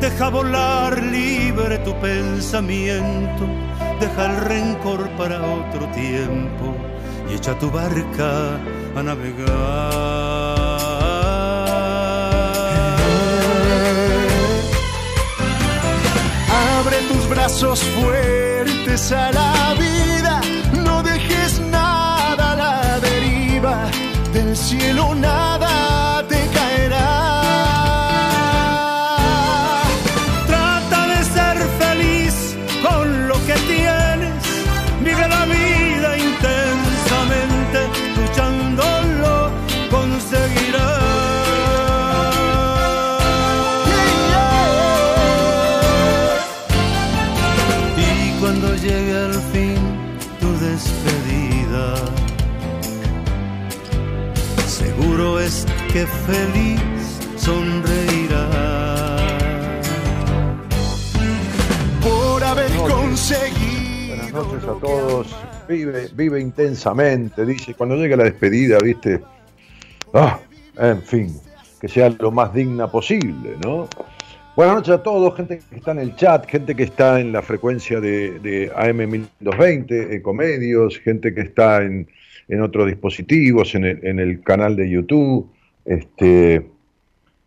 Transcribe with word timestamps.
Deja 0.00 0.30
volar 0.30 1.02
libre 1.02 1.78
tu 1.78 1.94
pensamiento, 2.00 3.46
deja 4.00 4.26
el 4.26 4.36
rencor 4.36 5.08
para 5.10 5.40
otro 5.40 5.86
tiempo 5.92 6.74
y 7.30 7.34
echa 7.34 7.58
tu 7.58 7.70
barca 7.70 8.58
a 8.96 9.02
navegar. 9.02 9.48
Abre 16.78 16.96
tus 17.08 17.28
brazos 17.28 17.82
fuertes 17.82 19.12
a 19.12 19.32
la 19.32 19.74
vida 19.78 19.92
del 24.32 24.56
cielo 24.56 25.14
nada 25.14 25.51
que 55.92 56.06
feliz 56.06 56.80
sonreirá. 57.36 58.48
Por 62.00 62.42
haber 62.42 62.70
conseguido. 62.76 64.08
Buenas 64.08 64.32
noches 64.32 64.64
a 64.64 64.80
todos. 64.80 65.36
Vive, 65.68 66.08
vive 66.14 66.40
intensamente, 66.40 67.44
dice. 67.44 67.74
Cuando 67.74 67.96
llega 67.96 68.16
la 68.16 68.24
despedida, 68.24 68.78
viste. 68.82 69.20
Ah, 70.14 70.38
en 70.78 71.02
fin, 71.02 71.36
que 71.78 71.88
sea 71.88 72.08
lo 72.08 72.30
más 72.30 72.54
digna 72.54 72.90
posible, 72.90 73.56
¿no? 73.62 73.86
Buenas 74.56 74.76
noches 74.76 74.94
a 74.94 75.02
todos, 75.02 75.34
gente 75.36 75.60
que 75.68 75.76
está 75.76 75.92
en 75.92 75.98
el 75.98 76.16
chat, 76.16 76.46
gente 76.46 76.74
que 76.74 76.84
está 76.84 77.20
en 77.20 77.32
la 77.32 77.42
frecuencia 77.42 78.00
de, 78.00 78.38
de 78.40 78.72
AM1220, 78.72 80.12
Ecomedios, 80.12 80.98
gente 81.00 81.34
que 81.34 81.42
está 81.42 81.82
en, 81.82 82.08
en 82.48 82.60
otros 82.62 82.86
dispositivos, 82.86 83.74
en 83.74 83.84
el, 83.84 84.06
en 84.06 84.20
el 84.20 84.42
canal 84.42 84.76
de 84.76 84.90
YouTube, 84.90 85.50
este, 85.84 86.66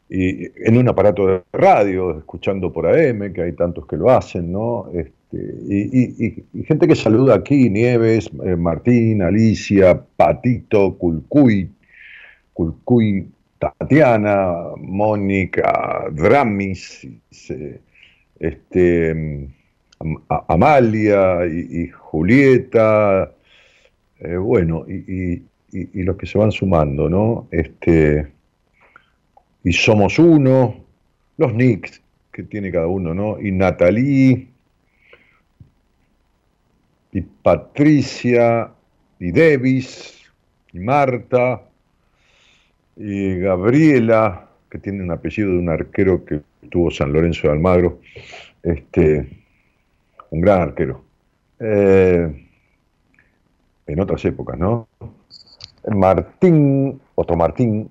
y 0.10 0.46
en 0.68 0.78
un 0.78 0.88
aparato 0.88 1.28
de 1.28 1.42
radio, 1.54 2.18
escuchando 2.18 2.72
por 2.72 2.88
AM, 2.88 3.34
que 3.34 3.42
hay 3.42 3.54
tantos 3.54 3.86
que 3.88 3.98
lo 3.98 4.10
hacen, 4.10 4.52
¿no? 4.52 4.88
Este, 4.94 5.38
y, 5.38 6.64
gente 6.64 6.88
que 6.88 6.96
saluda 6.96 7.36
aquí, 7.36 7.70
Nieves, 7.70 8.30
eh, 8.46 8.56
Martín, 8.56 9.22
Alicia, 9.22 10.02
Patito, 10.16 10.98
Culcuy, 10.98 11.70
Culcuy, 12.54 13.28
Tatiana, 13.60 14.54
Mónica, 14.78 16.06
Dramis, 16.12 17.08
este, 18.40 19.50
Amalia 20.30 21.46
y 21.48 21.88
Julieta, 21.88 23.32
eh, 24.20 24.38
bueno, 24.38 24.86
y, 24.88 25.44
los 25.94 26.16
que 26.18 26.26
se 26.26 26.38
van 26.38 26.52
sumando, 26.52 27.10
¿no? 27.10 27.48
Este, 27.52 28.32
y 29.64 29.74
somos 29.74 30.20
uno, 30.20 30.76
los 31.38 31.54
nicks 31.54 32.02
que 32.32 32.44
tiene 32.44 32.72
cada 32.72 32.88
uno, 32.88 33.14
¿no? 33.14 33.40
Y 33.40 33.52
Natalie, 33.52 34.48
y 37.12 37.22
Patricia, 37.22 38.72
y 39.20 39.32
Devis, 39.32 40.22
y 40.74 40.80
Marta, 40.80 41.62
y 42.98 43.40
Gabriela, 43.40 44.50
que 44.70 44.80
tiene 44.80 45.04
un 45.04 45.12
apellido 45.12 45.52
de 45.52 45.58
un 45.58 45.70
arquero 45.70 46.26
que 46.26 46.42
tuvo 46.70 46.92
San 46.92 47.14
Lorenzo 47.14 47.48
de 47.48 47.54
Almagro, 47.54 48.02
este, 48.64 49.30
un 50.30 50.42
gran 50.42 50.62
arquero. 50.62 51.04
Eh, 51.60 52.46
en 53.88 54.00
otras 54.00 54.26
épocas, 54.26 54.58
¿no? 54.58 54.88
Martín, 55.88 57.00
otro 57.16 57.36
Martín, 57.36 57.90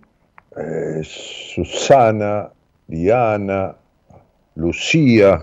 eh, 0.56 1.00
Susana, 1.02 2.50
Diana, 2.86 3.76
Lucía. 4.56 5.42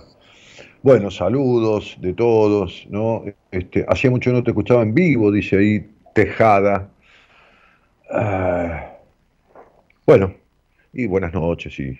Bueno, 0.84 1.12
saludos 1.12 1.98
de 2.02 2.14
todos, 2.14 2.88
¿no? 2.90 3.24
Este, 3.52 3.86
hacía 3.88 4.10
mucho 4.10 4.32
no 4.32 4.44
te 4.44 4.52
escuchaba 4.52 4.82
en 4.82 4.94
vivo, 4.94 5.32
dice 5.32 5.58
ahí 5.58 5.90
Tejada. 6.14 6.90
Ah, 8.10 8.98
bueno, 10.06 10.34
y 10.92 11.06
buenas 11.06 11.34
noches, 11.34 11.80
y 11.80 11.98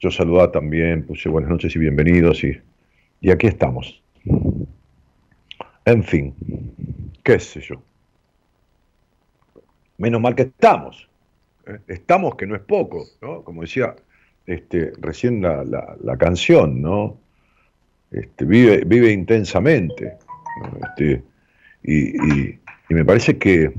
yo 0.00 0.10
saludaba 0.10 0.52
también, 0.52 1.04
puse 1.04 1.28
buenas 1.28 1.50
noches 1.50 1.74
y 1.74 1.78
bienvenidos, 1.78 2.44
y, 2.44 2.60
y 3.20 3.30
aquí 3.30 3.48
estamos. 3.48 4.00
En 5.84 6.04
fin, 6.04 6.34
qué 7.24 7.40
sé 7.40 7.60
yo. 7.60 7.82
Menos 9.98 10.20
mal 10.20 10.34
que 10.34 10.42
estamos. 10.42 11.08
¿eh? 11.66 11.78
Estamos, 11.88 12.36
que 12.36 12.46
no 12.46 12.54
es 12.54 12.62
poco, 12.62 13.04
¿no? 13.20 13.42
Como 13.42 13.62
decía 13.62 13.94
este, 14.46 14.92
recién 15.00 15.42
la, 15.42 16.16
canción, 16.18 16.82
¿no? 16.82 17.18
Este, 18.10 18.44
vive, 18.44 18.84
vive 18.84 19.10
intensamente. 19.12 20.18
Este, 20.82 21.22
y, 21.82 22.58
me 22.88 23.04
parece 23.04 23.38
que, 23.38 23.72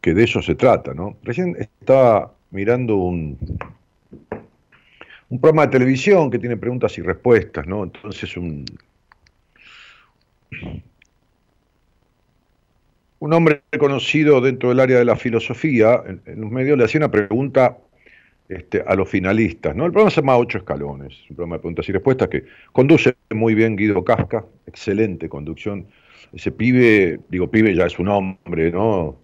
que 0.00 0.12
de 0.12 0.24
eso 0.24 0.42
se 0.42 0.54
trata, 0.54 0.92
¿no? 0.92 1.16
Recién 1.22 1.56
estaba 1.58 2.34
mirando 2.50 2.96
un, 2.96 3.38
un 5.28 5.40
programa 5.40 5.66
de 5.66 5.72
televisión 5.72 6.30
que 6.30 6.38
tiene 6.38 6.56
preguntas 6.56 6.98
y 6.98 7.02
respuestas, 7.02 7.66
¿no? 7.66 7.84
Entonces 7.84 8.36
un, 8.36 8.64
un 13.20 13.32
hombre 13.32 13.62
conocido 13.78 14.40
dentro 14.40 14.68
del 14.68 14.80
área 14.80 14.98
de 14.98 15.04
la 15.04 15.16
filosofía, 15.16 16.02
en, 16.06 16.40
los 16.40 16.50
medios 16.50 16.78
le 16.78 16.84
hacía 16.84 17.00
una 17.00 17.10
pregunta 17.10 17.78
este, 18.48 18.82
a 18.86 18.94
los 18.94 19.08
finalistas, 19.08 19.74
¿no? 19.74 19.86
El 19.86 19.92
programa 19.92 20.10
se 20.10 20.20
llama 20.20 20.38
Ocho 20.38 20.58
Escalones, 20.58 21.18
un 21.28 21.36
programa 21.36 21.56
de 21.56 21.60
preguntas 21.60 21.88
y 21.88 21.92
respuestas 21.92 22.28
que 22.28 22.44
conduce 22.72 23.14
muy 23.30 23.54
bien 23.54 23.76
Guido 23.76 24.02
Casca, 24.04 24.44
excelente 24.66 25.28
conducción. 25.28 25.86
Ese 26.32 26.52
pibe, 26.52 27.20
digo 27.28 27.50
pibe 27.50 27.74
ya 27.74 27.86
es 27.86 27.98
un 27.98 28.08
hombre, 28.08 28.70
¿no? 28.70 29.16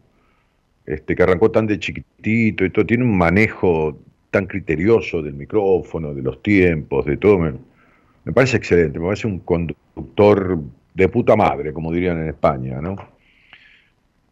Este, 0.86 1.14
que 1.16 1.22
arrancó 1.22 1.50
tan 1.50 1.66
de 1.66 1.78
chiquitito 1.78 2.64
y 2.64 2.70
todo, 2.70 2.84
tiene 2.84 3.04
un 3.04 3.16
manejo 3.16 3.98
tan 4.30 4.46
criterioso 4.46 5.22
del 5.22 5.34
micrófono, 5.34 6.12
de 6.12 6.22
los 6.22 6.42
tiempos, 6.42 7.06
de 7.06 7.16
todo. 7.16 7.38
Me, 7.38 8.32
parece 8.32 8.56
excelente, 8.56 8.98
me 8.98 9.06
parece 9.06 9.26
un 9.26 9.38
conductor 9.38 10.58
de 10.92 11.08
puta 11.08 11.36
madre, 11.36 11.72
como 11.72 11.92
dirían 11.92 12.20
en 12.20 12.28
España, 12.28 12.80
¿no? 12.80 13.13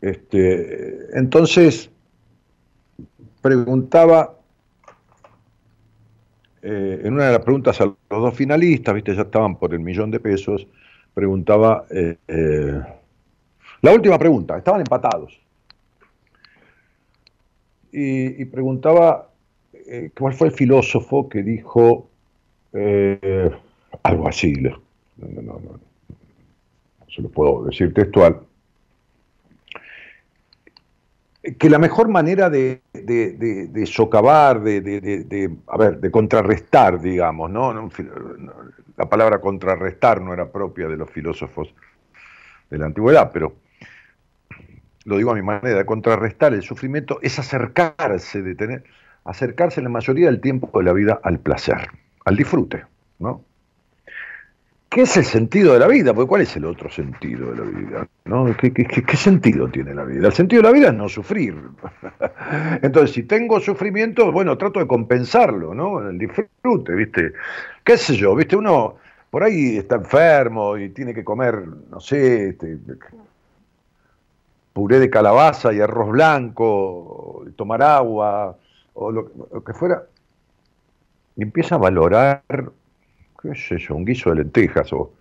Este, 0.02 1.19
entonces, 1.19 1.90
preguntaba, 3.40 4.37
eh, 6.60 7.00
en 7.04 7.14
una 7.14 7.26
de 7.26 7.32
las 7.32 7.43
preguntas 7.43 7.81
a 7.81 7.87
los 7.87 7.96
dos 8.10 8.34
finalistas, 8.34 8.94
viste, 8.94 9.14
ya 9.14 9.22
estaban 9.22 9.56
por 9.56 9.72
el 9.72 9.81
millón 9.81 10.10
de 10.10 10.20
pesos, 10.20 10.66
preguntaba, 11.14 11.87
eh, 11.90 12.19
eh, 12.28 12.82
la 13.81 13.93
última 13.93 14.19
pregunta, 14.19 14.58
estaban 14.58 14.82
empatados. 14.82 15.38
y 17.94 18.46
preguntaba 18.46 19.32
eh, 19.87 20.10
¿cuál 20.19 20.32
fue 20.32 20.49
el 20.49 20.54
filósofo 20.54 21.28
que 21.28 21.43
dijo 21.43 22.08
eh, 22.72 23.50
algo 24.02 24.28
así? 24.28 24.52
No, 24.52 24.81
no, 25.19 25.43
no, 25.43 25.52
no, 25.60 25.81
se 27.14 27.22
lo 27.22 27.28
puedo 27.28 27.64
decir 27.64 27.93
textual. 27.93 28.40
Que 31.58 31.68
la 31.68 31.78
mejor 31.78 32.08
manera 32.08 32.48
de, 32.50 32.82
socavar, 33.86 34.62
de, 34.62 35.50
a 35.66 35.76
ver, 35.76 35.98
de 35.98 36.10
contrarrestar, 36.10 37.00
digamos, 37.00 37.50
¿no? 37.50 37.90
La 38.96 39.08
palabra 39.08 39.40
contrarrestar 39.40 40.20
no 40.20 40.32
era 40.32 40.52
propia 40.52 40.86
de 40.86 40.96
los 40.96 41.10
filósofos 41.10 41.74
de 42.70 42.78
la 42.78 42.86
antigüedad, 42.86 43.30
pero 43.32 43.54
lo 45.04 45.16
digo 45.16 45.32
a 45.32 45.34
mi 45.34 45.42
manera, 45.42 45.78
de 45.78 45.84
contrarrestar 45.84 46.54
el 46.54 46.62
sufrimiento 46.62 47.18
es 47.22 47.38
acercarse, 47.38 48.42
de 48.42 48.54
tener, 48.54 48.84
acercarse 49.24 49.82
la 49.82 49.88
mayoría 49.88 50.26
del 50.26 50.40
tiempo 50.40 50.78
de 50.78 50.84
la 50.84 50.92
vida 50.92 51.20
al 51.22 51.40
placer, 51.40 51.88
al 52.24 52.36
disfrute, 52.36 52.84
¿no? 53.18 53.44
¿Qué 54.92 55.02
es 55.02 55.16
el 55.16 55.24
sentido 55.24 55.72
de 55.72 55.78
la 55.78 55.86
vida? 55.86 56.12
Porque 56.12 56.28
¿cuál 56.28 56.42
es 56.42 56.54
el 56.56 56.66
otro 56.66 56.90
sentido 56.90 57.50
de 57.52 57.56
la 57.56 57.64
vida? 57.64 58.54
¿Qué, 58.56 59.16
sentido 59.16 59.68
tiene 59.68 59.94
la 59.94 60.04
vida? 60.04 60.26
El 60.26 60.32
sentido 60.34 60.60
de 60.60 60.68
la 60.68 60.74
vida 60.74 60.88
es 60.88 60.94
no 60.94 61.08
sufrir. 61.08 61.56
Entonces, 62.82 63.12
si 63.12 63.22
tengo 63.22 63.58
sufrimiento, 63.60 64.30
bueno, 64.30 64.58
trato 64.58 64.80
de 64.80 64.86
compensarlo, 64.86 65.74
¿no? 65.74 66.06
El 66.08 66.18
disfrute, 66.18 66.94
¿viste? 66.94 67.32
¿Qué 67.82 67.96
sé 67.96 68.16
yo? 68.16 68.34
¿Viste? 68.36 68.54
Uno 68.56 68.96
por 69.30 69.42
ahí 69.42 69.78
está 69.78 69.94
enfermo 69.94 70.76
y 70.76 70.90
tiene 70.90 71.14
que 71.14 71.24
comer, 71.24 71.66
no 71.90 71.98
sé, 71.98 72.50
este, 72.50 72.76
puré 74.74 74.98
de 74.98 75.08
calabaza 75.08 75.72
y 75.72 75.80
arroz 75.80 76.10
blanco, 76.10 77.46
tomar 77.56 77.82
agua, 77.82 78.58
o 78.92 79.10
lo, 79.10 79.30
que 79.64 79.72
fuera, 79.72 80.02
y 81.34 81.42
empieza 81.44 81.76
a 81.76 81.78
valorar, 81.78 82.42
qué 83.42 83.54
sé 83.54 83.78
yo, 83.78 83.96
un 83.96 84.04
guiso 84.04 84.30
de 84.30 84.36
lentejas 84.36 84.92
o 84.92 85.12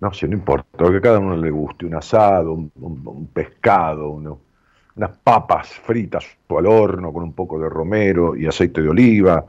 no 0.00 0.12
sé, 0.12 0.28
no 0.28 0.34
importa, 0.34 0.84
lo 0.84 0.90
que 0.92 0.98
a 0.98 1.00
cada 1.00 1.18
uno 1.18 1.36
le 1.36 1.50
guste, 1.50 1.86
un 1.86 1.94
asado, 1.94 2.52
un, 2.52 3.30
pescado, 3.32 4.10
unas 4.10 5.18
papas 5.24 5.70
fritas 5.70 6.24
o 6.46 6.58
al 6.58 6.66
horno 6.66 7.12
con 7.12 7.24
un 7.24 7.32
poco 7.32 7.58
de 7.58 7.68
romero 7.68 8.36
y 8.36 8.46
aceite 8.46 8.80
de 8.80 8.88
oliva, 8.88 9.44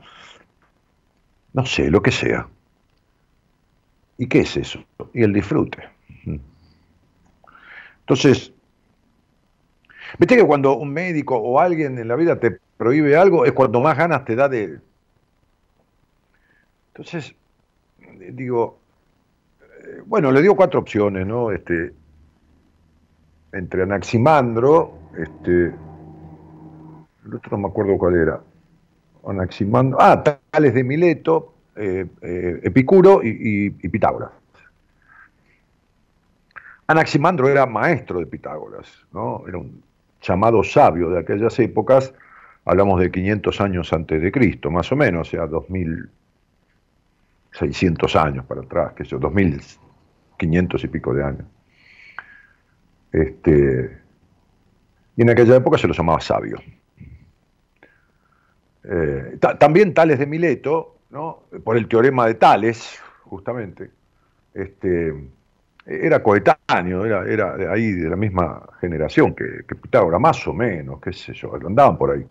no 1.52 1.66
sé, 1.66 1.90
lo 1.90 2.02
que 2.02 2.10
sea. 2.10 2.48
¿Y 4.18 4.26
qué 4.26 4.40
es 4.40 4.56
eso? 4.56 4.84
Y 5.14 5.22
el 5.22 5.32
disfrute. 5.32 5.88
Entonces, 8.00 8.52
viste 10.18 10.36
que 10.36 10.44
cuando 10.44 10.76
un 10.76 10.92
médico 10.92 11.36
o 11.36 11.60
alguien 11.60 11.96
en 11.98 12.08
la 12.08 12.16
vida 12.16 12.40
te 12.40 12.58
prohíbe 12.76 13.16
algo, 13.16 13.44
es 13.44 13.52
cuando 13.52 13.80
más 13.80 13.96
ganas 13.96 14.24
te 14.24 14.34
da 14.34 14.48
de... 14.48 14.80
Entonces, 16.88 17.34
digo, 18.32 18.78
eh, 19.60 20.02
bueno, 20.06 20.30
le 20.30 20.42
dio 20.42 20.54
cuatro 20.54 20.80
opciones, 20.80 21.26
¿no? 21.26 21.50
Este, 21.50 21.92
entre 23.52 23.82
Anaximandro, 23.82 24.92
este, 25.18 25.74
el 27.26 27.34
otro 27.34 27.56
no 27.56 27.58
me 27.58 27.68
acuerdo 27.68 27.98
cuál 27.98 28.16
era, 28.16 28.40
Anaximandro, 29.26 29.98
ah, 30.00 30.22
Tales 30.22 30.74
de 30.74 30.84
Mileto, 30.84 31.54
eh, 31.76 32.06
eh, 32.22 32.60
Epicuro 32.62 33.22
y, 33.22 33.74
y, 33.80 33.88
Pitágoras. 33.88 34.30
Anaximandro 36.86 37.48
era 37.48 37.66
maestro 37.66 38.18
de 38.18 38.26
Pitágoras, 38.26 38.88
¿no? 39.12 39.44
Era 39.46 39.58
un 39.58 39.82
llamado 40.20 40.62
sabio 40.64 41.10
de 41.10 41.20
aquellas 41.20 41.58
épocas, 41.58 42.12
hablamos 42.64 43.00
de 43.00 43.10
500 43.10 43.60
años 43.60 43.92
antes 43.92 44.20
de 44.20 44.32
Cristo, 44.32 44.70
más 44.70 44.90
o 44.90 44.96
menos, 44.96 45.28
o 45.28 45.30
sea, 45.30 45.46
2600 47.52 48.16
años 48.16 48.44
para 48.46 48.62
atrás, 48.62 48.92
que 48.94 49.02
eso, 49.02 49.18
2500 49.18 50.84
y 50.84 50.88
pico 50.88 51.14
de 51.14 51.24
años. 51.24 51.46
Este, 53.12 53.98
y 55.16 55.22
en 55.22 55.30
aquella 55.30 55.56
época 55.56 55.78
se 55.78 55.88
lo 55.88 55.94
llamaba 55.94 56.20
sabio. 56.20 56.56
Eh, 58.84 59.38
también 59.58 59.92
Tales 59.92 60.18
de 60.18 60.26
Mileto, 60.26 60.96
¿no? 61.10 61.44
por 61.64 61.76
el 61.76 61.86
teorema 61.88 62.26
de 62.26 62.34
Tales, 62.34 62.98
justamente, 63.24 63.90
este, 64.54 65.12
era 65.84 66.22
coetáneo, 66.22 67.04
era, 67.04 67.28
era 67.28 67.56
de 67.56 67.68
ahí 67.68 67.92
de 67.92 68.08
la 68.08 68.16
misma 68.16 68.62
generación 68.80 69.34
que, 69.34 69.64
que 69.66 69.74
Pitágoras, 69.74 70.20
más 70.20 70.46
o 70.46 70.54
menos, 70.54 71.00
qué 71.00 71.12
sé 71.12 71.32
yo, 71.34 71.54
andaban 71.54 71.98
por 71.98 72.12
ahí. 72.12 72.24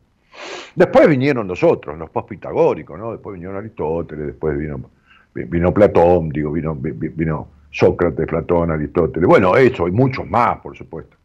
Después 0.76 1.08
vinieron 1.08 1.48
los 1.48 1.64
otros, 1.64 1.98
los 1.98 2.10
post-pitagóricos, 2.10 2.98
¿no? 2.98 3.12
Después 3.12 3.34
vinieron 3.34 3.58
Aristóteles, 3.58 4.28
después 4.28 4.58
vino, 4.58 4.90
vino 5.34 5.74
Platón, 5.74 6.30
digo, 6.30 6.52
vino, 6.52 7.48
Sócrates, 7.72 8.28
Platón, 8.28 8.72
Aristóteles. 8.72 9.28
Bueno, 9.28 9.56
eso, 9.56 9.88
y 9.88 9.92
muchos 9.92 10.28
más, 10.28 10.58
por 10.60 10.76
supuesto. 10.76 11.16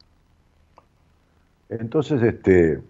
Entonces, 1.69 2.23
este, 2.23 2.81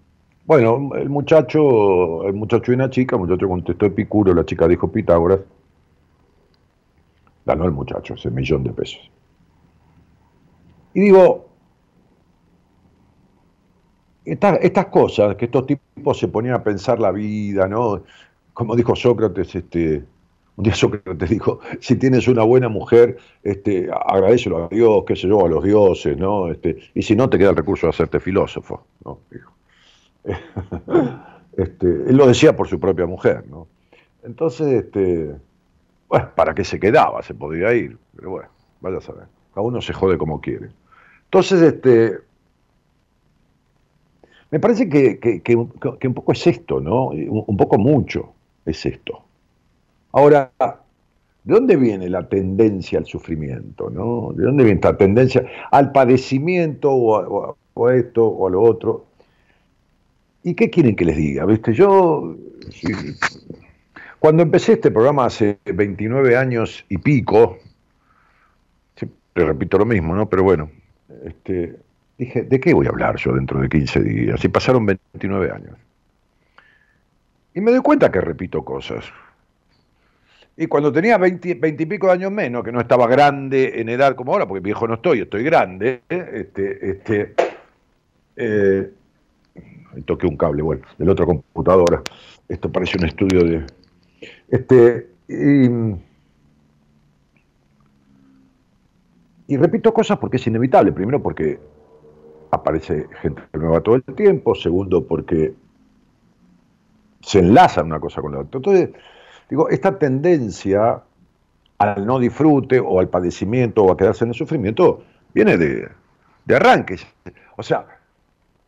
bueno, 0.44 0.90
el 0.94 1.08
muchacho, 1.08 2.24
el 2.24 2.34
muchacho 2.34 2.72
y 2.72 2.74
una 2.74 2.90
chica, 2.90 3.16
el 3.16 3.22
muchacho 3.22 3.48
contestó 3.48 3.86
Epicuro, 3.86 4.34
la 4.34 4.44
chica 4.44 4.68
dijo 4.68 4.90
Pitágoras. 4.90 5.40
Ganó 7.46 7.64
el 7.64 7.72
muchacho 7.72 8.14
ese 8.14 8.30
millón 8.30 8.64
de 8.64 8.72
pesos. 8.72 9.10
Y 10.94 11.00
digo, 11.00 11.48
estas 14.24 14.86
cosas, 14.86 15.36
que 15.36 15.46
estos 15.46 15.66
tipos 15.66 16.18
se 16.18 16.28
ponían 16.28 16.54
a 16.54 16.62
pensar 16.62 16.98
la 16.98 17.10
vida, 17.10 17.68
¿no? 17.68 18.02
Como 18.52 18.76
dijo 18.76 18.94
Sócrates, 18.96 19.54
este, 19.54 20.04
un 20.56 20.64
día 20.64 20.74
Sócrates 20.74 21.30
dijo, 21.30 21.60
si 21.80 21.96
tienes 21.96 22.28
una 22.28 22.44
buena 22.44 22.68
mujer, 22.68 23.18
este, 23.42 23.88
agradecelo 23.90 24.64
a 24.64 24.68
Dios, 24.68 25.04
qué 25.06 25.16
sé 25.16 25.28
yo, 25.28 25.44
a 25.44 25.48
los 25.48 25.64
dioses, 25.64 26.16
¿no? 26.16 26.50
Este, 26.50 26.78
y 26.94 27.02
si 27.02 27.16
no, 27.16 27.28
te 27.28 27.38
queda 27.38 27.50
el 27.50 27.56
recurso 27.56 27.86
de 27.86 27.90
hacerte 27.90 28.20
filósofo, 28.20 28.86
¿no? 29.04 29.20
Este, 31.56 31.86
él 31.86 32.16
lo 32.16 32.26
decía 32.26 32.56
por 32.56 32.66
su 32.66 32.80
propia 32.80 33.06
mujer, 33.06 33.44
¿no? 33.48 33.68
Entonces, 34.24 34.66
este, 34.84 35.36
bueno, 36.08 36.30
¿para 36.34 36.52
qué 36.52 36.64
se 36.64 36.80
quedaba? 36.80 37.22
Se 37.22 37.32
podía 37.32 37.72
ir, 37.74 37.96
pero 38.16 38.30
bueno, 38.30 38.48
vaya 38.80 38.98
a 38.98 39.00
saber. 39.00 39.26
Cada 39.54 39.64
uno 39.64 39.80
se 39.80 39.92
jode 39.92 40.18
como 40.18 40.40
quiere. 40.40 40.70
Entonces, 41.26 41.62
este, 41.62 42.18
me 44.50 44.60
parece 44.60 44.88
que, 44.88 45.56
un 45.56 46.14
poco 46.14 46.32
es 46.32 46.46
esto, 46.46 46.80
¿no? 46.80 47.08
Un, 47.08 47.56
poco 47.56 47.76
mucho 47.76 48.34
es 48.64 48.86
esto. 48.86 49.23
Ahora, 50.16 50.52
¿de 50.60 51.54
dónde 51.54 51.74
viene 51.74 52.08
la 52.08 52.28
tendencia 52.28 53.00
al 53.00 53.04
sufrimiento? 53.04 53.90
¿no? 53.90 54.32
¿De 54.32 54.44
dónde 54.44 54.62
viene 54.62 54.76
esta 54.76 54.96
tendencia 54.96 55.44
al 55.72 55.90
padecimiento 55.90 56.92
o 56.92 57.56
a, 57.88 57.94
esto 57.96 58.24
o 58.24 58.46
a 58.46 58.50
lo 58.50 58.62
otro? 58.62 59.06
¿Y 60.44 60.54
qué 60.54 60.70
quieren 60.70 60.94
que 60.94 61.04
les 61.04 61.16
diga? 61.16 61.44
¿Viste? 61.46 61.72
Yo, 61.72 62.36
cuando 64.20 64.44
empecé 64.44 64.74
este 64.74 64.92
programa 64.92 65.24
hace 65.24 65.58
29 65.64 66.36
años 66.36 66.84
y 66.88 66.98
pico, 66.98 67.58
siempre 68.94 69.46
repito 69.46 69.78
lo 69.78 69.84
mismo, 69.84 70.14
¿no? 70.14 70.28
Pero 70.28 70.44
bueno, 70.44 70.70
este, 71.24 71.74
dije, 72.18 72.42
¿de 72.44 72.60
qué 72.60 72.72
voy 72.72 72.86
a 72.86 72.90
hablar 72.90 73.16
yo 73.16 73.32
dentro 73.32 73.60
de 73.60 73.68
15 73.68 74.00
días? 74.00 74.44
Y 74.44 74.48
pasaron 74.48 74.86
29 74.86 75.50
años. 75.50 75.76
Y 77.52 77.60
me 77.60 77.72
doy 77.72 77.80
cuenta 77.80 78.12
que 78.12 78.20
repito 78.20 78.64
cosas. 78.64 79.04
Y 80.56 80.66
cuando 80.68 80.92
tenía 80.92 81.18
20, 81.18 81.58
y 81.66 81.86
pico 81.86 82.06
de 82.06 82.12
años 82.12 82.30
menos, 82.30 82.62
que 82.62 82.70
no 82.70 82.80
estaba 82.80 83.08
grande 83.08 83.80
en 83.80 83.88
edad 83.88 84.14
como 84.14 84.32
ahora, 84.32 84.46
porque 84.46 84.60
viejo 84.60 84.86
no 84.86 84.94
estoy, 84.94 85.22
estoy 85.22 85.42
grande, 85.42 86.02
este, 86.08 86.90
este, 86.90 87.34
eh, 88.36 88.90
toqué 90.04 90.26
un 90.28 90.36
cable, 90.36 90.62
bueno, 90.62 90.82
del 90.96 91.08
otro 91.08 91.26
computadora. 91.26 92.02
Esto 92.48 92.70
parece 92.70 92.98
un 92.98 93.06
estudio 93.06 93.42
de. 93.44 93.66
Este, 94.48 95.08
y, 95.28 95.68
y 99.48 99.56
repito 99.56 99.92
cosas 99.92 100.18
porque 100.18 100.36
es 100.36 100.46
inevitable. 100.46 100.92
Primero, 100.92 101.20
porque 101.20 101.58
aparece 102.50 103.08
gente 103.22 103.42
nueva 103.54 103.80
todo 103.80 103.96
el 103.96 104.04
tiempo. 104.04 104.54
Segundo, 104.54 105.04
porque 105.04 105.54
se 107.22 107.38
enlaza 107.40 107.82
una 107.82 107.98
cosa 107.98 108.20
con 108.20 108.32
la 108.32 108.40
otra. 108.40 108.58
Entonces 108.58 108.90
Digo, 109.48 109.68
esta 109.68 109.98
tendencia 109.98 111.02
al 111.78 112.06
no 112.06 112.18
disfrute 112.18 112.80
o 112.80 113.00
al 113.00 113.08
padecimiento 113.08 113.84
o 113.84 113.92
a 113.92 113.96
quedarse 113.96 114.24
en 114.24 114.30
el 114.30 114.34
sufrimiento 114.34 115.04
viene 115.32 115.56
de, 115.56 115.88
de 116.44 116.56
arranque. 116.56 116.96
O 117.56 117.62
sea, 117.62 117.86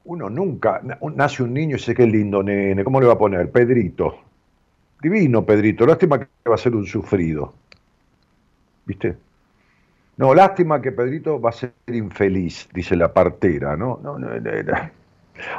uno 0.04 0.30
nunca, 0.30 0.80
nace 1.14 1.42
un 1.42 1.54
niño 1.54 1.76
y 1.76 1.78
dice 1.78 1.94
qué 1.94 2.06
lindo 2.06 2.42
nene, 2.42 2.84
¿cómo 2.84 3.00
le 3.00 3.06
va 3.06 3.14
a 3.14 3.18
poner? 3.18 3.50
Pedrito. 3.50 4.18
Divino 5.00 5.44
Pedrito, 5.44 5.86
lástima 5.86 6.18
que 6.18 6.28
va 6.48 6.54
a 6.54 6.58
ser 6.58 6.74
un 6.74 6.86
sufrido. 6.86 7.54
¿Viste? 8.84 9.16
No, 10.16 10.34
lástima 10.34 10.80
que 10.80 10.92
Pedrito 10.92 11.40
va 11.40 11.50
a 11.50 11.52
ser 11.52 11.72
infeliz, 11.88 12.68
dice 12.72 12.96
la 12.96 13.12
partera, 13.12 13.76
no, 13.76 14.00
no, 14.02 14.18
no 14.18 14.28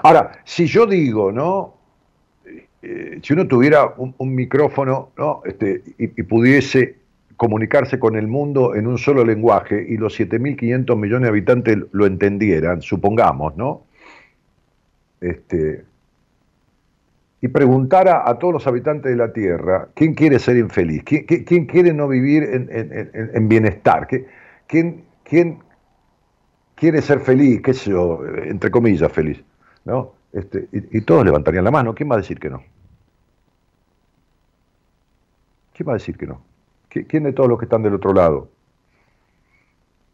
Ahora, 0.02 0.32
si 0.44 0.66
yo 0.66 0.88
digo, 0.88 1.32
¿no? 1.32 1.77
Eh, 2.90 3.20
si 3.22 3.34
uno 3.34 3.46
tuviera 3.46 3.96
un, 3.98 4.34
micrófono 4.34 5.10
este, 5.44 5.84
y, 5.98 6.08
pudiese 6.24 6.96
comunicarse 7.36 8.00
con 8.00 8.16
el 8.16 8.28
mundo 8.28 8.76
en 8.76 8.88
un 8.88 8.98
solo 8.98 9.26
lenguaje 9.26 9.86
y 9.90 9.98
los 9.98 10.18
7.500 10.18 10.96
millones 10.96 11.24
de 11.24 11.28
habitantes 11.28 11.78
lo 11.92 12.06
entendieran, 12.06 12.82
supongamos, 12.82 13.58
¿no? 13.58 13.84
Este, 15.20 15.84
y 17.42 17.50
preguntara 17.50 18.24
a 18.26 18.40
todos 18.40 18.54
los 18.54 18.68
habitantes 18.68 19.12
de 19.12 19.18
la 19.18 19.34
Tierra, 19.34 19.90
¿quién 19.94 20.14
quiere 20.14 20.40
ser 20.40 20.56
infeliz? 20.56 21.04
¿Quién, 21.04 21.66
quiere 21.66 21.92
no 21.92 22.08
vivir 22.08 22.44
en, 22.44 23.50
bienestar? 23.50 24.08
¿Quién, 24.66 25.04
¿Quién, 25.26 25.60
quiere 26.76 27.02
ser 27.02 27.20
feliz? 27.20 27.62
¿Qué 27.62 27.74
sé 27.74 27.92
yo? 27.92 28.22
Entre 28.46 28.72
comillas, 28.72 29.12
feliz. 29.12 29.44
¿no? 29.84 30.14
Este, 30.32 30.70
y, 30.72 31.02
todos 31.02 31.26
levantarían 31.26 31.66
la 31.66 31.72
mano. 31.72 31.94
¿Quién 31.94 32.10
va 32.10 32.16
a 32.16 32.20
decir 32.20 32.40
que 32.40 32.50
no? 32.50 32.64
¿Quién 35.78 35.88
va 35.88 35.94
a 35.94 35.98
decir 35.98 36.18
que 36.18 36.26
no? 36.26 36.42
¿Quién 36.90 37.24
de 37.24 37.34
todos 37.34 37.48
los 37.48 37.60
que 37.60 37.66
están 37.66 37.84
del 37.84 37.94
otro 37.94 38.12
lado 38.12 38.50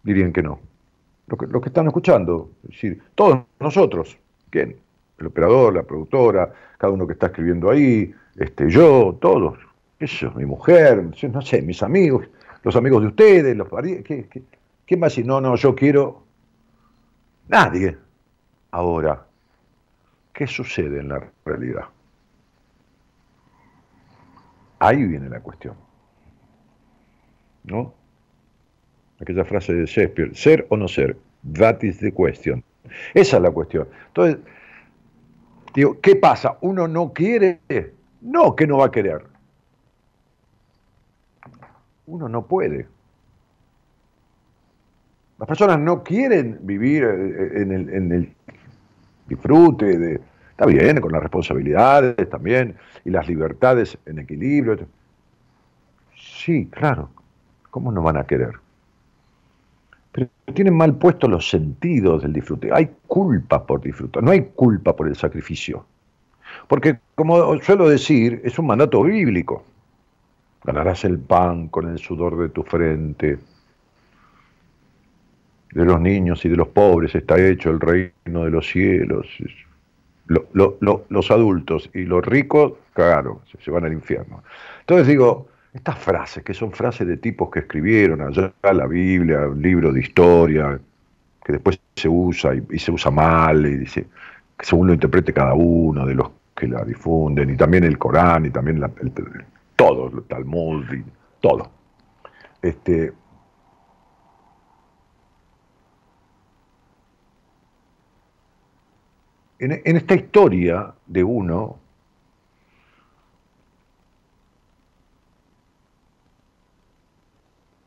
dirían 0.03 0.33
que 0.33 0.43
no? 0.43 0.59
Los 1.27 1.63
que, 1.63 1.69
están 1.69 1.87
escuchando, 1.87 2.49
es 2.63 2.71
decir, 2.71 3.01
todos 3.15 3.43
nosotros. 3.61 4.17
¿Quién? 4.49 4.75
El 5.17 5.27
operador, 5.27 5.73
la 5.73 5.83
productora, 5.83 6.51
cada 6.77 6.91
uno 6.91 7.07
que 7.07 7.13
está 7.13 7.27
escribiendo 7.27 7.69
ahí, 7.69 8.13
este, 8.35 8.69
yo, 8.69 9.17
todos. 9.21 9.57
Eso, 9.97 10.31
mi 10.35 10.45
mujer, 10.45 11.01
no 11.31 11.41
sé, 11.41 11.61
mis 11.61 11.81
amigos, 11.81 12.27
los 12.63 12.75
amigos 12.75 13.01
de 13.01 13.07
ustedes, 13.07 13.55
los 13.55 13.69
¿Quién 13.69 15.01
va 15.01 15.05
a 15.05 15.09
decir, 15.09 15.25
no, 15.25 15.39
no, 15.39 15.55
yo 15.55 15.73
quiero? 15.73 16.23
Nadie. 17.47 17.97
Ahora, 18.71 19.25
¿Qué 20.33 20.47
sucede 20.47 20.99
en 20.99 21.09
la 21.09 21.23
realidad? 21.45 21.85
Ahí 24.83 25.05
viene 25.05 25.29
la 25.29 25.39
cuestión. 25.39 25.75
¿No? 27.63 27.93
Aquella 29.21 29.45
frase 29.45 29.73
de 29.73 29.85
Shakespeare, 29.85 30.35
ser 30.35 30.67
o 30.69 30.75
no 30.75 30.89
ser, 30.89 31.15
that 31.53 31.81
is 31.83 31.99
the 31.99 32.11
question. 32.11 32.61
Esa 33.13 33.37
es 33.37 33.43
la 33.43 33.51
cuestión. 33.51 33.87
Entonces, 34.07 34.39
digo, 35.73 36.01
¿qué 36.01 36.17
pasa? 36.17 36.57
¿Uno 36.59 36.89
no 36.89 37.13
quiere? 37.13 37.61
No, 38.19 38.57
que 38.57 38.67
no 38.67 38.79
va 38.79 38.87
a 38.87 38.91
querer. 38.91 39.25
Uno 42.05 42.27
no 42.27 42.45
puede. 42.45 42.85
Las 45.39 45.47
personas 45.47 45.79
no 45.79 46.03
quieren 46.03 46.59
vivir 46.61 47.05
el, 47.05 47.71
en 47.71 48.11
el 48.11 48.35
disfrute, 49.27 49.97
de, 49.97 50.21
está 50.53 50.67
bien, 50.67 51.01
con 51.01 51.11
las 51.11 51.21
responsabilidades 51.21 52.29
también, 52.29 52.75
y 53.03 53.09
las 53.09 53.27
libertades 53.27 53.97
en 54.05 54.19
equilibrio. 54.19 54.87
Sí, 56.15 56.67
claro, 56.67 57.09
¿cómo 57.71 57.91
no 57.91 58.03
van 58.03 58.17
a 58.17 58.25
querer? 58.25 58.53
Pero 60.11 60.29
tienen 60.53 60.77
mal 60.77 60.95
puestos 60.95 61.27
los 61.27 61.49
sentidos 61.49 62.21
del 62.21 62.33
disfrute. 62.33 62.69
Hay 62.71 62.91
culpa 63.07 63.65
por 63.65 63.81
disfrutar, 63.81 64.21
no 64.21 64.29
hay 64.29 64.41
culpa 64.53 64.95
por 64.95 65.07
el 65.07 65.15
sacrificio. 65.15 65.85
Porque, 66.67 66.99
como 67.15 67.59
suelo 67.61 67.89
decir, 67.89 68.39
es 68.43 68.59
un 68.59 68.67
mandato 68.67 69.01
bíblico. 69.01 69.63
Ganarás 70.63 71.03
el 71.03 71.17
pan 71.17 71.67
con 71.67 71.89
el 71.89 71.97
sudor 71.97 72.37
de 72.37 72.49
tu 72.49 72.61
frente, 72.61 73.39
de 75.71 75.85
los 75.85 75.99
niños 75.99 76.45
y 76.45 76.49
de 76.49 76.55
los 76.55 76.67
pobres 76.67 77.15
está 77.15 77.43
hecho 77.43 77.71
el 77.71 77.79
reino 77.79 78.45
de 78.45 78.51
los 78.51 78.67
cielos. 78.67 79.25
Los 80.27 81.31
adultos 81.31 81.89
y 81.93 82.03
los 82.03 82.25
ricos 82.25 82.73
cagaron, 82.93 83.39
se, 83.63 83.71
van 83.71 83.85
al 83.85 83.93
infierno. 83.93 84.43
Entonces 84.81 85.07
digo, 85.07 85.47
estas 85.73 85.97
frases, 85.97 86.43
que 86.43 86.53
son 86.53 86.71
frases 86.71 87.07
de 87.07 87.17
tipos 87.17 87.49
que 87.49 87.59
escribieron 87.59 88.21
allá 88.21 88.53
la 88.61 88.87
Biblia, 88.87 89.47
un 89.47 89.61
libro 89.61 89.91
de 89.91 89.99
historia, 89.99 90.79
que 91.43 91.53
después 91.53 91.79
se 91.95 92.07
usa 92.07 92.53
y, 92.55 92.79
se 92.79 92.91
usa 92.91 93.11
mal, 93.11 93.65
y 93.65 93.77
dice, 93.77 94.07
que 94.57 94.65
según 94.65 94.87
lo 94.87 94.93
interprete 94.93 95.33
cada 95.33 95.53
uno 95.53 96.05
de 96.05 96.15
los 96.15 96.29
que 96.55 96.67
la 96.67 96.83
difunden, 96.83 97.49
y 97.49 97.57
también 97.57 97.83
el 97.83 97.97
Corán, 97.97 98.45
y 98.45 98.49
también 98.49 98.79
la, 98.79 98.89
el, 99.01 99.11
todo, 99.75 100.07
el 100.07 100.23
Talmud, 100.23 100.85
todo. 101.41 101.69
Este, 102.61 103.11
en, 109.63 109.95
esta 109.95 110.15
historia 110.15 110.93
de 111.07 111.23
uno, 111.23 111.77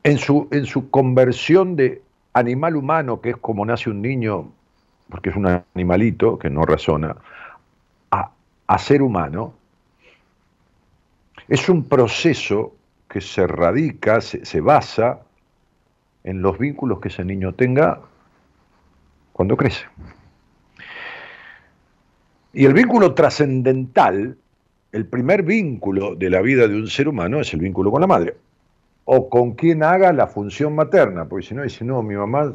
en 0.03 0.17
su, 0.17 0.47
en 0.51 0.65
su 0.65 0.89
conversión 0.89 1.75
de 1.75 2.01
animal 2.33 2.75
humano, 2.75 3.21
que 3.21 3.31
es 3.31 3.37
como 3.37 3.65
nace 3.65 3.89
un 3.89 4.01
niño, 4.01 4.51
porque 5.09 5.29
es 5.29 5.35
un 5.35 5.61
animalito 5.75 6.39
que 6.39 6.49
no 6.49 6.65
razona, 6.65 7.15
a, 8.11 8.77
ser 8.79 9.01
humano, 9.01 9.53
es 11.47 11.69
un 11.69 11.85
proceso 11.85 12.75
que 13.07 13.21
se 13.21 13.47
radica, 13.47 14.19
se, 14.19 14.43
se, 14.45 14.59
basa 14.59 15.21
en 16.25 16.41
los 16.41 16.57
vínculos 16.57 16.99
que 16.99 17.07
ese 17.07 17.23
niño 17.23 17.53
tenga 17.53 18.01
cuando 19.31 19.55
crece. 19.55 19.85
Y 22.53 22.65
el 22.65 22.73
vínculo 22.73 23.13
trascendental, 23.13 24.37
el 24.91 25.05
primer 25.05 25.43
vínculo 25.43 26.15
de 26.15 26.29
la 26.29 26.41
vida 26.41 26.67
de 26.67 26.75
un 26.75 26.87
ser 26.87 27.07
humano 27.07 27.39
es 27.39 27.53
el 27.53 27.59
vínculo 27.59 27.91
con 27.91 28.01
la 28.01 28.07
madre. 28.07 28.35
O 29.05 29.29
con 29.29 29.53
quien 29.53 29.83
haga 29.83 30.11
la 30.11 30.27
función 30.27 30.75
materna, 30.75 31.25
porque 31.25 31.47
si 31.47 31.55
no, 31.55 31.63
dice, 31.63 31.85
no, 31.85 32.01
mi 32.01 32.15
mamá, 32.15 32.51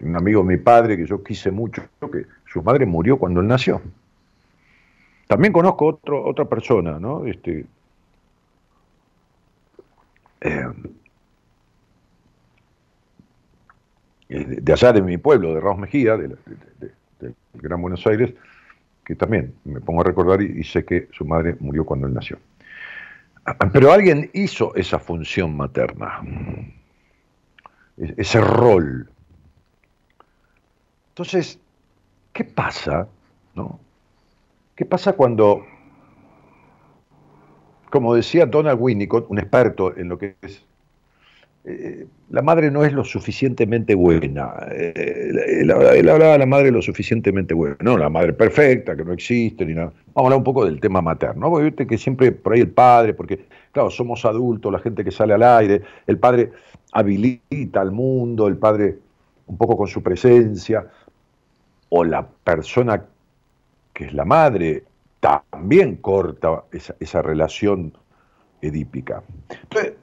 un 0.00 0.16
amigo 0.16 0.42
de 0.42 0.48
mi 0.48 0.56
padre 0.58 0.96
que 0.96 1.06
yo 1.06 1.22
quise 1.22 1.50
mucho, 1.50 1.82
que 2.12 2.26
su 2.46 2.62
madre 2.62 2.86
murió 2.86 3.18
cuando 3.18 3.40
él 3.40 3.48
nació. 3.48 3.80
También 5.26 5.52
conozco 5.52 5.86
otro, 5.86 6.24
otra 6.24 6.44
persona, 6.44 6.98
¿no? 6.98 7.26
Este, 7.26 7.66
eh, 10.40 10.66
de 14.28 14.72
allá 14.72 14.92
de 14.92 15.02
mi 15.02 15.18
pueblo, 15.18 15.54
de 15.54 15.60
Raos 15.60 15.78
Mejía, 15.78 16.16
del 16.16 16.38
Gran 17.54 17.80
Buenos 17.80 18.06
Aires, 18.06 18.34
que 19.08 19.14
también 19.14 19.54
me 19.64 19.80
pongo 19.80 20.02
a 20.02 20.04
recordar 20.04 20.42
y, 20.42 20.62
sé 20.64 20.84
que 20.84 21.08
su 21.12 21.24
madre 21.24 21.56
murió 21.60 21.86
cuando 21.86 22.06
él 22.06 22.12
nació. 22.12 22.38
Pero 23.72 23.90
alguien 23.90 24.28
hizo 24.34 24.74
esa 24.74 24.98
función 24.98 25.56
materna, 25.56 26.20
e-, 27.96 28.14
ese 28.18 28.38
rol. 28.42 29.10
Entonces, 31.08 31.58
¿qué 32.34 32.44
pasa? 32.44 33.08
No? 33.54 33.80
¿Qué 34.76 34.84
pasa 34.84 35.14
cuando, 35.14 35.64
como 37.88 38.14
decía 38.14 38.44
Donald 38.44 38.78
Winnicott, 38.78 39.30
un 39.30 39.38
experto 39.38 39.96
en 39.96 40.10
lo 40.10 40.18
que 40.18 40.36
es 40.42 40.67
eh, 41.64 42.06
la 42.30 42.42
madre 42.42 42.70
no 42.70 42.84
es 42.84 42.92
lo 42.92 43.04
suficientemente 43.04 43.94
buena. 43.94 44.54
Eh, 44.70 45.60
él, 45.60 45.70
hablaba 45.70 46.32
de 46.32 46.38
la 46.38 46.46
madre 46.46 46.70
lo 46.70 46.80
suficientemente 46.80 47.54
buena, 47.54 47.76
no 47.80 47.98
la 47.98 48.08
madre 48.08 48.32
perfecta, 48.32 48.96
que 48.96 49.04
no 49.04 49.12
existe, 49.12 49.66
ni 49.66 49.74
nada. 49.74 49.92
Vamos 50.14 50.16
a 50.16 50.20
hablar 50.20 50.38
un 50.38 50.44
poco 50.44 50.64
del 50.64 50.80
tema 50.80 51.02
materno, 51.02 51.50
porque 51.50 51.86
que 51.86 51.98
siempre 51.98 52.32
por 52.32 52.54
ahí 52.54 52.60
el 52.60 52.70
padre, 52.70 53.14
porque 53.14 53.46
claro, 53.72 53.90
somos 53.90 54.24
adultos, 54.24 54.72
la 54.72 54.78
gente 54.78 55.04
que 55.04 55.10
sale 55.10 55.34
al 55.34 55.42
aire, 55.42 55.82
el 56.06 56.18
padre 56.18 56.52
habilita 56.92 57.80
al 57.80 57.92
mundo, 57.92 58.46
el 58.46 58.56
padre 58.56 58.98
un 59.46 59.56
poco 59.56 59.76
con 59.76 59.88
su 59.88 60.02
presencia, 60.02 60.86
o 61.90 62.04
la 62.04 62.26
persona 62.26 63.04
que 63.92 64.04
es 64.04 64.14
la 64.14 64.24
madre 64.24 64.84
también 65.20 65.96
corta 65.96 66.64
esa, 66.72 66.94
esa 67.00 67.22
relación 67.22 67.92
edípica. 68.60 69.22
Entonces, 69.62 69.94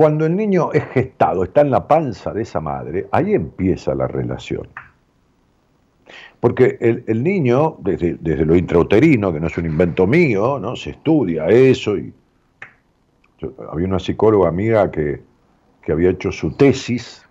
cuando 0.00 0.24
el 0.24 0.34
niño 0.34 0.72
es 0.72 0.84
gestado, 0.94 1.44
está 1.44 1.60
en 1.60 1.70
la 1.70 1.86
panza 1.86 2.32
de 2.32 2.40
esa 2.40 2.58
madre, 2.58 3.08
ahí 3.12 3.34
empieza 3.34 3.94
la 3.94 4.08
relación. 4.08 4.66
Porque 6.40 6.78
el, 6.80 7.22
niño, 7.22 7.76
desde, 7.80 8.16
lo 8.46 8.56
intrauterino, 8.56 9.30
que 9.30 9.38
no 9.38 9.48
es 9.48 9.58
un 9.58 9.66
invento 9.66 10.06
mío, 10.06 10.58
¿no? 10.58 10.74
se 10.74 10.92
estudia 10.92 11.48
eso. 11.48 11.98
Y 11.98 12.14
había 13.70 13.86
una 13.86 13.98
psicóloga 13.98 14.48
amiga 14.48 14.90
que, 14.90 15.20
que 15.82 15.92
había 15.92 16.08
hecho 16.08 16.32
su 16.32 16.56
tesis 16.56 17.28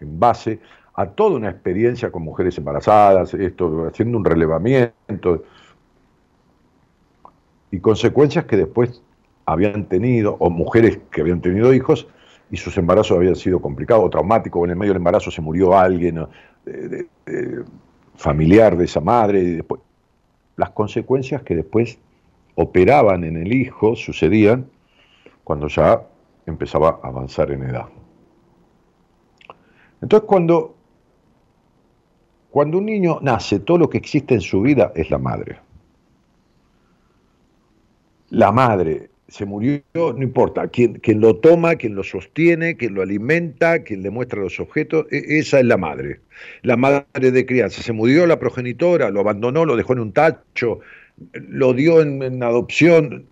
en 0.00 0.18
base 0.18 0.58
a 0.94 1.06
toda 1.10 1.36
una 1.36 1.50
experiencia 1.50 2.10
con 2.10 2.24
mujeres 2.24 2.58
embarazadas, 2.58 3.34
esto, 3.34 3.86
haciendo 3.86 4.18
un 4.18 4.24
relevamiento 4.24 5.44
y 7.70 7.78
consecuencias 7.78 8.46
que 8.46 8.56
después 8.56 9.00
habían 9.46 9.86
tenido, 9.86 10.36
o 10.38 10.50
mujeres 10.50 11.00
que 11.10 11.20
habían 11.20 11.40
tenido 11.40 11.72
hijos, 11.72 12.06
y 12.50 12.56
sus 12.56 12.76
embarazos 12.76 13.16
habían 13.16 13.36
sido 13.36 13.60
complicados 13.60 14.04
o 14.04 14.10
traumáticos, 14.10 14.60
o 14.60 14.64
en 14.64 14.72
el 14.72 14.76
medio 14.76 14.92
del 14.92 14.98
embarazo 14.98 15.30
se 15.30 15.40
murió 15.40 15.76
alguien 15.76 16.26
familiar 18.16 18.76
de 18.76 18.84
esa 18.84 19.00
madre, 19.00 19.40
y 19.40 19.50
después, 19.56 19.80
las 20.56 20.70
consecuencias 20.70 21.42
que 21.42 21.56
después 21.56 21.98
operaban 22.54 23.24
en 23.24 23.36
el 23.36 23.52
hijo 23.52 23.96
sucedían 23.96 24.66
cuando 25.44 25.68
ya 25.68 26.02
empezaba 26.46 27.00
a 27.02 27.08
avanzar 27.08 27.50
en 27.50 27.62
edad. 27.62 27.86
Entonces 30.00 30.28
cuando, 30.28 30.74
cuando 32.50 32.78
un 32.78 32.86
niño 32.86 33.18
nace, 33.22 33.60
todo 33.60 33.78
lo 33.78 33.88
que 33.88 33.98
existe 33.98 34.34
en 34.34 34.40
su 34.40 34.60
vida 34.60 34.92
es 34.94 35.10
la 35.10 35.18
madre. 35.18 35.60
La 38.30 38.52
madre 38.52 39.11
se 39.32 39.46
murió, 39.46 39.80
no 39.94 40.22
importa, 40.22 40.68
quien, 40.68 41.00
lo 41.16 41.36
toma, 41.36 41.76
quien 41.76 41.94
lo 41.94 42.02
sostiene, 42.04 42.76
quien 42.76 42.92
lo 42.92 43.00
alimenta, 43.00 43.82
quien 43.82 44.02
le 44.02 44.10
muestra 44.10 44.40
los 44.40 44.60
objetos, 44.60 45.06
e, 45.10 45.38
esa 45.38 45.58
es 45.58 45.64
la 45.64 45.78
madre. 45.78 46.20
La 46.60 46.76
madre 46.76 47.30
de 47.30 47.46
crianza. 47.46 47.82
Se 47.82 47.94
murió 47.94 48.26
la 48.26 48.38
progenitora, 48.38 49.08
lo 49.08 49.20
abandonó, 49.20 49.64
lo 49.64 49.74
dejó 49.74 49.94
en 49.94 50.00
un 50.00 50.12
tacho, 50.12 50.80
lo 51.32 51.72
dio 51.72 52.02
en, 52.02 52.42
adopción. 52.42 53.26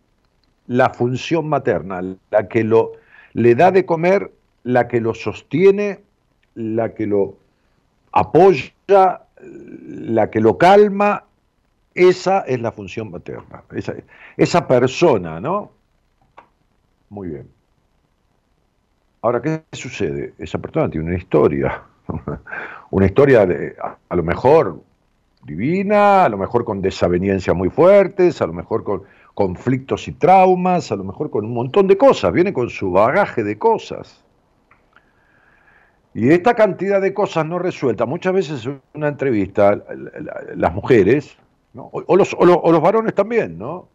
La 0.68 0.88
función 0.88 1.48
materna, 1.48 2.00
la 2.30 2.48
que 2.48 2.64
lo, 2.64 2.92
le 3.34 3.54
da 3.54 3.70
de 3.70 3.84
comer, 3.84 4.30
la 4.62 4.88
que 4.88 5.02
lo 5.02 5.12
sostiene, 5.12 6.00
la 6.54 6.94
que 6.94 7.06
lo 7.06 7.36
apoya, 8.12 9.20
la 9.86 10.30
que 10.30 10.40
lo 10.40 10.56
calma, 10.56 11.24
esa 11.94 12.40
es 12.40 12.60
la 12.62 12.72
función 12.72 13.10
materna. 13.10 13.64
Esa, 13.74 13.96
esa 14.38 14.66
persona, 14.66 15.40
¿no? 15.40 15.72
Muy 17.10 17.28
bien. 17.28 17.50
Ahora, 19.22 19.42
¿qué 19.42 19.62
sucede? 19.72 20.32
Esa 20.38 20.58
persona 20.58 20.88
tiene 20.88 21.08
una 21.08 21.18
historia, 21.18 21.82
una 22.90 23.06
historia 23.06 23.44
de, 23.44 23.76
a, 24.08 24.16
lo 24.16 24.22
mejor 24.22 24.80
divina, 25.44 26.24
a 26.24 26.28
lo 26.28 26.38
mejor 26.38 26.64
con 26.64 26.80
desavenencias 26.80 27.54
muy 27.54 27.68
fuertes, 27.68 28.40
a 28.40 28.46
lo 28.46 28.52
mejor 28.52 28.84
con 28.84 29.02
conflictos 29.34 30.06
y 30.06 30.12
traumas, 30.12 30.92
a 30.92 30.96
lo 30.96 31.02
mejor 31.02 31.30
con 31.30 31.44
un 31.44 31.52
montón 31.52 31.88
de 31.88 31.98
cosas, 31.98 32.32
viene 32.32 32.52
con 32.52 32.70
su 32.70 32.92
bagaje 32.92 33.42
de 33.42 33.58
cosas. 33.58 34.24
Y 36.14 36.30
esta 36.30 36.54
cantidad 36.54 37.00
de 37.00 37.12
cosas 37.12 37.44
no 37.44 37.58
resueltas, 37.58 38.06
muchas 38.06 38.32
veces 38.32 38.66
en 38.66 38.80
una 38.94 39.08
entrevista, 39.08 39.82
las 40.54 40.72
mujeres, 40.72 41.36
o, 41.74 42.16
los, 42.16 42.34
o, 42.38 42.44
los, 42.44 42.82
varones 42.82 43.14
también, 43.14 43.58
¿no? 43.58 43.88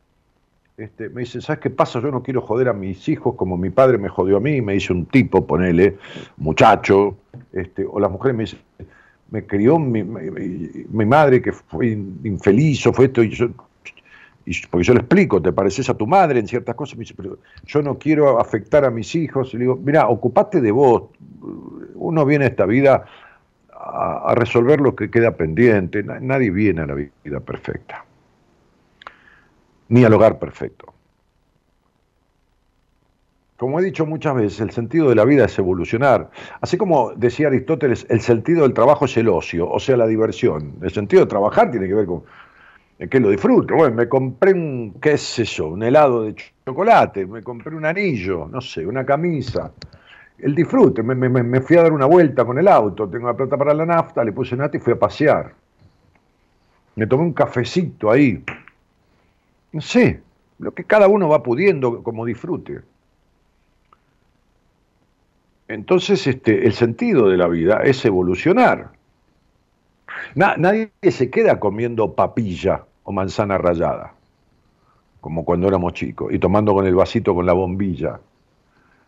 Este, 0.78 1.08
me 1.08 1.22
dicen, 1.22 1.42
¿sabes 1.42 1.62
qué 1.62 1.70
pasa? 1.70 2.02
Yo 2.02 2.12
no 2.12 2.22
quiero 2.22 2.42
joder 2.42 2.68
a 2.68 2.74
mis 2.74 3.08
hijos 3.08 3.36
como 3.36 3.56
mi 3.56 3.70
padre 3.70 3.98
me 3.98 4.10
jodió 4.10 4.38
a 4.38 4.40
mí, 4.42 4.62
me 4.62 4.74
dice 4.74 4.92
un 4.92 5.06
tipo, 5.06 5.48
ponele, 5.48 5.96
muchacho, 6.36 7.16
este, 7.54 7.86
o 7.90 7.98
las 7.98 8.12
mujeres 8.12 8.36
me 8.36 8.44
dicen, 8.44 8.60
me 9.32 9.46
crió 9.46 9.80
mi, 9.80 10.04
madre 11.06 11.42
que 11.42 11.54
fue 11.54 11.88
infeliz 11.88 12.86
o 12.88 12.92
fue 12.94 13.06
esto, 13.06 13.24
y 13.24 13.30
yo, 13.30 13.52
porque 14.70 14.84
yo 14.84 14.94
le 14.94 15.00
explico, 15.00 15.42
te 15.42 15.54
pareces 15.54 15.90
a 15.90 15.94
tu 15.94 16.06
madre 16.06 16.42
en 16.42 16.48
ciertas 16.48 16.76
cosas, 16.76 16.98
me 16.98 17.04
dice, 17.04 17.14
pero 17.16 17.38
yo 17.66 17.82
no 17.82 17.98
quiero 17.98 18.38
afectar 18.38 18.84
a 18.84 18.92
mis 18.92 19.16
hijos, 19.16 19.54
y 19.54 19.58
le 19.58 19.64
digo, 19.64 19.78
mira, 19.78 20.10
ocupate 20.10 20.60
de 20.60 20.72
vos, 20.72 21.04
uno 21.96 22.26
viene 22.26 22.46
a 22.46 22.48
esta 22.50 22.66
vida 22.66 23.06
a 23.72 24.34
resolver 24.36 24.82
lo 24.82 24.94
que 24.94 25.10
queda 25.10 25.38
pendiente, 25.38 26.04
nadie 26.04 26.52
viene 26.52 26.82
a 26.82 26.86
la 26.88 26.96
vida 26.96 27.40
perfecta 27.40 28.04
ni 29.90 30.04
al 30.04 30.14
hogar 30.14 30.40
perfecto. 30.40 30.94
Como 33.58 33.80
he 33.80 33.84
dicho 33.84 34.06
muchas 34.06 34.36
veces, 34.36 34.60
el 34.60 34.72
sentido 34.72 35.08
de 35.08 35.16
la 35.16 35.24
vida 35.24 35.46
es 35.46 35.58
evolucionar. 35.58 36.30
Así 36.60 36.76
como 36.78 37.14
decía 37.14 37.48
Aristóteles, 37.48 38.06
el 38.10 38.20
sentido 38.20 38.64
del 38.64 38.74
trabajo 38.74 39.06
es 39.06 39.16
el 39.16 39.30
ocio, 39.30 39.70
o 39.70 39.80
sea, 39.80 39.96
la 39.96 40.08
diversión. 40.08 40.74
El 40.82 40.92
sentido 40.92 41.22
de 41.22 41.30
trabajar 41.30 41.72
tiene 41.72 41.88
que 41.88 41.94
ver 41.94 42.06
con 42.06 42.24
que 42.98 43.20
lo 43.20 43.30
disfruto. 43.30 43.76
Bueno, 43.76 43.96
me 43.96 44.08
compré 44.08 44.54
un, 44.54 44.96
qué 45.02 45.14
es 45.14 45.40
eso, 45.40 45.68
un 45.70 45.84
helado 45.84 46.24
de 46.24 46.36
chocolate, 46.66 47.26
me 47.26 47.44
compré 47.44 47.76
un 47.76 47.86
anillo, 47.86 48.48
no 48.48 48.62
sé, 48.62 48.86
una 48.86 49.06
camisa. 49.06 49.72
El 50.38 50.54
disfrute, 50.54 51.02
me, 51.02 51.62
fui 51.62 51.78
a 51.78 51.84
dar 51.84 51.94
una 51.94 52.06
vuelta 52.06 52.44
con 52.44 52.58
el 52.58 52.68
auto, 52.68 53.08
tengo 53.08 53.28
la 53.28 53.38
plata 53.38 53.58
para 53.58 53.74
la 53.74 53.86
nafta, 53.86 54.24
le 54.24 54.34
puse 54.34 54.56
nata 54.56 54.76
y 54.76 54.80
fui 54.80 54.94
a 54.94 55.00
pasear. 55.00 55.54
Me 56.96 57.08
tomé 57.08 57.24
un 57.24 57.34
cafecito 57.34 58.12
ahí, 58.12 58.44
no 59.76 59.82
sé, 59.82 60.22
lo 60.60 60.74
que 60.74 60.86
cada 60.86 61.10
uno 61.10 61.28
va 61.28 61.44
pudiendo 61.44 62.02
como 62.02 62.24
disfrute. 62.24 62.80
Entonces, 65.68 66.26
este, 66.28 66.66
el 66.66 66.72
sentido 66.72 67.28
de 67.28 67.36
la 67.36 67.50
vida 67.50 67.82
es 67.84 68.06
evolucionar. 68.06 68.92
nadie 70.34 70.92
se 71.12 71.30
queda 71.30 71.60
comiendo 71.60 72.14
papilla 72.14 72.86
o 73.04 73.12
manzana 73.12 73.58
rallada, 73.58 74.14
como 75.20 75.44
cuando 75.44 75.68
éramos 75.68 75.92
chicos, 75.92 76.34
y 76.34 76.40
tomando 76.40 76.74
con 76.74 76.86
el 76.86 76.96
vasito 76.96 77.36
con 77.36 77.46
la 77.46 77.52
bombilla. 77.52 78.22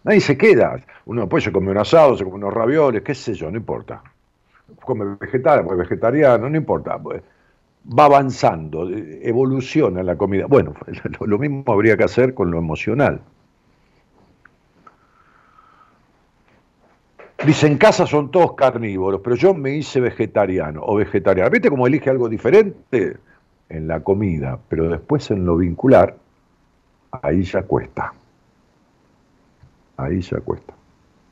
Nadie 0.03 0.19
se 0.19 0.37
queda. 0.37 0.81
Uno 1.05 1.21
después 1.21 1.45
se 1.45 1.53
come 1.53 1.71
un 1.71 1.77
asado, 1.77 2.17
se 2.17 2.25
come 2.25 2.35
unos 2.35 2.53
ravioles, 2.53 3.03
qué 3.03 3.15
sé 3.15 3.33
yo, 3.33 3.49
no 3.49 3.55
importa. 3.55 4.03
Come 4.83 5.15
vegetal, 5.17 5.63
pues 5.63 5.77
vegetariano, 5.77 6.49
no 6.49 6.57
importa. 6.57 6.99
Pues 6.99 7.23
va 7.87 8.05
avanzando, 8.05 8.89
evoluciona 8.89 10.03
la 10.03 10.15
comida. 10.17 10.45
Bueno, 10.47 10.73
lo 11.25 11.37
mismo 11.37 11.63
habría 11.67 11.97
que 11.97 12.03
hacer 12.03 12.33
con 12.33 12.51
lo 12.51 12.57
emocional. 12.57 13.21
Dice, 17.45 17.67
en 17.67 17.77
casa 17.77 18.07
son 18.07 18.31
todos 18.31 18.53
carnívoros, 18.55 19.21
pero 19.23 19.35
yo 19.35 19.53
me 19.53 19.75
hice 19.75 20.01
vegetariano 20.01 20.81
o 20.83 20.95
vegetariano. 20.95 21.49
¿Viste 21.49 21.69
cómo 21.69 21.87
elige 21.87 22.09
algo 22.09 22.27
diferente? 22.27 23.17
En 23.69 23.87
la 23.87 23.99
comida, 23.99 24.57
pero 24.69 24.89
después 24.89 25.29
en 25.29 25.45
lo 25.45 25.57
vincular, 25.57 26.17
ahí 27.11 27.43
ya 27.43 27.63
cuesta. 27.63 28.13
Ahí 29.97 30.21
ya 30.21 30.39
cuesta. 30.39 30.73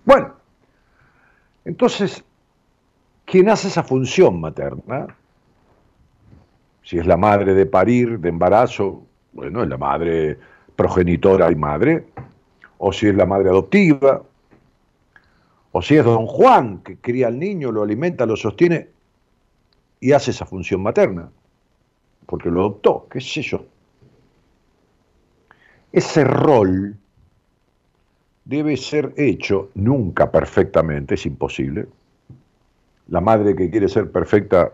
Bueno, 0.03 0.33
entonces, 1.63 2.23
¿quién 3.25 3.49
hace 3.49 3.69
esa 3.69 3.83
función 3.83 4.39
materna? 4.39 5.07
Si 6.85 6.99
es 6.99 7.07
la 7.07 7.17
madre 7.17 7.55
de 7.55 7.65
parir, 7.65 8.19
de 8.19 8.29
embarazo, 8.29 9.03
bueno, 9.33 9.63
es 9.63 9.69
la 9.69 9.77
madre 9.77 10.37
progenitora 10.75 11.51
y 11.51 11.55
madre. 11.55 12.05
O 12.77 12.93
si 12.93 13.07
es 13.07 13.15
la 13.15 13.25
madre 13.25 13.49
adoptiva. 13.49 14.21
O 15.71 15.81
si 15.81 15.95
es 15.95 16.05
don 16.05 16.27
Juan, 16.27 16.83
que 16.83 16.97
cría 16.97 17.27
al 17.27 17.39
niño, 17.39 17.71
lo 17.71 17.81
alimenta, 17.81 18.25
lo 18.27 18.35
sostiene 18.35 18.89
y 19.99 20.11
hace 20.11 20.29
esa 20.29 20.45
función 20.45 20.83
materna. 20.83 21.31
Porque 22.27 22.51
lo 22.51 22.61
adoptó, 22.61 23.07
qué 23.09 23.19
sé 23.19 23.41
yo. 23.41 23.65
Ese 25.91 26.23
rol 26.23 26.95
debe 28.43 28.77
ser 28.77 29.11
hecho 29.17 29.71
nunca 29.73 30.31
perfectamente, 30.31 31.15
es 31.15 31.25
imposible. 31.25 31.87
La 33.07 33.21
madre 33.21 33.55
que 33.55 33.71
quiere 33.71 33.89
ser 33.89 34.11
perfecta 34.11 34.71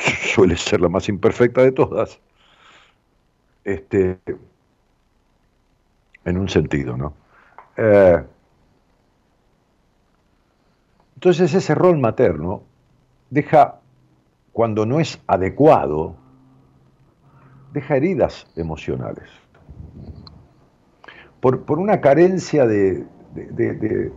suele 0.34 0.56
ser 0.56 0.80
la 0.80 0.88
más 0.88 1.08
imperfecta 1.08 1.62
de 1.62 1.72
todas, 1.72 2.18
este, 3.64 4.18
en 6.24 6.38
un 6.38 6.48
sentido, 6.48 6.96
¿no? 6.96 7.14
Eh, 7.76 8.22
Entonces 11.20 11.52
ese 11.52 11.74
rol 11.74 11.98
materno 11.98 12.62
deja, 13.28 13.80
cuando 14.52 14.86
no 14.86 15.00
es 15.00 15.20
adecuado, 15.26 16.14
deja 17.74 17.98
heridas 17.98 18.46
emocionales. 18.56 19.28
Por, 21.40 21.78
una 21.78 22.00
carencia 22.00 22.66
de, 22.66 23.04
de, 23.34 24.12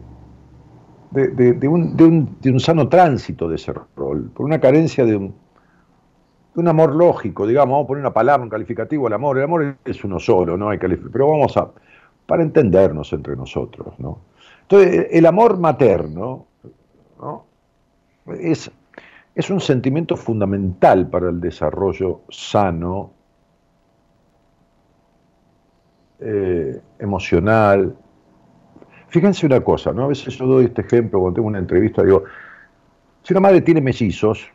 un, 1.68 2.60
sano 2.62 2.88
tránsito 2.88 3.50
de 3.50 3.58
ese 3.58 3.74
rol, 3.98 4.32
por 4.34 4.46
una 4.46 4.62
carencia 4.62 5.04
de 5.04 5.18
un, 5.18 5.36
un 6.56 6.68
amor 6.68 6.96
lógico, 6.96 7.48
digamos, 7.48 7.74
vamos 7.74 7.86
a 7.86 7.88
poner 7.88 8.02
una 8.02 8.14
palabra, 8.14 8.44
un 8.44 8.50
calificativo 8.50 9.08
al 9.08 9.14
amor. 9.14 9.38
El 9.38 9.44
amor 9.44 9.78
es 9.84 10.04
uno 10.04 10.20
solo, 10.20 10.58
no 10.58 10.70
hay 10.70 10.78
pero 10.78 11.30
vamos 11.30 11.58
a, 11.58 11.72
para 12.26 12.44
entendernos 12.44 13.12
entre 13.14 13.36
nosotros, 13.36 14.00
¿no? 14.00 14.20
Entonces, 14.62 15.08
el 15.12 15.26
amor 15.26 15.58
materno 15.60 16.46
es, 18.28 18.72
es 19.36 19.50
un 19.50 19.60
sentimiento 19.60 20.16
fundamental 20.16 21.10
para 21.10 21.30
el 21.30 21.42
desarrollo 21.42 22.22
sano, 22.30 23.12
eh, 26.20 26.82
emocional. 27.00 27.98
Fíjense 29.10 29.46
una 29.46 29.62
cosa, 29.62 29.92
¿no? 29.92 30.06
A 30.06 30.08
veces 30.08 30.38
yo 30.38 30.46
doy 30.46 30.66
este 30.66 30.82
ejemplo 30.82 31.20
cuando 31.20 31.36
tengo 31.36 31.50
una 31.50 31.60
entrevista, 31.60 32.02
digo, 32.02 32.24
si 33.24 33.34
una 33.34 33.42
madre 33.42 33.62
tiene 33.62 33.82
mellizos, 33.82 34.50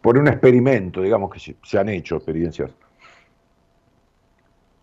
por 0.00 0.18
un 0.18 0.28
experimento, 0.28 1.00
digamos 1.00 1.30
que 1.30 1.54
se, 1.62 1.78
han 1.78 1.88
hecho 1.88 2.16
experiencias, 2.16 2.70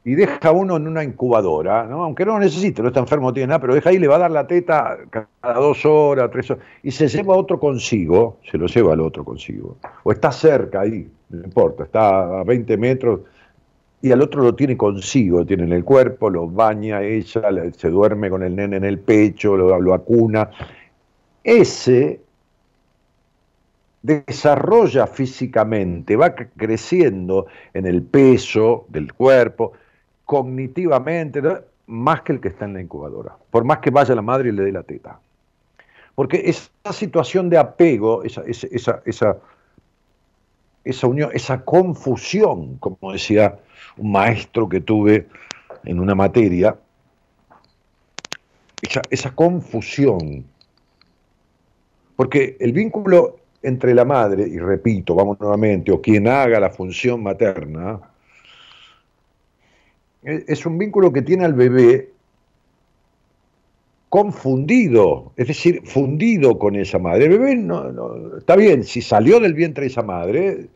y 0.06 0.15
deja 0.15 0.52
uno 0.52 0.78
en 0.78 0.88
una 0.88 1.04
incubadora, 1.04 1.82
aunque 1.91 2.25
no 2.25 2.34
lo 2.34 2.39
necesite, 2.39 2.82
no 2.82 2.88
está 2.88 3.02
enfermo, 3.02 3.28
no 3.28 3.34
tiene 3.34 3.47
nada, 3.47 3.60
pero 3.60 3.75
deja 3.75 3.89
ahí, 3.89 3.99
le 3.99 4.08
va 4.08 4.15
a 4.15 4.19
dar 4.19 4.32
la 4.32 4.47
teta 4.47 4.97
cada 5.10 5.60
dos 5.60 5.86
horas, 5.86 6.32
tres 6.32 6.49
horas, 6.49 6.63
y 6.82 6.91
se 6.91 7.08
lleva 7.08 7.36
otro 7.36 7.60
consigo, 7.60 8.38
se 8.49 8.58
lo 8.58 8.67
lleva 8.67 8.93
al 8.93 9.02
otro 9.02 9.25
consigo, 9.25 9.78
o 10.04 10.12
está 10.12 10.32
cerca 10.32 10.82
ahí, 10.82 11.08
no 11.30 11.43
importa, 11.43 11.84
está 11.84 12.39
a 12.39 12.43
20 12.43 12.78
metros, 12.78 13.19
y 14.02 14.12
al 14.12 14.21
otro 14.21 14.41
lo 14.41 14.56
tiene 14.56 14.78
consigo, 14.78 15.45
tiene 15.45 15.63
en 15.63 15.73
el 15.73 15.84
cuerpo, 15.84 16.30
lo 16.30 16.47
baña 16.47 17.02
ella, 17.02 17.41
se 17.75 17.89
duerme 17.89 18.30
con 18.30 18.43
el 18.43 18.56
nene 18.56 18.78
en 18.78 18.86
el 18.86 18.99
pecho, 18.99 19.58
lo, 19.58 19.80
lo 19.82 19.93
acuna. 19.93 20.49
Ese 21.43 22.21
desarrolla 24.01 25.07
físicamente, 25.07 26.15
va 26.15 26.33
creciendo 26.33 27.47
en 27.73 27.85
el 27.85 28.01
peso 28.03 28.85
del 28.89 29.13
cuerpo, 29.13 29.73
cognitivamente, 30.25 31.41
más 31.88 32.21
que 32.21 32.33
el 32.33 32.39
que 32.39 32.49
está 32.49 32.65
en 32.65 32.75
la 32.75 32.81
incubadora, 32.81 33.35
por 33.49 33.63
más 33.63 33.79
que 33.79 33.89
vaya 33.89 34.15
la 34.15 34.21
madre 34.21 34.49
y 34.49 34.51
le 34.51 34.63
dé 34.63 34.71
la 34.71 34.83
teta. 34.83 35.19
Porque 36.15 36.43
esa 36.45 36.93
situación 36.93 37.49
de 37.49 37.57
apego, 37.57 38.23
esa, 38.23 38.43
esa, 38.45 39.01
esa, 39.05 39.38
esa 40.83 41.07
unión, 41.07 41.31
esa 41.33 41.63
confusión, 41.63 42.77
como 42.77 43.13
decía 43.13 43.59
un 43.97 44.12
maestro 44.12 44.69
que 44.69 44.81
tuve 44.81 45.27
en 45.83 45.99
una 45.99 46.15
materia, 46.15 46.75
esa, 48.81 49.01
esa 49.09 49.31
confusión, 49.33 50.45
porque 52.15 52.57
el 52.59 52.73
vínculo 52.73 53.38
entre 53.62 53.93
la 53.93 54.06
madre, 54.06 54.48
y 54.48 54.58
repito, 54.58 55.15
vamos 55.15 55.39
nuevamente, 55.39 55.91
o 55.91 56.02
quien 56.02 56.28
haga 56.28 56.60
la 56.60 56.69
función 56.69 57.22
materna, 57.22 58.00
e, 60.24 60.45
es 60.48 60.65
un 60.65 60.78
vínculo 60.78 61.12
que 61.12 61.22
tiene 61.22 61.45
al 61.45 61.54
bebé 61.54 62.12
confundido, 64.10 65.34
es 65.36 65.48
decir, 65.48 65.82
fundido 65.86 66.58
con 66.58 66.76
esa 66.76 67.00
madre. 67.00 67.26
El 67.26 67.32
bebé 67.38 67.56
no, 67.56 68.38
está 68.38 68.56
bien, 68.56 68.84
si 68.84 69.02
salió 69.02 69.39
del 69.39 69.54
vientre 69.54 69.86
esa 69.86 70.02
madre, 70.02 70.67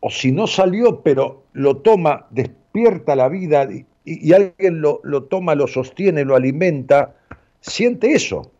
o 0.00 0.10
si 0.10 0.32
no 0.32 0.46
salió, 0.46 1.00
pero 1.00 1.42
lo 1.52 1.78
toma, 1.78 2.26
despierta 2.30 3.16
la 3.16 3.28
vida 3.28 3.68
y, 4.04 4.32
alguien 4.32 4.80
lo, 4.80 5.00
lo 5.04 5.24
toma, 5.24 5.54
lo 5.54 5.66
sostiene, 5.66 6.24
lo 6.24 6.36
alimenta, 6.36 7.14
siente 7.60 8.12
eso. 8.12 8.50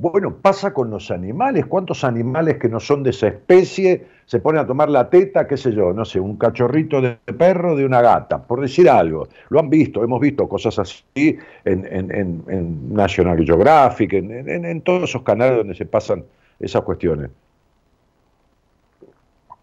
Bueno, 0.00 0.36
pasa 0.36 0.72
con 0.72 0.90
los 0.90 1.10
animales. 1.10 1.66
¿Cuántos 1.66 2.04
animales 2.04 2.58
que 2.58 2.68
no 2.68 2.78
son 2.78 3.02
de 3.02 3.10
esa 3.10 3.26
especie 3.26 4.06
se 4.26 4.38
ponen 4.38 4.60
a 4.60 4.66
tomar 4.66 4.88
la 4.88 5.10
teta, 5.10 5.48
qué 5.48 5.56
sé 5.56 5.72
yo, 5.72 5.92
no 5.92 6.04
sé, 6.04 6.20
un 6.20 6.36
cachorrito 6.36 7.00
de 7.00 7.16
perro 7.36 7.74
de 7.74 7.84
una 7.84 8.00
gata, 8.00 8.40
por 8.40 8.60
decir 8.60 8.88
algo? 8.88 9.26
Lo 9.48 9.58
han 9.58 9.68
visto, 9.68 10.04
hemos 10.04 10.20
visto 10.20 10.48
cosas 10.48 10.78
así 10.78 11.36
en, 11.64 12.94
National 12.94 13.44
Geographic, 13.44 14.12
en, 14.12 14.80
todos 14.82 15.10
esos 15.10 15.22
canales 15.22 15.56
donde 15.56 15.74
se 15.74 15.84
pasan 15.84 16.22
esas 16.60 16.82
cuestiones. 16.82 17.30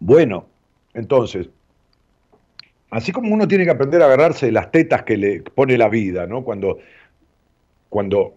Bueno, 0.02 0.48
entonces, 0.94 1.50
así 2.92 3.14
como 3.14 3.34
uno 3.34 3.48
tiene 3.48 3.64
que 3.64 3.72
aprender 3.72 4.02
a 4.02 4.06
agarrarse 4.08 4.48
de 4.48 4.52
las 4.52 4.70
tetas 4.70 5.04
que 5.04 5.16
le 5.16 5.42
pone 5.44 5.78
la 5.78 5.88
vida, 5.88 6.28
¿no? 6.28 6.44
Cuando, 6.44 6.78
cuando 7.88 8.34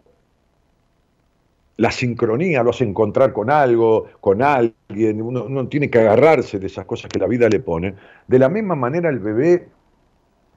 la 1.79 1.93
sincronía 1.93 2.63
lo 2.65 2.71
hace 2.71 2.85
encontrar 2.85 3.33
con 3.33 3.51
algo, 3.51 4.09
con 4.21 4.43
alguien, 4.43 5.23
uno, 5.23 5.69
tiene 5.69 5.89
que 5.89 6.01
agarrarse 6.01 6.59
de 6.59 6.67
esas 6.67 6.85
cosas 6.85 7.09
que 7.09 7.21
la 7.21 7.29
vida 7.29 7.49
le 7.49 7.61
pone. 7.61 7.95
De 8.27 8.39
la 8.39 8.49
misma 8.49 8.75
manera 8.75 9.09
el 9.09 9.21
bebé 9.21 9.69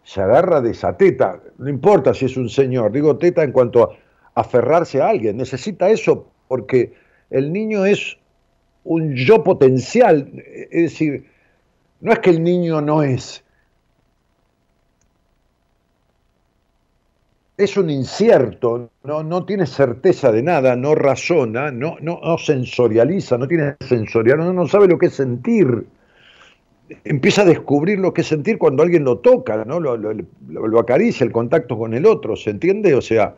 se 0.04 0.20
agarra 0.20 0.62
de 0.62 0.72
esa 0.72 0.98
teta, 0.98 1.40
no 1.60 1.70
importa 1.70 2.16
si 2.16 2.26
es 2.26 2.38
un 2.38 2.50
señor, 2.50 2.92
digo 2.92 3.18
teta 3.18 3.44
en 3.44 3.52
cuanto 3.52 3.84
a 3.84 3.96
aferrarse 4.34 5.00
a 5.00 5.10
alguien, 5.10 5.38
necesita 5.38 5.92
eso 5.92 6.28
porque 6.48 6.94
el 7.30 7.54
niño 7.54 7.86
es 7.86 8.18
un 8.84 9.16
yo 9.16 9.44
potencial, 9.44 10.28
es 10.72 10.82
decir, 10.92 11.28
no 12.00 12.14
es 12.14 12.20
que 12.20 12.32
el 12.32 12.42
niño 12.42 12.82
no 12.82 13.04
es, 13.04 13.44
es 17.64 17.78
un 17.78 17.90
incierto, 17.90 18.90
no, 19.04 19.24
no 19.24 19.46
tiene 19.46 19.66
certeza 19.66 20.32
de 20.32 20.42
nada, 20.42 20.76
no 20.76 20.96
razona, 20.96 21.72
no, 21.72 21.98
no, 22.02 22.38
sensorializa, 22.38 23.38
no 23.38 23.48
tiene 23.48 23.76
sensorial, 23.80 24.40
no, 24.40 24.54
no 24.54 24.68
sabe 24.68 24.88
lo 24.88 24.98
que 24.98 25.08
es 25.08 25.14
sentir. 25.14 25.86
Empieza 27.04 27.44
a 27.44 27.46
descubrir 27.46 28.00
lo 28.00 28.14
que 28.14 28.22
es 28.22 28.28
sentir 28.28 28.58
cuando 28.58 28.84
alguien 28.84 29.04
lo 29.04 29.20
toca, 29.20 29.64
¿no? 29.64 29.80
Lo, 29.80 29.96
lo, 29.96 30.80
acaricia, 30.80 31.24
el 31.24 31.32
contacto 31.32 31.78
con 31.78 31.94
el 31.94 32.06
otro, 32.06 32.36
¿se 32.36 32.50
entiende? 32.50 32.94
O 32.96 33.02
sea, 33.02 33.36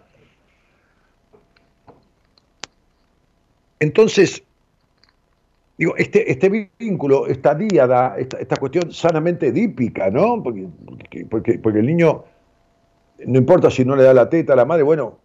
entonces, 3.79 4.43
digo, 5.77 5.95
este, 5.97 6.31
este 6.31 6.69
vínculo, 6.79 7.27
esta 7.27 7.53
díada, 7.53 8.15
esta, 8.17 8.39
esta 8.39 8.55
cuestión 8.55 8.91
sanamente 8.91 9.51
dípica, 9.51 10.09
¿no? 10.09 10.41
Porque, 10.41 10.67
porque, 11.29 11.59
porque 11.59 11.79
el 11.79 11.85
niño 11.85 12.23
no 13.25 13.37
importa 13.37 13.69
si 13.69 13.85
no 13.85 13.95
le 13.95 14.03
da 14.03 14.13
la 14.13 14.29
teta 14.29 14.53
a 14.53 14.55
la 14.55 14.65
madre, 14.65 14.83
bueno, 14.83 15.19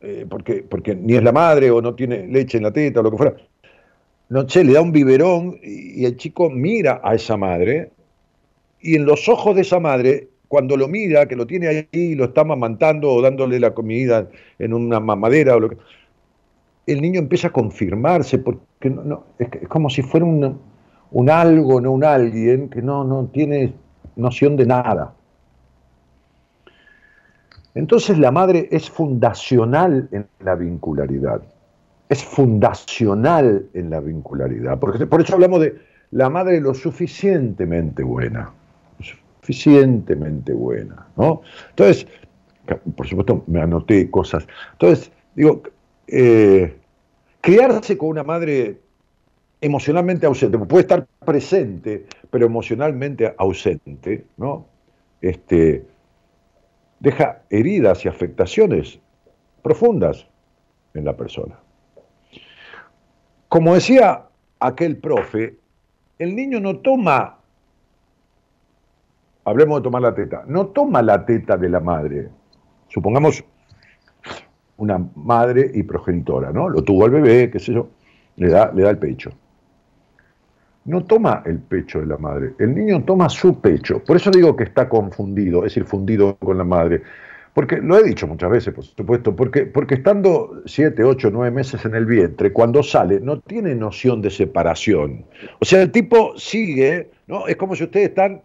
eh, 0.00 0.26
porque, 0.28 0.64
porque 0.68 0.94
ni 0.94 1.14
es 1.14 1.22
la 1.22 1.32
madre 1.32 1.70
o 1.70 1.82
no 1.82 1.94
tiene 1.94 2.26
leche 2.26 2.58
en 2.58 2.64
la 2.64 2.72
teta 2.72 3.00
o 3.00 3.02
lo 3.02 3.10
que 3.10 3.16
fuera. 3.16 3.36
No 4.28 4.48
sé, 4.48 4.64
le 4.64 4.72
da 4.72 4.80
un 4.80 4.92
biberón 4.92 5.58
y 5.62 6.04
el 6.04 6.16
chico 6.16 6.48
mira 6.50 7.00
a 7.02 7.14
esa 7.14 7.36
madre 7.36 7.90
y 8.80 8.96
en 8.96 9.04
los 9.04 9.28
ojos 9.28 9.54
de 9.54 9.62
esa 9.62 9.78
madre, 9.78 10.28
cuando 10.48 10.76
lo 10.76 10.88
mira, 10.88 11.26
que 11.26 11.36
lo 11.36 11.46
tiene 11.46 11.68
ahí 11.68 11.88
y 11.92 12.14
lo 12.14 12.24
está 12.24 12.44
mamantando 12.44 13.12
o 13.12 13.22
dándole 13.22 13.60
la 13.60 13.74
comida 13.74 14.28
en 14.58 14.72
una 14.72 15.00
mamadera 15.00 15.56
o 15.56 15.60
lo 15.60 15.68
que 15.70 15.76
el 16.86 17.02
niño 17.02 17.20
empieza 17.20 17.48
a 17.48 17.52
confirmarse 17.52 18.38
porque 18.38 18.90
no, 18.90 19.24
es, 19.38 19.48
como 19.68 19.90
si 19.90 20.02
fuera 20.02 20.26
un, 20.26 20.58
un 21.10 21.30
algo, 21.30 21.80
no 21.80 21.92
un 21.92 22.04
alguien 22.04 22.68
que 22.68 22.82
no, 22.82 23.04
no 23.04 23.26
tiene 23.26 23.74
noción 24.16 24.56
de 24.56 24.66
nada. 24.66 25.14
Entonces 27.74 28.18
la 28.18 28.30
madre 28.30 28.68
es 28.70 28.90
fundacional 28.90 30.08
en 30.12 30.26
la 30.40 30.54
vincularidad, 30.56 31.42
es 32.08 32.24
fundacional 32.24 33.66
en 33.74 33.90
la 33.90 34.00
vincularidad, 34.00 34.78
porque 34.78 35.06
por 35.06 35.20
eso 35.20 35.34
hablamos 35.34 35.60
de 35.60 35.78
la 36.10 36.28
madre 36.28 36.60
lo 36.60 36.74
suficientemente 36.74 38.02
buena, 38.02 38.52
suficientemente 39.00 40.52
buena, 40.52 41.06
¿no? 41.16 41.42
Entonces, 41.70 42.06
por 42.96 43.06
supuesto 43.06 43.44
me 43.46 43.60
anoté 43.60 44.10
cosas, 44.10 44.46
entonces 44.72 45.12
digo, 45.36 45.62
eh, 46.08 46.76
criarse 47.40 47.96
con 47.96 48.08
una 48.08 48.24
madre 48.24 48.80
emocionalmente 49.60 50.26
ausente, 50.26 50.58
puede 50.58 50.82
estar 50.82 51.06
presente, 51.24 52.06
pero 52.30 52.46
emocionalmente 52.46 53.32
ausente, 53.38 54.24
¿no? 54.36 54.66
Este, 55.20 55.84
deja 57.00 57.42
heridas 57.50 58.04
y 58.04 58.08
afectaciones 58.08 59.00
profundas 59.62 60.26
en 60.94 61.04
la 61.04 61.16
persona. 61.16 61.58
Como 63.48 63.74
decía 63.74 64.26
aquel 64.60 64.98
profe, 64.98 65.58
el 66.18 66.36
niño 66.36 66.60
no 66.60 66.78
toma, 66.78 67.38
hablemos 69.44 69.80
de 69.80 69.84
tomar 69.84 70.02
la 70.02 70.14
teta, 70.14 70.44
no 70.46 70.68
toma 70.68 71.02
la 71.02 71.24
teta 71.24 71.56
de 71.56 71.68
la 71.68 71.80
madre. 71.80 72.28
Supongamos 72.88 73.42
una 74.76 75.04
madre 75.14 75.70
y 75.74 75.82
progenitora, 75.82 76.52
¿no? 76.52 76.68
Lo 76.68 76.82
tuvo 76.82 77.06
al 77.06 77.10
bebé, 77.10 77.50
qué 77.50 77.58
sé 77.58 77.72
yo, 77.72 77.88
le 78.36 78.48
da, 78.48 78.70
le 78.72 78.82
da 78.82 78.90
el 78.90 78.98
pecho. 78.98 79.30
No 80.84 81.04
toma 81.04 81.42
el 81.46 81.58
pecho 81.58 82.00
de 82.00 82.06
la 82.06 82.16
madre, 82.16 82.52
el 82.58 82.74
niño 82.74 83.04
toma 83.04 83.28
su 83.28 83.60
pecho. 83.60 84.02
Por 84.04 84.16
eso 84.16 84.30
digo 84.30 84.56
que 84.56 84.64
está 84.64 84.88
confundido, 84.88 85.58
es 85.58 85.74
decir, 85.74 85.84
fundido 85.84 86.36
con 86.36 86.58
la 86.58 86.64
madre. 86.64 87.02
Porque 87.52 87.78
lo 87.78 87.98
he 87.98 88.04
dicho 88.04 88.26
muchas 88.26 88.50
veces, 88.50 88.72
por 88.72 88.84
supuesto, 88.84 89.34
porque, 89.34 89.66
porque 89.66 89.96
estando 89.96 90.62
siete, 90.66 91.02
ocho, 91.02 91.30
nueve 91.30 91.50
meses 91.50 91.84
en 91.84 91.94
el 91.94 92.06
vientre, 92.06 92.52
cuando 92.52 92.82
sale, 92.82 93.20
no 93.20 93.40
tiene 93.40 93.74
noción 93.74 94.22
de 94.22 94.30
separación. 94.30 95.24
O 95.58 95.64
sea, 95.64 95.82
el 95.82 95.90
tipo 95.90 96.32
sigue, 96.38 97.10
¿no? 97.26 97.48
Es 97.48 97.56
como 97.56 97.74
si 97.74 97.84
ustedes 97.84 98.10
están 98.10 98.40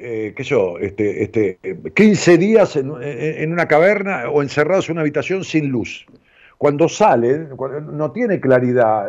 eh, 0.00 0.32
qué 0.36 0.44
sé 0.44 0.50
yo, 0.50 0.78
este, 0.78 1.24
este, 1.24 1.58
15 1.96 2.38
días 2.38 2.76
en, 2.76 2.88
una 3.52 3.66
caverna 3.66 4.30
o 4.30 4.42
encerrados 4.42 4.88
en 4.88 4.92
una 4.92 5.00
habitación 5.00 5.42
sin 5.42 5.70
luz. 5.70 6.06
Cuando 6.58 6.88
salen, 6.88 7.50
no 7.92 8.10
tiene 8.10 8.40
claridad 8.40 9.08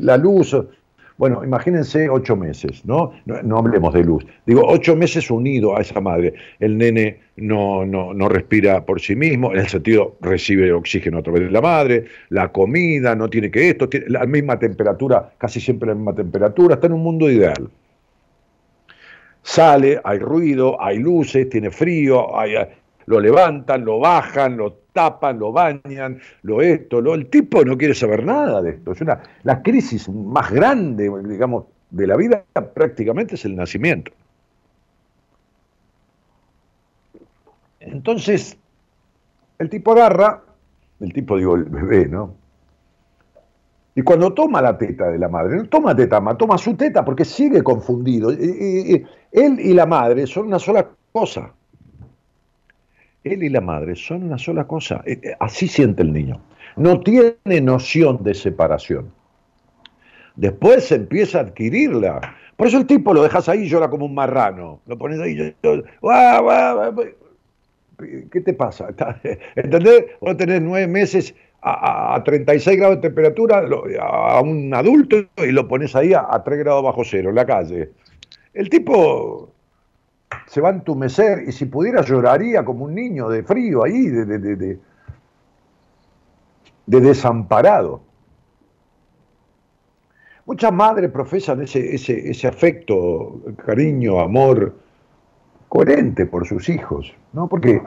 la 0.00 0.16
luz. 0.16 0.56
Bueno, 1.18 1.42
imagínense 1.42 2.08
ocho 2.08 2.36
meses, 2.36 2.84
¿no? 2.84 3.12
¿no? 3.24 3.58
hablemos 3.58 3.92
de 3.92 4.04
luz. 4.04 4.24
Digo, 4.46 4.62
ocho 4.64 4.94
meses 4.94 5.30
unido 5.30 5.76
a 5.76 5.80
esa 5.80 6.00
madre. 6.00 6.34
El 6.60 6.78
nene 6.78 7.20
no, 7.36 7.84
no, 7.84 8.14
no 8.14 8.28
respira 8.28 8.84
por 8.84 9.00
sí 9.00 9.16
mismo, 9.16 9.52
en 9.52 9.60
el 9.60 9.68
sentido 9.68 10.16
recibe 10.20 10.72
oxígeno 10.72 11.18
a 11.18 11.22
través 11.22 11.42
de 11.42 11.50
la 11.50 11.60
madre, 11.60 12.04
la 12.28 12.52
comida, 12.52 13.16
no 13.16 13.28
tiene 13.28 13.50
que 13.50 13.70
esto, 13.70 13.88
tiene 13.88 14.06
la 14.08 14.24
misma 14.26 14.58
temperatura, 14.58 15.32
casi 15.38 15.58
siempre 15.58 15.88
la 15.88 15.94
misma 15.94 16.14
temperatura, 16.14 16.74
está 16.74 16.86
en 16.86 16.92
un 16.92 17.02
mundo 17.02 17.30
ideal 17.30 17.70
sale, 19.46 20.00
hay 20.02 20.18
ruido, 20.18 20.82
hay 20.82 20.98
luces, 20.98 21.48
tiene 21.48 21.70
frío, 21.70 22.26
lo 23.06 23.20
levantan, 23.20 23.84
lo 23.84 24.00
bajan, 24.00 24.56
lo 24.56 24.80
tapan, 24.96 25.38
lo 25.38 25.52
bañan, 25.52 26.18
lo 26.40 26.62
esto, 26.62 27.02
lo, 27.02 27.14
el 27.14 27.26
tipo 27.26 27.62
no 27.62 27.76
quiere 27.76 27.94
saber 27.94 28.24
nada 28.24 28.62
de 28.62 28.70
esto. 28.70 28.92
Es 28.92 29.00
una, 29.02 29.20
la 29.42 29.62
crisis 29.62 30.08
más 30.08 30.50
grande, 30.50 31.12
digamos, 31.22 31.66
de 31.90 32.06
la 32.06 32.16
vida 32.16 32.42
prácticamente 32.74 33.34
es 33.34 33.44
el 33.44 33.54
nacimiento. 33.56 34.10
Entonces, 37.78 38.56
el 39.58 39.68
tipo 39.68 39.92
agarra, 39.92 40.42
el 41.00 41.12
tipo 41.12 41.36
digo 41.36 41.56
el 41.56 41.64
bebé, 41.64 42.06
¿no? 42.06 42.34
Y 43.94 44.02
cuando 44.02 44.32
toma 44.32 44.62
la 44.62 44.78
teta 44.78 45.10
de 45.10 45.18
la 45.18 45.28
madre, 45.28 45.56
no 45.56 45.68
toma 45.68 45.94
teta, 45.94 46.22
toma 46.36 46.56
su 46.56 46.74
teta 46.74 47.04
porque 47.04 47.24
sigue 47.26 47.62
confundido. 47.62 48.30
él 48.30 49.04
y 49.60 49.74
la 49.74 49.86
madre 49.86 50.26
son 50.26 50.46
una 50.46 50.58
sola 50.58 50.88
cosa. 51.12 51.52
Él 53.26 53.42
y 53.42 53.48
la 53.48 53.60
madre 53.60 53.96
son 53.96 54.22
una 54.22 54.38
sola 54.38 54.66
cosa. 54.66 55.02
Eh, 55.04 55.18
eh, 55.22 55.34
así 55.40 55.66
siente 55.66 56.02
el 56.02 56.12
niño. 56.12 56.40
No 56.76 57.00
tiene 57.00 57.60
noción 57.60 58.22
de 58.22 58.34
separación. 58.34 59.10
Después 60.36 60.92
empieza 60.92 61.38
a 61.38 61.42
adquirirla. 61.42 62.20
Por 62.56 62.68
eso 62.68 62.78
el 62.78 62.86
tipo 62.86 63.12
lo 63.12 63.22
dejas 63.22 63.48
ahí 63.48 63.62
y 63.62 63.68
llora 63.68 63.90
como 63.90 64.06
un 64.06 64.14
marrano. 64.14 64.80
Lo 64.86 64.96
pones 64.96 65.18
ahí. 65.18 65.54
¿Qué 68.30 68.40
te 68.40 68.52
pasa? 68.52 68.88
¿Entendés? 69.56 70.04
Vos 70.20 70.36
tenés 70.36 70.62
nueve 70.62 70.86
meses 70.86 71.34
a, 71.62 72.22
36 72.24 72.78
grados 72.78 72.96
de 72.96 73.02
temperatura 73.02 73.66
a 74.00 74.40
un 74.40 74.72
adulto 74.72 75.16
y 75.38 75.50
lo 75.50 75.66
pones 75.66 75.96
ahí 75.96 76.12
a, 76.14 76.42
3 76.44 76.58
grados 76.60 76.84
bajo 76.84 77.02
cero 77.04 77.30
en 77.30 77.34
la 77.34 77.46
calle. 77.46 77.90
El 78.54 78.68
tipo 78.68 79.52
se 80.46 80.60
va 80.60 80.68
a 80.68 80.72
entumecer 80.72 81.44
y 81.46 81.52
si 81.52 81.66
pudiera 81.66 82.02
lloraría 82.02 82.64
como 82.64 82.84
un 82.84 82.94
niño 82.94 83.28
de 83.28 83.42
frío 83.42 83.84
ahí, 83.84 84.06
de, 84.06 84.24
de, 84.24 84.56
de, 84.56 84.80
desamparado. 86.86 88.00
Muchas 90.46 90.72
madres 90.72 91.10
profesan 91.10 91.62
ese, 91.62 91.94
ese, 91.94 92.46
afecto, 92.46 93.40
cariño, 93.64 94.20
amor 94.20 94.76
coherente 95.68 96.26
por 96.26 96.46
sus 96.46 96.68
hijos, 96.68 97.12
¿no? 97.32 97.48
Porque 97.48 97.82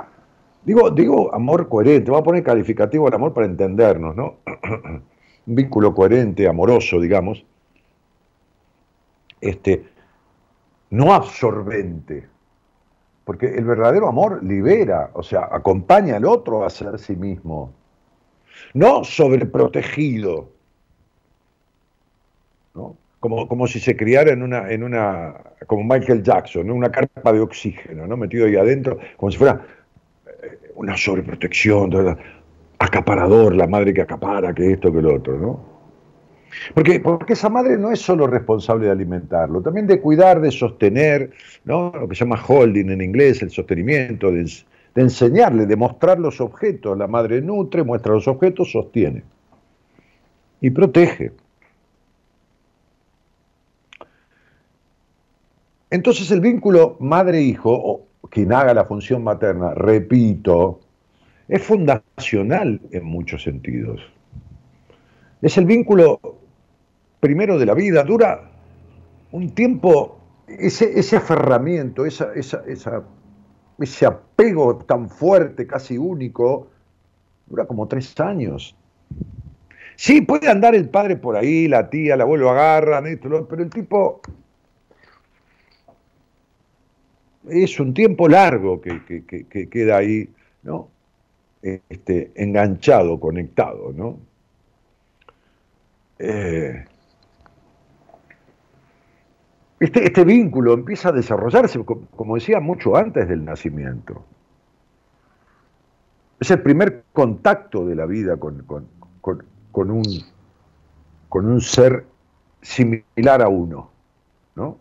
Digo, 0.64 0.92
digo 0.92 1.34
amor 1.34 1.70
coherente, 1.70 2.12
vamos 2.12 2.22
a 2.22 2.26
poner 2.26 2.44
calificativo 2.44 3.08
al 3.08 3.14
amor 3.14 3.34
para 3.34 3.48
entendernos, 3.48 4.16
¿no? 4.16 4.36
Un 5.48 5.56
vínculo 5.56 5.96
coherente, 5.96 6.48
amoroso, 6.48 7.00
digamos. 7.00 7.46
Este, 9.42 9.86
no 10.92 11.14
absorbente, 11.14 12.28
porque 13.26 13.48
el 13.48 13.66
verdadero 13.66 14.08
amor 14.08 14.44
libera, 14.44 15.12
o 15.14 15.22
sea, 15.22 15.50
acompaña 15.52 16.16
al 16.18 16.26
otro 16.26 16.66
a 16.66 16.70
ser 16.70 16.98
sí 16.98 17.16
mismo. 17.16 17.74
No 18.74 19.04
sobreprotegido, 19.04 20.50
¿no? 22.74 22.98
Como, 23.20 23.48
como 23.48 23.68
si 23.68 23.80
se 23.80 23.96
criara 23.96 24.32
en 24.32 24.42
una, 24.42 24.72
en 24.72 24.84
una, 24.84 25.36
como 25.68 25.84
Michael 25.84 26.24
Jackson, 26.24 26.64
en 26.64 26.72
una 26.72 26.90
carpa 26.90 27.34
de 27.34 27.42
oxígeno, 27.42 28.08
¿no? 28.08 28.18
Metido 28.18 28.46
ahí 28.46 28.56
adentro, 28.56 28.98
como 29.18 29.32
si 29.32 29.38
fuera 29.38 29.62
una 30.76 30.96
sobreprotección, 30.96 32.18
acaparador, 32.80 33.56
la 33.56 33.68
madre 33.68 33.94
que 33.94 34.02
acapara, 34.02 34.54
que 34.54 34.72
esto, 34.72 34.92
que 34.92 35.02
lo 35.02 35.16
otro, 35.16 35.38
¿no? 35.38 35.69
Porque, 36.74 37.00
porque 37.00 37.34
esa 37.34 37.50
madre 37.50 37.78
no 37.78 37.92
es 37.92 38.00
solo 38.00 38.28
responsable 38.28 38.86
de 38.86 38.92
alimentarlo, 38.92 39.62
también 39.62 39.88
de 39.88 40.00
cuidar, 40.00 40.42
de 40.42 40.52
sostener, 40.52 41.32
¿no? 41.66 41.92
lo 41.94 42.08
que 42.08 42.16
se 42.16 42.26
llama 42.26 42.42
holding 42.46 42.90
en 42.90 43.02
inglés, 43.02 43.42
el 43.42 43.52
sostenimiento, 43.52 44.32
de, 44.32 44.44
de 44.96 45.02
enseñarle, 45.02 45.66
de 45.66 45.76
mostrar 45.76 46.20
los 46.20 46.42
objetos. 46.42 46.98
La 46.98 47.08
madre 47.08 47.42
nutre, 47.42 47.84
muestra 47.84 48.14
los 48.14 48.28
objetos, 48.28 48.72
sostiene 48.72 49.24
y 50.62 50.70
protege. 50.70 51.32
Entonces 55.90 56.30
el 56.32 56.42
vínculo 56.42 56.98
madre-hijo, 57.00 58.06
quien 58.30 58.54
haga 58.54 58.74
la 58.74 58.86
función 58.86 59.24
materna, 59.24 59.74
repito, 59.74 60.82
es 61.48 61.64
fundacional 61.64 62.80
en 62.92 63.06
muchos 63.06 63.42
sentidos. 63.42 64.02
Es 65.42 65.58
el 65.58 65.66
vínculo 65.66 66.20
primero 67.20 67.58
de 67.58 67.66
la 67.66 67.74
vida, 67.74 68.04
dura 68.04 68.50
un 69.32 69.50
tiempo, 69.54 70.20
ese, 70.48 71.00
ese 71.00 71.18
aferramiento, 71.18 72.06
esa, 72.06 72.32
ese 72.34 74.06
apego 74.06 74.78
tan 74.78 75.10
fuerte, 75.10 75.68
casi 75.68 75.98
único, 75.98 76.70
dura 77.48 77.66
como 77.66 77.88
tres 77.88 78.20
años. 78.20 78.76
Sí, 79.96 80.22
puede 80.22 80.50
andar 80.50 80.76
el 80.76 80.88
padre 80.88 81.18
por 81.18 81.36
ahí, 81.36 81.68
la 81.68 81.90
tía, 81.90 82.16
la 82.16 82.24
abuelo 82.24 82.50
agarran, 82.50 83.06
esto, 83.08 83.48
pero 83.50 83.64
el 83.64 83.70
tipo 83.70 84.22
es 87.50 87.80
un 87.80 87.94
tiempo 87.94 88.28
largo 88.28 88.80
que, 88.82 89.02
queda 89.70 89.98
ahí, 89.98 90.30
¿no? 90.64 90.90
Este, 91.62 92.32
enganchado, 92.36 93.20
conectado, 93.20 93.92
¿no? 93.94 94.20
Eh, 96.20 96.86
este, 99.80 100.06
este, 100.06 100.24
vínculo 100.24 100.74
empieza 100.74 101.10
a 101.10 101.12
desarrollarse, 101.12 101.84
como 101.84 102.36
decía, 102.36 102.60
mucho 102.60 102.96
antes 102.96 103.28
del 103.28 103.46
nacimiento. 103.46 104.24
Es 106.40 106.52
el 106.52 106.62
primer 106.62 107.04
contacto 107.14 107.86
de 107.86 107.96
la 107.96 108.06
vida 108.06 108.38
con, 108.38 108.66
con, 109.22 109.92
un, 109.92 110.04
con 111.28 111.46
un 111.46 111.62
ser 111.62 112.06
similar 112.62 113.42
a 113.42 113.48
uno, 113.48 113.90
¿no? 114.56 114.78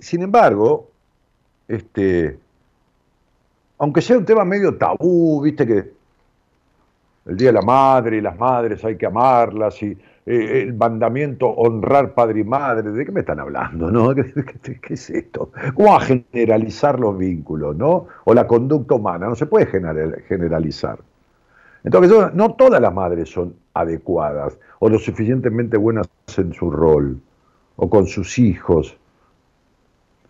sin 0.00 0.22
embargo, 0.22 0.90
este, 1.68 2.38
aunque 3.78 4.00
sea 4.00 4.18
un 4.18 4.24
tema 4.24 4.44
medio 4.44 4.76
tabú, 4.76 5.40
viste 5.42 5.66
que 5.66 5.92
el 7.26 7.36
Día 7.36 7.48
de 7.48 7.52
la 7.52 7.62
Madre 7.62 8.16
y 8.16 8.20
las 8.20 8.36
madres 8.38 8.84
hay 8.84 8.96
que 8.96 9.06
amarlas 9.06 9.80
y 9.82 9.96
eh, 10.26 10.62
el 10.62 10.74
mandamiento 10.74 11.48
honrar 11.48 12.14
padre 12.14 12.40
y 12.40 12.44
madre, 12.44 12.90
¿de 12.90 13.04
qué 13.04 13.12
me 13.12 13.20
están 13.20 13.40
hablando? 13.40 13.90
No? 13.90 14.14
¿Qué, 14.14 14.94
es 14.94 15.10
esto? 15.10 15.50
¿Cómo 15.74 15.94
a 15.96 16.00
generalizar 16.00 17.00
los 17.00 17.16
vínculos, 17.16 17.76
no? 17.76 18.06
O 18.24 18.34
la 18.34 18.46
conducta 18.46 18.94
humana, 18.94 19.28
no 19.28 19.34
se 19.34 19.46
puede 19.46 19.66
generalizar. 19.66 20.98
Entonces, 21.82 22.34
no 22.34 22.52
todas 22.54 22.80
las 22.80 22.92
madres 22.92 23.30
son 23.30 23.54
adecuadas 23.72 24.58
o 24.80 24.88
lo 24.88 24.98
suficientemente 24.98 25.78
buenas 25.78 26.08
en 26.36 26.52
su 26.52 26.70
rol 26.70 27.18
o 27.76 27.88
con 27.88 28.06
sus 28.06 28.38
hijos 28.38 28.96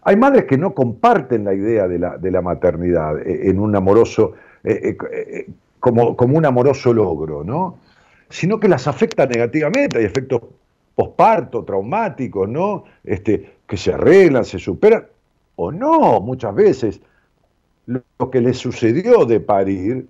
hay 0.02 0.16
madres 0.16 0.44
que 0.46 0.56
no 0.56 0.72
comparten 0.74 1.44
la 1.44 1.54
idea 1.54 1.86
de 1.86 1.98
la, 1.98 2.42
maternidad 2.42 3.18
eh, 3.18 3.50
en 3.50 3.58
un 3.58 3.76
amoroso, 3.76 4.32
eh, 4.64 4.96
como, 5.78 6.16
como, 6.16 6.38
un 6.38 6.46
amoroso 6.46 6.92
logro, 6.94 7.44
¿no? 7.44 7.76
Sino 8.30 8.58
que 8.58 8.68
las 8.68 8.86
afecta 8.86 9.26
negativamente, 9.26 9.98
hay 9.98 10.04
efectos 10.04 10.40
posparto, 10.94 11.64
traumáticos, 11.64 12.48
¿no? 12.48 12.84
Este, 13.04 13.58
que 13.66 13.76
se 13.76 13.92
arreglan, 13.92 14.44
se 14.44 14.58
superan, 14.58 15.06
o 15.56 15.70
no, 15.70 16.20
muchas 16.20 16.54
veces. 16.54 17.00
lo 17.86 18.30
que 18.30 18.40
les 18.40 18.56
sucedió 18.56 19.24
de 19.24 19.40
parir, 19.40 20.06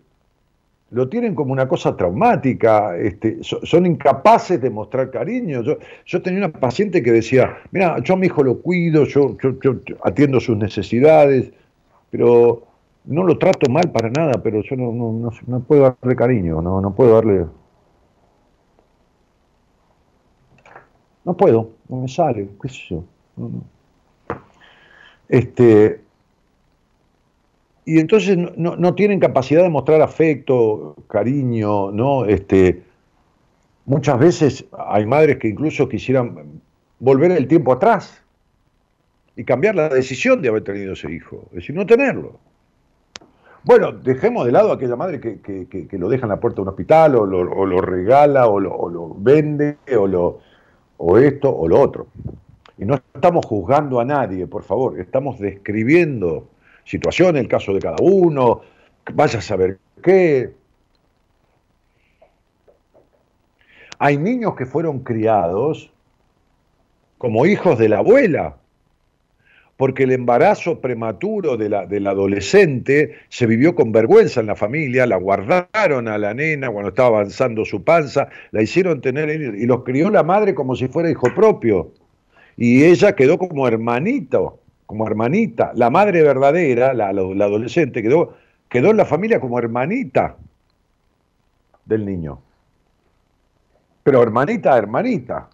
lo 0.91 1.09
tienen 1.09 1.35
como 1.35 1.53
una 1.53 1.69
cosa 1.69 1.97
traumática, 1.97 2.97
este, 2.97 3.39
son 3.43 3.87
incapaces 3.87 4.61
de 4.61 4.71
mostrar 4.71 5.11
cariño. 5.11 5.63
Yo, 5.63 5.79
yo 6.05 6.23
tenía 6.23 6.41
una 6.41 6.53
paciente 6.53 7.03
que 7.03 7.13
decía, 7.13 7.59
mira, 7.71 7.99
yo 8.03 8.15
a 8.15 8.17
mi 8.17 8.27
hijo 8.27 8.43
lo 8.43 8.59
cuido, 8.59 9.05
yo, 9.05 9.37
yo, 9.41 9.77
atiendo 10.03 10.41
sus 10.41 10.57
necesidades, 10.57 11.53
pero 12.11 12.65
no 13.05 13.23
lo 13.23 13.39
trato 13.39 13.71
mal 13.71 13.91
para 13.93 14.11
nada, 14.11 14.43
pero 14.43 14.63
yo 14.63 14.77
no, 14.77 14.93
no, 14.93 15.31
no, 15.47 15.61
puedo 15.61 15.83
darle 15.83 16.17
cariño, 16.17 16.61
no, 16.61 16.81
no 16.81 16.95
puedo 16.95 17.15
darle... 17.15 17.47
No 21.31 21.37
puedo, 21.37 21.71
no 21.89 21.99
me 21.99 22.09
sale, 22.09 22.49
qué 22.61 22.69
sé 22.69 22.81
yo. 22.91 23.05
Este, 25.29 26.01
y 27.85 28.01
entonces 28.01 28.37
no, 28.57 28.95
tienen 28.97 29.21
capacidad 29.21 29.63
de 29.63 29.69
mostrar 29.69 30.03
afecto, 30.03 30.97
cariño, 31.07 31.93
¿no? 31.93 32.25
Este, 32.25 32.83
muchas 33.85 34.19
veces 34.19 34.65
hay 34.77 35.07
madres 35.07 35.37
que 35.37 35.47
incluso 35.47 35.89
quisieran 35.89 36.61
volver 36.99 37.31
el 37.31 37.47
tiempo 37.47 37.75
atrás 37.75 38.25
y 39.37 39.45
cambiar 39.45 39.77
la 39.77 39.89
decisión 39.89 40.43
de 40.43 40.49
haber 40.49 40.65
tenido 40.65 40.95
ese 40.95 41.13
hijo, 41.13 41.45
es 41.51 41.59
decir, 41.59 41.77
no 41.77 41.87
tenerlo. 41.87 42.41
Bueno, 43.63 43.93
dejemos 43.93 44.47
de 44.47 44.51
lado 44.51 44.73
a 44.73 44.75
aquella 44.75 44.97
madre 44.97 45.21
que, 45.21 45.89
lo 45.93 46.09
deja 46.09 46.25
en 46.25 46.31
la 46.31 46.41
puerta 46.41 46.57
de 46.57 46.63
un 46.63 46.69
hospital 46.71 47.15
o 47.15 47.25
lo, 47.25 47.81
regala 47.81 48.49
o 48.49 48.59
lo, 48.59 49.15
vende 49.17 49.77
o, 49.97 50.09
lo, 50.09 50.41
o 51.03 51.19
esto 51.19 51.51
o 51.51 51.67
lo 51.67 51.81
otro. 51.81 52.07
Y 52.77 52.85
no 52.85 52.95
estamos 52.95 53.45
juzgando 53.47 54.01
a 54.01 54.05
nadie, 54.05 54.47
por 54.47 54.63
favor, 54.63 55.01
estamos 55.01 55.39
describiendo 55.39 56.47
situación, 56.85 57.37
el 57.37 57.49
caso 57.49 57.73
de 57.73 57.81
cada 57.81 57.97
uno, 58.01 58.61
vaya 59.15 59.39
a 59.39 59.43
saber 59.43 59.79
qué. 60.03 60.53
Hay 63.99 64.19
niños 64.19 64.55
que 64.57 64.67
fueron 64.67 65.01
criados 65.01 65.91
como 67.19 67.47
hijos 67.47 67.79
de 67.79 67.89
la 67.89 67.99
abuela, 67.99 68.57
porque 69.81 70.03
el 70.03 70.13
embarazo 70.13 70.79
prematuro 70.79 71.57
de 71.57 71.71
la, 71.71 71.87
del 71.87 72.07
adolescente 72.07 73.15
se 73.31 73.47
vivió 73.47 73.75
con 73.75 73.93
vergüenza 73.93 74.41
en 74.41 74.49
la 74.49 74.55
familia, 74.55 75.07
la 75.07 75.17
guardaron 75.17 76.07
a 76.07 76.19
la 76.19 76.35
nena 76.35 76.71
cuando 76.71 76.91
estaba 76.91 77.09
avanzando 77.09 77.65
su 77.65 77.83
panza, 77.83 78.29
la 78.51 78.61
hicieron 78.61 79.01
tener 79.01 79.31
y 79.31 79.65
los 79.65 79.83
crió 79.83 80.11
la 80.11 80.23
madre 80.23 80.55
como 80.55 80.77
si 80.77 80.89
fuera 80.89 81.11
hijo 81.11 81.35
propio. 81.35 81.95
Y 82.59 82.85
ella 82.85 83.17
quedó 83.17 83.39
como 83.39 83.67
hermanito 83.67 84.61
como 84.85 85.07
hermanita. 85.07 85.71
La 85.77 85.89
madre 85.89 86.21
verdadera, 86.21 86.93
la, 86.93 87.07
adolescente, 87.07 88.03
quedó, 88.03 88.35
quedó 88.69 88.91
en 88.91 88.99
la 88.99 89.07
familia 89.07 89.41
como 89.41 89.57
hermanita 89.57 90.37
del 91.87 92.05
niño. 92.05 92.43
Pero 94.03 94.21
hermanita, 94.21 94.77
hermanita. 94.77 95.49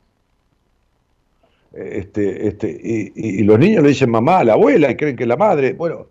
Este, 1.76 2.48
este, 2.48 2.80
y, 3.14 3.42
los 3.42 3.58
niños 3.58 3.82
le 3.82 3.90
dicen 3.90 4.10
mamá 4.10 4.42
la 4.44 4.54
abuela 4.54 4.90
y 4.90 4.96
creen 4.96 5.14
que 5.14 5.26
la 5.26 5.36
madre. 5.36 5.74
Bueno, 5.74 6.06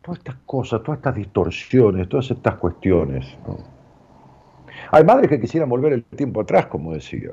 todas 0.00 0.18
estas 0.18 0.36
cosas, 0.46 0.82
todas 0.82 0.98
estas 0.98 1.14
distorsiones, 1.14 2.08
todas 2.08 2.30
estas 2.30 2.54
cuestiones. 2.56 3.26
Hay 4.90 5.04
madres 5.04 5.28
que 5.28 5.40
quisieran 5.40 5.68
volver 5.68 5.92
el 5.92 6.04
tiempo 6.04 6.40
atrás, 6.40 6.66
como 6.66 6.94
decía. 6.94 7.32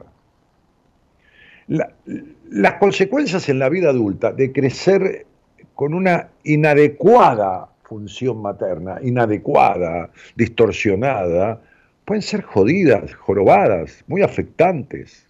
las 1.67 2.73
consecuencias 2.79 3.47
en 3.47 3.59
la 3.59 3.69
vida 3.69 3.89
adulta 3.89 4.33
de 4.33 4.51
crecer 4.51 5.25
con 5.73 5.93
una 5.93 6.29
inadecuada 6.43 7.69
función 7.83 8.41
materna, 8.41 8.99
inadecuada, 9.01 10.11
distorsionada, 10.35 11.61
pueden 12.05 12.21
ser 12.21 12.43
jodidas, 12.43 13.15
jorobadas, 13.15 14.03
muy 14.07 14.21
afectantes. 14.21 15.28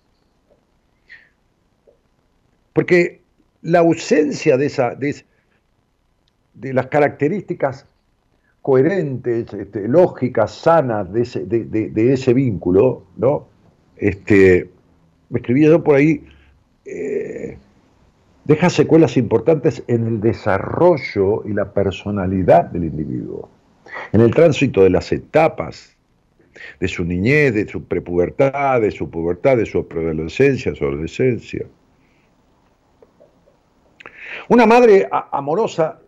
Porque 2.80 3.20
la 3.62 3.80
ausencia 3.80 4.56
de, 4.56 4.68
esa, 4.68 4.96
de, 4.96 5.14
las 6.74 6.88
características 6.88 7.86
coherentes, 8.62 9.54
este, 9.54 9.86
lógicas, 9.86 10.56
sanas 10.56 11.12
de 11.12 11.24
ese, 11.24 11.44
de, 11.46 12.14
ese, 12.14 12.34
vínculo, 12.34 13.04
¿no? 13.18 13.48
Este, 13.98 14.70
me 15.30 15.40
escribía 15.40 15.68
yo 15.68 15.84
por 15.84 15.98
ahí, 15.98 16.24
eh, 16.86 17.58
deja 18.46 18.70
secuelas 18.70 19.18
importantes 19.18 19.84
en 19.88 20.08
el 20.08 20.22
desarrollo 20.22 21.44
y 21.46 21.52
la 21.52 21.74
personalidad 21.74 22.68
del 22.68 22.86
individuo, 22.86 23.50
en 24.14 24.22
el 24.22 24.34
tránsito 24.34 24.84
de 24.84 24.90
las 24.90 25.12
etapas 25.12 25.98
de 26.80 26.88
su 26.88 27.04
niñez, 27.04 27.54
de 27.56 27.68
su 27.68 27.84
prepubertad, 27.84 28.80
de 28.80 28.92
su 28.92 29.10
pubertad, 29.10 29.58
de 29.58 29.66
su 29.66 29.86
preadolescencia, 29.86 30.74
su 30.74 30.86
adolescencia. 30.86 31.66
Una 34.50 34.66
madre 34.66 35.08
amorosa, 35.32 36.00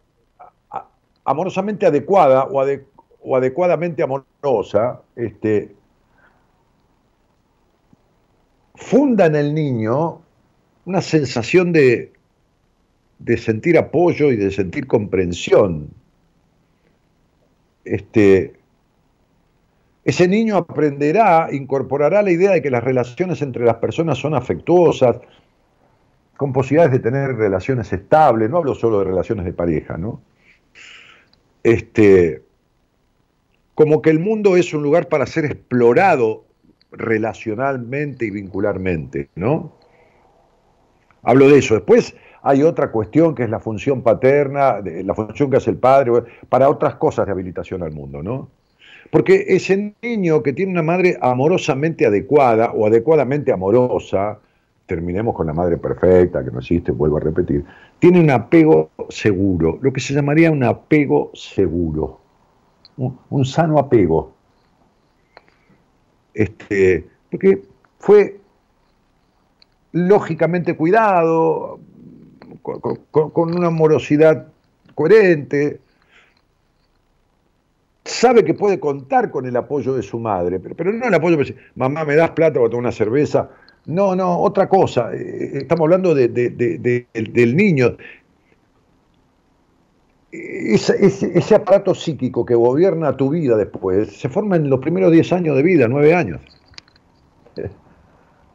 amorosamente 1.25 1.85
adecuada 1.85 2.45
o, 2.45 3.35
adecuadamente 3.37 4.01
amorosa, 4.01 4.99
este, 5.15 5.75
funda 8.73 9.27
en 9.27 9.35
el 9.35 9.53
niño 9.53 10.23
una 10.85 11.01
sensación 11.01 11.71
de, 11.71 12.13
sentir 13.37 13.77
apoyo 13.77 14.31
y 14.31 14.37
de 14.37 14.49
sentir 14.49 14.87
comprensión. 14.87 15.91
Este, 17.85 18.53
ese 20.03 20.27
niño 20.27 20.57
aprenderá, 20.57 21.49
incorporará 21.51 22.23
la 22.23 22.31
idea 22.31 22.49
de 22.53 22.63
que 22.63 22.71
las 22.71 22.83
relaciones 22.83 23.43
entre 23.43 23.65
las 23.65 23.75
personas 23.75 24.17
son 24.17 24.33
afectuosas, 24.33 25.17
con 26.41 26.53
posibilidades 26.53 26.93
de 26.93 26.97
tener 26.97 27.35
relaciones 27.35 27.93
estables, 27.93 28.49
no 28.49 28.57
hablo 28.57 28.73
solo 28.73 28.97
de 28.97 29.05
relaciones 29.05 29.45
de 29.45 29.53
pareja, 29.53 29.95
¿no? 29.95 30.23
Este, 31.61 32.41
como 33.75 34.01
que 34.01 34.09
el 34.09 34.17
mundo 34.17 34.57
es 34.57 34.73
un 34.73 34.81
lugar 34.81 35.07
para 35.07 35.27
ser 35.27 35.45
explorado 35.45 36.45
relacionalmente 36.91 38.25
y 38.25 38.31
vincularmente, 38.31 39.29
¿no? 39.35 39.73
Hablo 41.21 41.47
de 41.47 41.59
eso. 41.59 41.75
Después, 41.75 42.15
hay 42.41 42.63
otra 42.63 42.91
cuestión 42.91 43.35
que 43.35 43.43
es 43.43 43.49
la 43.51 43.59
función 43.59 44.01
paterna, 44.01 44.79
la 44.83 45.13
función 45.13 45.51
que 45.51 45.57
hace 45.57 45.69
el 45.69 45.77
padre, 45.77 46.23
para 46.49 46.69
otras 46.69 46.95
cosas 46.95 47.27
de 47.27 47.33
habilitación 47.33 47.83
al 47.83 47.91
mundo, 47.91 48.23
¿no? 48.23 48.49
Porque 49.11 49.45
ese 49.47 49.93
niño 50.01 50.41
que 50.41 50.53
tiene 50.53 50.71
una 50.71 50.81
madre 50.81 51.19
amorosamente 51.21 52.07
adecuada 52.07 52.71
o 52.71 52.87
adecuadamente 52.87 53.51
amorosa, 53.51 54.39
terminemos 54.85 55.35
con 55.35 55.47
la 55.47 55.53
madre 55.53 55.77
perfecta, 55.77 56.43
que 56.43 56.51
no 56.51 56.59
existe, 56.59 56.91
vuelvo 56.91 57.17
a 57.17 57.21
repetir, 57.21 57.63
tiene 57.99 58.19
un 58.19 58.29
apego 58.29 58.89
seguro, 59.09 59.79
lo 59.81 59.93
que 59.93 59.99
se 59.99 60.13
llamaría 60.13 60.51
un 60.51 60.63
apego 60.63 61.31
seguro, 61.33 62.19
un, 62.97 63.45
sano 63.45 63.77
apego. 63.79 64.33
Este, 66.33 67.07
porque 67.29 67.61
fue 67.99 68.39
lógicamente 69.91 70.75
cuidado, 70.75 71.79
con, 72.61 73.55
una 73.55 73.69
morosidad 73.69 74.47
coherente, 74.95 75.79
sabe 78.03 78.43
que 78.43 78.53
puede 78.53 78.79
contar 78.79 79.31
con 79.31 79.45
el 79.45 79.55
apoyo 79.55 79.93
de 79.93 80.03
su 80.03 80.19
madre, 80.19 80.59
pero, 80.59 80.91
no 80.91 81.07
el 81.07 81.13
apoyo 81.13 81.37
de 81.37 81.55
mamá, 81.75 82.03
me 82.03 82.15
das 82.15 82.31
plata 82.31 82.59
o 82.59 82.69
tomar 82.69 82.81
una 82.81 82.91
cerveza. 82.91 83.49
No, 83.85 84.15
no, 84.15 84.39
otra 84.39 84.69
cosa. 84.69 85.11
Eh, 85.13 85.59
estamos 85.59 85.85
hablando 85.85 86.13
del 86.13 87.55
niño. 87.55 87.97
Ese, 90.31 91.55
aparato 91.55 91.93
psíquico 91.93 92.45
que 92.45 92.55
gobierna 92.55 93.17
tu 93.17 93.29
vida 93.29 93.57
después 93.57 94.15
se 94.15 94.29
forma 94.29 94.55
en 94.55 94.69
los 94.69 94.79
primeros 94.79 95.11
10 95.11 95.33
años 95.33 95.57
de 95.57 95.63
vida, 95.63 95.87
9 95.87 96.13
años. 96.15 96.41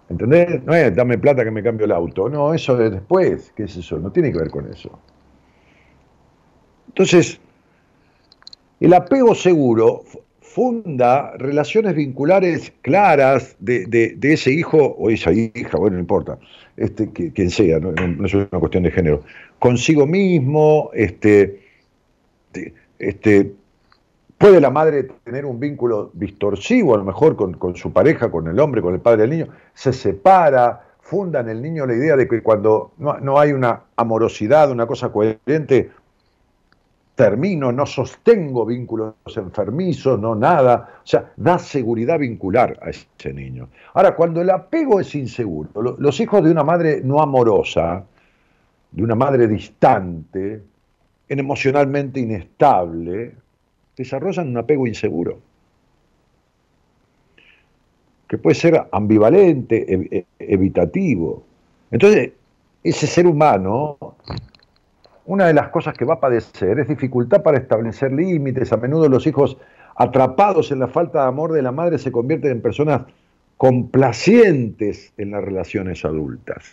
¿Entendés? 0.08 0.64
No 0.64 0.72
es 0.72 0.94
dame 0.94 1.18
plata 1.18 1.44
que 1.44 1.50
me 1.50 1.62
cambio 1.62 1.84
el 1.84 1.92
auto. 1.92 2.28
No, 2.28 2.54
eso 2.54 2.80
es 2.80 2.92
después. 2.92 3.52
¿Qué 3.56 3.64
es 3.64 3.76
eso? 3.76 3.98
No 3.98 4.10
tiene 4.10 4.32
que 4.32 4.38
ver 4.38 4.50
con 4.50 4.70
eso. 4.72 4.98
Entonces, 6.88 7.40
el 8.80 8.94
apego 8.94 9.34
seguro 9.34 10.04
funda 10.56 11.32
relaciones 11.36 11.94
vinculares 11.94 12.72
claras 12.80 13.56
de, 13.58 14.16
ese 14.22 14.50
hijo 14.50 14.78
o 14.78 15.10
esa 15.10 15.30
hija, 15.30 15.76
bueno, 15.76 15.96
no 15.96 16.00
importa, 16.00 16.38
este, 16.78 17.10
quien 17.10 17.50
sea, 17.50 17.78
no, 17.78 17.92
es 18.24 18.32
una 18.32 18.58
cuestión 18.58 18.84
de 18.84 18.90
género, 18.90 19.22
consigo 19.58 20.06
mismo, 20.06 20.88
este, 20.94 21.60
este, 22.98 23.52
Puede 24.38 24.60
la 24.60 24.70
madre 24.70 25.08
tener 25.24 25.44
un 25.44 25.60
vínculo 25.60 26.10
distorsivo, 26.14 26.94
a 26.94 26.98
lo 26.98 27.04
mejor 27.04 27.36
con, 27.36 27.76
su 27.76 27.92
pareja, 27.92 28.30
con 28.30 28.48
el 28.48 28.58
hombre, 28.58 28.82
con 28.82 28.92
el 28.92 29.00
padre 29.00 29.22
del 29.22 29.30
niño, 29.30 29.48
se 29.72 29.94
separa, 29.94 30.84
funda 31.00 31.40
en 31.40 31.48
el 31.48 31.62
niño 31.62 31.86
la 31.86 31.94
idea 31.94 32.16
de 32.16 32.28
que 32.28 32.42
cuando 32.42 32.92
no, 32.98 33.38
hay 33.38 33.52
una 33.52 33.82
amorosidad, 33.96 34.70
una 34.70 34.86
cosa 34.86 35.10
coherente, 35.10 35.90
termino, 37.16 37.72
no 37.72 37.86
sostengo 37.86 38.66
vínculos 38.66 39.14
enfermizos, 39.36 40.20
no 40.20 40.34
nada. 40.34 41.00
O 41.02 41.06
sea, 41.06 41.32
da 41.36 41.58
seguridad 41.58 42.18
vincular 42.18 42.78
a 42.82 42.90
ese 42.90 43.32
niño. 43.32 43.68
Ahora, 43.94 44.14
cuando 44.14 44.42
el 44.42 44.50
apego 44.50 45.00
es 45.00 45.14
inseguro, 45.14 45.96
los 45.98 46.20
hijos 46.20 46.44
de 46.44 46.50
una 46.50 46.62
madre 46.62 47.00
no 47.02 47.20
amorosa, 47.20 48.04
de 48.92 49.02
una 49.02 49.14
madre 49.14 49.48
distante, 49.48 50.62
en 51.28 51.38
emocionalmente 51.38 52.20
inestable, 52.20 53.34
desarrollan 53.96 54.48
un 54.48 54.58
apego 54.58 54.86
inseguro, 54.86 55.38
que 58.28 58.36
puede 58.36 58.54
ser 58.54 58.86
ambivalente, 58.92 59.86
e, 59.88 60.26
evitativo. 60.38 61.44
Entonces, 61.90 62.32
ese 62.84 63.06
ser 63.06 63.26
humano 63.26 63.96
una 65.26 65.46
de 65.46 65.54
las 65.54 65.68
cosas 65.68 65.94
que 65.94 66.04
va 66.04 66.14
a 66.14 66.20
padecer 66.20 66.78
es 66.78 66.88
dificultad 66.88 67.42
para 67.42 67.58
establecer 67.58 68.12
límites. 68.12 68.72
A 68.72 68.76
menudo 68.76 69.08
los 69.08 69.26
hijos 69.26 69.58
atrapados 69.96 70.70
en 70.70 70.78
la 70.78 70.88
falta 70.88 71.22
de 71.22 71.28
amor 71.28 71.52
de 71.52 71.62
la 71.62 71.72
madre 71.72 71.98
se 71.98 72.12
convierten 72.12 72.52
en 72.52 72.62
personas 72.62 73.02
complacientes 73.56 75.12
en 75.16 75.32
las 75.32 75.42
relaciones 75.42 76.04
adultas. 76.04 76.64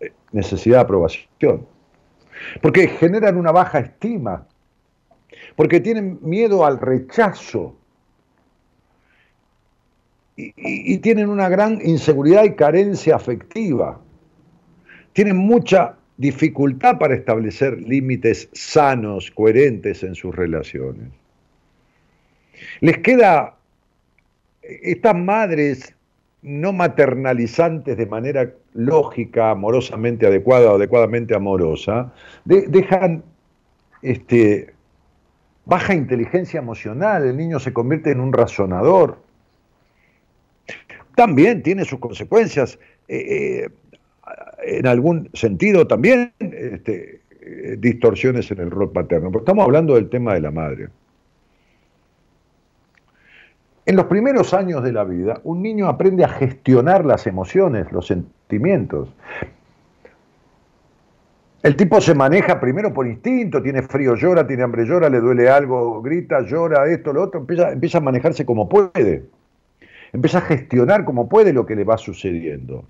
Eh, 0.00 0.12
necesidad 0.32 0.78
de 0.78 0.82
aprobación. 0.82 1.66
Porque 2.60 2.88
generan 2.88 3.36
una 3.36 3.52
baja 3.52 3.78
estima. 3.78 4.46
Porque 5.54 5.80
tienen 5.80 6.18
miedo 6.22 6.66
al 6.66 6.80
rechazo. 6.80 7.76
Y, 10.36 10.52
y 10.56 10.98
tienen 10.98 11.28
una 11.28 11.48
gran 11.48 11.80
inseguridad 11.84 12.44
y 12.44 12.54
carencia 12.54 13.14
afectiva. 13.14 14.00
Tienen 15.12 15.36
mucha 15.36 15.97
dificultad 16.18 16.98
para 16.98 17.14
establecer 17.14 17.80
límites 17.80 18.48
sanos, 18.52 19.30
coherentes 19.30 20.02
en 20.02 20.14
sus 20.14 20.34
relaciones. 20.34 21.08
Les 22.80 22.98
queda, 22.98 23.54
estas 24.62 25.14
madres 25.14 25.94
no 26.42 26.72
maternalizantes 26.72 27.96
de 27.96 28.06
manera 28.06 28.52
lógica, 28.74 29.50
amorosamente 29.50 30.26
adecuada 30.26 30.72
o 30.72 30.76
adecuadamente 30.76 31.34
amorosa, 31.34 32.12
dejan 32.44 33.22
este, 34.02 34.72
baja 35.64 35.94
inteligencia 35.94 36.58
emocional, 36.58 37.26
el 37.26 37.36
niño 37.36 37.60
se 37.60 37.72
convierte 37.72 38.10
en 38.10 38.20
un 38.20 38.32
razonador. 38.32 39.18
También 41.14 41.62
tiene 41.62 41.84
sus 41.84 41.98
consecuencias. 41.98 42.78
Eh, 43.08 43.64
eh, 43.64 43.68
en 44.64 44.86
algún 44.86 45.30
sentido 45.32 45.86
también 45.86 46.32
este, 46.40 47.20
distorsiones 47.78 48.50
en 48.50 48.58
el 48.60 48.70
rol 48.70 48.92
paterno, 48.92 49.30
porque 49.30 49.44
estamos 49.44 49.64
hablando 49.64 49.94
del 49.94 50.08
tema 50.08 50.34
de 50.34 50.40
la 50.40 50.50
madre. 50.50 50.88
En 53.86 53.96
los 53.96 54.04
primeros 54.06 54.52
años 54.52 54.82
de 54.82 54.92
la 54.92 55.04
vida, 55.04 55.40
un 55.44 55.62
niño 55.62 55.88
aprende 55.88 56.24
a 56.24 56.28
gestionar 56.28 57.06
las 57.06 57.26
emociones, 57.26 57.90
los 57.90 58.06
sentimientos. 58.06 59.08
El 61.62 61.74
tipo 61.74 62.00
se 62.00 62.14
maneja 62.14 62.60
primero 62.60 62.92
por 62.92 63.06
instinto, 63.06 63.62
tiene 63.62 63.82
frío, 63.82 64.14
llora, 64.14 64.46
tiene 64.46 64.62
hambre, 64.62 64.84
llora, 64.84 65.08
le 65.08 65.20
duele 65.20 65.48
algo, 65.48 66.02
grita, 66.02 66.42
llora, 66.42 66.86
esto, 66.86 67.12
lo 67.12 67.22
otro, 67.22 67.40
empieza, 67.40 67.72
empieza 67.72 67.98
a 67.98 68.02
manejarse 68.02 68.44
como 68.44 68.68
puede. 68.68 69.24
Empieza 70.12 70.38
a 70.38 70.42
gestionar 70.42 71.04
como 71.04 71.28
puede 71.28 71.52
lo 71.52 71.64
que 71.64 71.74
le 71.74 71.84
va 71.84 71.96
sucediendo 71.96 72.84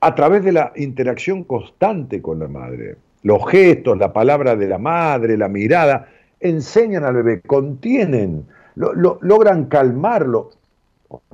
a 0.00 0.14
través 0.14 0.44
de 0.44 0.52
la 0.52 0.72
interacción 0.76 1.44
constante 1.44 2.22
con 2.22 2.38
la 2.38 2.48
madre. 2.48 2.96
Los 3.22 3.46
gestos, 3.50 3.98
la 3.98 4.12
palabra 4.12 4.56
de 4.56 4.66
la 4.66 4.78
madre, 4.78 5.36
la 5.36 5.48
mirada, 5.48 6.08
enseñan 6.40 7.04
al 7.04 7.14
bebé, 7.16 7.42
contienen, 7.42 8.46
logran 8.76 9.66
calmarlo. 9.66 10.50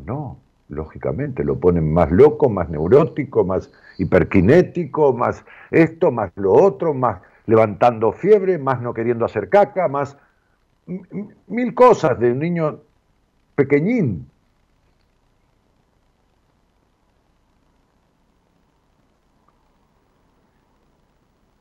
no, 0.04 0.38
lógicamente, 0.68 1.44
lo 1.44 1.58
ponen 1.58 1.92
más 1.92 2.10
loco, 2.10 2.48
más 2.48 2.68
neurótico, 2.68 3.44
más 3.44 3.70
hiperkinético, 3.98 5.12
más 5.12 5.44
esto, 5.70 6.10
más 6.10 6.32
lo 6.34 6.52
otro, 6.52 6.92
más 6.92 7.20
levantando 7.46 8.12
fiebre, 8.12 8.58
más 8.58 8.80
no 8.80 8.92
queriendo 8.92 9.24
hacer 9.24 9.48
caca, 9.48 9.86
más 9.86 10.16
mil 11.46 11.74
cosas 11.74 12.18
de 12.18 12.32
un 12.32 12.40
niño 12.40 12.80
pequeñín. 13.54 14.26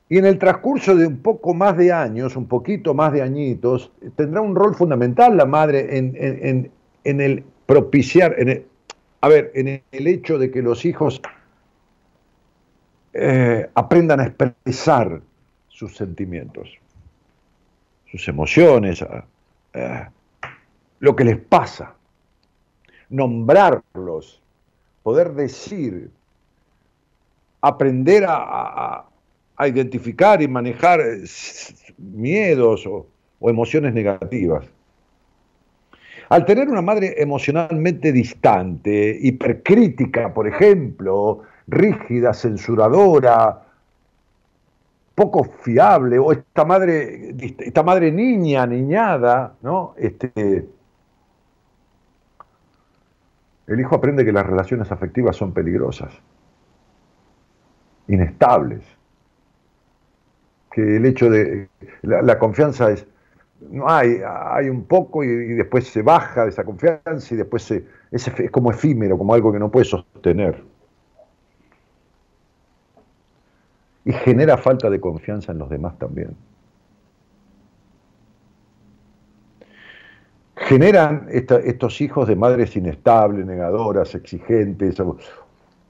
Y 0.08 0.20
en 0.20 0.26
el 0.26 0.38
transcurso 0.38 0.96
de 0.96 1.08
un 1.08 1.18
poco 1.18 1.54
más 1.54 1.76
de 1.78 1.92
años, 1.92 2.36
un 2.36 2.48
poquito 2.48 2.94
más 2.94 3.12
de 3.12 3.24
añitos, 3.24 3.92
tendrá 4.16 4.42
un 4.42 4.56
rol 4.56 4.76
fundamental 4.76 5.36
la 5.36 5.46
madre 5.46 5.98
en, 5.98 6.72
el 7.04 7.44
propiciar, 7.66 8.36
en 8.38 8.66
a 9.22 9.28
ver, 9.28 9.52
en 9.56 9.82
el 9.92 10.08
hecho 10.08 10.38
de 10.38 10.52
que 10.52 10.62
los 10.62 10.86
hijos 10.86 11.20
eh, 13.14 13.68
aprendan 13.74 14.20
a 14.20 14.28
expresar 14.28 15.22
sus 15.68 15.98
sentimientos, 15.98 16.70
sus 18.12 18.28
emociones, 18.28 19.04
eh, 19.74 20.08
lo 21.00 21.16
que 21.16 21.24
les 21.24 21.38
pasa, 21.38 21.96
nombrarlos, 23.10 24.40
poder 25.02 25.34
decir, 25.34 26.12
aprender 27.62 28.26
a 28.28 29.06
identificar 29.64 30.42
y 30.42 30.48
manejar 30.48 31.00
eh, 31.02 31.24
miedos 31.98 32.86
o, 32.88 33.08
emociones 33.42 33.94
negativas. 33.94 34.66
Al 36.30 36.46
tener 36.46 36.68
una 36.68 36.82
madre 36.82 37.14
emocionalmente 37.22 38.12
distante, 38.12 39.20
hipercrítica, 39.22 40.34
por 40.34 40.48
ejemplo, 40.48 41.42
rígida, 41.68 42.34
censuradora, 42.34 43.62
poco 45.14 45.44
fiable, 45.44 46.18
o 46.18 46.32
esta 46.32 46.66
madre, 46.66 47.36
esta 47.60 47.84
madre 47.84 48.12
niña, 48.12 48.66
niñada, 48.66 49.56
¿no? 49.62 49.94
Este, 49.98 50.66
el 53.68 53.80
hijo 53.80 53.96
aprende 53.96 54.26
que 54.26 54.32
las 54.32 54.46
relaciones 54.46 54.92
afectivas 54.92 55.36
son 55.36 55.54
peligrosas, 55.54 56.12
inestables 58.08 58.95
que 60.76 60.98
el 60.98 61.06
hecho 61.06 61.30
de 61.30 61.70
la, 62.02 62.38
confianza 62.38 62.92
es, 62.92 63.08
no 63.72 63.90
hay, 63.90 64.20
hay 64.26 64.68
un 64.68 64.84
poco 64.84 65.24
y, 65.24 65.28
después 65.54 65.88
se 65.88 66.02
baja 66.02 66.48
esa 66.48 66.66
confianza 66.66 67.34
y 67.34 67.38
después 67.38 67.64
se, 67.64 67.86
es, 68.12 68.28
es 68.28 68.52
como 68.52 68.72
efímero, 68.72 69.18
como 69.18 69.34
algo 69.34 69.54
que 69.54 69.60
no 69.60 69.72
puede 69.72 69.86
sostener. 69.86 70.62
Y 74.04 74.12
genera 74.12 74.58
falta 74.58 74.90
de 74.90 75.00
confianza 75.00 75.54
en 75.54 75.60
los 75.60 75.70
demás 75.70 75.98
también. 75.98 76.36
Generan 80.58 81.28
estos 81.30 82.02
hijos 82.02 82.28
de 82.28 82.36
madres 82.36 82.76
inestables, 82.76 83.46
negadoras, 83.46 84.14
exigentes, 84.14 84.98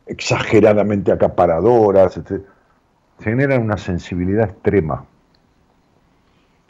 exageradamente 0.05 1.11
acaparadoras, 1.11 2.17
etc 2.17 2.54
generan 3.19 3.61
una 3.61 3.77
sensibilidad 3.77 4.49
extrema, 4.49 5.05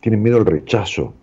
tienen 0.02 0.22
miedo 0.22 0.38
al 0.38 0.46
rechazo. 0.46 1.14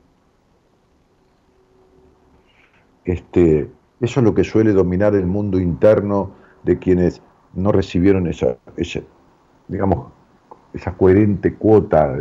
Este, 3.04 3.70
eso 4.00 4.20
es 4.20 4.24
lo 4.24 4.34
que 4.34 4.44
suele 4.44 4.72
dominar 4.72 5.14
el 5.14 5.26
mundo 5.26 5.60
interno 5.60 6.32
de 6.62 6.78
quienes 6.78 7.22
no 7.54 7.72
recibieron 7.72 8.26
esa, 8.26 8.56
digamos, 9.68 10.12
esa 10.72 10.92
coherente 10.96 11.54
cuota 11.54 12.16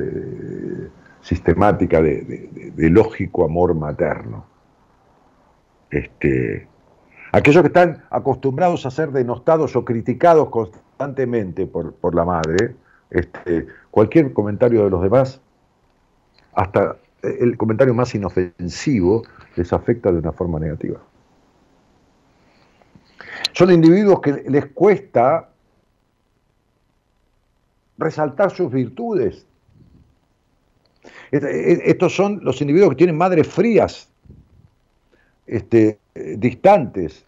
sistemática 1.21 2.01
de, 2.01 2.89
lógico 2.89 3.45
amor 3.45 3.73
materno. 3.75 4.45
Este, 5.89 6.67
aquellos 7.31 7.61
que 7.61 7.67
están 7.67 8.03
acostumbrados 8.09 8.85
a 8.85 8.91
ser 8.91 9.11
denostados 9.11 9.75
o 9.75 9.85
criticados 9.85 10.49
constantemente 10.49 11.67
por, 11.67 11.93
por 11.93 12.15
la 12.15 12.25
madre, 12.25 12.75
este, 13.11 13.67
cualquier 13.91 14.33
comentario 14.33 14.85
de 14.85 14.89
los 14.89 15.01
demás, 15.03 15.39
hasta 16.53 16.97
el 17.21 17.55
comentario 17.57 17.93
más 17.93 18.15
inofensivo, 18.15 19.23
les 19.55 19.71
afecta 19.73 20.11
de 20.11 20.19
una 20.19 20.31
forma 20.31 20.59
negativa. 20.59 20.99
Son 23.53 23.71
individuos 23.71 24.21
que 24.21 24.43
les 24.49 24.65
cuesta 24.67 25.49
resaltar 27.97 28.51
sus 28.51 28.71
virtudes. 28.71 29.45
Estos 31.31 32.15
son 32.15 32.39
los 32.43 32.61
individuos 32.61 32.91
que 32.91 32.95
tienen 32.95 33.17
madres 33.17 33.47
frías, 33.47 34.09
este, 35.45 35.99
distantes, 36.37 37.25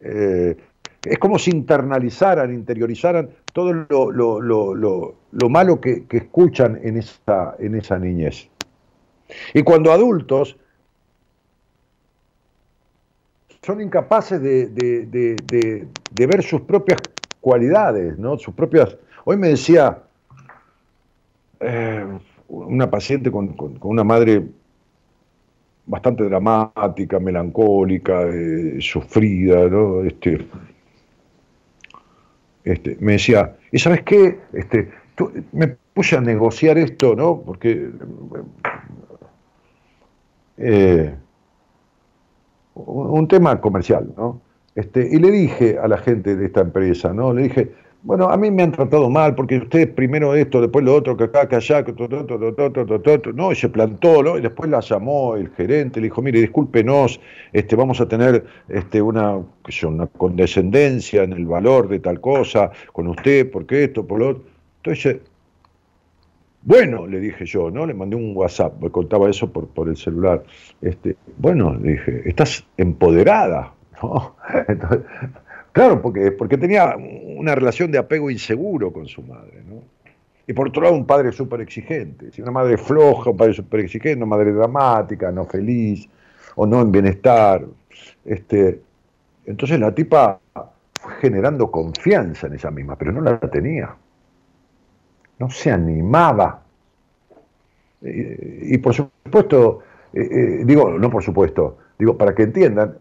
eh, 0.00 0.56
es 1.04 1.18
como 1.18 1.38
si 1.38 1.50
internalizaran, 1.50 2.52
interiorizaran 2.52 3.30
todo 3.52 3.72
lo, 3.72 5.48
malo 5.48 5.80
que, 5.80 6.04
escuchan 6.10 6.78
en 6.82 6.98
esa, 6.98 7.56
en 7.58 7.74
esa 7.74 7.98
niñez. 7.98 8.48
Y 9.54 9.62
cuando 9.62 9.92
adultos 9.92 10.56
son 13.62 13.80
incapaces 13.80 14.40
de, 14.40 15.36
ver 16.14 16.42
sus 16.42 16.62
propias 16.62 17.00
cualidades, 17.40 18.18
¿no? 18.18 18.38
Sus 18.38 18.54
propias. 18.54 18.96
Hoy 19.24 19.36
me 19.36 19.48
decía 19.48 20.02
eh, 21.60 22.06
una 22.48 22.90
paciente 22.90 23.30
con, 23.30 23.54
una 23.82 24.04
madre 24.04 24.46
bastante 25.86 26.24
dramática, 26.24 27.18
melancólica, 27.18 28.22
eh, 28.22 28.78
sufrida, 28.80 29.68
¿no? 29.68 30.02
Este, 30.02 30.46
este, 32.64 32.96
me 33.00 33.12
decía, 33.12 33.56
¿y 33.72 33.78
sabes 33.78 34.02
qué? 34.02 34.38
Este, 34.52 34.90
me 35.52 35.68
puse 35.94 36.16
a 36.16 36.20
negociar 36.20 36.78
esto, 36.78 37.14
¿no? 37.14 37.40
Porque 37.40 37.90
eh, 40.58 41.14
un 42.74 43.28
tema 43.28 43.60
comercial, 43.60 44.12
¿no? 44.16 44.40
Este, 44.74 45.08
y 45.10 45.18
le 45.18 45.30
dije 45.30 45.78
a 45.78 45.88
la 45.88 45.98
gente 45.98 46.36
de 46.36 46.46
esta 46.46 46.60
empresa, 46.60 47.12
¿no? 47.12 47.32
Le 47.32 47.42
dije, 47.44 47.72
bueno, 48.02 48.30
a 48.30 48.36
mí 48.36 48.50
me 48.50 48.62
han 48.62 48.72
tratado 48.72 49.10
mal 49.10 49.34
porque 49.34 49.58
ustedes 49.58 49.88
primero 49.88 50.34
esto, 50.34 50.60
después 50.60 50.84
lo 50.84 50.94
otro, 50.94 51.16
que 51.16 51.24
acá, 51.24 51.46
que 51.46 51.56
allá, 51.56 51.84
que 51.84 51.92
todo, 51.92 52.24
no, 53.34 53.52
y 53.52 53.54
se 53.54 53.68
plantó, 53.68 54.22
¿no? 54.22 54.38
Y 54.38 54.40
después 54.40 54.70
la 54.70 54.80
llamó 54.80 55.36
el 55.36 55.50
gerente, 55.50 56.00
le 56.00 56.06
dijo, 56.06 56.22
mire, 56.22 56.40
discúlpenos, 56.40 57.20
este, 57.52 57.76
vamos 57.76 58.00
a 58.00 58.08
tener 58.08 58.44
este, 58.68 59.02
una, 59.02 59.36
una 59.36 60.06
condescendencia 60.06 61.24
en 61.24 61.34
el 61.34 61.44
valor 61.44 61.88
de 61.88 61.98
tal 61.98 62.20
cosa 62.20 62.70
con 62.92 63.08
usted, 63.08 63.50
porque 63.50 63.84
esto, 63.84 64.06
por 64.06 64.18
lo 64.18 64.28
otro. 64.30 64.44
Entonces, 64.78 65.18
bueno, 66.62 67.06
le 67.06 67.20
dije 67.20 67.44
yo, 67.44 67.70
¿no? 67.70 67.84
Le 67.86 67.92
mandé 67.92 68.16
un 68.16 68.34
WhatsApp, 68.34 68.80
me 68.82 68.90
contaba 68.90 69.28
eso 69.28 69.50
por, 69.52 69.68
por 69.68 69.88
el 69.88 69.96
celular. 69.96 70.42
Este, 70.80 71.16
bueno, 71.36 71.74
le 71.74 71.92
dije, 71.92 72.22
estás 72.24 72.64
empoderada, 72.78 73.74
¿no? 74.02 74.36
Entonces, 74.68 75.02
Claro, 75.72 76.02
porque, 76.02 76.32
porque 76.32 76.58
tenía 76.58 76.96
una 76.96 77.54
relación 77.54 77.90
de 77.90 77.98
apego 77.98 78.30
inseguro 78.30 78.92
con 78.92 79.06
su 79.06 79.22
madre, 79.22 79.62
¿no? 79.68 79.82
Y 80.46 80.52
por 80.52 80.68
otro 80.68 80.82
lado, 80.82 80.96
un 80.96 81.06
padre 81.06 81.30
súper 81.30 81.60
exigente. 81.60 82.32
Si 82.32 82.42
una 82.42 82.50
madre 82.50 82.76
floja, 82.76 83.30
un 83.30 83.36
padre 83.36 83.52
súper 83.52 83.80
exigente, 83.80 84.16
una 84.16 84.26
madre 84.26 84.52
dramática, 84.52 85.30
no 85.30 85.44
feliz, 85.44 86.08
o 86.56 86.66
no 86.66 86.82
en 86.82 86.90
bienestar. 86.90 87.64
Este, 88.24 88.80
entonces 89.46 89.78
la 89.78 89.94
tipa 89.94 90.40
fue 91.00 91.12
generando 91.20 91.70
confianza 91.70 92.48
en 92.48 92.54
ella 92.54 92.70
misma, 92.70 92.96
pero 92.96 93.12
no 93.12 93.20
la 93.20 93.38
tenía. 93.38 93.94
No 95.38 95.50
se 95.50 95.70
animaba. 95.70 96.62
Y, 98.02 98.76
por 98.78 98.94
supuesto, 98.94 99.80
eh, 100.12 100.20
eh, 100.20 100.62
digo, 100.64 100.98
no 100.98 101.10
por 101.10 101.22
supuesto, 101.22 101.78
digo, 101.98 102.16
para 102.16 102.34
que 102.34 102.44
entiendan, 102.44 102.96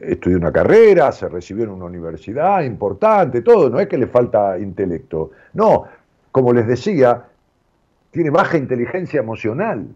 estudió 0.00 0.38
una 0.38 0.52
carrera, 0.52 1.12
se 1.12 1.28
recibió 1.28 1.64
en 1.64 1.70
una 1.70 1.84
universidad 1.86 2.62
importante, 2.62 3.42
todo, 3.42 3.70
no 3.70 3.80
es 3.80 3.88
que 3.88 3.98
le 3.98 4.06
falta 4.06 4.58
intelecto. 4.58 5.30
No, 5.52 5.84
como 6.30 6.52
les 6.52 6.66
decía, 6.66 7.24
tiene 8.10 8.30
baja 8.30 8.56
inteligencia 8.56 9.20
emocional. 9.20 9.86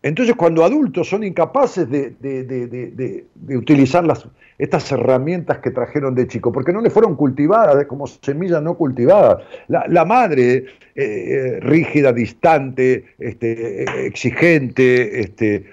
Entonces, 0.00 0.36
cuando 0.36 0.64
adultos 0.64 1.08
son 1.08 1.24
incapaces 1.24 1.88
de, 1.90 3.26
utilizar 3.56 4.04
las, 4.04 4.28
estas 4.56 4.90
herramientas 4.92 5.58
que 5.58 5.70
trajeron 5.72 6.14
de 6.14 6.28
chico, 6.28 6.52
porque 6.52 6.72
no 6.72 6.80
le 6.80 6.88
fueron 6.88 7.16
cultivadas, 7.16 7.84
como 7.86 8.06
semillas 8.06 8.62
no 8.62 8.74
cultivadas. 8.74 9.42
La, 9.66 10.04
madre, 10.04 10.54
eh, 10.54 10.66
eh, 10.94 11.60
rígida, 11.60 12.12
distante, 12.12 13.06
este, 13.18 14.06
exigente, 14.06 15.20
este, 15.20 15.64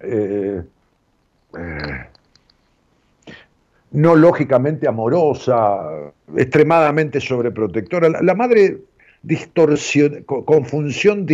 eh, 0.00 0.62
eh, 1.56 2.06
no 3.90 4.14
lógicamente 4.14 4.86
amorosa, 4.86 6.12
extremadamente 6.36 7.20
sobreprotectora. 7.20 8.08
La, 8.22 8.34
madre 8.34 8.78
distorsión, 9.22 10.24
con, 10.24 10.64
función, 10.64 11.26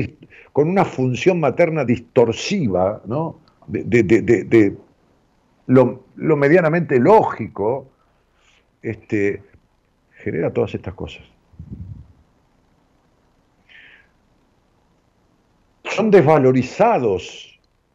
con 0.52 0.68
una 0.68 0.84
función 0.84 1.40
materna 1.40 1.84
distorsiva, 1.84 3.02
¿no? 3.06 3.40
de, 3.66 4.76
lo, 5.66 6.04
medianamente 6.36 6.98
lógico, 6.98 7.88
este, 8.82 9.42
genera 10.12 10.52
todas 10.52 10.74
estas 10.74 10.94
cosas. 10.94 11.22
Son 15.84 16.10
desvalorizados 16.10 17.53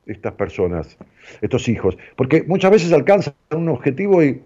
estas 0.10 0.34
personas, 0.34 0.98
estos 1.42 1.68
hijos, 1.70 1.98
porque 2.16 2.44
muchas 2.48 2.72
veces 2.72 2.92
alcanzan 2.92 3.34
un 3.52 3.70
objetivo 3.70 4.24
y, 4.24 4.42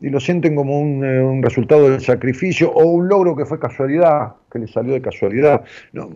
y 0.00 0.10
lo 0.10 0.20
sienten 0.20 0.54
como 0.54 0.80
un, 0.80 1.04
eh, 1.04 1.22
un, 1.22 1.42
resultado 1.42 1.88
del 1.88 2.00
sacrificio 2.00 2.70
o 2.70 2.84
un 2.84 3.08
logro 3.08 3.34
que 3.34 3.46
fue 3.46 3.58
casualidad, 3.58 4.34
que 4.52 4.58
les 4.58 4.70
salió 4.70 4.92
de 4.92 5.00
casualidad. 5.00 5.64
No. 5.92 6.10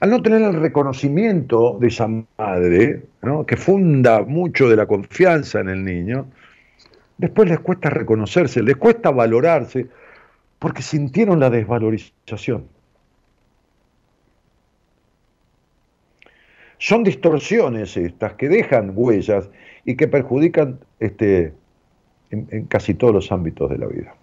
Al 0.00 0.10
no 0.10 0.22
tener 0.22 0.42
el 0.42 0.54
reconocimiento 0.54 1.78
de 1.80 1.88
esa 1.88 2.08
madre, 2.38 3.02
que 3.46 3.56
funda 3.56 4.22
mucho 4.22 4.68
de 4.68 4.76
la 4.76 4.86
confianza 4.86 5.60
en 5.60 5.68
el 5.68 5.84
niño, 5.84 6.26
después 7.18 7.48
les 7.48 7.60
cuesta 7.60 7.90
reconocerse, 7.90 8.62
les 8.62 8.76
cuesta 8.76 9.10
valorarse, 9.10 9.86
porque 10.58 10.82
sintieron 10.82 11.40
la 11.40 11.50
desvalorización. 11.50 12.73
Son 16.78 17.04
distorsiones 17.04 17.96
estas 17.96 18.34
que 18.34 18.48
dejan 18.48 18.92
huellas 18.94 19.48
y 19.84 19.96
que 19.96 20.08
perjudican 20.08 20.80
este, 21.00 21.52
en, 22.30 22.66
casi 22.66 22.94
todos 22.94 23.14
los 23.14 23.32
ámbitos 23.32 23.70
de 23.70 23.78
la 23.78 23.86
vida. 23.86 24.14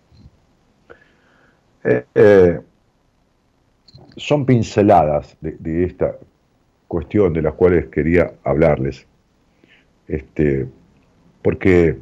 Eh, 1.84 2.06
eh, 2.14 2.60
son 4.18 4.46
pinceladas 4.46 5.38
de, 5.42 5.86
esta 5.86 6.18
cuestión 6.88 7.34
de 7.34 7.42
las 7.42 7.54
cuales 7.54 7.88
quería 7.88 8.34
hablarles. 8.44 9.08
Este, 10.08 10.68
porque 11.42 11.98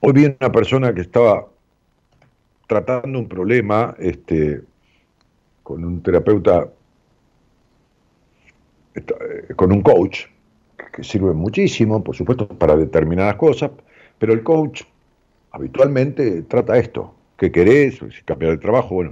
hoy 0.00 0.12
vi 0.12 0.24
una 0.26 0.52
persona 0.52 0.92
que 0.92 1.00
estaba 1.00 1.48
tratando 2.66 3.18
un 3.18 3.28
problema 3.28 3.96
este, 3.98 4.62
con 5.68 5.84
un 5.84 6.02
terapeuta, 6.02 6.66
eh, 8.94 9.02
con 9.54 9.70
un 9.70 9.82
coach, 9.82 10.20
que 10.94 11.04
sirve 11.04 11.34
muchísimo, 11.34 12.02
por 12.02 12.16
supuesto, 12.16 12.48
para 12.48 12.74
determinadas 12.74 13.34
cosas, 13.34 13.72
pero 14.18 14.32
el 14.32 14.42
coach 14.42 14.84
habitualmente 15.50 16.40
trata 16.48 16.78
esto, 16.78 17.14
¿qué 17.36 17.52
querés? 17.52 18.00
Cambiar 18.24 18.52
de 18.52 18.56
trabajo, 18.56 18.94
bueno, 18.94 19.10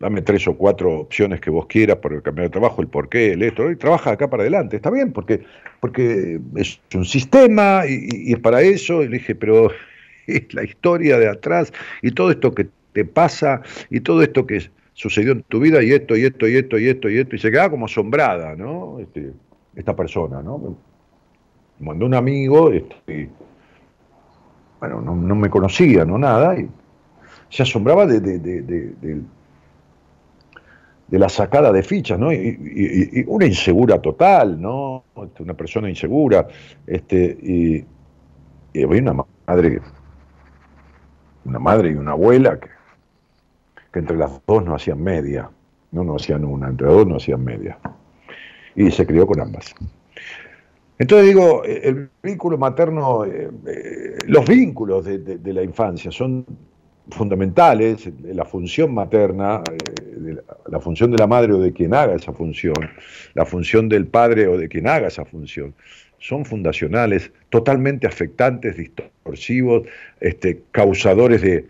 dame 0.00 0.22
tres 0.22 0.48
o 0.48 0.56
cuatro 0.56 1.00
opciones 1.00 1.42
que 1.42 1.50
vos 1.50 1.66
quieras 1.66 1.98
para 1.98 2.22
cambiar 2.22 2.46
de 2.46 2.52
trabajo, 2.52 2.80
el 2.80 2.88
por 2.88 3.10
qué, 3.10 3.32
el 3.32 3.42
esto, 3.42 3.70
y 3.70 3.76
trabaja 3.76 4.12
acá 4.12 4.30
para 4.30 4.44
adelante, 4.44 4.76
está 4.76 4.88
bien, 4.88 5.12
porque, 5.12 5.44
porque 5.80 6.40
es 6.54 6.80
un 6.94 7.04
sistema 7.04 7.82
y, 7.86 8.32
es 8.32 8.40
para 8.40 8.62
eso, 8.62 9.02
y 9.02 9.08
le 9.08 9.18
dije, 9.18 9.34
pero 9.34 9.70
es 10.26 10.54
la 10.54 10.64
historia 10.64 11.18
de 11.18 11.28
atrás 11.28 11.70
y 12.00 12.12
todo 12.12 12.30
esto 12.30 12.54
que 12.54 12.66
te 12.94 13.04
pasa 13.04 13.60
y 13.90 14.00
todo 14.00 14.22
esto 14.22 14.46
que 14.46 14.70
sucedió 14.96 15.32
en 15.32 15.42
tu 15.42 15.60
vida 15.60 15.82
y 15.82 15.92
esto, 15.92 16.16
y 16.16 16.24
esto, 16.24 16.48
y 16.48 16.56
esto, 16.56 16.78
y 16.78 16.88
esto, 16.88 17.10
y 17.10 17.18
esto, 17.18 17.36
y 17.36 17.38
se 17.38 17.50
quedaba 17.50 17.70
como 17.70 17.84
asombrada, 17.84 18.56
¿no? 18.56 18.98
Este, 18.98 19.30
esta 19.74 19.94
persona, 19.94 20.42
¿no? 20.42 20.58
Me 21.78 21.86
mandó 21.86 22.06
un 22.06 22.14
amigo, 22.14 22.72
este, 22.72 23.28
bueno, 24.80 25.02
no, 25.02 25.34
me 25.34 25.50
conocía, 25.50 26.06
no 26.06 26.16
nada, 26.16 26.58
y 26.58 26.66
se 27.50 27.62
asombraba 27.62 28.06
de, 28.06 28.20
de, 28.20 29.22
la 31.10 31.28
sacada 31.28 31.72
de 31.72 31.82
fichas, 31.82 32.18
¿no? 32.18 32.32
Y, 32.32 33.22
una 33.28 33.44
insegura 33.44 34.00
total, 34.00 34.58
¿no? 34.58 35.04
Este, 35.24 35.42
una 35.42 35.52
persona 35.52 35.90
insegura, 35.90 36.48
este, 36.86 37.36
y, 37.42 37.84
y 38.72 38.82
había 38.82 39.02
una 39.02 39.24
madre, 39.46 39.82
una 41.44 41.58
madre 41.58 41.90
y 41.90 41.94
una 41.96 42.12
abuela 42.12 42.58
que 42.58 42.75
entre 43.98 44.16
las 44.16 44.40
dos 44.46 44.64
no 44.64 44.74
hacían 44.74 45.02
media, 45.02 45.50
no, 45.92 46.04
no 46.04 46.16
hacían 46.16 46.44
una, 46.44 46.68
entre 46.68 46.86
dos 46.88 47.06
no 47.06 47.16
hacían 47.16 47.44
media. 47.44 47.78
Y 48.74 48.90
se 48.90 49.06
crió 49.06 49.26
con 49.26 49.40
ambas. 49.40 49.74
Entonces 50.98 51.28
digo, 51.28 51.62
el 51.64 52.08
vínculo 52.22 52.56
materno, 52.56 53.24
eh, 53.26 53.50
eh, 53.66 54.18
los 54.26 54.46
vínculos 54.46 55.04
de, 55.04 55.52
la 55.52 55.62
infancia 55.62 56.10
son 56.10 56.46
fundamentales, 57.10 58.10
la 58.22 58.46
función 58.46 58.94
materna, 58.94 59.62
eh, 59.70 60.36
la 60.66 60.80
función 60.80 61.10
de 61.10 61.18
la 61.18 61.26
madre 61.26 61.52
o 61.52 61.58
de 61.58 61.72
quien 61.72 61.94
haga 61.94 62.14
esa 62.14 62.32
función, 62.32 62.74
la 63.34 63.44
función 63.44 63.88
del 63.90 64.06
padre 64.06 64.48
o 64.48 64.56
de 64.56 64.68
quien 64.68 64.88
haga 64.88 65.08
esa 65.08 65.26
función, 65.26 65.74
son 66.18 66.46
fundacionales, 66.46 67.30
totalmente 67.50 68.06
afectantes, 68.06 68.76
distorsivos, 68.76 69.82
este, 70.20 70.62
causadores 70.72 71.42
de, 71.42 71.66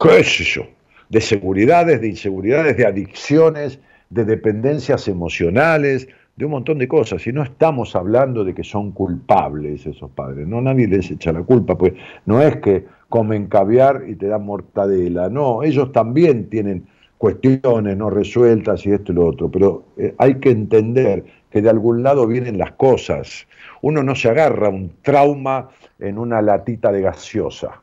qué 0.00 0.24
sé 0.24 0.44
yo, 0.44 0.62
de 1.08 1.20
seguridades, 1.20 2.00
de 2.00 2.08
inseguridades, 2.08 2.76
de 2.76 2.86
adicciones, 2.86 3.80
de 4.10 4.24
dependencias 4.24 5.08
emocionales, 5.08 6.08
de 6.36 6.44
un 6.44 6.52
montón 6.52 6.78
de 6.78 6.86
cosas, 6.86 7.26
y 7.26 7.32
no 7.32 7.42
estamos 7.42 7.96
hablando 7.96 8.44
de 8.44 8.54
que 8.54 8.62
son 8.62 8.92
culpables 8.92 9.84
esos 9.86 10.10
padres, 10.12 10.46
no 10.46 10.60
nadie 10.60 10.86
les 10.86 11.10
echa 11.10 11.32
la 11.32 11.42
culpa, 11.42 11.76
pues 11.76 11.94
no 12.26 12.40
es 12.40 12.56
que 12.58 12.86
comen 13.08 13.48
caviar 13.48 14.04
y 14.06 14.14
te 14.14 14.28
dan 14.28 14.44
mortadela, 14.44 15.28
no, 15.28 15.64
ellos 15.64 15.90
también 15.90 16.48
tienen 16.48 16.86
cuestiones 17.18 17.96
no 17.96 18.08
resueltas 18.08 18.86
y 18.86 18.92
esto 18.92 19.10
y 19.10 19.16
lo 19.16 19.26
otro, 19.26 19.50
pero 19.50 19.84
eh, 19.96 20.14
hay 20.18 20.36
que 20.36 20.50
entender 20.50 21.24
que 21.50 21.60
de 21.60 21.68
algún 21.68 22.02
lado 22.02 22.26
vienen 22.26 22.56
las 22.58 22.72
cosas. 22.72 23.46
Uno 23.82 24.02
no 24.02 24.14
se 24.14 24.28
agarra 24.28 24.68
un 24.68 24.92
trauma 25.02 25.68
en 25.98 26.18
una 26.18 26.40
latita 26.40 26.92
de 26.92 27.00
gaseosa, 27.02 27.82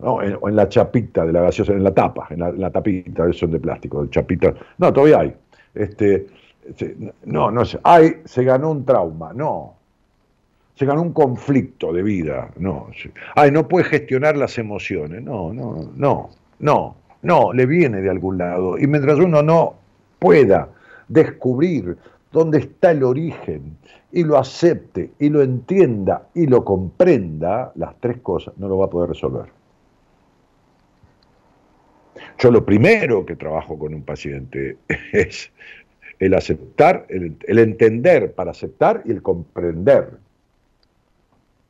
o 0.00 0.48
en 0.48 0.56
la 0.56 0.68
chapita 0.68 1.24
de 1.26 1.32
la 1.32 1.42
gaseosa, 1.42 1.72
en 1.72 1.82
la 1.82 1.92
tapa, 1.92 2.28
en 2.30 2.60
la, 2.60 2.70
tapita, 2.70 3.32
son 3.32 3.50
de 3.50 3.60
plástico, 3.60 4.04
de 4.04 4.10
chapita, 4.10 4.54
no, 4.78 4.92
todavía 4.92 5.20
hay. 5.20 5.34
Este, 5.74 6.26
no, 7.24 7.50
no 7.50 7.64
sé, 7.64 7.78
ay, 7.82 8.22
se 8.24 8.44
ganó 8.44 8.70
un 8.70 8.84
trauma, 8.84 9.32
no. 9.32 9.74
Se 10.76 10.86
ganó 10.86 11.02
un 11.02 11.12
conflicto 11.12 11.92
de 11.92 12.02
vida, 12.02 12.50
no. 12.58 12.88
Ay, 13.34 13.50
no 13.50 13.66
puede 13.66 13.84
gestionar 13.84 14.36
las 14.36 14.58
emociones, 14.58 15.22
no, 15.22 15.52
no, 15.52 15.90
no, 15.96 16.30
no, 16.60 16.96
no, 17.22 17.52
le 17.52 17.66
viene 17.66 18.00
de 18.00 18.10
algún 18.10 18.38
lado. 18.38 18.78
Y 18.78 18.86
mientras 18.86 19.18
uno 19.18 19.42
no 19.42 19.74
pueda 20.20 20.68
descubrir 21.08 21.96
dónde 22.30 22.58
está 22.58 22.92
el 22.92 23.02
origen 23.02 23.76
y 24.12 24.22
lo 24.22 24.38
acepte 24.38 25.10
y 25.18 25.28
lo 25.28 25.42
entienda 25.42 26.28
y 26.34 26.46
lo 26.46 26.64
comprenda, 26.64 27.72
las 27.74 27.96
tres 27.98 28.18
cosas, 28.20 28.54
no 28.58 28.68
lo 28.68 28.78
va 28.78 28.86
a 28.86 28.90
poder 28.90 29.08
resolver. 29.08 29.57
Yo 32.38 32.50
lo 32.50 32.64
primero 32.64 33.24
que 33.24 33.36
trabajo 33.36 33.78
con 33.78 33.94
un 33.94 34.02
paciente 34.02 34.76
es 35.12 35.50
el 36.18 36.34
aceptar, 36.34 37.06
el, 37.08 37.58
entender 37.58 38.32
para 38.32 38.50
aceptar 38.50 39.02
y 39.04 39.12
el 39.12 39.22
comprender. 39.22 40.10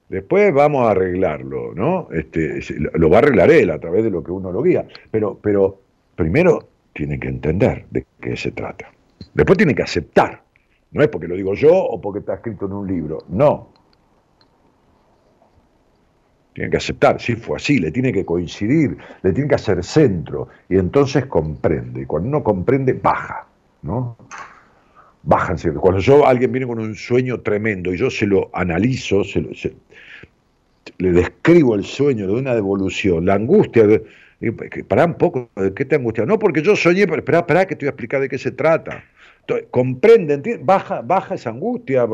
Después 0.08 0.54
vamos 0.54 0.86
a 0.86 0.92
arreglarlo, 0.92 1.74
¿no? 1.74 2.08
Este, 2.12 2.60
lo 2.94 3.10
va 3.10 3.16
a 3.16 3.20
arreglar 3.20 3.50
él 3.50 3.70
a 3.70 3.78
través 3.78 4.04
de 4.04 4.10
lo 4.10 4.24
que 4.24 4.32
uno 4.32 4.50
lo 4.50 4.62
guía. 4.62 4.86
Pero, 5.10 5.38
pero 5.40 5.80
primero 6.14 6.66
tiene 6.94 7.18
que 7.20 7.28
entender 7.28 7.84
de 7.90 8.06
qué 8.20 8.36
se 8.36 8.52
trata. 8.52 8.90
Después 9.34 9.58
tiene 9.58 9.74
que 9.74 9.82
aceptar. 9.82 10.42
No 10.92 11.02
es 11.02 11.08
porque 11.08 11.28
lo 11.28 11.36
digo 11.36 11.52
yo 11.54 11.74
o 11.74 12.00
porque 12.00 12.20
está 12.20 12.34
escrito 12.34 12.66
en 12.66 12.72
un 12.72 12.86
libro. 12.86 13.24
No. 13.28 13.72
Tiene 16.58 16.72
que 16.72 16.78
aceptar, 16.78 17.20
sí 17.20 17.36
fue 17.36 17.54
así, 17.54 17.78
le 17.78 17.92
tiene 17.92 18.12
que 18.12 18.24
coincidir, 18.24 18.98
le 19.22 19.32
tiene 19.32 19.48
que 19.48 19.54
hacer 19.54 19.84
centro. 19.84 20.48
Y 20.68 20.76
entonces 20.76 21.26
comprende. 21.26 22.02
Y 22.02 22.04
cuando 22.04 22.30
uno 22.30 22.42
comprende, 22.42 22.94
baja. 22.94 23.46
¿no? 23.82 24.16
Bájanse. 25.22 25.72
Cuando 25.74 26.00
yo, 26.00 26.26
alguien 26.26 26.50
viene 26.50 26.66
con 26.66 26.80
un 26.80 26.96
sueño 26.96 27.42
tremendo 27.42 27.94
y 27.94 27.96
yo 27.96 28.10
se 28.10 28.26
lo 28.26 28.50
analizo, 28.52 29.22
se, 29.22 29.40
le 30.98 31.12
describo 31.12 31.76
el 31.76 31.84
sueño 31.84 32.26
de 32.26 32.32
una 32.32 32.56
devolución, 32.56 33.26
la 33.26 33.34
angustia, 33.34 33.84
para 34.88 35.04
un 35.04 35.14
poco, 35.14 35.50
¿de 35.54 35.72
qué 35.74 35.84
te 35.84 35.94
angustia? 35.94 36.26
No, 36.26 36.40
porque 36.40 36.60
yo 36.60 36.74
soñé, 36.74 37.06
pero 37.06 37.18
espera, 37.18 37.38
espera 37.38 37.66
que 37.68 37.76
te 37.76 37.84
voy 37.84 37.90
a 37.90 37.90
explicar 37.90 38.20
de 38.20 38.28
qué 38.28 38.36
se 38.36 38.50
trata. 38.50 39.04
comprende, 39.70 40.58
baja, 40.60 41.02
baja 41.02 41.36
esa 41.36 41.50
angustia, 41.50 42.04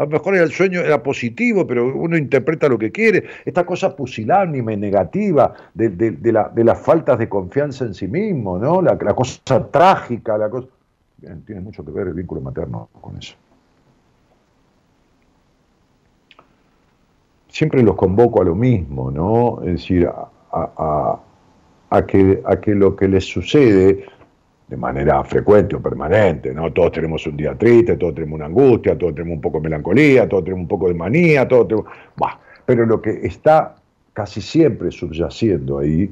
a 0.00 0.04
lo 0.04 0.08
mejor 0.08 0.34
el 0.34 0.50
sueño 0.50 0.80
era 0.80 1.02
positivo, 1.02 1.66
pero 1.66 1.94
uno 1.94 2.16
interpreta 2.16 2.70
lo 2.70 2.78
que 2.78 2.90
quiere. 2.90 3.24
Esta 3.44 3.66
cosa 3.66 3.94
pusilánime, 3.94 4.74
negativa, 4.74 5.52
de, 5.74 5.90
de, 5.90 6.32
la, 6.32 6.48
de, 6.48 6.64
las 6.64 6.80
faltas 6.80 7.18
de 7.18 7.28
confianza 7.28 7.84
en 7.84 7.92
sí 7.92 8.08
mismo, 8.08 8.58
¿no? 8.58 8.80
La, 8.80 8.96
cosa 8.96 9.70
trágica, 9.70 10.38
la 10.38 10.48
cosa 10.48 10.68
tiene 11.44 11.60
mucho 11.60 11.84
que 11.84 11.92
ver 11.92 12.06
el 12.06 12.14
vínculo 12.14 12.40
materno 12.40 12.88
con 12.98 13.18
eso. 13.18 13.34
Siempre 17.48 17.82
los 17.82 17.94
convoco 17.94 18.40
a 18.40 18.44
lo 18.46 18.54
mismo, 18.54 19.10
¿no? 19.10 19.60
Es 19.60 19.72
decir, 19.82 20.08
a, 20.50 21.20
que, 22.06 22.40
a 22.46 22.56
que 22.56 22.74
lo 22.74 22.96
que 22.96 23.06
les 23.06 23.26
sucede 23.26 24.06
de 24.70 24.76
manera 24.76 25.22
frecuente 25.24 25.74
o 25.74 25.82
permanente, 25.82 26.54
¿no? 26.54 26.72
Todos 26.72 26.92
tenemos 26.92 27.26
un 27.26 27.36
día 27.36 27.56
triste, 27.56 27.96
todos 27.96 28.14
tenemos 28.14 28.36
una 28.36 28.46
angustia, 28.46 28.96
todos 28.96 29.14
tenemos 29.14 29.36
un 29.36 29.40
poco 29.40 29.58
de 29.58 29.64
melancolía, 29.64 30.28
todos 30.28 30.44
tenemos 30.44 30.62
un 30.62 30.68
poco 30.68 30.88
de 30.88 30.94
manía, 30.94 31.46
todos 31.48 31.66
tenemos... 31.68 31.90
pero 32.64 32.86
lo 32.86 33.02
que 33.02 33.26
está 33.26 33.74
casi 34.12 34.40
siempre 34.40 34.92
subyaciendo 34.92 35.80
ahí, 35.80 36.08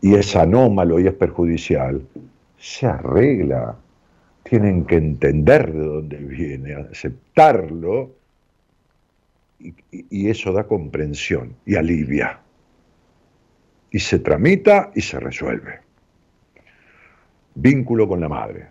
y 0.00 0.14
es 0.14 0.34
anómalo 0.34 0.98
y 0.98 1.06
es 1.06 1.14
perjudicial, 1.14 2.02
se 2.58 2.86
arregla 2.86 3.76
tienen 4.48 4.84
que 4.84 4.96
entender 4.96 5.72
de 5.72 5.84
dónde 5.84 6.16
viene, 6.16 6.74
aceptarlo, 6.74 8.10
y, 9.60 10.30
eso 10.30 10.52
da 10.52 10.64
comprensión 10.64 11.54
y 11.66 11.74
alivia. 11.74 12.40
Y 13.90 13.98
se 13.98 14.20
tramita 14.20 14.90
y 14.94 15.00
se 15.00 15.18
resuelve. 15.18 15.80
Vínculo 17.60 18.06
con 18.06 18.20
la 18.20 18.28
madre. 18.28 18.68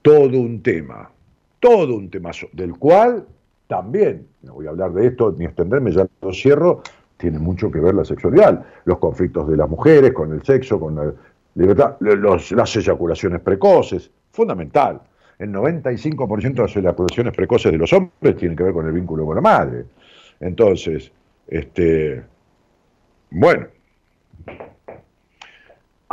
Todo 0.00 0.40
un 0.40 0.62
tema, 0.62 1.10
todo 1.58 1.96
un 1.96 2.08
tema 2.08 2.30
del 2.52 2.78
cual 2.78 3.26
también, 3.66 4.26
no 4.42 4.54
voy 4.54 4.66
a 4.66 4.70
hablar 4.70 4.92
de 4.94 5.08
esto 5.08 5.34
ni 5.36 5.44
extenderme, 5.44 5.92
ya 5.92 6.06
lo 6.22 6.32
cierro, 6.32 6.82
tiene 7.18 7.38
mucho 7.38 7.70
que 7.70 7.78
ver 7.78 7.94
la 7.94 8.04
sexualidad, 8.06 8.64
los 8.86 8.98
conflictos 8.98 9.46
de 9.48 9.58
las 9.58 9.68
mujeres 9.68 10.12
con 10.12 10.32
el 10.32 10.42
sexo, 10.42 10.80
con 10.80 10.96
la 10.96 11.12
libertad, 11.54 11.96
las 12.00 12.76
eyaculaciones 12.76 13.42
precoces, 13.42 14.10
fundamental. 14.32 15.02
El 15.38 15.52
95% 15.52 16.54
de 16.54 16.62
las 16.62 16.76
eyaculaciones 16.76 17.36
precoces 17.36 17.70
de 17.70 17.76
los 17.76 17.92
hombres 17.92 18.36
tienen 18.36 18.56
que 18.56 18.64
ver 18.64 18.72
con 18.72 18.86
el 18.86 18.92
vínculo 18.92 19.26
con 19.26 19.34
la 19.36 19.42
madre. 19.42 19.84
Entonces, 20.40 21.12
este, 21.48 22.22
bueno, 23.30 23.66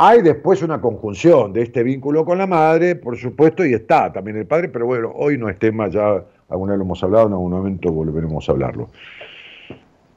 hay 0.00 0.22
después 0.22 0.62
una 0.62 0.80
conjunción 0.80 1.52
de 1.52 1.62
este 1.62 1.82
vínculo 1.82 2.24
con 2.24 2.38
la 2.38 2.46
madre, 2.46 2.94
por 2.94 3.16
supuesto, 3.16 3.66
y 3.66 3.74
está 3.74 4.12
también 4.12 4.36
el 4.36 4.46
padre, 4.46 4.68
pero 4.68 4.86
bueno, 4.86 5.12
hoy 5.12 5.36
no 5.36 5.48
es 5.48 5.58
tema, 5.58 5.88
ya 5.88 6.24
alguna 6.48 6.72
vez 6.72 6.78
lo 6.78 6.84
hemos 6.84 7.02
hablado, 7.02 7.26
en 7.26 7.32
algún 7.32 7.50
momento 7.50 7.92
volveremos 7.92 8.48
a 8.48 8.52
hablarlo. 8.52 8.90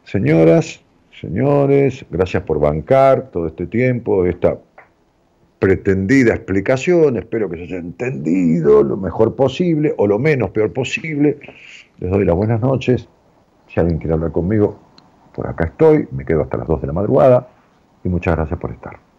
Señoras, 0.03 0.81
señores, 1.19 2.05
gracias 2.11 2.43
por 2.43 2.59
bancar 2.59 3.31
todo 3.31 3.47
este 3.47 3.65
tiempo, 3.65 4.23
esta 4.27 4.55
pretendida 5.57 6.35
explicación, 6.35 7.17
espero 7.17 7.49
que 7.49 7.57
se 7.57 7.63
haya 7.63 7.77
entendido 7.77 8.83
lo 8.83 8.97
mejor 8.97 9.35
posible 9.35 9.95
o 9.97 10.05
lo 10.05 10.19
menos 10.19 10.51
peor 10.51 10.71
posible. 10.73 11.39
Les 11.97 12.11
doy 12.11 12.23
las 12.23 12.35
buenas 12.35 12.61
noches. 12.61 13.09
Si 13.67 13.79
alguien 13.79 13.97
quiere 13.97 14.13
hablar 14.13 14.31
conmigo, 14.31 14.77
por 15.33 15.47
acá 15.47 15.65
estoy, 15.65 16.07
me 16.11 16.23
quedo 16.23 16.43
hasta 16.43 16.57
las 16.57 16.67
2 16.67 16.81
de 16.81 16.87
la 16.87 16.93
madrugada 16.93 17.47
y 18.03 18.09
muchas 18.09 18.35
gracias 18.35 18.59
por 18.59 18.69
estar. 18.69 19.10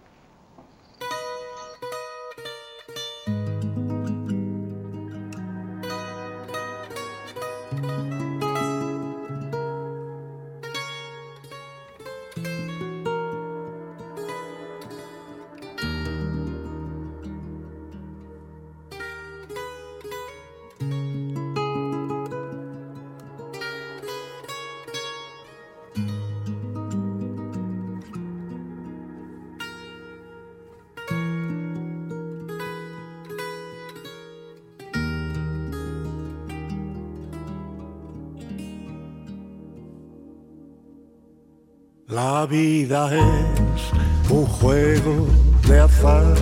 Es 42.93 43.83
un 44.29 44.45
juego 44.45 45.27
de 45.67 45.81
azar 45.81 46.37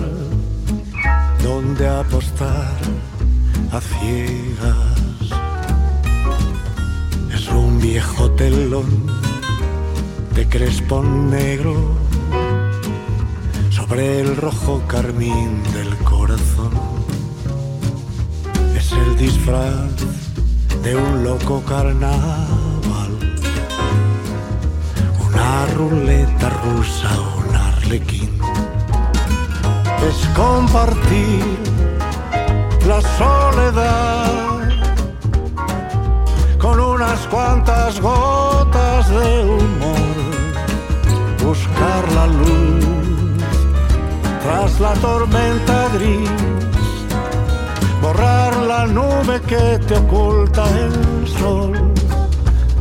donde 1.41 1.87
apostar 1.87 2.75
a 3.71 3.79
ciegas 3.79 5.31
es 7.33 7.47
un 7.47 7.79
viejo 7.79 8.31
telón 8.31 9.07
de 10.35 10.49
crespón 10.49 11.29
negro 11.29 11.73
sobre 13.69 14.19
el 14.19 14.35
rojo 14.35 14.81
carmín 14.87 15.63
del 15.73 15.95
corazón. 15.99 16.73
Es 18.75 18.91
el 18.91 19.17
disfraz 19.17 19.89
de 20.83 20.97
un 20.97 21.23
loco 21.23 21.63
carnaval, 21.65 22.60
una 25.51 25.65
ruleta 25.65 26.49
rusa, 26.63 27.09
un 27.37 27.55
arlequín. 27.55 28.31
Es 30.07 30.17
compartir 30.35 31.43
la 32.87 33.01
soledad 33.19 34.29
con 36.57 36.79
unas 36.79 37.19
cuantas 37.27 37.99
gotas 37.99 39.09
de 39.09 39.43
humor, 39.43 40.17
buscar 41.43 42.03
la 42.13 42.27
luz 42.27 42.85
tras 44.43 44.79
la 44.79 44.93
tormenta 44.93 45.89
gris, 45.95 46.29
borrar 48.01 48.55
la 48.57 48.85
nube 48.87 49.41
que 49.47 49.79
te 49.87 49.97
oculta 49.97 50.63
el 50.85 51.27
sol, 51.27 51.73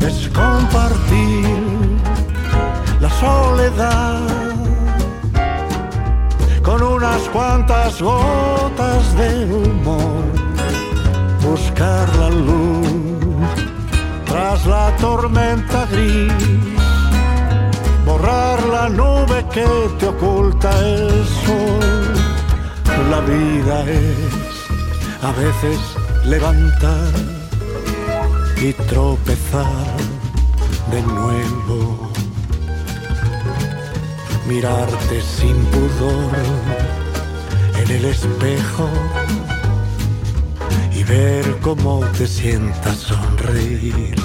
es 0.01 0.29
compartir 0.29 1.70
la 3.01 3.11
soledad. 3.11 4.20
Con 6.62 6.82
unas 6.82 7.22
cuantas 7.32 8.01
gotas 8.01 9.16
de 9.16 9.44
humor, 9.44 10.24
buscar 11.42 12.09
la 12.16 12.30
luz 12.30 12.88
tras 14.26 14.66
la 14.66 14.94
tormenta 14.96 15.86
gris, 15.86 16.32
borrar 18.07 18.62
la 18.66 18.88
nube 18.88 19.44
que 19.53 19.66
te 19.98 20.07
oculta 20.07 20.70
el 20.80 21.26
sol. 21.44 21.80
La 23.11 23.20
vida 23.20 23.82
es 23.90 24.51
a 25.22 25.32
veces 25.32 25.78
levantar 26.24 27.12
y 28.61 28.72
tropezar 28.72 29.96
de 30.92 31.03
nuevo 31.03 31.89
mirarte 34.51 35.22
sin 35.22 35.55
pudor 35.66 36.32
en 37.80 37.88
el 37.88 38.05
espejo 38.05 38.88
y 40.92 41.05
ver 41.05 41.44
cómo 41.61 42.01
te 42.18 42.26
sientas 42.26 42.96
sonreír. 42.96 44.16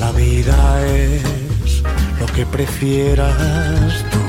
La 0.00 0.10
vida 0.10 0.58
es 0.86 1.82
lo 2.18 2.26
que 2.34 2.44
prefieras 2.46 4.04
tú, 4.12 4.24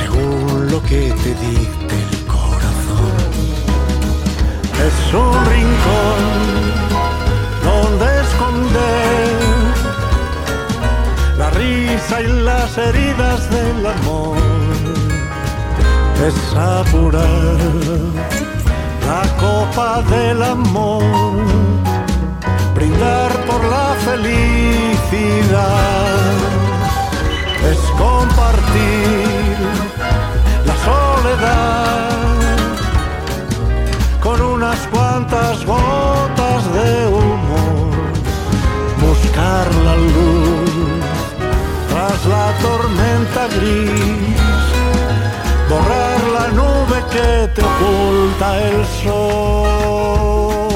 según 0.00 0.68
lo 0.68 0.82
que 0.82 1.12
te 1.22 1.32
dicte 1.46 1.96
el 2.10 2.26
corazón. 2.26 3.18
Es 4.88 5.14
un 5.14 5.36
rincón 5.54 6.22
donde 7.62 8.06
esconder 8.22 9.49
risa 11.60 12.20
y 12.22 12.26
las 12.48 12.76
heridas 12.78 13.40
del 13.50 13.86
amor. 13.86 14.36
Es 16.26 16.36
apurar 16.56 17.58
la 19.08 19.22
copa 19.44 20.02
del 20.14 20.42
amor, 20.42 21.02
brindar 22.74 23.32
por 23.48 23.62
la 23.74 23.88
felicidad, 24.06 24.70
es 27.72 27.80
compartir 28.04 29.56
la 30.68 30.76
soledad 30.88 32.10
con 34.20 34.40
unas 34.56 34.80
cuantas 34.92 35.64
gotas 35.64 36.62
de 36.76 36.90
humor, 37.08 37.90
buscar 39.00 39.66
la 39.86 39.96
luz 39.96 40.59
la 42.26 42.52
tormenta 42.60 43.48
gris 43.48 44.40
borrar 45.68 46.20
la 46.36 46.48
nube 46.48 46.98
que 47.10 47.48
te 47.54 47.62
oculta 47.62 48.58
el 48.68 48.86
sol. 49.02 50.69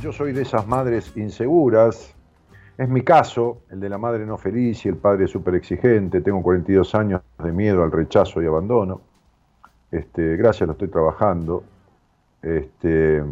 Yo 0.00 0.12
soy 0.12 0.32
de 0.32 0.42
esas 0.42 0.66
madres 0.66 1.14
inseguras. 1.16 2.14
Es 2.78 2.88
mi 2.88 3.02
caso, 3.02 3.62
el 3.70 3.80
de 3.80 3.88
la 3.90 3.98
madre 3.98 4.24
no 4.24 4.38
feliz 4.38 4.84
y 4.86 4.88
el 4.88 4.96
padre 4.96 5.26
súper 5.28 5.54
exigente. 5.54 6.22
Tengo 6.22 6.42
42 6.42 6.94
años 6.94 7.20
de 7.38 7.52
miedo 7.52 7.82
al 7.82 7.92
rechazo 7.92 8.42
y 8.42 8.46
abandono. 8.46 9.02
Este, 9.90 10.36
gracias, 10.36 10.66
lo 10.66 10.72
estoy 10.72 10.88
trabajando. 10.88 11.64
Este, 12.40 13.22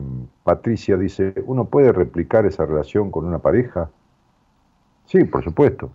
Patricia 0.44 0.98
dice, 0.98 1.32
¿uno 1.46 1.64
puede 1.64 1.92
replicar 1.92 2.44
esa 2.44 2.66
relación 2.66 3.10
con 3.10 3.24
una 3.24 3.38
pareja? 3.38 3.88
Sí, 5.06 5.24
por 5.24 5.42
supuesto. 5.42 5.90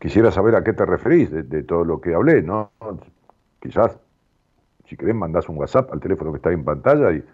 Quisiera 0.00 0.32
saber 0.32 0.56
a 0.56 0.64
qué 0.64 0.72
te 0.72 0.84
referís 0.84 1.30
de, 1.30 1.44
de 1.44 1.62
todo 1.62 1.84
lo 1.84 2.00
que 2.00 2.14
hablé, 2.14 2.42
¿no? 2.42 2.72
Quizás, 3.60 3.96
si 4.86 4.96
querés, 4.96 5.14
mandás 5.14 5.48
un 5.48 5.58
WhatsApp 5.58 5.92
al 5.92 6.00
teléfono 6.00 6.32
que 6.32 6.38
está 6.38 6.48
ahí 6.48 6.56
en 6.56 6.64
pantalla 6.64 7.12
y, 7.12 7.24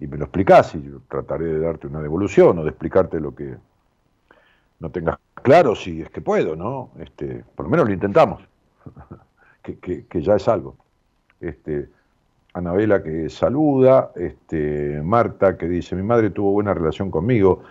y 0.00 0.06
me 0.06 0.16
lo 0.16 0.24
explicás 0.24 0.74
y 0.74 0.82
yo 0.82 1.00
trataré 1.08 1.46
de 1.46 1.60
darte 1.60 1.86
una 1.86 2.00
devolución 2.00 2.58
o 2.58 2.62
de 2.62 2.70
explicarte 2.70 3.20
lo 3.20 3.34
que 3.34 3.56
no 4.80 4.90
tengas 4.90 5.18
claro 5.34 5.74
si 5.74 6.02
es 6.02 6.10
que 6.10 6.20
puedo, 6.20 6.54
¿no? 6.56 6.90
Este, 6.98 7.44
por 7.54 7.66
lo 7.66 7.70
menos 7.70 7.88
lo 7.88 7.94
intentamos, 7.94 8.42
que, 9.62 10.22
ya 10.22 10.36
es 10.36 10.48
algo. 10.48 10.76
Este, 11.40 11.88
Anabela 12.52 13.02
que 13.02 13.28
saluda, 13.28 14.12
este, 14.16 15.00
Marta 15.02 15.56
que 15.56 15.68
dice, 15.68 15.96
mi 15.96 16.02
madre 16.02 16.30
tuvo 16.30 16.52
buena 16.52 16.74
relación 16.74 17.10
conmigo, 17.10 17.62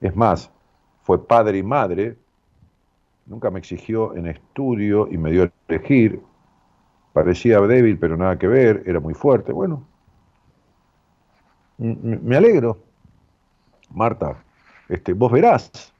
es 0.00 0.14
más, 0.14 0.50
fue 1.02 1.26
padre 1.26 1.58
y 1.58 1.62
madre, 1.62 2.16
nunca 3.26 3.50
me 3.50 3.58
exigió 3.58 4.14
en 4.14 4.26
estudio 4.26 5.08
y 5.10 5.18
me 5.18 5.30
dio 5.30 5.44
a 5.44 5.52
elegir, 5.68 6.20
parecía 7.12 7.60
débil 7.60 7.98
pero 7.98 8.16
nada 8.16 8.38
que 8.38 8.48
ver, 8.48 8.82
era 8.86 9.00
muy 9.00 9.14
fuerte, 9.14 9.52
bueno, 9.52 9.86
me 11.80 12.36
alegro, 12.36 12.78
Marta, 13.90 14.36
este, 14.88 15.12
vos 15.12 15.32
verás. 15.32 15.92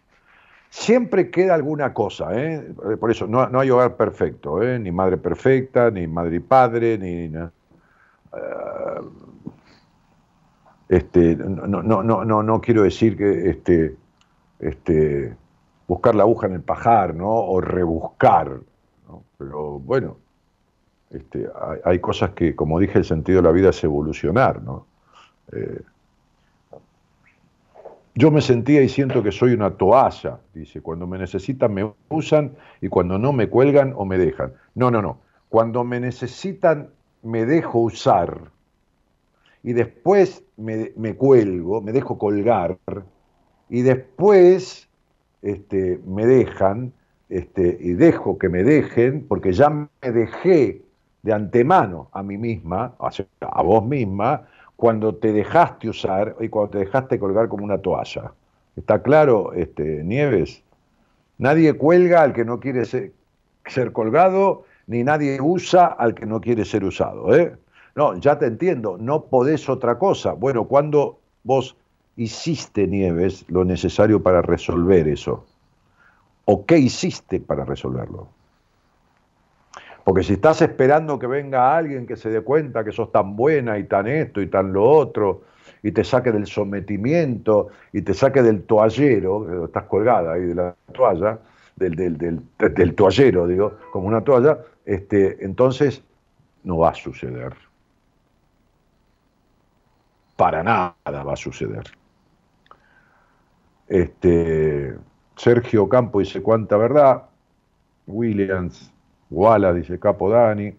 Siempre 0.68 1.31
queda 1.31 1.55
alguna 1.55 1.93
cosa, 1.93 2.28
¿eh? 2.33 2.72
por 3.01 3.11
eso 3.11 3.26
no, 3.26 3.59
hay 3.59 3.70
hogar 3.70 3.97
perfecto, 3.97 4.62
¿eh? 4.62 4.78
ni 4.78 4.93
madre 4.93 5.16
perfecta, 5.16 5.91
ni 5.91 6.07
madre 6.07 6.37
y 6.37 6.41
padre, 6.41 6.99
ni... 6.99 7.37
Uh, 7.37 9.11
este, 10.89 11.35
no, 11.37 11.66
no, 11.66 12.03
no, 12.03 12.24
no, 12.24 12.43
no 12.43 12.61
quiero 12.61 12.83
decir 12.83 13.16
que 13.16 13.51
este, 13.51 13.97
este, 14.61 15.35
buscar 15.89 16.14
la 16.14 16.22
aguja 16.22 16.47
en 16.47 16.55
el 16.55 16.62
pajar, 16.62 17.14
¿no? 17.14 17.28
O 17.28 17.61
rebuscar, 17.61 18.61
¿no? 19.09 19.24
Pero 19.39 19.81
bueno, 19.81 20.16
este, 21.11 21.49
hay, 21.61 21.78
hay, 21.85 21.99
cosas 21.99 22.31
que, 22.31 22.55
como 22.55 22.78
dije, 22.78 22.99
el 22.99 23.05
sentido 23.05 23.41
de 23.41 23.49
la 23.49 23.53
vida 23.53 23.70
es 23.70 23.83
evolucionar, 23.83 24.62
¿no? 24.62 24.87
Yo 28.15 28.31
me 28.31 28.41
sentía 28.41 28.83
y 28.83 28.89
siento 28.89 29.23
que 29.23 29.33
soy 29.33 29.53
una 29.53 29.71
toalla, 29.71 30.39
dice, 30.53 30.81
cuando 30.81 31.07
me 31.07 31.19
necesitan 31.19 31.73
me 31.73 31.93
usan 32.09 32.53
y 32.81 32.89
cuando 32.89 33.19
no 33.19 33.33
me 33.33 33.49
cuelgan 33.49 33.93
o 33.97 34.05
me 34.05 34.19
dejan. 34.19 34.53
No, 34.75 34.91
no, 34.91 35.01
no. 35.01 35.21
Cuando 35.49 35.85
me 35.85 36.01
necesitan 36.01 36.91
me 37.23 37.47
dejo 37.47 37.79
usar 37.79 38.51
y 39.63 39.73
después 39.73 40.43
me, 40.57 40.93
me 40.97 41.15
cuelgo, 41.15 41.81
me 41.81 41.93
dejo 41.93 42.19
colgar 42.19 42.79
y 43.69 43.83
después 43.83 44.89
este, 45.43 46.01
me 46.07 46.27
dejan 46.27 46.93
este, 47.29 47.79
y 47.81 47.93
dejo 47.93 48.39
que 48.39 48.49
me 48.49 48.65
dejen 48.65 49.27
porque 49.29 49.53
ya 49.53 49.71
me 49.71 49.89
dejé 50.03 50.83
de 51.23 51.33
antemano 51.33 52.09
a 52.13 52.23
mí 52.23 52.39
misma, 52.39 52.95
a 53.41 53.63
vos 53.63 53.85
misma, 53.85 54.49
cuando 54.81 55.14
te 55.14 55.35
dejaste 55.35 55.91
usar 55.91 56.37
y 56.41 56.49
cuando 56.49 56.70
te 56.70 56.78
dejaste 56.78 57.18
colgar 57.18 57.51
como 57.51 57.64
una 57.64 57.76
toalla. 57.76 58.33
¿Está 58.76 59.03
claro, 59.03 59.53
este, 59.53 60.03
Nieves? 60.03 60.62
Nadie 61.37 61.74
cuelga 61.74 62.22
al 62.22 62.33
que 62.33 62.47
no 62.47 62.61
quiere 62.61 62.87
ser, 62.87 63.12
colgado, 63.93 64.64
ni 64.87 65.05
nadie 65.05 65.39
usa 65.39 65.85
al 65.85 66.14
que 66.14 66.24
no 66.24 66.41
quiere 66.41 66.64
ser 66.64 66.83
usado. 66.83 67.37
¿eh? 67.37 67.55
No, 67.95 68.16
ya 68.16 68.39
te 68.39 68.47
entiendo, 68.47 68.97
no 68.99 69.24
podés 69.24 69.68
otra 69.68 69.99
cosa. 69.99 70.33
Bueno, 70.33 70.64
cuando 70.64 71.18
vos 71.45 71.76
hiciste, 72.16 72.87
Nieves, 72.87 73.45
lo 73.49 73.66
necesario 73.66 74.22
para 74.22 74.41
resolver 74.41 75.09
eso? 75.09 75.45
¿O 76.47 76.64
qué 76.64 76.78
hiciste 76.78 77.39
para 77.39 77.66
resolverlo? 77.66 78.28
Porque 80.11 80.25
si 80.25 80.33
estás 80.33 80.61
esperando 80.61 81.21
que 81.21 81.29
venga 81.29 81.77
alguien 81.77 82.05
que 82.05 82.17
se 82.17 82.31
dé 82.31 82.41
cuenta 82.41 82.83
que 82.83 82.91
sos 82.91 83.13
tan 83.13 83.37
buena 83.37 83.79
y 83.79 83.85
tan 83.85 84.09
esto 84.09 84.43
y 84.43 84.49
tan 84.49 84.73
lo 84.73 84.83
otro, 84.83 85.43
y 85.85 85.93
te 85.93 86.03
saque 86.03 86.33
del 86.33 86.49
sometimiento 86.49 87.69
y 87.93 88.03
te 88.03 88.13
saque 88.13 88.43
del 88.43 88.65
toallero, 88.65 89.67
estás 89.67 89.85
colgada 89.85 90.33
ahí 90.33 90.47
de 90.47 90.55
la 90.57 90.75
toalla, 90.93 91.39
del, 91.77 91.95
del, 92.19 92.95
toallero, 92.97 93.47
digo, 93.47 93.79
como 93.93 94.09
una 94.09 94.25
toalla, 94.25 94.59
este, 94.85 95.45
entonces 95.45 96.03
no 96.65 96.79
va 96.79 96.91
a 96.91 96.95
suceder. 96.95 97.55
Para 100.35 100.65
nada 100.65 100.97
va 101.07 101.35
a 101.35 101.37
suceder. 101.37 101.85
Este, 103.87 104.97
Sergio 105.37 105.89
Campo 105.89 106.19
dice 106.19 106.43
cuánta 106.43 106.77
verdad. 106.77 107.27
Williams, 108.09 108.93
Wala 109.31 109.72
dice 109.72 109.99
Capo 109.99 110.31
Dani. 110.31 110.74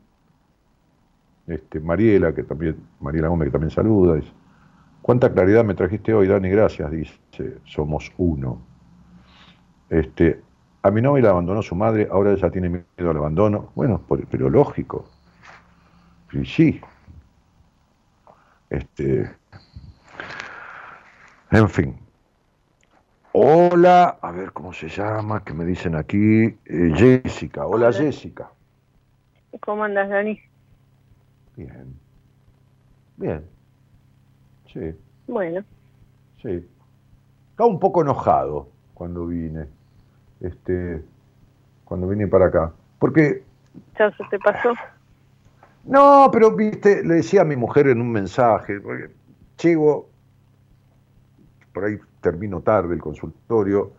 Este, 1.48 1.80
Mariela, 1.80 2.34
que 2.34 2.44
también, 2.44 2.78
Mariela 3.00 3.28
Gómez 3.28 3.48
que 3.48 3.52
también 3.52 3.72
saluda, 3.72 4.16
dice, 4.16 4.32
cuánta 5.02 5.34
claridad 5.34 5.66
me 5.66 5.74
trajiste 5.74 6.14
hoy, 6.14 6.28
Dani, 6.28 6.50
gracias, 6.50 6.92
dice, 6.92 7.58
somos 7.66 8.12
uno. 8.18 8.62
Este, 9.90 10.42
a 10.84 10.92
mi 10.92 11.02
novia 11.02 11.24
la 11.24 11.30
abandonó 11.32 11.62
su 11.62 11.76
madre, 11.76 12.08
ahora 12.10 12.32
ella 12.32 12.50
tiene 12.50 12.70
miedo 12.70 13.12
al 13.12 13.18
abandono. 13.18 13.72
Bueno, 13.76 14.02
pero 14.30 14.50
lógico. 14.50 15.06
Sí, 16.32 16.46
sí. 16.46 16.82
Este, 18.70 19.30
en 21.52 21.70
fin. 21.70 21.96
Hola, 23.34 24.18
a 24.22 24.32
ver 24.32 24.52
cómo 24.52 24.74
se 24.74 24.90
llama, 24.90 25.44
que 25.44 25.54
me 25.54 25.64
dicen 25.64 25.96
aquí. 25.96 26.58
Eh, 26.66 26.94
Jessica. 26.96 27.66
Hola, 27.66 27.94
Jessica. 27.94 28.52
¿Cómo 29.62 29.86
andas, 29.86 30.10
Dani? 30.10 30.38
Bien. 31.56 31.96
Bien. 33.16 33.46
Sí. 34.74 34.94
Bueno. 35.28 35.64
Sí. 36.42 36.68
Estaba 37.52 37.70
un 37.70 37.80
poco 37.80 38.02
enojado 38.02 38.68
cuando 38.94 39.28
vine. 39.28 39.68
Este, 40.42 41.02
cuando 41.86 42.10
vine 42.10 42.28
para 42.28 42.48
acá. 42.48 42.74
Porque. 43.00 43.44
¿Ya 43.98 44.12
se 44.12 44.24
te 44.30 44.40
pasó? 44.40 44.74
No, 45.84 46.30
pero 46.32 46.56
viste, 46.56 47.04
le 47.04 47.16
decía 47.16 47.42
a 47.42 47.44
mi 47.44 47.56
mujer 47.56 47.88
en 47.88 48.02
un 48.02 48.12
mensaje, 48.12 48.80
porque 48.80 49.10
chivo, 49.58 50.12
por 51.74 51.86
ahí 51.86 51.98
termino 52.22 52.62
tarde 52.62 52.94
el 52.94 53.02
consultorio 53.02 53.92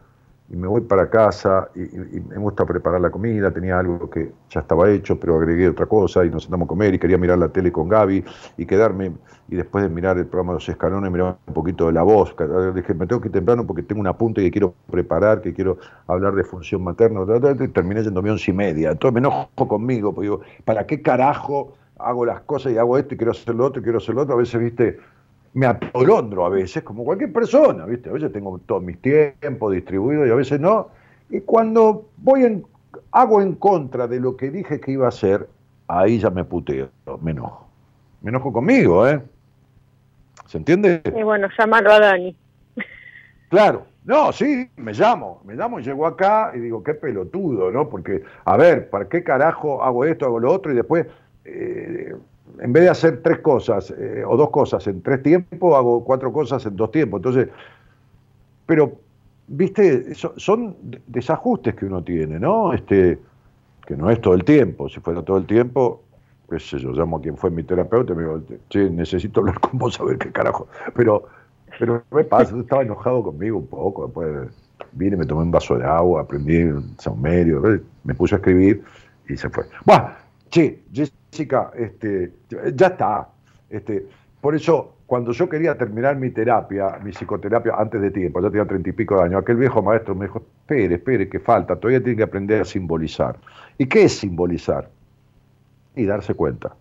y 0.53 0.57
me 0.57 0.69
voy 0.69 0.83
para 0.83 1.09
casa 1.09 1.71
y, 1.75 1.81
me 2.21 2.37
gusta 2.37 2.67
preparar 2.67 3.01
la 3.01 3.11
comida, 3.11 3.51
tenía 3.51 3.79
algo 3.79 4.11
que 4.11 4.33
ya 4.51 4.61
estaba 4.61 4.91
hecho, 4.91 5.19
pero 5.19 5.37
agregué 5.37 5.69
otra 5.69 5.87
cosa 5.87 6.27
y 6.27 6.31
nos 6.31 6.43
sentamos 6.43 6.67
a 6.67 6.69
comer 6.69 6.93
y 6.93 6.99
quería 6.99 7.17
mirar 7.17 7.39
la 7.39 7.49
tele 7.49 7.73
con 7.73 7.89
Gaby 7.89 8.23
y 8.59 8.67
quedarme, 8.67 9.13
y 9.49 9.57
después 9.57 9.83
de 9.83 9.89
mirar 9.89 10.19
el 10.19 10.27
programa 10.27 10.53
de 10.53 10.57
los 10.57 10.69
escalones, 10.69 11.11
mirar 11.11 11.39
un 11.47 11.55
poquito 11.55 11.87
de 11.87 11.93
la 11.93 12.03
voz, 12.03 12.35
dije, 12.75 12.93
me 12.93 13.07
tengo 13.07 13.21
que 13.23 13.29
ir 13.29 13.33
temprano 13.33 13.67
porque 13.67 13.83
tengo 13.83 14.03
un 14.03 14.07
apunte 14.07 14.43
que 14.43 14.51
quiero 14.51 14.75
preparar, 14.91 15.41
que 15.41 15.55
quiero 15.55 15.79
hablar 16.07 16.35
de 16.35 16.45
función 16.45 16.85
materna, 16.85 17.21
y 17.59 17.69
terminé 17.69 18.03
yendo 18.03 18.21
a 18.21 18.23
once 18.23 18.51
y 18.51 18.55
media, 18.55 18.91
entonces 18.91 19.15
me 19.15 19.21
enojo 19.21 19.49
conmigo, 19.69 20.13
porque 20.13 20.27
digo, 20.27 20.41
¿para 20.67 20.87
qué 20.87 21.01
carajo 21.01 21.73
hago 21.99 22.27
las 22.27 22.41
cosas 22.43 22.73
y 22.73 22.79
hago 22.79 22.99
esto 22.99 23.15
y 23.15 23.17
quiero 23.17 23.31
hacer 23.31 23.55
lo 23.55 23.65
otro 23.65 23.81
y 23.81 23.85
quiero 23.85 23.99
hacer 23.99 24.15
lo 24.15 24.23
otro? 24.23 24.35
A 24.35 24.39
veces, 24.39 24.61
viste, 24.61 24.99
me 25.55 25.67
atolondro 25.67 26.47
a 26.47 26.49
veces, 26.49 26.83
como 26.83 27.05
cualquier 27.05 27.33
persona, 27.33 27.85
¿viste? 27.85 28.09
A 28.09 28.13
veces 28.13 28.33
tengo 28.33 28.59
todos 28.59 28.83
mis 28.83 29.01
tiempos 29.01 29.73
distribuidos 29.73 30.27
y 30.27 30.31
a 30.31 30.35
veces 30.35 30.61
no. 30.61 30.89
Y 31.31 31.41
cuando 31.41 32.09
voy 32.19 32.45
en, 32.45 32.65
hago 33.11 33.43
en 33.43 33.55
contra 33.55 34.07
de 34.07 34.21
lo 34.21 34.37
que 34.37 34.51
dije 34.51 34.81
que 34.81 34.93
iba 34.93 35.07
a 35.07 35.11
hacer, 35.11 35.49
ahí 35.89 36.19
ya 36.19 36.31
me 36.31 36.45
puteo, 36.45 36.89
me 37.21 37.33
enojo. 37.33 37.69
Me 38.23 38.31
enojo 38.31 38.53
conmigo, 38.53 39.07
¿eh? 39.07 39.21
¿Se 40.47 40.59
entiende? 40.59 41.03
Y 41.05 41.23
bueno, 41.23 41.49
llamarlo 41.59 41.93
a 41.93 42.01
Dani. 42.01 42.37
Claro, 43.49 43.85
no, 44.05 44.33
sí, 44.33 44.71
me 44.77 44.93
llamo, 44.93 45.43
me 45.45 45.55
llamo 45.55 45.79
y 45.79 45.83
llego 45.83 46.07
acá 46.07 46.53
y 46.55 46.59
digo, 46.59 46.83
qué 46.83 46.95
pelotudo, 46.95 47.71
¿no? 47.71 47.89
Porque, 47.89 48.23
a 48.45 48.57
ver, 48.57 48.89
¿para 48.89 49.09
qué 49.09 49.23
carajo 49.23 49.83
hago 49.83 50.05
esto, 50.05 50.25
hago 50.25 50.41
lo 50.41 50.53
otro 50.53 50.73
y 50.73 50.75
después 50.75 51.07
eh, 51.45 52.15
en 52.61 52.73
vez 52.73 52.85
de 52.85 52.89
hacer 52.91 53.23
tres 53.23 53.39
cosas 53.41 53.93
eh, 53.97 54.25
o 54.27 54.37
dos 54.37 54.51
cosas 54.51 54.87
en 54.87 55.03
tres 55.03 55.23
tiempos, 55.23 55.75
hago 55.75 56.05
cuatro 56.05 56.33
cosas 56.33 56.65
en 56.67 56.77
dos 56.77 56.91
tiempos. 56.91 57.19
Entonces, 57.19 57.49
pero, 58.67 58.93
viste, 59.47 60.15
son 60.15 60.77
desajustes 61.07 61.75
que 61.75 61.87
uno 61.87 62.03
tiene, 62.03 62.39
¿no? 62.39 62.73
Este, 62.73 63.19
que 63.87 63.97
no 63.97 64.11
es 64.11 64.21
todo 64.21 64.35
el 64.35 64.45
tiempo. 64.45 64.89
Si 64.89 65.01
fuera 65.01 65.23
todo 65.23 65.39
el 65.39 65.47
tiempo, 65.47 66.03
qué 66.49 66.61
sé 66.61 66.79
yo, 66.79 66.93
llamo 66.93 67.19
a 67.19 67.21
quien 67.21 67.37
fue 67.37 67.51
mi 67.51 67.63
terapeuta 67.63 68.13
y 68.13 68.17
me 68.17 68.23
digo, 68.23 68.43
che, 68.69 68.91
necesito 68.91 69.41
hablar 69.41 69.59
con 69.61 69.79
vos 69.79 69.99
a 70.01 70.05
ver 70.05 70.19
qué 70.19 70.31
carajo. 70.31 70.69
Pero, 70.95 71.25
pero 71.79 72.03
me 72.11 72.25
pasa, 72.25 72.57
estaba 72.59 72.83
enojado 72.83 73.23
conmigo 73.23 73.59
un 73.59 73.67
poco, 73.67 74.07
después 74.07 74.49
vine, 74.93 75.17
me 75.17 75.27
tomé 75.27 75.43
un 75.43 75.51
vaso 75.51 75.77
de 75.79 75.85
agua, 75.85 76.23
aprendí 76.23 76.65
un 76.65 76.95
saumerio, 76.99 77.63
me 78.05 78.15
puse 78.15 78.35
a 78.35 78.39
escribir 78.39 78.83
y 79.29 79.37
se 79.37 79.49
fue. 79.49 79.65
Bueno, 79.85 80.11
che, 80.51 80.83
chica, 81.33 81.73
este, 81.75 82.33
ya 82.75 82.87
está. 82.87 83.29
Este, 83.69 84.07
por 84.41 84.55
eso, 84.55 84.97
cuando 85.07 85.33
yo 85.33 85.49
quería 85.49 85.77
terminar 85.77 86.17
mi 86.17 86.31
terapia, 86.31 86.99
mi 87.03 87.11
psicoterapia 87.11 87.75
antes 87.77 88.01
de 88.01 88.11
tiempo, 88.11 88.41
ya 88.41 88.51
tenía 88.51 88.67
treinta 88.67 88.91
y 88.91 88.93
pico 88.93 89.17
de 89.17 89.25
años, 89.25 89.43
aquel 89.43 89.57
viejo 89.57 89.83
maestro 89.83 90.15
me 90.15 90.27
dijo, 90.27 90.39
espere, 90.39 90.95
espere, 90.97 91.29
que 91.29 91.41
falta, 91.41 91.77
todavía 91.77 92.01
tiene 92.01 92.19
que 92.19 92.23
aprender 92.23 92.61
a 92.61 92.65
simbolizar. 92.65 93.39
¿Y 93.79 93.87
qué 93.87 94.05
es 94.05 94.19
simbolizar? 94.19 94.89
Y 95.97 96.05
darse 96.05 96.35
cuenta. 96.35 96.75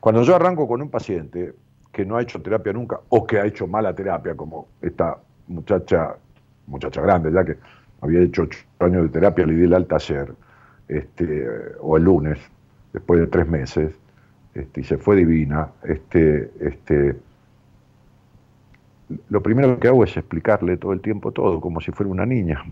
Cuando 0.00 0.22
yo 0.22 0.36
arranco 0.36 0.66
con 0.66 0.80
un 0.80 0.90
paciente 0.90 1.54
que 1.92 2.04
no 2.04 2.16
ha 2.16 2.22
hecho 2.22 2.40
terapia 2.40 2.72
nunca, 2.72 3.00
o 3.08 3.26
que 3.26 3.38
ha 3.38 3.46
hecho 3.46 3.66
mala 3.66 3.94
terapia, 3.94 4.34
como 4.34 4.68
esta 4.80 5.18
muchacha, 5.48 6.14
muchacha 6.66 7.02
grande, 7.02 7.32
ya 7.32 7.44
que 7.44 7.56
había 8.00 8.20
hecho 8.20 8.42
ocho 8.42 8.58
años 8.78 9.02
de 9.04 9.08
terapia, 9.08 9.46
le 9.46 9.54
di 9.54 9.64
el 9.64 9.74
alta 9.74 9.96
ayer, 9.96 10.32
este, 10.88 11.46
o 11.80 11.96
el 11.96 12.04
lunes, 12.04 12.38
después 12.92 13.20
de 13.20 13.26
tres 13.26 13.48
meses, 13.48 13.94
este, 14.54 14.80
y 14.82 14.84
se 14.84 14.98
fue 14.98 15.16
divina, 15.16 15.68
este, 15.84 16.50
este, 16.60 17.16
lo 19.28 19.42
primero 19.42 19.78
que 19.78 19.88
hago 19.88 20.04
es 20.04 20.16
explicarle 20.16 20.76
todo 20.76 20.92
el 20.92 21.00
tiempo 21.00 21.32
todo, 21.32 21.60
como 21.60 21.80
si 21.80 21.90
fuera 21.92 22.10
una 22.10 22.26
niña. 22.26 22.64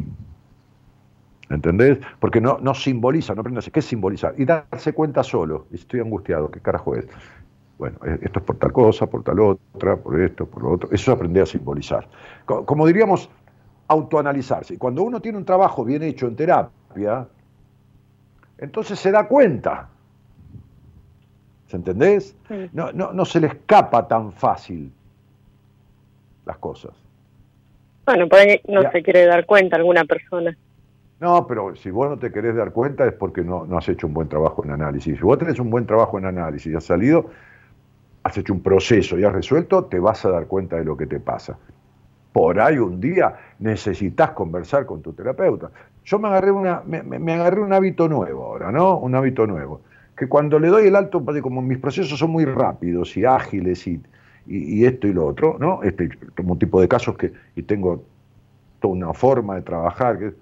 ¿Entendés? 1.49 1.99
Porque 2.21 2.41
no, 2.41 2.59
no 2.61 2.75
simboliza, 2.75 3.35
no 3.35 3.41
aprende 3.41 3.61
qué 3.73 3.81
es 3.81 3.85
simbolizar. 3.85 4.35
Y 4.39 4.45
darse 4.45 4.93
cuenta 4.93 5.25
solo, 5.25 5.67
estoy 5.73 6.01
angustiado, 6.01 6.51
¿qué 6.51 6.61
carajo 6.61 6.95
es? 6.95 7.09
Bueno, 7.77 7.99
eh, 8.07 8.19
esto 8.23 8.39
es 8.39 8.45
por 8.45 8.57
tal 8.57 8.73
cosa, 8.73 9.07
por 9.07 9.25
tal 9.25 9.41
otra, 9.41 9.97
por 9.97 10.21
esto, 10.21 10.47
por 10.47 10.63
lo 10.63 10.71
otro. 10.71 10.91
Eso 10.93 11.11
es 11.11 11.17
aprender 11.17 11.43
a 11.43 11.47
simbolizar. 11.47 12.07
Como 12.45 12.87
diríamos, 12.87 13.29
autoanalizarse. 13.89 14.75
Y 14.75 14.77
cuando 14.77 15.03
uno 15.03 15.21
tiene 15.21 15.39
un 15.39 15.45
trabajo 15.45 15.85
bien 15.85 16.03
hecho 16.03 16.29
en 16.29 16.37
terapia, 16.37 17.27
entonces 18.59 18.99
se 19.01 19.11
da 19.11 19.27
cuenta 19.27 19.89
¿Se 21.71 21.77
entendés? 21.77 22.37
No, 22.73 22.91
no, 22.91 23.13
no 23.13 23.25
se 23.25 23.39
le 23.39 23.47
escapa 23.47 24.09
tan 24.09 24.33
fácil 24.33 24.91
las 26.45 26.59
cosas. 26.59 26.91
Bueno, 28.05 28.29
por 28.29 28.41
ahí 28.41 28.61
no 28.67 28.91
se 28.91 29.05
quiere 29.05 29.25
dar 29.25 29.47
cuenta 29.47 29.77
alguna 29.77 30.05
persona. 30.05 30.57
No, 31.21 31.47
pero 31.47 31.77
si 31.77 31.93
vos 31.93 32.11
no 32.11 32.19
te 32.19 32.33
querés 32.33 32.57
dar 32.57 32.73
cuenta 32.73 33.07
es 33.07 33.13
porque 33.13 33.43
no, 33.43 33.67
no 33.67 33.79
has 33.79 33.89
hecho 33.89 34.09
un 34.09 34.15
buen 34.15 34.29
trabajo 34.29 34.65
en 34.65 34.73
análisis. 34.73 35.17
Si 35.17 35.23
vos 35.23 35.39
tenés 35.39 35.61
un 35.61 35.71
buen 35.71 35.87
trabajo 35.87 36.19
en 36.19 36.25
análisis 36.25 36.73
y 36.73 36.75
has 36.75 36.83
salido, 36.83 37.31
has 38.25 38.37
hecho 38.37 38.53
un 38.53 38.63
proceso 38.65 39.17
y 39.17 39.23
has 39.23 39.33
resuelto, 39.33 39.85
te 39.85 40.01
vas 40.01 40.25
a 40.25 40.31
dar 40.31 40.47
cuenta 40.47 40.75
de 40.75 40.85
lo 40.85 40.97
que 40.97 41.07
te 41.07 41.21
pasa. 41.21 41.57
Por 42.33 42.59
ahí 42.59 42.79
un 42.79 43.01
día 43.01 43.37
necesitas 43.61 44.31
conversar 44.33 44.87
con 44.87 45.03
tu 45.03 45.13
terapeuta. 45.13 45.71
Yo 46.05 46.19
me 46.19 46.27
agarré, 46.27 46.51
una, 46.51 46.83
me, 46.85 47.03
me 47.05 47.33
agarré 47.35 47.61
un 47.61 47.73
hábito 47.73 48.09
nuevo 48.09 48.45
ahora, 48.45 48.73
¿no? 48.73 48.99
Un 48.99 49.15
hábito 49.15 49.47
nuevo 49.47 49.83
que 50.21 50.29
cuando 50.29 50.59
le 50.59 50.69
doy 50.69 50.87
el 50.87 50.97
alto, 50.97 51.25
como 51.41 51.63
mis 51.63 51.79
procesos 51.79 52.19
son 52.19 52.31
muy 52.31 52.45
rápidos 52.45 53.17
y 53.17 53.25
ágiles 53.25 53.87
y, 53.87 54.03
y, 54.47 54.85
esto 54.85 55.07
y 55.07 55.15
lo 55.15 55.25
otro, 55.25 55.57
¿no? 55.59 55.83
Este, 55.83 56.11
como 56.37 56.53
un 56.53 56.59
tipo 56.59 56.79
de 56.79 56.87
casos 56.87 57.17
que, 57.17 57.33
y 57.57 57.63
tengo 57.63 58.05
toda 58.81 58.93
una 58.93 59.15
forma 59.15 59.55
de 59.55 59.63
trabajar, 59.63 60.19
que, 60.19 60.35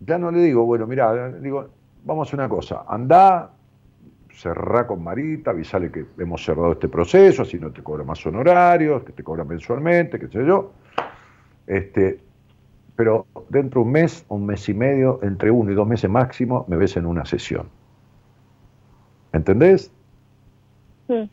ya 0.00 0.18
no 0.18 0.32
le 0.32 0.40
digo, 0.40 0.64
bueno, 0.64 0.84
mira, 0.88 1.30
digo, 1.30 1.68
vamos 2.04 2.26
a 2.26 2.28
hacer 2.28 2.40
una 2.40 2.48
cosa, 2.48 2.82
anda, 2.88 3.52
cerrá 4.32 4.84
con 4.84 5.04
Marita, 5.04 5.52
avisale 5.52 5.92
que 5.92 6.04
hemos 6.18 6.44
cerrado 6.44 6.72
este 6.72 6.88
proceso, 6.88 7.42
así 7.42 7.60
no 7.60 7.70
te 7.70 7.84
cobra 7.84 8.02
más 8.02 8.26
honorarios, 8.26 9.04
que 9.04 9.12
te 9.12 9.22
cobra 9.22 9.44
mensualmente, 9.44 10.18
qué 10.18 10.26
sé 10.26 10.44
yo. 10.44 10.72
Este, 11.68 12.18
pero 12.96 13.28
dentro 13.48 13.82
de 13.82 13.86
un 13.86 13.92
mes, 13.92 14.24
un 14.28 14.44
mes 14.44 14.68
y 14.68 14.74
medio, 14.74 15.20
entre 15.22 15.52
uno 15.52 15.70
y 15.70 15.76
dos 15.76 15.86
meses 15.86 16.10
máximo, 16.10 16.64
me 16.66 16.76
ves 16.76 16.96
en 16.96 17.06
una 17.06 17.24
sesión. 17.24 17.83
¿Entendés? 19.34 19.90
Sí. 21.08 21.28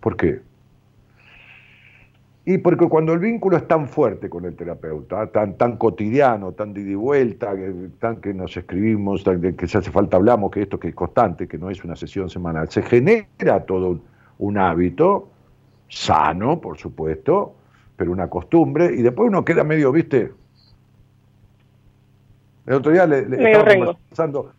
¿Por 0.00 0.16
qué? 0.16 0.42
Y 2.44 2.58
porque 2.58 2.88
cuando 2.88 3.12
el 3.12 3.20
vínculo 3.20 3.56
es 3.56 3.68
tan 3.68 3.86
fuerte 3.86 4.28
con 4.28 4.44
el 4.44 4.56
terapeuta, 4.56 5.28
tan, 5.28 5.56
tan 5.56 5.76
cotidiano, 5.76 6.50
tan 6.52 6.74
de 6.74 6.96
vuelta, 6.96 7.54
que, 7.54 7.72
tan 8.00 8.16
que 8.16 8.34
nos 8.34 8.56
escribimos, 8.56 9.22
que 9.56 9.68
se 9.68 9.78
hace 9.78 9.92
falta 9.92 10.16
hablamos, 10.16 10.50
que 10.50 10.62
esto 10.62 10.80
que 10.80 10.88
es 10.88 10.94
constante, 10.94 11.46
que 11.46 11.58
no 11.58 11.70
es 11.70 11.84
una 11.84 11.94
sesión 11.94 12.28
semanal, 12.28 12.68
se 12.70 12.82
genera 12.82 13.64
todo 13.66 14.00
un, 14.38 14.58
hábito 14.58 15.28
sano, 15.88 16.60
por 16.60 16.76
supuesto, 16.76 17.54
pero 17.94 18.10
una 18.10 18.28
costumbre, 18.28 18.86
y 18.86 19.02
después 19.02 19.28
uno 19.28 19.44
queda 19.44 19.62
medio, 19.62 19.92
viste. 19.92 20.32
El 22.66 22.74
otro 22.74 22.90
día 22.90 23.06
le, 23.06 23.28
le 23.28 23.52
estaba 23.52 23.74
conversando, 23.76 24.52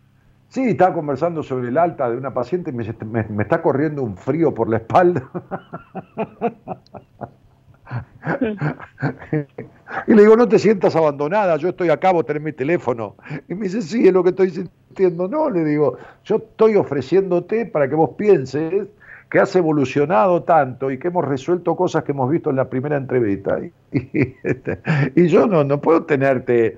Sí, 0.51 0.71
estaba 0.71 0.93
conversando 0.93 1.41
sobre 1.43 1.69
el 1.69 1.77
alta 1.77 2.09
de 2.09 2.17
una 2.17 2.33
paciente 2.33 2.71
y 2.71 2.73
me, 2.73 2.83
me, 3.05 3.43
está 3.43 3.61
corriendo 3.61 4.03
un 4.03 4.17
frío 4.17 4.53
por 4.53 4.67
la 4.67 4.75
espalda. 4.77 5.29
y 10.07 10.13
le 10.13 10.21
digo, 10.21 10.35
no 10.35 10.49
te 10.49 10.59
sientas 10.59 10.93
abandonada, 10.97 11.55
yo 11.55 11.69
estoy 11.69 11.87
acá, 11.87 12.11
vos 12.11 12.25
tenés 12.25 12.43
mi 12.43 12.51
teléfono. 12.51 13.15
Y 13.47 13.55
me 13.55 13.63
dice, 13.63 13.81
sí, 13.81 14.05
es 14.05 14.13
lo 14.13 14.25
que 14.25 14.31
estoy 14.31 14.49
sintiendo. 14.49 15.29
No, 15.29 15.49
le 15.49 15.63
digo, 15.63 15.97
yo 16.25 16.35
estoy 16.35 16.75
ofreciéndote 16.75 17.65
para 17.67 17.87
que 17.87 17.95
vos 17.95 18.09
pienses 18.17 18.89
que 19.29 19.39
has 19.39 19.55
evolucionado 19.55 20.43
tanto 20.43 20.91
y 20.91 20.99
que 20.99 21.07
hemos 21.07 21.23
resuelto 21.23 21.77
cosas 21.77 22.03
que 22.03 22.11
hemos 22.11 22.29
visto 22.29 22.49
en 22.49 22.57
la 22.57 22.69
primera 22.69 22.97
entrevista. 22.97 23.57
Y, 23.61 23.71
y 25.15 25.27
yo 25.27 25.47
no, 25.47 25.63
no 25.63 25.79
puedo 25.79 26.03
tenerte... 26.03 26.77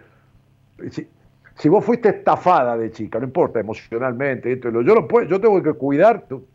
vos 1.69 1.85
fuiste 1.85 2.09
estafada 2.09 2.77
de 2.77 2.91
chica, 2.91 3.19
no 3.19 3.25
importa 3.25 3.59
emocionalmente, 3.59 4.59
yo, 4.59 4.71
no 4.71 5.07
puedo, 5.07 5.27
yo 5.27 5.39
tengo 5.39 5.61
que 5.61 5.73
cuidar 5.73 6.25
tu, 6.27 6.45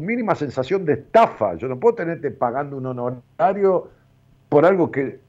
mínima 0.00 0.34
sensación 0.34 0.84
de 0.84 0.94
estafa. 0.94 1.54
Yo 1.54 1.68
no 1.68 1.78
puedo 1.78 1.94
tenerte 1.94 2.30
pagando 2.30 2.76
un 2.76 2.86
honorario 2.86 3.88
por 4.50 4.66
algo 4.66 4.90
que 4.90 5.20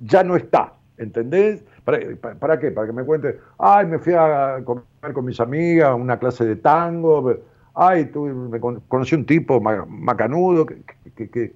ya 0.00 0.24
no 0.24 0.36
está. 0.36 0.72
¿Entendés? 0.96 1.64
¿Para, 1.84 2.58
qué? 2.58 2.70
Para 2.70 2.86
que 2.86 2.92
me 2.92 3.04
cuente, 3.04 3.38
ay, 3.58 3.86
me 3.86 3.98
fui 3.98 4.14
a 4.14 4.62
comer 4.64 5.12
con 5.12 5.24
mis 5.24 5.40
amigas, 5.40 5.94
una 5.98 6.18
clase 6.18 6.44
de 6.44 6.56
tango, 6.56 7.34
ay, 7.74 8.06
tú, 8.06 8.24
me 8.24 8.60
conocí 8.60 9.14
un 9.14 9.26
tipo 9.26 9.60
macanudo, 9.60 10.66
que, 10.66 11.52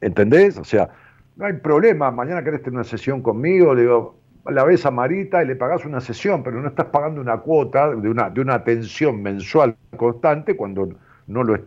¿entendés? 0.00 0.58
O 0.58 0.64
sea, 0.64 0.88
no 1.36 1.46
hay 1.46 1.54
problema, 1.54 2.10
mañana 2.10 2.44
querés 2.44 2.62
tener 2.62 2.74
una 2.74 2.84
sesión 2.84 3.22
conmigo, 3.22 3.74
le 3.74 3.82
digo, 3.82 4.16
la 4.46 4.64
ves 4.64 4.84
a 4.86 4.90
Marita 4.90 5.42
y 5.42 5.46
le 5.46 5.56
pagás 5.56 5.84
una 5.84 6.00
sesión, 6.00 6.42
pero 6.42 6.60
no 6.60 6.68
estás 6.68 6.86
pagando 6.86 7.20
una 7.20 7.38
cuota 7.38 7.94
de 7.94 8.08
una, 8.08 8.30
de 8.30 8.40
una 8.40 8.54
atención 8.54 9.22
mensual 9.22 9.76
constante 9.96 10.56
cuando 10.56 10.88
no 11.26 11.44
lo 11.44 11.54
es. 11.54 11.60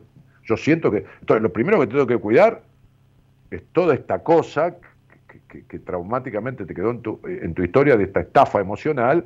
Yo 0.43 0.57
siento 0.57 0.91
que. 0.91 1.05
Entonces, 1.19 1.41
lo 1.41 1.51
primero 1.51 1.79
que 1.79 1.87
tengo 1.87 2.05
que 2.05 2.17
cuidar 2.17 2.61
es 3.49 3.63
toda 3.71 3.93
esta 3.93 4.19
cosa 4.19 4.75
que, 5.47 5.79
traumáticamente 5.79 6.65
te 6.65 6.73
quedó 6.73 6.91
en 6.91 7.01
tu, 7.01 7.19
en 7.25 7.53
tu 7.53 7.63
historia 7.63 7.95
de 7.95 8.03
esta 8.03 8.19
estafa 8.21 8.59
emocional. 8.59 9.25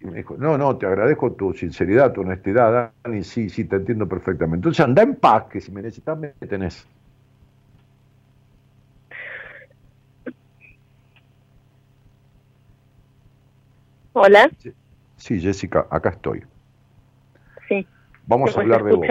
Y 0.00 0.06
me 0.06 0.18
dijo, 0.18 0.36
no, 0.36 0.56
no, 0.58 0.76
te 0.76 0.86
agradezco 0.86 1.32
tu 1.32 1.52
sinceridad, 1.54 2.12
tu 2.12 2.20
honestidad, 2.20 2.92
Dani, 3.02 3.24
sí, 3.24 3.48
sí, 3.48 3.64
te 3.64 3.76
entiendo 3.76 4.06
perfectamente. 4.06 4.58
Entonces 4.58 4.84
anda 4.84 5.02
en 5.02 5.16
paz, 5.16 5.44
que 5.50 5.60
si 5.60 5.72
me 5.72 5.82
necesitas 5.82 6.18
me 6.18 6.28
tenés. 6.46 6.86
Hola. 14.20 14.50
Sí, 15.16 15.40
Jessica, 15.40 15.86
acá 15.90 16.10
estoy. 16.10 16.42
Sí. 17.68 17.86
Vamos 18.26 18.56
a 18.56 18.60
hablar 18.60 18.82
de 18.82 18.92
vos. 18.92 19.06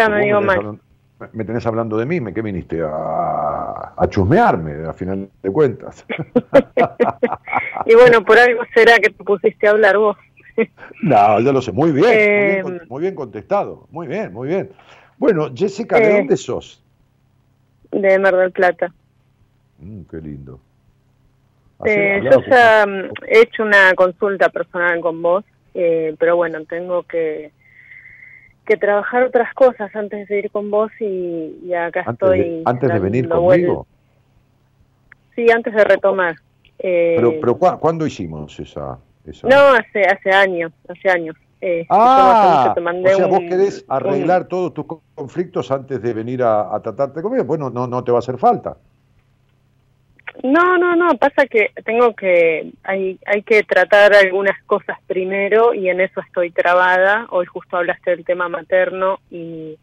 me, 1.31 1.45
tenés 1.45 1.65
hablando, 1.65 1.97
de 1.97 2.05
mí, 2.05 2.19
¿me 2.19 2.33
qué 2.33 2.41
viniste? 2.41 2.81
A, 2.81 3.93
a 3.95 4.07
chusmearme, 4.09 4.85
a 4.85 4.91
final 4.91 5.29
de 5.41 5.51
cuentas. 5.51 6.05
y 7.85 7.95
bueno, 7.95 8.23
por 8.25 8.37
algo 8.37 8.63
será 8.73 8.99
que 8.99 9.09
te 9.09 9.23
pusiste 9.23 9.67
a 9.67 9.71
hablar 9.71 9.97
vos. 9.97 10.17
no, 11.03 11.39
ya 11.39 11.53
lo 11.53 11.61
sé, 11.61 11.71
muy 11.71 11.91
bien, 11.93 12.81
muy, 12.89 13.01
bien 13.01 13.15
contestado, 13.15 13.87
muy 13.89 14.07
bien, 14.07 14.33
muy 14.33 14.49
bien. 14.49 14.71
Bueno, 15.17 15.51
Jessica, 15.55 15.99
¿de 15.99 16.11
eh, 16.11 16.17
dónde 16.17 16.35
sos? 16.35 16.83
De 17.91 18.19
Mar 18.19 18.35
del 18.35 18.51
Plata. 18.51 18.93
Mm, 19.79 20.01
qué 20.09 20.17
lindo. 20.17 20.59
Eh, 21.85 22.21
yo 22.23 22.41
ya 22.49 22.85
mm, 22.87 23.11
he 23.27 23.41
hecho 23.41 23.63
una 23.63 23.93
consulta 23.93 24.49
personal 24.49 24.99
con 24.99 25.21
vos, 25.21 25.45
eh, 25.73 26.15
pero 26.19 26.35
bueno, 26.35 26.65
tengo 26.65 27.03
que, 27.03 27.51
que 28.65 28.77
trabajar 28.77 29.23
otras 29.23 29.53
cosas 29.53 29.95
antes 29.95 30.27
de 30.27 30.39
ir 30.39 30.51
con 30.51 30.71
vos 30.71 30.91
y, 30.99 31.71
acá 31.73 32.05
estoy. 32.09 32.63
¿Antes 32.65 32.91
de 32.91 32.99
venir 32.99 33.29
conmigo? 33.29 33.85
Sí, 35.35 35.51
antes 35.51 35.73
de 35.73 35.83
retomar. 35.83 36.35
Eh, 36.79 37.15
pero, 37.17 37.39
pero 37.39 37.77
¿cuándo 37.79 38.07
hicimos 38.07 38.59
esa, 38.59 38.97
No, 39.43 39.57
hace, 39.73 40.01
hace 40.01 40.31
años, 40.31 40.71
hace 40.87 41.09
años. 41.09 41.35
ah, 41.89 42.73
o 42.75 43.07
sea, 43.07 43.27
vos 43.27 43.39
querés 43.41 43.85
arreglar 43.87 44.47
todos 44.47 44.73
tus 44.73 44.85
conflictos 45.13 45.71
antes 45.71 46.01
de 46.01 46.13
venir 46.13 46.41
a, 46.41 46.75
a 46.75 46.79
tratarte 46.81 47.21
conmigo, 47.21 47.43
bueno, 47.45 47.69
no, 47.69 47.85
no 47.85 48.03
te 48.03 48.11
va 48.11 48.17
a 48.17 48.19
hacer 48.19 48.39
falta. 48.39 48.77
No, 50.43 50.77
no, 50.77 50.95
no, 50.95 51.09
pasa 51.17 51.47
que 51.47 51.71
tengo 51.83 52.15
que, 52.15 52.71
hay, 52.83 53.19
hay 53.25 53.41
que 53.41 53.63
tratar 53.63 54.13
algunas 54.13 54.61
cosas 54.63 54.97
primero 55.07 55.73
y 55.73 55.89
en 55.89 56.01
eso 56.01 56.21
estoy 56.21 56.51
trabada. 56.51 57.27
Hoy 57.29 57.45
justo 57.45 57.77
hablaste 57.77 58.11
del 58.11 58.25
tema 58.25 58.47
materno 58.47 59.19
y 59.31 59.77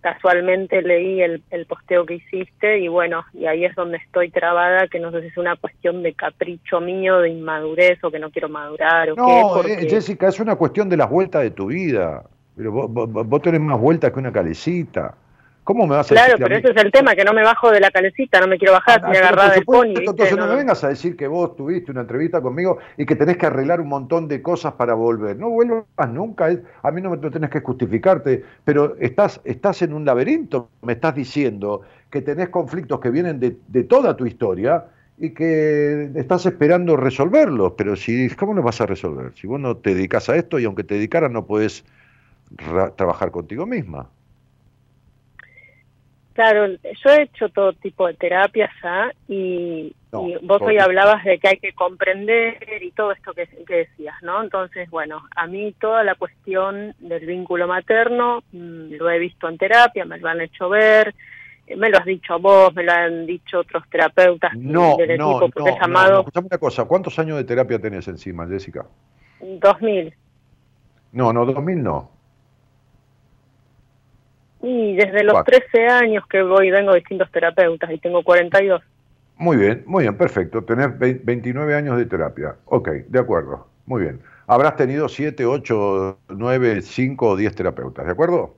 casualmente 0.00 0.82
leí 0.82 1.22
el, 1.22 1.42
el 1.50 1.66
posteo 1.66 2.04
que 2.04 2.16
hiciste 2.16 2.78
y 2.78 2.88
bueno, 2.88 3.24
y 3.32 3.46
ahí 3.46 3.64
es 3.64 3.74
donde 3.74 3.96
estoy 3.98 4.30
trabada, 4.30 4.86
que 4.88 5.00
no 5.00 5.10
sé 5.10 5.22
si 5.22 5.28
es 5.28 5.36
una 5.38 5.56
cuestión 5.56 6.02
de 6.02 6.12
capricho 6.12 6.80
mío, 6.80 7.20
de 7.20 7.30
inmadurez 7.30 8.02
o 8.04 8.10
que 8.10 8.18
no 8.18 8.30
quiero 8.30 8.48
madurar 8.48 9.10
o 9.10 9.16
no, 9.16 9.62
qué. 9.62 9.72
Eh, 9.72 9.88
Jessica, 9.88 10.28
es 10.28 10.40
una 10.40 10.56
cuestión 10.56 10.88
de 10.88 10.98
las 10.98 11.08
vueltas 11.08 11.42
de 11.42 11.50
tu 11.50 11.66
vida. 11.66 12.22
Pero 12.56 12.70
vos, 12.70 12.88
vos 12.90 13.42
tenés 13.42 13.60
más 13.60 13.80
vueltas 13.80 14.12
que 14.12 14.18
una 14.18 14.32
calecita. 14.32 15.14
¿Cómo 15.64 15.86
me 15.86 15.96
vas 15.96 16.12
a 16.12 16.14
Claro, 16.14 16.34
pero 16.38 16.56
ese 16.56 16.70
es 16.70 16.76
el 16.76 16.92
tema, 16.92 17.14
que 17.14 17.24
no 17.24 17.32
me 17.32 17.42
bajo 17.42 17.70
de 17.70 17.80
la 17.80 17.90
calecita, 17.90 18.38
no 18.38 18.46
me 18.46 18.58
quiero 18.58 18.74
bajar 18.74 19.00
ah, 19.02 19.06
sin 19.06 19.16
agarrar 19.16 19.54
del 19.54 19.64
pony. 19.64 19.94
Entonces 19.96 20.36
no, 20.36 20.46
me 20.46 20.56
vengas 20.56 20.84
a 20.84 20.88
decir 20.88 21.16
que 21.16 21.26
vos 21.26 21.56
tuviste 21.56 21.90
una 21.90 22.02
entrevista 22.02 22.42
conmigo 22.42 22.78
y 22.98 23.06
que 23.06 23.16
tenés 23.16 23.38
que 23.38 23.46
arreglar 23.46 23.80
un 23.80 23.88
montón 23.88 24.28
de 24.28 24.42
cosas 24.42 24.74
para 24.74 24.92
volver. 24.92 25.36
No 25.38 25.48
vuelvas 25.48 25.84
nunca, 26.10 26.50
a 26.82 26.90
mí 26.90 27.00
no 27.00 27.10
me 27.10 27.16
tenés 27.30 27.48
que 27.48 27.60
justificarte, 27.60 28.44
pero 28.64 28.96
estás, 29.00 29.40
estás 29.44 29.80
en 29.82 29.94
un 29.94 30.04
laberinto, 30.04 30.68
me 30.82 30.92
estás 30.92 31.14
diciendo 31.14 31.80
que 32.10 32.20
tenés 32.20 32.50
conflictos 32.50 33.00
que 33.00 33.10
vienen 33.10 33.40
de, 33.40 33.56
de 33.66 33.84
toda 33.84 34.16
tu 34.16 34.26
historia 34.26 34.84
y 35.16 35.30
que 35.30 36.10
estás 36.14 36.44
esperando 36.46 36.96
resolverlos, 36.96 37.72
pero 37.76 37.96
si, 37.96 38.28
¿cómo 38.30 38.52
los 38.52 38.64
vas 38.64 38.80
a 38.80 38.86
resolver? 38.86 39.32
Si 39.34 39.46
vos 39.46 39.60
no 39.60 39.76
te 39.76 39.94
dedicas 39.94 40.28
a 40.28 40.36
esto 40.36 40.58
y 40.58 40.64
aunque 40.64 40.84
te 40.84 40.94
dedicaras 40.94 41.30
no 41.30 41.46
puedes 41.46 41.84
trabajar 42.96 43.30
contigo 43.30 43.66
misma. 43.66 44.08
Claro, 46.34 46.66
yo 46.66 47.10
he 47.10 47.22
hecho 47.22 47.48
todo 47.48 47.72
tipo 47.74 48.08
de 48.08 48.14
terapias 48.14 48.72
¿ah? 48.82 49.10
y, 49.28 49.94
vos 50.10 50.60
hoy 50.62 50.78
hablabas 50.78 51.24
de 51.24 51.38
que 51.38 51.48
hay 51.48 51.56
que 51.58 51.72
comprender 51.74 52.82
y 52.82 52.90
todo 52.90 53.12
esto 53.12 53.32
que, 53.32 53.48
decías, 53.68 54.16
¿no? 54.22 54.42
Entonces, 54.42 54.90
bueno, 54.90 55.22
a 55.36 55.46
mí 55.46 55.72
toda 55.80 56.02
la 56.02 56.16
cuestión 56.16 56.92
del 56.98 57.24
vínculo 57.24 57.68
materno 57.68 58.42
mm, 58.50 58.94
lo 58.94 59.10
he 59.10 59.20
visto 59.20 59.48
en 59.48 59.58
terapia, 59.58 60.04
me 60.04 60.18
lo 60.18 60.28
han 60.28 60.40
hecho 60.40 60.68
ver, 60.68 61.14
eh, 61.68 61.76
me 61.76 61.88
lo 61.88 61.98
has 61.98 62.04
dicho 62.04 62.40
vos, 62.40 62.74
me 62.74 62.82
lo 62.82 62.92
han 62.92 63.26
dicho 63.26 63.60
otros 63.60 63.84
terapeutas 63.88 64.56
no, 64.56 64.96
del 64.96 65.16
no, 65.16 65.40
equipo, 65.40 65.60
no, 65.60 65.78
llamado... 65.80 66.26
No, 66.34 66.40
una 66.40 66.58
cosa, 66.58 66.84
¿cuántos 66.84 67.16
años 67.20 67.36
de 67.36 67.44
terapia 67.44 67.78
tenés 67.78 68.08
encima, 68.08 68.44
Jessica? 68.48 68.84
2000. 69.40 70.12
No, 71.12 71.32
no, 71.32 71.46
2000 71.46 71.80
no. 71.80 72.13
Y 74.66 74.96
desde 74.96 75.24
los 75.24 75.44
13 75.44 75.86
años 75.88 76.24
que 76.26 76.42
voy 76.42 76.70
vengo 76.70 76.94
distintos 76.94 77.30
terapeutas 77.30 77.90
y 77.90 77.98
tengo 77.98 78.22
42. 78.22 78.80
Muy 79.36 79.56
bien, 79.58 79.82
muy 79.86 80.04
bien, 80.04 80.16
perfecto. 80.16 80.62
Tenés 80.64 80.98
29 80.98 81.74
años 81.74 81.96
de 81.98 82.06
terapia. 82.06 82.56
Ok, 82.64 82.88
de 83.08 83.18
acuerdo. 83.18 83.68
Muy 83.84 84.02
bien. 84.02 84.20
Habrás 84.46 84.76
tenido 84.76 85.08
7, 85.08 85.44
8, 85.44 86.18
9, 86.28 86.80
5 86.82 87.28
o 87.28 87.36
10 87.36 87.54
terapeutas, 87.54 88.06
¿de 88.06 88.12
acuerdo? 88.12 88.54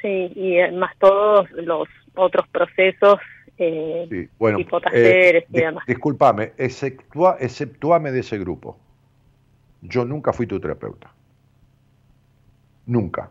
Sí, 0.00 0.32
y 0.34 0.58
además 0.58 0.92
todos 0.98 1.48
los 1.52 1.86
otros 2.14 2.46
procesos 2.48 3.20
eh, 3.58 4.06
Sí, 4.10 4.28
bueno, 4.38 4.58
tipo 4.58 4.80
talleres 4.80 5.44
eh, 5.44 5.46
y 5.52 5.60
demás. 5.60 5.84
discúlpame, 5.86 6.52
exceptua- 6.56 7.36
exceptuame 7.38 8.10
de 8.10 8.20
ese 8.20 8.38
grupo. 8.38 8.78
Yo 9.82 10.04
nunca 10.04 10.32
fui 10.32 10.46
tu 10.46 10.58
terapeuta. 10.58 11.10
Nunca. 12.86 13.30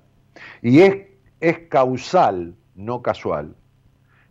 Y 0.61 0.81
es, 0.81 0.97
es 1.39 1.59
causal, 1.69 2.55
no 2.75 3.01
casual, 3.01 3.55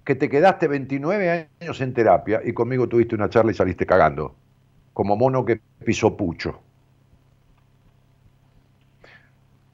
que 0.04 0.14
te 0.14 0.28
quedaste 0.28 0.68
29 0.68 1.48
años 1.60 1.80
en 1.80 1.92
terapia 1.94 2.40
y 2.44 2.52
conmigo 2.52 2.88
tuviste 2.88 3.14
una 3.14 3.28
charla 3.28 3.52
y 3.52 3.54
saliste 3.54 3.86
cagando, 3.86 4.34
como 4.92 5.16
mono 5.16 5.44
que 5.44 5.60
pisó 5.84 6.16
pucho. 6.16 6.60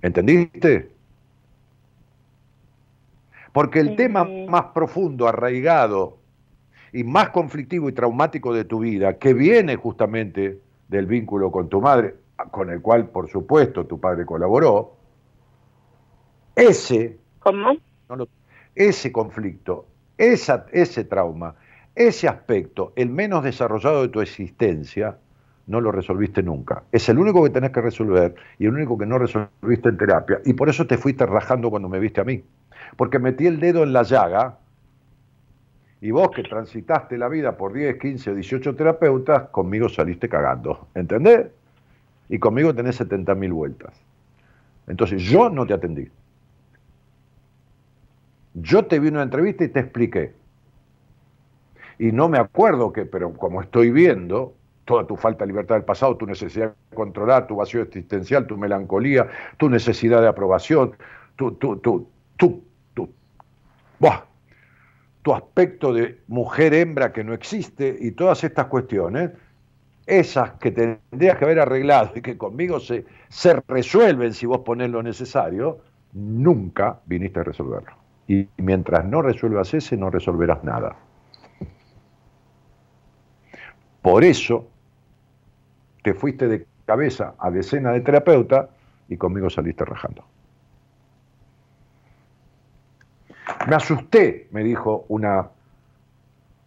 ¿Entendiste? 0.03 0.91
Porque 3.53 3.81
el 3.81 3.97
tema 3.97 4.25
más 4.25 4.67
profundo, 4.75 5.27
arraigado 5.27 6.19
y 6.93 7.03
más 7.05 7.31
conflictivo 7.31 7.89
y 7.89 7.93
traumático 7.93 8.53
de 8.53 8.65
tu 8.65 8.81
vida, 8.81 9.19
que 9.19 9.33
viene 9.33 9.77
justamente 9.77 10.61
del 10.89 11.07
vínculo 11.07 11.51
con 11.51 11.69
tu 11.69 11.81
madre, 11.81 12.15
con 12.51 12.71
el 12.71 12.83
cual, 12.83 13.09
por 13.09 13.29
supuesto, 13.31 13.87
tu 13.87 13.99
padre 13.99 14.27
colaboró, 14.27 14.96
ese, 16.57 17.17
¿Cómo? 17.41 17.77
no 18.09 18.17
lo- 18.17 18.29
ese 18.75 19.13
conflicto, 19.13 19.87
esa, 20.19 20.67
ese 20.73 21.05
trauma, 21.05 21.55
ese 21.95 22.29
aspecto, 22.29 22.93
el 22.97 23.11
menos 23.11 23.45
desarrollado 23.45 24.03
de 24.03 24.09
tu 24.09 24.21
existencia, 24.21 25.17
no 25.67 25.81
lo 25.81 25.91
resolviste 25.93 26.43
nunca. 26.43 26.85
Es 26.93 27.09
el 27.09 27.19
único 27.19 27.43
que 27.43 27.51
tenés 27.51 27.71
que 27.71 27.81
resolver 27.81 28.35
y 28.59 28.67
el 28.67 28.75
único 28.75 28.97
que 28.97 29.07
no 29.07 29.19
resolviste 29.19 29.89
en 29.89 29.97
terapia. 29.97 30.41
Y 30.45 30.53
por 30.53 30.69
eso 30.69 30.87
te 30.87 30.97
fuiste 30.99 31.27
rajando 31.27 31.71
cuando 31.71 31.89
me 31.89 31.99
viste 31.99 32.21
a 32.21 32.25
mí. 32.25 32.43
Porque 32.97 33.19
metí 33.19 33.47
el 33.47 33.59
dedo 33.59 33.83
en 33.83 33.93
la 33.93 34.03
llaga 34.05 34.59
y 36.01 36.11
vos 36.13 36.31
que 36.31 36.43
transitaste 36.45 37.19
la 37.19 37.29
vida 37.29 37.57
por 37.57 37.73
10, 37.73 37.99
15 37.99 38.31
o 38.31 38.35
18 38.35 38.77
terapeutas, 38.77 39.49
conmigo 39.49 39.89
saliste 39.89 40.29
cagando. 40.29 40.87
¿Entendés? 40.95 41.47
Y 42.29 42.39
conmigo 42.39 42.75
tenés 42.75 42.97
70 42.97 43.35
mil 43.35 43.53
vueltas. 43.53 43.93
Entonces 44.87 45.21
yo 45.23 45.51
no 45.51 45.67
te 45.67 45.75
atendí. 45.75 46.09
Yo 48.63 48.87
te 48.87 48.99
vi 48.99 49.09
una 49.09 49.23
entrevista 49.23 49.65
y 49.65 49.69
te 49.69 49.81
expliqué. 49.81 50.33
Y 51.99 52.11
no 52.13 52.29
me 52.29 52.39
acuerdo 52.39 52.91
que, 52.91 53.05
pero 53.05 53.35
como 53.35 53.61
estoy 53.61 53.91
viendo, 53.91 54.55
toda 54.87 55.07
tu 55.07 55.17
falta 55.17 55.45
de 55.45 55.49
libertad 55.49 55.75
del 55.75 55.85
pasado, 55.85 56.17
tu 56.17 56.27
necesidad 56.27 56.75
de 56.91 56.97
controlar, 56.97 57.47
tu 57.47 57.57
vacío 57.57 57.83
existencial, 57.83 58.47
tu 58.47 58.57
melancolía, 58.57 59.29
tu 59.59 59.69
necesidad 59.69 60.23
de 60.23 60.29
aprobación, 60.29 60.93
tu, 61.37 61.53
tu, 61.53 61.77
tu, 61.79 62.09
tu, 62.37 62.65
tu, 62.95 63.11
buah, 63.99 64.25
tu 65.21 65.35
aspecto 65.35 65.93
de 65.93 66.21
mujer-hembra 66.29 67.13
que 67.13 67.25
no 67.25 67.35
existe 67.35 67.95
y 68.01 68.13
todas 68.13 68.43
estas 68.43 68.67
cuestiones, 68.67 69.33
esas 70.07 70.53
que 70.53 70.71
tendrías 70.71 71.37
que 71.37 71.45
haber 71.45 71.61
arreglado 71.61 72.13
y 72.15 72.23
que 72.23 72.39
conmigo 72.39 72.81
se, 72.81 73.05
se 73.29 73.61
resuelven 73.69 74.33
si 74.33 74.47
vos 74.47 74.61
ponés 74.61 74.89
lo 74.89 75.03
necesario, 75.03 75.81
nunca 76.15 77.01
viniste 77.05 77.41
a 77.41 77.43
resolverlo. 77.43 78.06
Y 78.29 78.49
mientras 78.57 79.05
no 79.05 79.23
resuelvas 79.23 79.73
ese, 79.75 79.97
no 79.97 80.11
resolverás 80.11 80.65
nada. 80.65 80.97
Por 84.03 84.25
eso 84.25 84.69
te 86.03 86.15
fuiste 86.15 86.49
de 86.49 86.67
cabeza 86.85 87.35
a 87.39 87.51
decenas 87.51 87.95
de 87.95 88.01
terapeutas 88.01 88.69
y 89.09 89.17
conmigo 89.17 89.51
saliste 89.51 89.85
rajando. 89.85 90.25
Me 93.69 93.75
asusté, 93.77 94.49
me 94.53 94.63
dijo 94.63 95.05
una, 95.09 95.49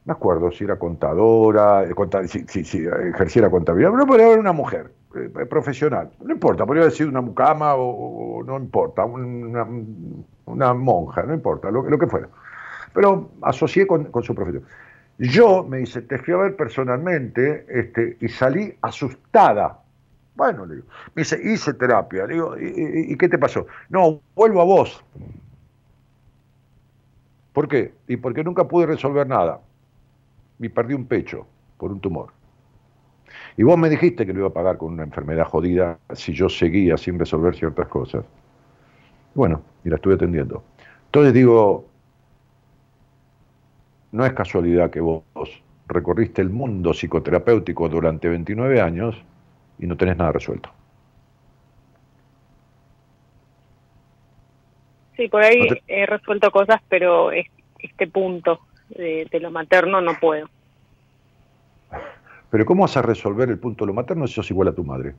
me 0.06 0.14
acuerdo 0.14 0.52
si 0.52 0.64
era 0.64 0.78
contadora, 0.78 1.84
eh, 1.84 1.94
si, 2.28 2.46
si- 2.48 2.64
si 2.64 2.86
ejerciera 2.86 3.50
contabilidad, 3.50 3.92
pero 3.92 4.06
podría 4.06 4.26
haber 4.28 4.40
una 4.40 4.54
mujer 4.54 4.92
eh, 5.16 5.46
profesional, 5.46 6.12
no 6.24 6.32
importa, 6.34 6.66
podría 6.66 6.90
sido 6.92 7.10
una 7.10 7.22
mucama 7.22 7.76
o, 7.76 8.44
no 8.44 8.58
importa, 8.58 9.06
una, 9.06 9.68
una 10.46 10.74
monja, 10.74 11.24
no 11.24 11.34
importa, 11.34 11.72
lo, 11.72 11.84
lo 11.84 11.98
que 11.98 12.08
fuera. 12.08 12.28
Pero 12.94 13.32
asocié 13.42 13.88
con, 13.88 14.12
su 14.24 14.36
profesión. 14.36 14.64
Yo, 15.18 15.64
me 15.64 15.80
dice, 15.80 16.02
te 16.02 16.18
fui 16.18 16.34
a 16.34 16.38
ver 16.38 16.56
personalmente 16.56 17.66
este, 17.70 18.18
y 18.22 18.30
salí 18.30 18.74
asustada. 18.82 19.80
Bueno, 20.36 20.66
le 20.66 20.76
digo, 20.76 20.88
me 21.14 21.22
dice, 21.24 21.40
hice 21.44 21.74
terapia. 21.74 22.26
Le 22.26 22.34
digo, 22.36 22.58
¿y, 22.58 22.66
y- 22.66 23.14
y 23.14 23.18
qué 23.18 23.28
te 23.30 23.38
pasó? 23.38 23.68
No, 23.90 24.22
vuelvo 24.36 24.62
a 24.62 24.66
vos. 24.66 25.04
¿Por 27.54 27.68
qué? 27.68 27.94
Y 28.08 28.18
porque 28.18 28.44
nunca 28.44 28.68
pude 28.68 28.86
resolver 28.86 29.28
nada. 29.28 29.60
Y 30.60 30.70
perdí 30.70 30.94
un 30.94 31.06
pecho 31.08 31.48
por 31.78 31.92
un 31.92 32.00
tumor. 32.00 32.32
Y 33.60 33.64
vos 33.64 33.78
me 33.78 33.90
dijiste 33.90 34.26
que 34.26 34.32
lo 34.32 34.40
iba 34.40 34.48
a 34.48 34.54
pagar 34.54 34.78
con 34.78 34.94
una 34.94 35.04
enfermedad 35.04 35.44
jodida 35.44 36.00
si 36.14 36.32
yo 36.32 36.48
seguía 36.48 36.96
sin 36.96 37.20
resolver 37.20 37.54
ciertas 37.54 37.90
cosas. 37.90 38.24
Bueno, 39.36 39.62
y 39.84 39.90
la 39.90 39.98
estuve 39.98 40.14
atendiendo. 40.14 40.64
Entonces 41.08 41.34
digo, 41.34 41.84
no 44.14 44.26
es 44.26 44.32
casualidad 44.32 44.90
que 44.90 45.02
vos 45.02 45.24
recorriste 45.90 46.42
el 46.42 46.50
mundo 46.52 46.94
psicoterapéutico 46.94 47.90
durante 47.90 48.30
29 48.30 48.80
años 48.80 49.22
y 49.78 49.88
no 49.88 49.98
tenés 49.98 50.16
nada 50.16 50.32
resuelto. 50.32 50.70
Sí, 55.18 55.28
por 55.28 55.44
ahí 55.44 55.60
No 55.68 55.76
te- 55.76 55.84
he 55.86 56.06
resuelto 56.06 56.50
cosas, 56.50 56.80
pero 56.88 57.34
es- 57.34 57.48
este 57.80 58.08
punto 58.08 58.62
de, 58.88 59.28
de 59.30 59.40
lo 59.42 59.52
materno 59.52 60.00
no 60.00 60.14
puedo. 60.18 60.48
Pero 62.50 62.66
¿cómo 62.66 62.84
vas 62.84 62.98
a 62.98 63.02
resolver 63.02 63.50
el 63.50 63.60
punto 63.60 63.86
de 63.86 63.88
lo 63.88 63.94
materno 63.94 64.28
si 64.28 64.34
sos 64.34 64.50
igual 64.50 64.70
a 64.70 64.74
tu 64.74 64.84
madre? 64.84 65.16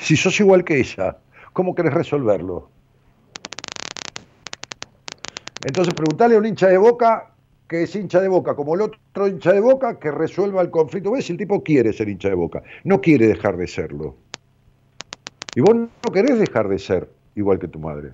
Si, 0.00 0.16
sos 0.16 0.38
igual 0.40 0.64
que 0.64 0.78
ella, 0.78 1.18
¿cómo 1.52 1.74
querés 1.74 1.94
resolverlo? 1.94 2.68
Entonces 5.62 5.94
preguntale 5.94 6.34
a 6.34 6.38
un 6.38 6.46
hincha 6.46 6.68
de 6.68 6.76
boca 6.76 7.32
que 7.68 7.84
es 7.84 7.96
hincha 7.96 8.20
de 8.20 8.28
boca, 8.28 8.54
como 8.54 8.74
el 8.74 8.82
otro 8.82 9.26
hincha 9.26 9.52
de 9.52 9.60
boca, 9.60 9.98
que 9.98 10.10
resuelva 10.10 10.60
el 10.60 10.70
conflicto. 10.70 11.12
¿Ves? 11.12 11.30
El 11.30 11.38
tipo 11.38 11.62
quiere 11.62 11.92
ser 11.92 12.08
hincha 12.08 12.28
de 12.28 12.34
boca, 12.34 12.62
no 12.84 13.00
quiere 13.00 13.26
dejar 13.26 13.56
de 13.56 13.66
serlo. 13.66 14.16
Y 15.54 15.60
vos 15.62 15.74
no 15.74 16.12
querés 16.12 16.38
dejar 16.38 16.68
de 16.68 16.78
ser 16.78 17.08
igual 17.34 17.58
que 17.58 17.68
tu 17.68 17.78
madre. 17.78 18.12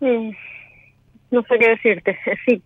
Mm, 0.00 0.30
No 1.30 1.42
sé 1.42 1.58
qué 1.58 1.68
decirte. 1.70 2.16
Sí, 2.46 2.62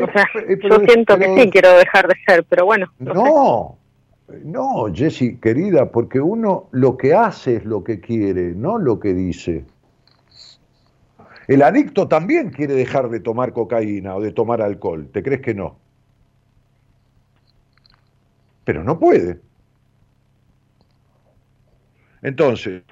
o 0.00 0.06
sea, 0.12 0.24
Eh, 0.48 0.56
pero- 0.60 0.78
yo 0.78 0.84
siento 0.84 1.18
pero- 1.18 1.34
que 1.34 1.42
sí 1.42 1.50
quiero 1.50 1.76
dejar 1.76 2.08
de 2.08 2.14
ser, 2.26 2.44
pero 2.44 2.64
bueno. 2.66 2.86
No, 2.98 3.12
sé. 3.14 4.38
No, 4.44 4.84
no, 4.86 4.94
Jessy, 4.94 5.36
querida, 5.38 5.90
porque 5.92 6.20
uno 6.20 6.68
lo 6.72 6.96
que 6.96 7.14
hace 7.14 7.56
es 7.56 7.64
lo 7.64 7.84
que 7.84 8.00
quiere, 8.00 8.54
no 8.54 8.78
lo 8.78 8.98
que 8.98 9.14
dice. 9.14 9.64
El 11.46 11.62
adicto 11.62 12.08
también 12.08 12.50
quiere 12.50 12.74
dejar 12.74 13.08
de 13.08 13.20
tomar 13.20 13.52
cocaína 13.52 14.16
o 14.16 14.20
de 14.20 14.32
tomar 14.32 14.60
alcohol. 14.62 15.08
¿Te 15.12 15.22
crees 15.22 15.42
que 15.42 15.54
no? 15.54 15.78
Pero 18.64 18.82
no 18.82 18.98
puede. 18.98 19.38
Entonces, 22.22 22.82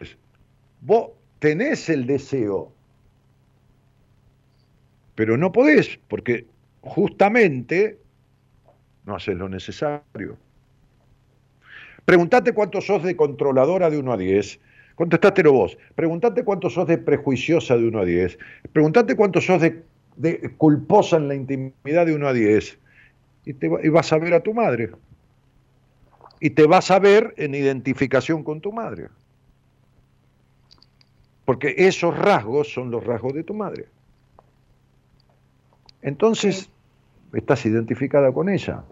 vos 0.81 1.11
tenés 1.41 1.89
el 1.89 2.07
deseo, 2.07 2.73
pero 5.15 5.37
no 5.37 5.53
podés, 5.53 5.99
porque 6.09 6.47
justamente 6.81 7.99
no 9.05 9.17
haces 9.17 9.37
lo 9.37 9.49
necesario. 9.49 10.37
Preguntate 12.05 12.53
cuánto 12.53 12.81
sos 12.81 13.03
de 13.03 13.17
controladora 13.17 13.91
de 13.91 13.99
1 13.99 14.13
a 14.13 14.17
10. 14.17 14.61
Contestátelo 14.95 15.53
vos. 15.53 15.79
Preguntate 15.95 16.45
cuánto 16.45 16.71
sos 16.71 16.87
de 16.87 16.99
prejuiciosa 16.99 17.77
de 17.77 17.89
1 17.89 17.99
a 17.99 18.05
10. 18.05 18.39
Preguntate 18.73 19.17
cuánto 19.17 19.41
sos 19.41 19.61
de, 19.61 19.83
de 20.17 20.51
culposa 20.57 21.17
en 21.17 21.29
la 21.29 21.35
intimidad 21.35 22.07
de 22.07 22.15
1 22.15 22.29
a 22.29 22.33
10. 22.33 22.79
Y, 23.47 23.89
vas 23.89 24.13
a 24.13 24.19
ver 24.19 24.35
a 24.35 24.41
tu 24.41 24.55
madre. 24.55 24.91
Y 26.41 26.51
te 26.51 26.67
vas 26.67 26.91
a 26.91 26.99
ver 26.99 27.35
en 27.37 27.55
identificación 27.55 28.43
con 28.43 28.61
tu 28.61 28.73
madre. 28.73 29.09
Porque 31.45 31.75
esos 31.77 32.17
rasgos 32.17 32.73
son 32.73 32.91
los 32.91 33.05
rasgos 33.05 33.35
de 33.35 33.45
tu 33.45 33.55
madre. 33.55 33.87
Entonces, 36.05 36.71
estás 37.33 37.67
identificada 37.67 38.31
con 38.33 38.49
ella. 38.49 38.85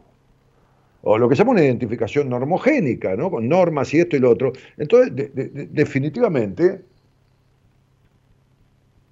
O 1.03 1.19
lo 1.19 1.29
que 1.29 1.37
se 1.37 1.41
llama 1.41 1.53
una 1.53 1.65
identificación 1.65 2.29
normogénica, 2.29 3.15
¿no? 3.17 3.31
Con 3.31 3.49
normas 3.49 3.93
y 3.95 4.01
esto 4.01 4.17
y 4.17 4.21
lo 4.21 4.31
otro. 4.31 4.53
Entonces, 4.77 5.15
de- 5.15 5.29
de- 5.29 5.49
de- 5.49 5.67
definitivamente, 5.67 6.83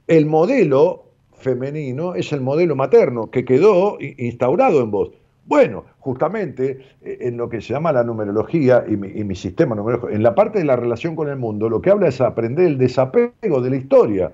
el 0.06 0.27
modelo 0.27 1.05
femenino 1.35 2.14
es 2.14 2.32
el 2.32 2.40
modelo 2.40 2.74
materno 2.74 3.31
que 3.31 3.44
quedó 3.44 3.98
instaurado 4.01 4.82
en 4.82 4.90
vos. 4.90 5.10
Bueno, 5.47 5.85
justamente 5.98 6.78
eh, 7.02 7.18
en 7.22 7.36
lo 7.36 7.48
que 7.48 7.60
se 7.60 7.72
llama 7.72 7.93
la 7.93 8.05
numerología 8.05 8.85
y 8.89 8.97
mi, 8.97 9.35
sistema 9.35 9.74
numerológico, 9.74 10.12
en 10.14 10.22
la 10.22 10.35
parte 10.35 10.59
de 10.59 10.64
la 10.64 10.77
relación 10.77 11.16
con 11.16 11.28
el 11.28 11.36
mundo, 11.36 11.68
lo 11.68 11.81
que 11.81 11.90
habla 11.90 12.09
es 12.09 12.20
aprender 12.20 12.66
el 12.66 12.78
desapego 12.78 13.60
de 13.60 13.70
la 13.70 13.77
historia, 13.77 14.32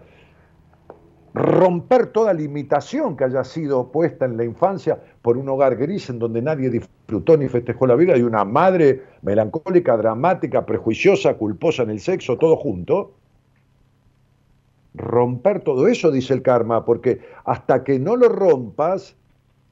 romper 1.36 2.06
toda 2.06 2.32
limitación 2.32 3.14
que 3.14 3.24
haya 3.24 3.44
sido 3.44 3.92
puesta 3.92 4.24
en 4.24 4.38
la 4.38 4.44
infancia 4.44 4.98
por 5.20 5.36
un 5.36 5.46
hogar 5.50 5.76
gris 5.76 6.08
en 6.08 6.18
donde 6.18 6.40
nadie 6.40 6.70
disfrutó 6.70 7.36
ni 7.36 7.46
festejó 7.46 7.86
la 7.86 7.94
vida 7.94 8.16
y 8.16 8.22
una 8.22 8.46
madre 8.46 9.02
melancólica, 9.20 9.98
dramática, 9.98 10.64
prejuiciosa, 10.64 11.34
culposa 11.34 11.82
en 11.82 11.90
el 11.90 12.00
sexo, 12.00 12.38
todo 12.38 12.56
junto. 12.56 13.12
Romper 14.94 15.60
todo 15.60 15.88
eso, 15.88 16.10
dice 16.10 16.32
el 16.32 16.40
karma, 16.40 16.86
porque 16.86 17.20
hasta 17.44 17.84
que 17.84 17.98
no 17.98 18.16
lo 18.16 18.30
rompas, 18.30 19.14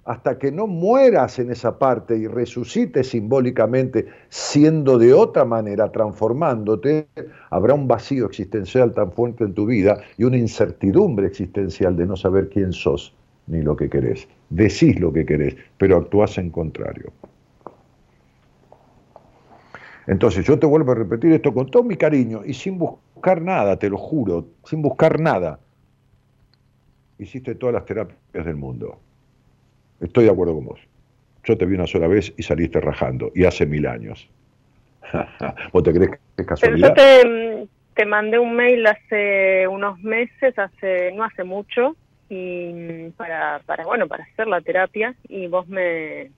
hasta 0.05 0.39
que 0.39 0.53
no 0.53 0.67
mueras 0.67 1.39
en 1.39 1.51
esa 1.51 1.79
parte 1.79 2.17
y 2.17 2.27
resucites 2.27 3.09
simbólicamente 3.09 4.07
siendo 4.29 4.99
de 4.99 5.15
otra 5.15 5.45
manera, 5.45 5.91
transformándote, 5.91 7.09
habrá 7.51 7.75
un 7.75 7.89
vacío 7.89 8.27
existencial 8.27 8.93
tan 8.93 9.13
fuerte 9.13 9.45
en 9.45 9.55
tu 9.55 9.67
vida 9.67 10.01
y 10.19 10.25
una 10.25 10.37
incertidumbre 10.37 11.27
existencial 11.27 11.97
de 11.97 12.07
no 12.07 12.17
saber 12.17 12.51
quién 12.51 12.73
sos 12.73 13.15
ni 13.47 13.63
lo 13.63 13.77
que 13.77 13.89
querés. 13.89 14.29
Decís 14.51 15.01
lo 15.01 15.13
que 15.13 15.25
querés, 15.25 15.57
pero 15.79 15.97
actuás 15.97 16.37
en 16.37 16.51
contrario. 16.51 17.11
Entonces 20.07 20.45
yo 20.45 20.59
te 20.59 20.67
vuelvo 20.67 20.93
a 20.93 20.97
repetir 20.97 21.33
esto 21.33 21.55
con 21.55 21.71
todo 21.71 21.83
mi 21.83 21.97
cariño 21.97 22.43
y 22.45 22.53
sin 22.53 22.77
buscar 22.77 23.41
nada, 23.41 23.79
te 23.79 23.89
lo 23.89 23.97
juro, 23.97 24.47
sin 24.65 24.83
buscar 24.83 25.19
nada. 25.19 25.61
Hiciste 27.19 27.55
todas 27.55 27.75
las 27.75 27.87
terapias 27.87 28.45
del 28.45 28.57
mundo 28.57 28.99
Estoy 30.05 30.25
de 30.25 30.31
acuerdo 30.31 30.55
con 30.55 30.67
vos. 30.67 30.81
Yo 31.45 31.57
te 31.57 31.67
vi 31.67 31.75
una 31.75 31.87
sola 31.87 32.07
vez 32.07 32.33
y 32.37 32.43
saliste 32.43 32.81
rajando, 32.81 33.33
y 33.35 33.45
hace 33.45 33.67
mil 33.67 33.87
años. 33.87 34.29
¿Vos 35.73 35.83
te 35.83 35.93
crees 35.93 36.11
que 36.11 36.43
es 36.43 36.47
casualidad? 36.47 36.89
yo 36.89 37.69
te, 37.95 38.05
mandé 38.05 38.39
un 38.39 38.55
mail 38.55 38.87
hace 38.87 39.67
unos 39.67 39.99
meses, 40.03 40.59
hace 40.59 41.13
no 41.13 41.25
hace 41.25 41.45
mucho, 41.45 41.97
y 42.29 43.11
para, 43.17 43.61
para 43.65 43.85
bueno, 43.85 44.07
para 44.07 44.25
hacer 44.25 44.47
la 44.47 44.61
terapia, 44.61 45.15
y 45.29 45.47
vos 45.47 45.67
me, 45.69 46.31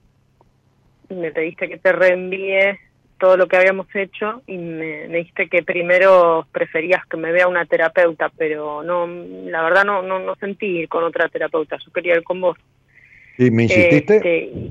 me 1.09 1.31
pediste 1.31 1.67
que 1.67 1.77
te 1.77 1.91
reenvíe 1.91 2.79
todo 3.19 3.35
lo 3.35 3.47
que 3.47 3.57
habíamos 3.57 3.87
hecho 3.95 4.43
y 4.45 4.57
me, 4.57 5.07
me, 5.07 5.17
dijiste 5.17 5.49
que 5.49 5.63
primero 5.63 6.45
preferías 6.51 7.03
que 7.07 7.17
me 7.17 7.31
vea 7.31 7.47
una 7.47 7.65
terapeuta, 7.65 8.29
pero 8.37 8.83
no, 8.83 9.07
la 9.07 9.63
verdad 9.63 9.83
no, 9.83 10.03
no, 10.03 10.19
no 10.19 10.35
sentí 10.35 10.67
ir 10.67 10.89
con 10.89 11.03
otra 11.03 11.27
terapeuta, 11.27 11.77
yo 11.83 11.91
quería 11.91 12.15
ir 12.15 12.23
con 12.23 12.39
vos. 12.39 12.57
¿Y 13.37 13.51
me 13.51 13.63
insististe? 13.63 14.15
Este, 14.15 14.69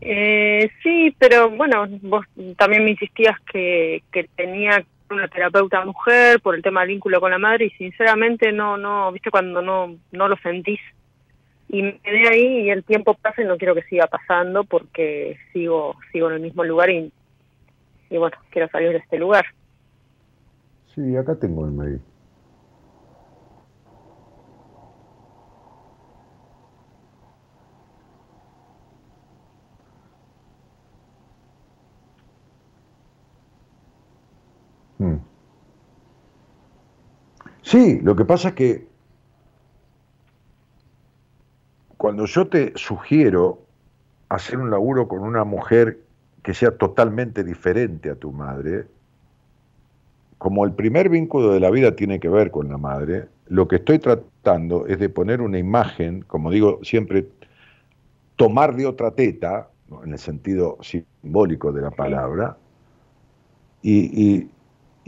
eh, 0.00 0.70
sí, 0.82 1.14
pero 1.18 1.50
bueno, 1.50 1.86
vos 2.02 2.26
también 2.56 2.84
me 2.84 2.90
insistías 2.90 3.38
que, 3.52 4.02
que 4.12 4.28
tenía 4.36 4.84
una 5.10 5.28
terapeuta 5.28 5.84
mujer 5.84 6.40
por 6.40 6.54
el 6.54 6.62
tema 6.62 6.80
del 6.80 6.90
vínculo 6.90 7.20
con 7.20 7.30
la 7.30 7.38
madre 7.38 7.66
y 7.66 7.70
sinceramente 7.70 8.50
no, 8.50 8.76
no, 8.76 9.12
viste 9.12 9.30
cuando 9.30 9.62
no, 9.62 9.96
no 10.10 10.28
lo 10.28 10.36
sentís. 10.38 10.80
Y 11.68 11.82
me 11.82 11.98
quedé 12.00 12.28
ahí 12.28 12.60
y 12.62 12.70
el 12.70 12.84
tiempo 12.84 13.14
pasa 13.14 13.42
y 13.42 13.46
no 13.46 13.56
quiero 13.56 13.74
que 13.74 13.82
siga 13.84 14.06
pasando 14.06 14.64
porque 14.64 15.38
sigo, 15.52 15.96
sigo 16.12 16.28
en 16.28 16.34
el 16.34 16.40
mismo 16.40 16.64
lugar 16.64 16.90
y, 16.90 17.12
y 18.10 18.16
bueno, 18.16 18.36
quiero 18.50 18.68
salir 18.68 18.90
de 18.90 18.98
este 18.98 19.18
lugar. 19.18 19.46
Sí, 20.94 21.16
acá 21.16 21.34
tengo 21.38 21.64
el 21.64 21.72
mail. 21.72 22.00
Sí, 37.62 38.00
lo 38.02 38.16
que 38.16 38.24
pasa 38.24 38.48
es 38.48 38.54
que 38.54 38.86
cuando 41.96 42.26
yo 42.26 42.48
te 42.48 42.72
sugiero 42.74 43.60
hacer 44.28 44.58
un 44.58 44.70
laburo 44.70 45.06
con 45.06 45.20
una 45.20 45.44
mujer 45.44 46.00
que 46.42 46.54
sea 46.54 46.76
totalmente 46.76 47.44
diferente 47.44 48.10
a 48.10 48.16
tu 48.16 48.32
madre, 48.32 48.86
como 50.38 50.64
el 50.64 50.72
primer 50.72 51.08
vínculo 51.08 51.52
de 51.52 51.60
la 51.60 51.70
vida 51.70 51.94
tiene 51.94 52.18
que 52.18 52.28
ver 52.28 52.50
con 52.50 52.68
la 52.68 52.76
madre, 52.76 53.28
lo 53.46 53.68
que 53.68 53.76
estoy 53.76 54.00
tratando 54.00 54.86
es 54.88 54.98
de 54.98 55.08
poner 55.08 55.40
una 55.40 55.58
imagen, 55.58 56.22
como 56.22 56.50
digo 56.50 56.80
siempre, 56.82 57.28
tomar 58.34 58.74
de 58.74 58.86
otra 58.86 59.12
teta, 59.12 59.68
en 60.04 60.12
el 60.12 60.18
sentido 60.18 60.78
simbólico 60.80 61.70
de 61.70 61.82
la 61.82 61.90
palabra, 61.92 62.56
y, 63.82 64.20
y 64.20 64.50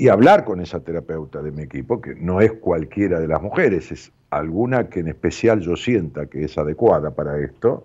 hablar 0.08 0.44
con 0.44 0.60
esa 0.60 0.80
terapeuta 0.80 1.42
de 1.42 1.52
mi 1.52 1.62
equipo, 1.62 2.00
que 2.00 2.14
no 2.14 2.40
es 2.40 2.52
cualquiera 2.52 3.20
de 3.20 3.28
las 3.28 3.40
mujeres, 3.40 3.92
es 3.92 4.12
alguna 4.30 4.88
que 4.88 5.00
en 5.00 5.08
especial 5.08 5.60
yo 5.60 5.76
sienta 5.76 6.26
que 6.26 6.44
es 6.44 6.58
adecuada 6.58 7.12
para 7.12 7.38
esto, 7.38 7.84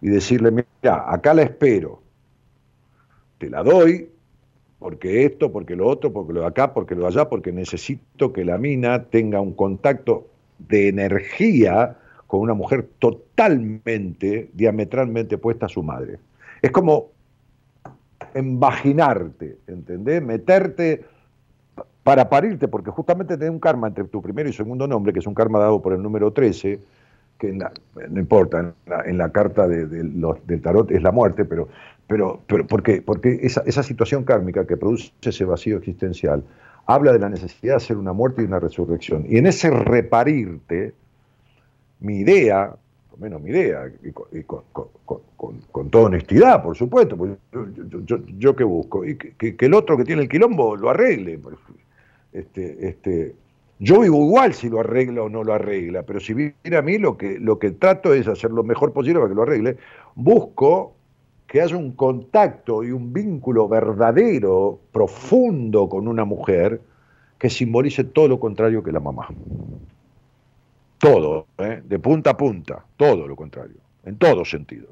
y 0.00 0.08
decirle, 0.08 0.50
mira, 0.50 1.12
acá 1.12 1.32
la 1.32 1.42
espero, 1.42 2.00
te 3.38 3.48
la 3.48 3.62
doy, 3.62 4.08
porque 4.80 5.24
esto, 5.24 5.52
porque 5.52 5.76
lo 5.76 5.86
otro, 5.86 6.12
porque 6.12 6.32
lo 6.32 6.40
de 6.40 6.46
acá, 6.46 6.74
porque 6.74 6.96
lo 6.96 7.02
de 7.02 7.08
allá, 7.08 7.28
porque 7.28 7.52
necesito 7.52 8.32
que 8.32 8.44
la 8.44 8.58
mina 8.58 9.04
tenga 9.04 9.40
un 9.40 9.54
contacto 9.54 10.26
de 10.58 10.88
energía 10.88 11.96
con 12.26 12.40
una 12.40 12.54
mujer 12.54 12.88
totalmente, 12.98 14.50
diametralmente 14.54 15.38
puesta 15.38 15.66
a 15.66 15.68
su 15.68 15.84
madre. 15.84 16.18
Es 16.60 16.72
como 16.72 17.10
envaginarte, 18.34 19.58
¿entendés? 19.68 20.22
Meterte 20.22 21.04
para 22.04 22.28
parirte, 22.28 22.68
porque 22.68 22.90
justamente 22.90 23.36
tenés 23.36 23.50
un 23.50 23.60
karma 23.60 23.88
entre 23.88 24.04
tu 24.04 24.20
primero 24.20 24.48
y 24.48 24.52
segundo 24.52 24.86
nombre, 24.86 25.12
que 25.12 25.20
es 25.20 25.26
un 25.26 25.34
karma 25.34 25.58
dado 25.58 25.80
por 25.80 25.92
el 25.92 26.02
número 26.02 26.32
13, 26.32 26.80
que 27.38 27.52
no 27.52 28.20
importa, 28.20 28.74
en 29.04 29.18
la, 29.18 29.30
carta 29.30 29.66
de, 29.66 29.86
del 29.86 30.62
tarot 30.62 30.90
es 30.90 31.02
la 31.02 31.12
muerte, 31.12 31.44
pero, 31.44 31.68
pero, 32.06 32.40
pero 32.46 32.66
¿por 32.66 32.82
qué? 32.82 33.02
Porque 33.02 33.40
esa, 33.42 33.62
esa 33.66 33.82
situación 33.82 34.24
kármica 34.24 34.66
que 34.66 34.76
produce 34.76 35.12
ese 35.22 35.44
vacío 35.44 35.78
existencial 35.78 36.44
habla 36.86 37.12
de 37.12 37.18
la 37.18 37.28
necesidad 37.28 37.74
de 37.74 37.76
hacer 37.76 37.96
una 37.96 38.12
muerte 38.12 38.42
y 38.42 38.44
una 38.46 38.58
resurrección. 38.58 39.24
Y 39.28 39.38
en 39.38 39.46
ese 39.46 39.70
reparirte, 39.70 40.94
mi 42.00 42.18
idea, 42.18 42.74
menos 43.18 43.40
mi 43.40 43.50
idea, 43.50 43.90
y 44.02 44.42
con, 44.42 45.90
toda 45.90 46.06
honestidad, 46.06 46.62
por 46.62 46.76
supuesto, 46.76 47.16
porque 47.16 47.36
yo, 48.04 48.18
yo, 48.38 48.56
que 48.56 48.64
busco, 48.64 49.04
y 49.04 49.16
que, 49.16 49.56
el 49.58 49.74
otro 49.74 49.96
que 49.96 50.04
tiene 50.04 50.22
el 50.22 50.28
quilombo 50.28 50.76
lo 50.76 50.90
arregle. 50.90 51.38
Este, 52.32 52.88
este, 52.88 53.34
yo 53.78 54.00
vivo 54.00 54.24
igual 54.24 54.54
si 54.54 54.68
lo 54.68 54.80
arregla 54.80 55.22
o 55.22 55.28
no 55.28 55.44
lo 55.44 55.52
arregla, 55.52 56.02
pero 56.02 56.20
si 56.20 56.34
viene 56.34 56.76
a 56.76 56.82
mí 56.82 56.98
lo 56.98 57.16
que, 57.16 57.38
lo 57.38 57.58
que 57.58 57.72
trato 57.72 58.14
es 58.14 58.28
hacer 58.28 58.50
lo 58.50 58.62
mejor 58.62 58.92
posible 58.92 59.20
para 59.20 59.30
que 59.30 59.34
lo 59.34 59.42
arregle, 59.42 59.76
busco 60.14 60.94
que 61.46 61.60
haya 61.60 61.76
un 61.76 61.92
contacto 61.92 62.82
y 62.82 62.92
un 62.92 63.12
vínculo 63.12 63.68
verdadero, 63.68 64.78
profundo 64.90 65.88
con 65.88 66.08
una 66.08 66.24
mujer 66.24 66.80
que 67.38 67.50
simbolice 67.50 68.04
todo 68.04 68.28
lo 68.28 68.40
contrario 68.40 68.82
que 68.82 68.92
la 68.92 69.00
mamá. 69.00 69.28
Todo, 70.98 71.46
¿eh? 71.58 71.82
de 71.84 71.98
punta 71.98 72.30
a 72.30 72.36
punta, 72.36 72.84
todo 72.96 73.26
lo 73.26 73.36
contrario, 73.36 73.76
en 74.04 74.16
todo 74.16 74.44
sentido. 74.44 74.88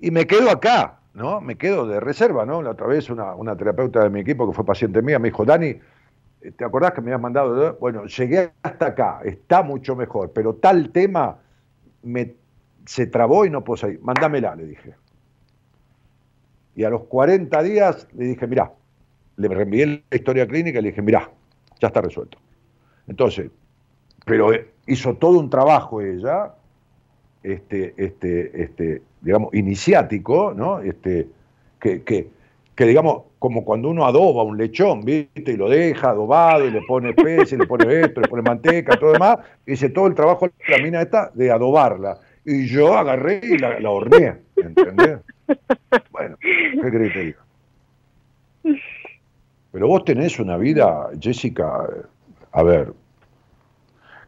Y 0.00 0.10
me 0.10 0.26
quedo 0.26 0.48
acá, 0.48 1.00
¿no? 1.14 1.40
Me 1.40 1.56
quedo 1.56 1.86
de 1.86 2.00
reserva, 2.00 2.44
¿no? 2.44 2.60
La 2.60 2.70
otra 2.70 2.86
vez 2.86 3.08
una, 3.08 3.34
una 3.34 3.56
terapeuta 3.56 4.02
de 4.02 4.10
mi 4.10 4.20
equipo 4.20 4.46
que 4.46 4.54
fue 4.54 4.66
paciente 4.66 5.00
mía 5.00 5.18
me 5.18 5.28
dijo, 5.28 5.44
Dani, 5.44 5.78
¿te 6.56 6.64
acordás 6.64 6.92
que 6.92 7.00
me 7.00 7.10
habías 7.10 7.22
mandado? 7.22 7.76
Bueno, 7.80 8.04
llegué 8.06 8.52
hasta 8.62 8.86
acá, 8.86 9.20
está 9.24 9.62
mucho 9.62 9.96
mejor, 9.96 10.32
pero 10.32 10.54
tal 10.56 10.90
tema 10.90 11.38
me, 12.02 12.34
se 12.84 13.06
trabó 13.06 13.46
y 13.46 13.50
no 13.50 13.64
puedo 13.64 13.78
salir. 13.78 14.00
Mándamela, 14.02 14.54
le 14.54 14.66
dije. 14.66 14.94
Y 16.74 16.84
a 16.84 16.90
los 16.90 17.04
40 17.04 17.62
días 17.62 18.08
le 18.12 18.26
dije, 18.26 18.46
mirá, 18.46 18.72
le 19.36 19.48
reenvié 19.48 19.86
la 19.86 20.16
historia 20.16 20.46
clínica 20.46 20.80
y 20.80 20.82
le 20.82 20.88
dije, 20.90 21.02
mirá, 21.02 21.30
ya 21.80 21.88
está 21.88 22.00
resuelto. 22.00 22.38
Entonces, 23.06 23.50
pero 24.24 24.50
hizo 24.86 25.14
todo 25.16 25.38
un 25.38 25.50
trabajo 25.50 26.00
ella, 26.00 26.54
este, 27.44 27.94
este, 27.96 28.62
este, 28.62 29.02
digamos, 29.20 29.54
iniciático, 29.54 30.52
¿no? 30.56 30.80
Este, 30.80 31.28
que, 31.78 32.02
que, 32.02 32.28
que, 32.74 32.86
digamos, 32.86 33.24
como 33.38 33.64
cuando 33.64 33.90
uno 33.90 34.06
adoba 34.06 34.42
un 34.42 34.56
lechón, 34.56 35.02
¿viste? 35.02 35.52
Y 35.52 35.56
lo 35.56 35.68
deja 35.68 36.10
adobado, 36.10 36.66
y 36.66 36.70
le 36.70 36.80
pone 36.82 37.10
y 37.10 37.56
le 37.56 37.66
pone 37.66 38.00
esto, 38.00 38.20
le 38.20 38.28
pone 38.28 38.42
manteca, 38.42 38.98
todo 38.98 39.12
demás, 39.12 39.38
hice 39.66 39.90
todo 39.90 40.06
el 40.06 40.14
trabajo 40.14 40.46
de 40.46 40.52
la 40.68 40.82
mina 40.82 41.02
esta 41.02 41.30
de 41.34 41.52
adobarla. 41.52 42.18
Y 42.46 42.66
yo 42.66 42.96
agarré 42.96 43.40
y 43.42 43.58
la, 43.58 43.78
la 43.78 43.90
horneé, 43.90 44.36
¿entendés? 44.56 45.18
Bueno, 46.10 46.36
¿qué 46.40 46.90
crees 46.90 47.12
que 47.12 47.20
diga? 47.20 47.44
Pero 49.72 49.88
vos 49.88 50.04
tenés 50.04 50.38
una 50.38 50.56
vida, 50.56 51.10
Jessica, 51.20 51.88
a 52.52 52.62
ver, 52.62 52.92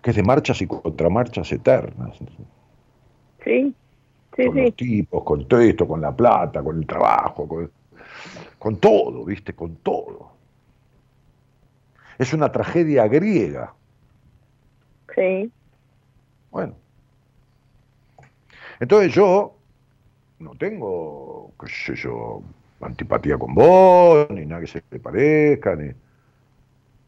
que 0.03 0.11
es 0.11 0.17
de 0.17 0.23
marchas 0.23 0.61
y 0.61 0.67
contramarchas 0.67 1.51
eternas. 1.53 2.19
Sí, 3.47 3.73
con 4.35 4.57
los 4.57 4.75
tipos, 4.75 5.23
con 5.23 5.47
todo 5.47 5.61
esto, 5.61 5.87
con 5.87 6.01
la 6.01 6.15
plata, 6.15 6.63
con 6.63 6.79
el 6.79 6.87
trabajo, 6.87 7.47
con, 7.47 7.71
con 8.59 8.77
todo, 8.79 9.25
¿viste? 9.25 9.55
Con 9.55 9.77
todo. 9.77 10.33
Es 12.19 12.33
una 12.33 12.51
tragedia 12.51 13.07
griega. 13.07 13.73
Sí. 15.15 15.51
Bueno. 16.51 16.75
Entonces 18.81 19.15
yo 19.15 19.55
no 20.41 20.55
tengo, 20.57 21.53
qué 21.61 21.69
sé 21.69 21.95
yo, 21.95 22.43
antipatía 22.81 23.39
con 23.39 23.55
vos, 23.55 24.29
ni 24.31 24.45
nada 24.45 24.61
que 24.61 24.67
se 24.67 24.81
te 24.83 24.99
parezca, 24.99 25.77
ni... 25.77 25.93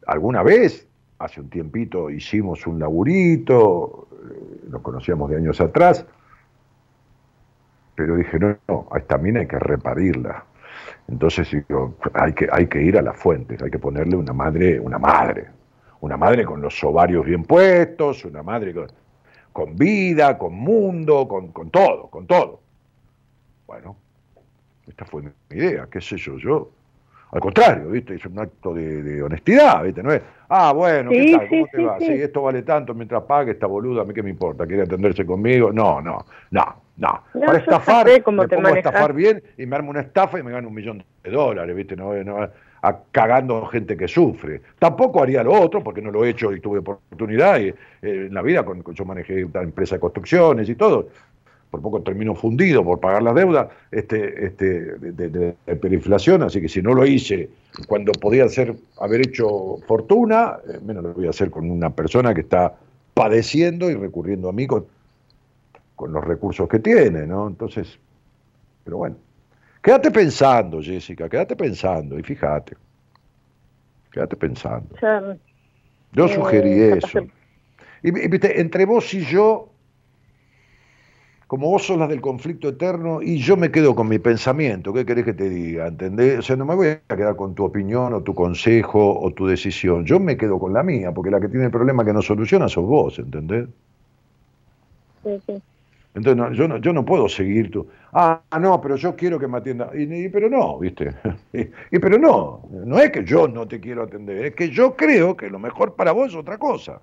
Alguna 0.07 0.41
vez, 0.41 0.87
hace 1.19 1.41
un 1.41 1.49
tiempito, 1.49 2.09
hicimos 2.09 2.65
un 2.65 2.79
laburito, 2.79 4.07
eh, 4.31 4.61
nos 4.69 4.81
conocíamos 4.81 5.29
de 5.29 5.37
años 5.37 5.61
atrás, 5.61 6.05
pero 7.99 8.15
dije, 8.15 8.39
no, 8.39 8.57
no, 8.69 8.87
mina 9.19 9.41
hay 9.41 9.47
que 9.47 9.59
reparirla. 9.59 10.45
Entonces 11.09 11.51
digo, 11.51 11.97
hay 12.13 12.31
que, 12.31 12.47
hay 12.49 12.67
que 12.67 12.81
ir 12.81 12.97
a 12.97 13.01
las 13.01 13.19
fuentes, 13.19 13.61
hay 13.61 13.69
que 13.69 13.77
ponerle 13.77 14.15
una 14.15 14.31
madre, 14.31 14.79
una 14.79 14.97
madre, 14.97 15.49
una 15.99 16.15
madre 16.15 16.45
con 16.45 16.61
los 16.61 16.81
ovarios 16.81 17.25
bien 17.25 17.43
puestos, 17.43 18.23
una 18.23 18.41
madre 18.41 18.73
con, 19.51 19.75
vida, 19.75 20.37
con 20.37 20.53
mundo, 20.53 21.27
con, 21.27 21.49
con, 21.51 21.69
todo, 21.71 22.07
con 22.07 22.25
todo. 22.25 22.61
Bueno, 23.67 23.97
esta 24.87 25.03
fue 25.03 25.23
mi 25.23 25.31
idea, 25.49 25.89
qué 25.91 25.99
sé 25.99 26.15
yo, 26.15 26.37
yo. 26.37 26.71
Al 27.31 27.41
contrario, 27.41 27.89
¿viste? 27.89 28.15
Es 28.15 28.25
un 28.25 28.39
acto 28.39 28.73
de, 28.73 29.21
honestidad, 29.21 29.83
¿viste? 29.83 30.01
No 30.01 30.11
es, 30.11 30.21
ah, 30.49 30.73
bueno, 30.73 31.11
¿qué 31.11 31.37
tal? 31.37 31.47
¿Cómo 31.47 31.67
te 31.71 31.83
va? 31.83 31.99
Sí. 31.99 32.11
esto 32.11 32.41
vale 32.41 32.63
tanto 32.63 32.95
mientras 32.95 33.21
pague 33.23 33.51
esta 33.51 33.67
boluda, 33.67 34.01
a 34.01 34.05
mí 34.05 34.13
qué 34.13 34.23
me 34.23 34.31
importa, 34.31 34.65
quiere 34.65 34.83
atenderse 34.83 35.25
conmigo. 35.25 35.71
No, 35.71 36.01
no, 36.01 36.25
no, 36.49 36.75
no. 36.97 37.23
Para 37.45 37.59
estafar, 37.59 38.07
me 38.07 38.19
pongo 38.21 38.67
a 38.67 38.71
estafar 38.71 39.13
bien 39.13 39.43
y 39.57 39.65
me 39.67 39.75
armo 39.75 39.91
una 39.91 40.01
estafa 40.01 40.39
y 40.39 40.43
me 40.43 40.51
gano 40.51 40.69
un 40.69 40.73
millón 40.73 41.03
de 41.23 41.29
dólares, 41.29 41.75
¿viste? 41.75 41.95
No, 41.95 42.13
no, 42.23 42.49
a, 42.81 42.97
cagando 43.11 43.63
gente 43.67 43.95
que 43.95 44.07
sufre. 44.07 44.61
Tampoco 44.79 45.21
haría 45.21 45.43
lo 45.43 45.53
otro, 45.53 45.83
porque 45.83 46.01
no 46.01 46.09
lo 46.11 46.25
he 46.25 46.29
hecho 46.29 46.51
y 46.51 46.59
tuve 46.59 46.79
oportunidad. 46.79 47.59
Y, 47.59 47.67
eh, 47.67 47.75
en 48.01 48.33
la 48.33 48.41
vida, 48.41 48.63
con, 48.63 48.83
yo 48.83 49.05
manejé 49.05 49.45
una 49.45 49.61
empresa 49.61 49.95
de 49.95 49.99
construcciones 49.99 50.67
y 50.67 50.75
todo 50.75 51.09
por 51.71 51.81
poco 51.81 52.01
termino 52.01 52.35
fundido 52.35 52.83
por 52.83 52.99
pagar 52.99 53.21
las 53.21 53.35
deudas 53.35 53.67
este, 53.91 54.45
este, 54.45 54.65
de, 54.97 55.29
de, 55.29 55.55
hiperinflación, 55.71 56.41
así 56.41 56.61
que 56.61 56.67
si 56.67 56.81
no 56.81 56.93
lo 56.93 57.05
hice 57.05 57.49
cuando 57.87 58.11
podía 58.13 58.47
ser, 58.49 58.75
haber 58.99 59.21
hecho 59.21 59.77
fortuna, 59.87 60.57
eh, 60.67 60.79
menos 60.83 61.03
lo 61.03 61.13
voy 61.13 61.27
a 61.27 61.29
hacer 61.29 61.51
con 61.51 61.69
una 61.69 61.91
persona 61.91 62.33
que 62.33 62.41
está 62.41 62.75
padeciendo 63.13 63.89
y 63.89 63.95
recurriendo 63.95 64.49
a 64.49 64.53
mí 64.53 64.65
con, 64.65 64.85
con 65.95 66.11
los 66.11 66.23
recursos 66.23 66.67
que 66.67 66.79
tiene, 66.79 67.27
¿no? 67.27 67.47
Entonces, 67.47 67.99
pero 68.83 68.97
bueno, 68.97 69.15
quédate 69.83 70.09
pensando, 70.09 70.81
Jessica, 70.81 71.29
quédate 71.29 71.55
pensando 71.55 72.17
y 72.17 72.23
fíjate, 72.23 72.75
quédate 74.11 74.35
pensando. 74.35 74.95
Yo 76.13 76.27
sugerí 76.27 76.71
eh, 76.71 76.97
eso. 76.97 77.19
Y, 78.01 78.11
viste, 78.11 78.59
entre 78.59 78.85
vos 78.85 79.13
y 79.13 79.25
yo 79.25 79.68
como 81.49 81.67
vos 81.67 81.83
sos 81.83 81.97
las 81.97 82.09
del 82.09 82.21
conflicto 82.21 82.69
eterno 82.69 83.23
y 83.23 83.39
yo 83.39 83.57
me 83.57 83.71
quedo 83.71 83.95
con 83.95 84.07
mi 84.07 84.19
pensamiento, 84.19 84.93
¿qué 84.93 85.03
querés 85.03 85.25
que 85.25 85.33
te 85.33 85.49
diga? 85.49 85.87
¿Entendés? 85.87 86.37
O 86.37 86.41
sea, 86.43 86.55
no 86.55 86.63
me 86.63 86.75
voy 86.75 86.89
a 86.89 87.15
quedar 87.15 87.35
con 87.35 87.55
tu 87.55 87.65
opinión 87.65 88.13
o 88.13 88.21
tu 88.21 88.35
consejo 88.35 89.19
o 89.19 89.31
tu 89.31 89.47
decisión, 89.47 90.05
yo 90.05 90.19
me 90.19 90.37
quedo 90.37 90.59
con 90.59 90.73
la 90.73 90.83
mía, 90.83 91.11
porque 91.11 91.31
la 91.31 91.41
que 91.41 91.47
tiene 91.47 91.65
el 91.65 91.71
problema 91.71 92.05
que 92.05 92.13
no 92.13 92.21
soluciona 92.21 92.69
sos 92.69 92.85
vos, 92.85 93.17
¿entendés? 93.17 93.67
Sí, 95.23 95.41
sí. 95.47 95.59
Entonces 96.13 96.55
yo, 96.55 96.67
no, 96.67 96.77
yo 96.77 96.93
no 96.93 97.03
puedo 97.03 97.27
seguir 97.27 97.71
tu, 97.71 97.87
ah, 98.13 98.43
no, 98.61 98.79
pero 98.79 98.95
yo 98.95 99.15
quiero 99.15 99.39
que 99.39 99.47
me 99.47 99.57
atienda, 99.57 99.89
y, 99.95 100.29
pero 100.29 100.51
no, 100.51 100.77
¿viste? 100.77 101.15
y, 101.51 101.97
pero 101.97 102.19
no, 102.19 102.61
no 102.85 102.99
es 102.99 103.09
que 103.09 103.25
yo 103.25 103.47
no 103.47 103.67
te 103.67 103.79
quiero 103.79 104.03
atender, 104.03 104.45
es 104.45 104.53
que 104.53 104.69
yo 104.69 104.95
creo 104.95 105.35
que 105.35 105.49
lo 105.49 105.57
mejor 105.57 105.95
para 105.95 106.11
vos 106.11 106.27
es 106.29 106.35
otra 106.35 106.59
cosa. 106.59 107.01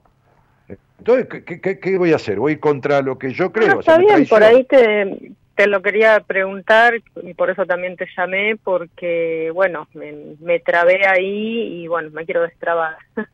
Entonces, 0.98 1.44
¿qué, 1.44 1.98
voy 1.98 2.12
a 2.12 2.16
hacer? 2.16 2.38
¿Voy 2.38 2.56
contra 2.56 3.02
lo 3.02 3.18
que 3.18 3.32
yo 3.32 3.52
creo? 3.52 3.80
está 3.80 3.98
bien, 3.98 4.26
por 4.26 4.42
ahí 4.42 4.64
te, 4.64 5.32
te 5.56 5.66
lo 5.66 5.80
quería 5.82 6.20
preguntar 6.20 6.94
y 7.22 7.34
por 7.34 7.50
eso 7.50 7.64
también 7.64 7.96
te 7.96 8.06
llamé, 8.16 8.56
porque, 8.62 9.50
bueno, 9.54 9.88
me, 9.94 10.60
trabé 10.60 11.06
ahí 11.06 11.82
y, 11.82 11.88
bueno, 11.88 12.10
me 12.10 12.26
quiero 12.26 12.42
destrabar. 12.42 12.96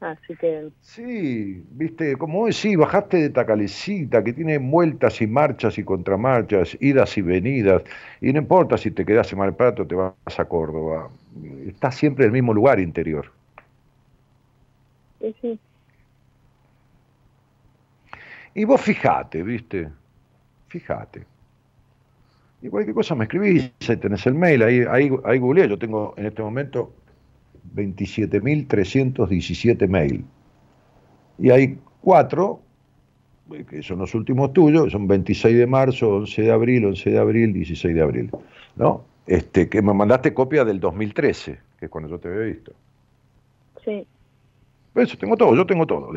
Así 0.00 0.34
que... 0.36 0.68
Sí, 0.80 1.62
viste, 1.70 2.16
como 2.16 2.42
hoy 2.42 2.52
sí, 2.52 2.76
bajaste 2.76 3.18
de 3.18 3.30
Tacalecita, 3.30 4.22
que 4.22 4.32
tiene 4.32 4.58
vueltas 4.58 5.20
y 5.20 5.26
marchas 5.26 5.78
y 5.78 5.84
contramarchas, 5.84 6.76
idas 6.80 7.16
y 7.18 7.22
venidas, 7.22 7.82
y 8.20 8.32
no 8.32 8.38
importa 8.38 8.78
si 8.78 8.90
te 8.90 9.04
quedas 9.04 9.32
en 9.32 9.38
Malprato 9.38 9.82
o 9.82 9.86
te 9.86 9.94
vas 9.94 10.14
a 10.38 10.44
Córdoba, 10.46 11.10
estás 11.66 11.96
siempre 11.96 12.24
en 12.24 12.28
el 12.28 12.32
mismo 12.32 12.54
lugar 12.54 12.80
interior. 12.80 13.30
Sí, 15.20 15.34
sí. 15.40 15.58
Y 18.54 18.64
vos 18.64 18.80
fijate, 18.80 19.42
¿viste? 19.42 19.88
Fijate. 20.68 21.26
Y 22.62 22.68
cualquier 22.68 22.94
cosa 22.94 23.14
me 23.14 23.24
escribís, 23.24 23.72
ahí 23.88 23.96
tenés 23.96 24.26
el 24.26 24.34
mail, 24.34 24.62
ahí, 24.62 24.84
ahí, 24.90 25.10
ahí 25.24 25.38
googleé, 25.38 25.66
yo 25.68 25.78
tengo 25.78 26.12
en 26.16 26.26
este 26.26 26.42
momento 26.42 26.92
27.317 27.74 29.88
mail. 29.88 30.24
Y 31.38 31.50
hay 31.50 31.78
cuatro, 32.02 32.60
eh, 33.52 33.64
que 33.68 33.82
son 33.82 33.98
los 34.00 34.14
últimos 34.14 34.52
tuyos, 34.52 34.92
son 34.92 35.08
26 35.08 35.56
de 35.56 35.66
marzo, 35.66 36.16
11 36.16 36.42
de 36.42 36.52
abril, 36.52 36.84
11 36.84 37.10
de 37.10 37.18
abril, 37.18 37.54
16 37.54 37.94
de 37.94 38.02
abril, 38.02 38.30
¿no? 38.76 39.06
Este, 39.26 39.68
que 39.68 39.80
me 39.80 39.94
mandaste 39.94 40.34
copia 40.34 40.64
del 40.64 40.80
2013, 40.80 41.58
que 41.78 41.86
es 41.86 41.90
cuando 41.90 42.10
yo 42.10 42.18
te 42.18 42.28
había 42.28 42.40
visto. 42.40 42.72
Sí. 43.84 44.04
Eso, 44.94 45.16
tengo 45.16 45.36
todo, 45.36 45.54
yo 45.54 45.64
tengo 45.64 45.86
todo 45.86 46.12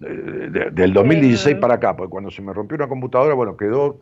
del 0.00 0.92
2016 0.92 1.56
para 1.56 1.74
acá, 1.74 1.94
porque 1.94 2.10
cuando 2.10 2.30
se 2.30 2.40
me 2.42 2.52
rompió 2.52 2.76
una 2.76 2.88
computadora, 2.88 3.34
bueno, 3.34 3.56
quedó 3.56 4.00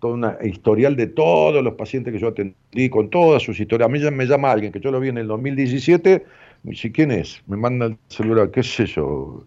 toda 0.00 0.14
una 0.14 0.38
historial 0.42 0.96
de 0.96 1.06
todos 1.06 1.62
los 1.62 1.74
pacientes 1.74 2.12
que 2.12 2.18
yo 2.18 2.28
atendí, 2.28 2.90
con 2.90 3.10
todas 3.10 3.42
sus 3.42 3.58
historias. 3.58 3.88
A 3.88 3.92
mí 3.92 4.00
ya 4.00 4.10
me 4.10 4.26
llama 4.26 4.50
alguien 4.50 4.72
que 4.72 4.80
yo 4.80 4.90
lo 4.90 5.00
vi 5.00 5.08
en 5.08 5.18
el 5.18 5.26
2017, 5.26 6.24
me 6.62 6.70
dice, 6.70 6.92
¿quién 6.92 7.10
es? 7.10 7.42
Me 7.46 7.56
manda 7.56 7.86
el 7.86 7.96
celular, 8.08 8.50
qué 8.50 8.62
sé 8.62 8.86
yo, 8.86 9.44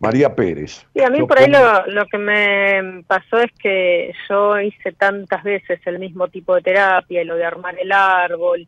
María 0.00 0.34
Pérez. 0.34 0.86
Y 0.94 1.00
a 1.02 1.08
mí 1.08 1.22
por 1.22 1.38
ahí 1.38 1.50
lo, 1.50 1.86
lo, 1.86 2.06
que 2.06 2.18
me 2.18 3.02
pasó 3.06 3.38
es 3.38 3.52
que 3.52 4.12
yo 4.28 4.60
hice 4.60 4.92
tantas 4.92 5.42
veces 5.42 5.80
el 5.86 5.98
mismo 5.98 6.28
tipo 6.28 6.54
de 6.54 6.62
terapia, 6.62 7.24
lo 7.24 7.36
de 7.36 7.44
armar 7.44 7.76
el 7.78 7.92
árbol, 7.92 8.66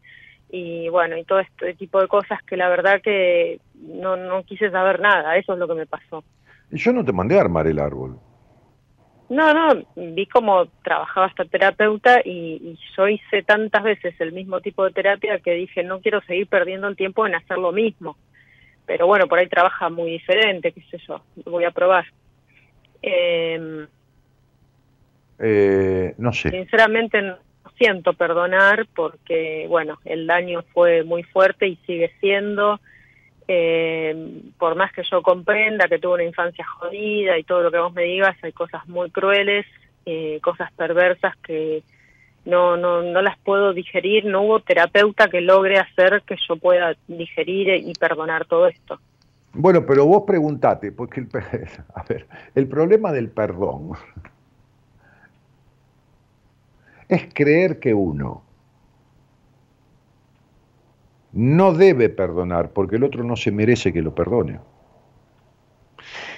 y 0.51 0.89
bueno, 0.89 1.17
y 1.17 1.25
todo 1.25 1.41
este 1.41 1.75
tipo 1.75 2.01
de 2.01 2.07
cosas 2.07 2.41
que 2.45 2.57
la 2.57 2.69
verdad 2.69 3.01
que 3.03 3.59
no, 3.75 4.17
no 4.17 4.45
quise 4.45 4.71
saber 4.71 5.01
nada, 5.01 5.37
eso 5.37 5.55
es 5.55 5.59
lo 5.59 5.67
que 5.67 5.75
me 5.75 5.87
pasó. 5.87 6.23
Y 6.75 6.79
yo 6.79 6.93
no 6.93 7.05
te 7.05 7.13
mandé 7.13 7.39
a 7.39 7.43
armar 7.43 7.69
el 7.69 7.79
árbol. 7.79 8.19
No, 9.29 9.55
no, 9.55 9.85
vi 9.95 10.27
cómo 10.27 10.67
trabajaba 10.83 11.29
esta 11.29 11.45
terapeuta 11.45 12.21
y, 12.25 12.77
yo 12.97 13.07
hice 13.07 13.45
tantas 13.45 13.85
veces 13.85 14.21
el 14.21 14.33
mismo 14.33 14.61
tipo 14.61 14.85
de 14.85 14.91
terapia 14.91 15.39
que 15.39 15.53
dije, 15.53 15.85
no 15.85 16.01
quiero 16.01 16.21
seguir 16.23 16.49
perdiendo 16.49 16.89
el 16.89 16.97
tiempo 16.97 17.25
en 17.25 17.37
hacer 17.37 17.59
lo 17.59 17.71
mismo. 17.71 18.17
Pero 18.87 19.07
bueno, 19.07 19.29
por 19.29 19.39
ahí 19.39 19.47
trabaja 19.47 19.89
muy 19.89 20.11
diferente, 20.11 20.73
qué 20.73 20.83
sé 20.91 20.99
yo, 21.07 21.23
voy 21.47 21.63
a 21.63 21.71
probar. 21.71 22.07
Em, 23.01 23.87
eh, 25.39 26.13
no 26.19 26.33
sé. 26.33 26.51
Sinceramente 26.51 27.23
no 27.23 27.37
siento 27.79 28.15
perdonar 28.15 28.89
porque, 28.97 29.67
bueno, 29.69 30.01
el 30.05 30.27
daño 30.27 30.65
fue 30.75 31.05
muy 31.05 31.23
fuerte 31.23 31.69
y 31.69 31.77
sigue 31.87 32.11
siendo 32.19 32.81
eh, 33.47 34.43
por 34.59 34.75
más 34.75 34.93
que 34.93 35.03
yo 35.11 35.23
comprenda 35.23 35.89
que 35.89 35.99
tuve 35.99 36.15
una 36.15 36.25
infancia 36.25 36.67
jodida 36.67 37.39
y 37.39 37.45
todo 37.45 37.63
lo 37.63 37.71
que 37.71 37.79
vos 37.79 37.93
me 37.93 38.05
digas, 38.05 38.37
hay 38.43 38.53
cosas 38.53 38.87
muy 38.89 39.11
crueles, 39.11 39.67
eh, 40.07 40.41
cosas 40.43 40.73
perversas 40.73 41.37
que 41.39 41.83
no, 42.45 42.77
no, 42.77 43.03
no 43.03 43.23
las 43.23 43.39
puedo 43.39 43.73
digerir, 43.73 44.25
no 44.25 44.43
hubo 44.43 44.61
terapeuta 44.61 45.29
que 45.29 45.41
logre 45.41 45.79
hacer 45.79 46.23
que 46.27 46.37
yo 46.49 46.57
pueda 46.57 46.95
digerir 47.07 47.69
y 47.69 47.93
perdonar 47.95 48.47
todo 48.47 48.67
esto. 48.67 48.99
Bueno, 49.53 49.87
pero 49.87 50.05
vos 50.07 50.25
preguntate, 50.27 50.93
porque 50.93 51.21
el, 51.21 51.29
a 51.95 52.03
ver, 52.03 52.27
el 52.55 52.67
problema 52.67 53.13
del 53.13 53.31
perdón 53.31 53.93
es 57.09 57.33
creer 57.33 57.79
que 57.79 57.95
uno 57.95 58.43
no 61.35 61.73
debe 61.73 62.09
perdonar 62.09 62.71
porque 62.71 62.97
el 62.97 63.05
otro 63.05 63.25
no 63.25 63.35
se 63.37 63.51
merece 63.51 63.93
que 63.93 64.03
lo 64.03 64.15
perdone. 64.15 64.61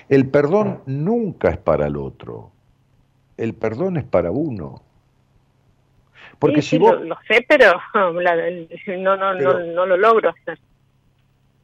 El 0.09 0.29
perdón 0.29 0.81
nunca 0.87 1.51
es 1.51 1.59
para 1.59 1.87
el 1.87 1.97
otro, 1.97 2.51
el 3.37 3.55
perdón 3.55 3.99
es 3.99 4.05
para 4.05 4.31
uno. 4.31 4.83
Porque 6.39 6.63
si 6.63 6.79
vos... 6.79 7.01
lo, 7.03 7.17
sé, 7.29 7.45
pero 7.49 7.73
no, 7.95 8.13
no, 9.17 9.35
no, 9.35 9.87
lo 9.87 9.97
logro 9.97 10.31
hacer. 10.31 10.59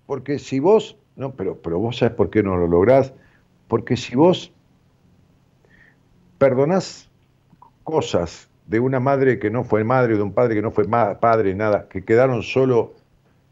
Porque 0.06 0.38
si 0.38 0.60
vos, 0.60 0.96
no, 1.16 1.32
pero, 1.32 1.56
pero 1.56 1.78
vos 1.78 1.98
sabes 1.98 2.14
por 2.14 2.30
qué 2.30 2.42
no 2.42 2.56
lo 2.56 2.66
lográs, 2.66 3.14
porque 3.68 3.96
si 3.96 4.14
vos 4.14 4.52
perdonás 6.38 7.10
cosas 7.84 8.50
de 8.66 8.80
una 8.80 9.00
madre 9.00 9.38
que 9.38 9.50
no 9.50 9.64
fue 9.64 9.84
madre, 9.84 10.16
de 10.16 10.22
un 10.22 10.32
padre 10.32 10.54
que 10.54 10.62
no 10.62 10.70
fue 10.70 10.86
padre, 10.88 11.54
nada, 11.54 11.88
que 11.88 12.04
quedaron 12.04 12.42
solo 12.42 12.94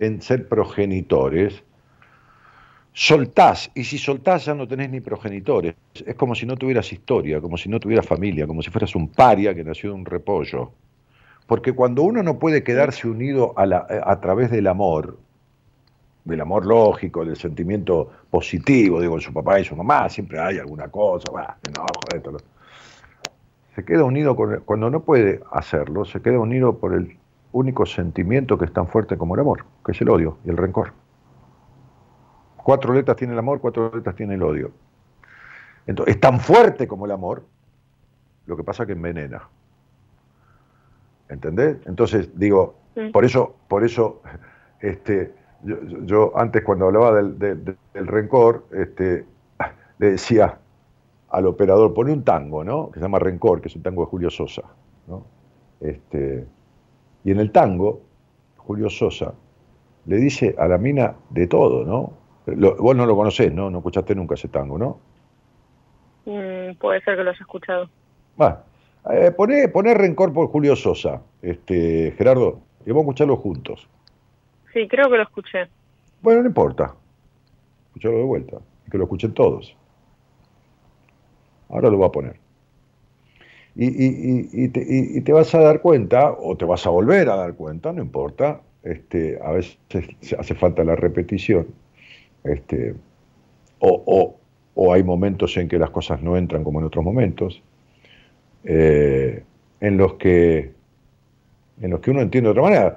en 0.01 0.23
ser 0.23 0.49
progenitores, 0.49 1.63
soltás, 2.93 3.71
y 3.75 3.85
si 3.85 3.99
soltás 3.99 4.47
ya 4.47 4.55
no 4.55 4.67
tenés 4.67 4.91
ni 4.91 5.01
progenitores. 5.01 5.75
Es 5.95 6.15
como 6.17 6.35
si 6.35 6.47
no 6.47 6.57
tuvieras 6.57 6.93
historia, 6.93 7.41
como 7.41 7.57
si 7.57 7.69
no 7.69 7.79
tuvieras 7.79 8.07
familia, 8.07 8.47
como 8.47 8.63
si 8.63 8.71
fueras 8.71 8.95
un 8.97 9.09
paria 9.09 9.55
que 9.55 9.63
nació 9.63 9.91
de 9.91 9.97
un 9.97 10.07
repollo. 10.07 10.73
Porque 11.47 11.73
cuando 11.73 12.03
uno 12.03 12.23
no 12.23 12.39
puede 12.39 12.65
quedarse 12.65 13.09
unido 13.09 13.53
a, 13.57 13.67
la, 13.67 13.87
a 14.05 14.21
través 14.21 14.51
del 14.51 14.67
amor, 14.67 15.19
del 16.25 16.41
amor 16.41 16.65
lógico, 16.65 17.25
del 17.25 17.37
sentimiento 17.37 18.11
positivo, 18.31 19.01
digo, 19.01 19.21
su 19.21 19.33
papá 19.33 19.61
y 19.61 19.65
su 19.65 19.77
mamá, 19.77 20.09
siempre 20.09 20.41
hay 20.41 20.59
alguna 20.59 20.89
cosa, 20.89 21.31
va, 21.31 21.59
no, 21.77 21.85
joder, 22.11 22.43
se 23.75 23.85
queda 23.85 24.05
unido 24.05 24.35
con 24.37 24.61
cuando 24.65 24.91
no 24.91 25.03
puede 25.03 25.41
hacerlo, 25.53 26.05
se 26.05 26.21
queda 26.21 26.39
unido 26.39 26.79
por 26.79 26.95
el 26.95 27.17
único 27.53 27.87
sentimiento 27.87 28.57
que 28.59 28.65
es 28.65 28.73
tan 28.73 28.87
fuerte 28.87 29.17
como 29.17 29.35
el 29.35 29.41
amor, 29.41 29.65
que 29.85 29.93
es 29.93 30.01
el 30.01 30.09
odio 30.09 30.39
y 30.45 30.51
el 30.51 30.57
rencor. 30.57 30.93
Cuatro 32.57 32.93
letras 32.93 33.17
tiene 33.17 33.33
el 33.33 33.39
amor, 33.39 33.61
cuatro 33.61 33.91
letras 33.95 34.15
tiene 34.15 34.35
el 34.35 34.43
odio. 34.43 34.73
Entonces, 35.87 36.15
es 36.15 36.21
tan 36.21 36.41
fuerte 36.41 36.87
como 36.87 37.07
el 37.07 37.13
amor, 37.13 37.45
lo 38.47 38.57
que 38.57 38.63
pasa 38.63 38.87
que 38.87 38.93
envenena. 38.93 39.49
¿Entendés? 41.29 41.79
Entonces, 41.87 42.31
digo, 42.39 42.77
por 43.13 43.25
eso, 43.25 43.57
por 43.69 43.85
eso, 43.85 44.21
este, 44.81 45.35
yo, 46.05 46.33
antes 46.37 46.63
cuando 46.65 46.87
hablaba 46.87 47.15
del, 47.15 47.39
del, 47.39 48.07
rencor, 48.07 48.67
este, 48.73 49.25
le 49.99 50.11
decía 50.13 50.59
al 51.29 51.47
operador, 51.47 51.95
pone 51.95 52.13
un 52.13 52.25
tango, 52.25 52.65
¿no? 52.65 52.91
Que 52.91 52.99
se 52.99 53.05
llama 53.05 53.21
Rencor, 53.21 53.61
que 53.61 53.69
es 53.69 53.77
un 53.77 53.83
tango 53.83 54.03
de 54.03 54.11
Julio 54.11 54.31
Sosa, 54.31 54.63
¿no? 55.07 55.25
Este, 55.81 56.47
y 57.25 57.31
en 57.31 57.41
el 57.41 57.51
tango, 57.53 58.01
Julio 58.57 58.89
Sosa 58.91 59.35
le 60.07 60.17
dice 60.17 60.55
a 60.59 60.67
la 60.67 60.79
mina 60.79 61.15
de 61.31 61.47
todo, 61.47 61.85
¿no? 61.85 62.21
vos 62.47 62.97
no 62.97 63.07
lo 63.07 63.15
conocés, 63.15 63.53
¿no? 63.53 63.71
No 63.71 63.79
escuchaste 63.79 64.15
nunca 64.15 64.35
ese 64.35 64.49
tango, 64.49 64.79
¿no? 64.79 64.99
Mm, 66.25 66.75
puede 66.79 67.01
ser 67.03 67.17
que 67.17 67.25
lo 67.25 67.31
haya 67.31 67.41
escuchado. 67.41 67.89
Va. 68.41 68.65
Eh, 69.13 69.31
poné, 69.31 69.95
Rencor 69.95 70.33
por 70.33 70.49
Julio 70.49 70.77
Sosa, 70.77 71.23
este, 71.43 72.13
Gerardo, 72.17 72.61
y 72.85 72.91
vamos 72.91 73.03
a 73.03 73.05
escucharlo 73.05 73.37
juntos. 73.37 73.89
Sí, 74.73 74.87
creo 74.89 75.09
que 75.09 75.17
lo 75.17 75.23
escuché. 75.23 75.69
Bueno, 76.23 76.43
no 76.43 76.49
importa. 76.49 76.95
Escucharlo 77.89 78.19
de 78.19 78.25
vuelta. 78.25 78.59
Que 78.91 78.99
lo 78.99 79.05
escuchen 79.05 79.33
todos. 79.33 79.77
Ahora 81.69 81.89
lo 81.89 81.97
voy 81.97 82.07
a 82.07 82.13
poner. 82.13 82.37
Y, 83.83 84.69
te, 85.23 85.33
vas 85.33 85.55
a 85.55 85.61
dar 85.61 85.81
cuenta, 85.81 86.33
o 86.33 86.55
te 86.55 86.67
vas 86.67 86.87
a 86.87 86.91
volver 86.91 87.31
a 87.31 87.37
dar 87.37 87.55
cuenta, 87.55 87.95
no 87.95 88.03
importa, 88.03 88.61
este, 88.83 89.39
a 89.43 89.53
veces 89.53 89.79
hace 90.39 90.55
falta 90.55 90.85
la 90.85 90.97
repetición, 90.97 91.67
este, 92.45 92.95
o, 93.79 94.37
hay 94.93 95.03
momentos 95.03 95.57
en 95.57 95.67
que 95.67 95.79
las 95.79 95.89
cosas 95.89 96.23
no 96.23 96.37
entran 96.37 96.63
como 96.63 96.81
en 96.81 96.85
otros 96.85 97.03
momentos, 97.03 97.63
eh, 98.65 99.45
en, 99.81 99.97
los 99.97 100.15
que, 100.15 100.73
en 101.81 101.91
los 101.91 102.01
que 102.01 102.11
uno 102.11 102.21
entiende 102.21 102.49
de 102.49 102.51
otra 102.51 102.63
manera. 102.63 102.97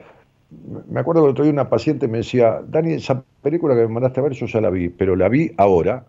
Me 0.89 0.99
acuerdo 0.99 1.23
que 1.23 1.30
otro 1.30 1.45
día 1.45 1.53
una 1.53 1.69
paciente 1.69 2.10
me 2.10 2.18
decía, 2.18 2.61
Dani, 2.68 2.95
esa 2.95 3.23
película 3.41 3.73
que 3.73 3.81
me 3.84 3.88
mandaste 3.88 4.19
a 4.19 4.23
ver, 4.23 4.34
yo 4.34 4.47
ya 4.47 4.60
la 4.60 4.69
vi, 4.69 4.89
pero 4.89 5.15
la 5.15 5.30
vi 5.30 5.49
ahora 5.55 6.05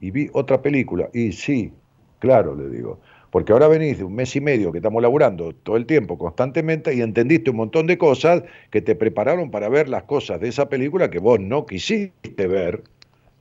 y 0.00 0.10
vi 0.10 0.28
otra 0.32 0.60
película. 0.60 1.08
Y 1.12 1.30
sí, 1.30 1.72
claro, 2.18 2.56
le 2.56 2.68
digo, 2.68 2.98
porque 3.36 3.52
ahora 3.52 3.68
venís 3.68 3.98
de 3.98 4.04
un 4.04 4.14
mes 4.14 4.34
y 4.34 4.40
medio 4.40 4.72
que 4.72 4.78
estamos 4.78 5.02
laburando 5.02 5.52
todo 5.52 5.76
el 5.76 5.84
tiempo, 5.84 6.16
constantemente, 6.16 6.94
y 6.94 7.02
entendiste 7.02 7.50
un 7.50 7.58
montón 7.58 7.86
de 7.86 7.98
cosas 7.98 8.42
que 8.70 8.80
te 8.80 8.94
prepararon 8.94 9.50
para 9.50 9.68
ver 9.68 9.90
las 9.90 10.04
cosas 10.04 10.40
de 10.40 10.48
esa 10.48 10.70
película 10.70 11.10
que 11.10 11.18
vos 11.18 11.38
no 11.38 11.66
quisiste 11.66 12.46
ver, 12.46 12.82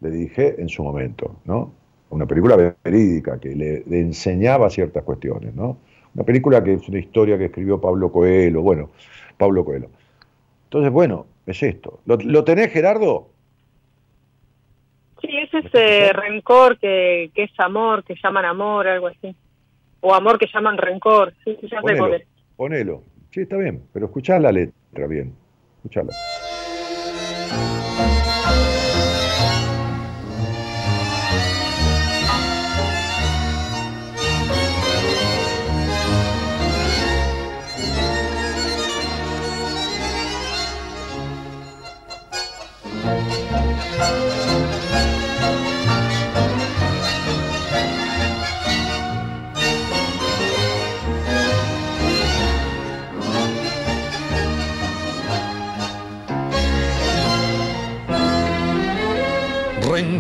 le 0.02 0.10
dije 0.10 0.56
en 0.58 0.68
su 0.68 0.84
momento, 0.84 1.38
¿no? 1.46 1.72
Una 2.10 2.26
película 2.26 2.76
verídica 2.84 3.40
que 3.40 3.56
le, 3.56 3.84
enseñaba 3.98 4.70
ciertas 4.70 5.02
cuestiones, 5.04 5.56
¿no? 5.56 5.78
Una 6.14 6.26
película 6.26 6.62
que 6.62 6.74
es 6.74 6.90
una 6.90 7.00
historia 7.00 7.38
que 7.38 7.46
escribió 7.46 7.80
Pablo 7.80 8.12
Coelho, 8.12 8.62
bueno, 8.64 8.90
Pablo 9.38 9.64
Coelho. 9.64 9.88
Entonces, 10.66 10.92
bueno, 10.92 11.26
es 11.46 11.64
esto. 11.64 12.02
¿Lo, 12.06 12.44
tenés, 12.44 12.70
Gerardo? 12.74 13.30
Sí, 15.22 15.30
es 15.38 15.54
ese 15.54 16.12
rencor 16.12 16.78
que, 16.80 17.32
que 17.34 17.44
es 17.44 17.52
amor, 17.60 18.04
que 18.04 18.16
llaman 18.22 18.44
amor, 18.44 18.90
algo 18.90 19.08
así 19.08 19.34
o 20.06 20.14
amor 20.14 20.38
que 20.38 20.46
llaman 20.54 20.78
rencor. 20.78 21.34
Sí, 21.44 21.58
ya 21.64 21.82
ponelo, 21.82 22.18
ponelo. 22.56 23.04
Sí, 23.32 23.42
está 23.42 23.58
bien, 23.58 23.84
pero 23.92 24.06
escuchá 24.06 24.40
la 24.40 24.52
letra 24.52 25.08
bien. 25.08 25.34
Escuchala. 25.78 26.14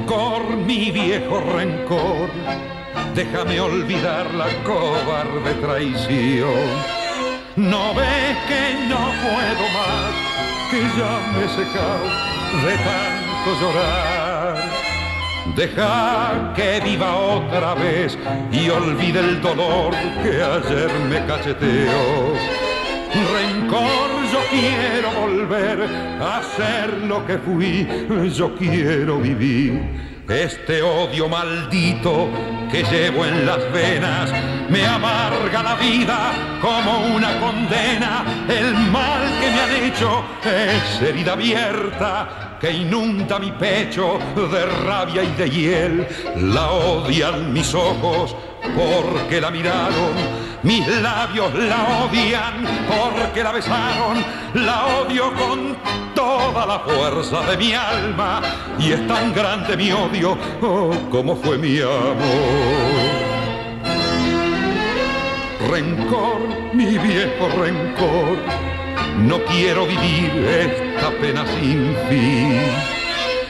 Rencor, 0.05 0.55
mi 0.55 0.91
viejo 0.91 1.39
rencor, 1.39 2.29
déjame 3.15 3.59
olvidar 3.59 4.31
la 4.35 4.45
cobarde 4.63 5.51
traición. 5.59 6.53
No 7.55 7.91
ves 7.95 8.37
que 8.47 8.85
no 8.87 9.01
puedo 9.23 9.65
más, 9.73 10.13
que 10.69 10.81
ya 10.95 11.13
me 11.33 11.45
he 11.45 11.49
secado 11.49 12.05
de 12.65 12.75
tanto 12.85 13.49
llorar. 13.59 14.57
Deja 15.55 16.53
que 16.55 16.81
viva 16.81 17.15
otra 17.15 17.73
vez 17.73 18.15
y 18.51 18.69
olvide 18.69 19.21
el 19.21 19.41
dolor 19.41 19.91
que 20.21 20.43
ayer 20.43 20.91
me 21.09 21.25
cacheteó. 21.25 22.35
Rencor 23.33 24.04
yo 24.35 24.41
quiero 24.49 25.11
volver 25.11 25.79
a 26.19 26.41
ser 26.57 26.93
lo 27.07 27.25
que 27.25 27.37
fui, 27.37 27.87
yo 28.33 28.53
quiero 28.55 29.17
vivir. 29.19 30.05
Este 30.27 30.81
odio 30.81 31.29
maldito 31.29 32.27
que 32.71 32.83
llevo 32.83 33.23
en 33.25 33.45
las 33.45 33.71
venas 33.71 34.33
me 34.69 34.85
amarga 34.85 35.63
la 35.63 35.75
vida 35.75 36.33
como 36.59 37.15
una 37.15 37.39
condena. 37.39 38.45
El 38.49 38.73
mal 38.91 39.21
que 39.39 39.51
me 39.51 39.61
han 39.61 39.85
hecho 39.85 40.23
es 40.43 41.01
herida 41.01 41.33
abierta 41.33 42.57
que 42.59 42.71
inunda 42.71 43.39
mi 43.39 43.51
pecho 43.51 44.19
de 44.35 44.65
rabia 44.65 45.23
y 45.23 45.31
de 45.35 45.49
hiel. 45.49 46.07
La 46.53 46.71
odian 46.71 47.53
mis 47.53 47.73
ojos 47.73 48.35
porque 48.75 49.39
la 49.39 49.51
miraron 49.51 50.54
mis 50.65 50.87
labios 50.99 51.53
la 51.53 52.05
odian 52.05 52.65
porque 52.87 53.43
la 53.43 53.51
besaron, 53.51 54.17
la 54.55 54.85
odio 54.85 55.31
con 55.35 55.77
toda 56.15 56.65
la 56.65 56.79
fuerza 56.79 57.41
de 57.51 57.57
mi 57.57 57.73
alma 57.73 58.41
y 58.79 58.93
es 58.93 59.07
tan 59.07 59.31
grande 59.31 59.77
mi 59.77 59.91
odio 59.91 60.35
oh, 60.63 60.91
como 61.11 61.35
fue 61.35 61.59
mi 61.59 61.79
amor. 61.79 62.15
Rencor, 65.69 66.39
mi 66.73 66.97
viejo 66.97 67.47
rencor, 67.59 68.37
no 69.19 69.43
quiero 69.45 69.85
vivir 69.85 70.31
esta 70.47 71.11
pena 71.21 71.45
sin 71.59 71.95
fin. 72.09 72.94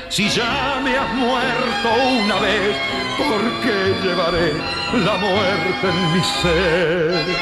Si 0.10 0.30
ya 0.30 0.80
me 0.84 0.96
has 0.98 1.14
muerto 1.14 1.90
una 2.24 2.40
vez, 2.40 2.76
¿por 3.18 3.42
qué 3.62 4.08
llevaré 4.08 4.54
la 5.04 5.18
muerte 5.18 5.88
en 5.90 6.14
mi 6.14 6.24
ser. 6.42 7.36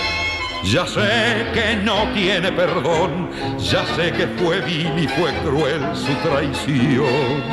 Ya 0.64 0.88
sé 0.88 1.46
que 1.54 1.76
no 1.84 2.08
tiene 2.14 2.52
perdón, 2.52 3.30
ya 3.60 3.86
sé 3.96 4.14
que 4.14 4.28
fue 4.28 4.62
vil 4.62 4.98
y 4.98 5.08
fue 5.10 5.32
cruel 5.44 5.82
su 5.94 6.14
traición. 6.28 7.44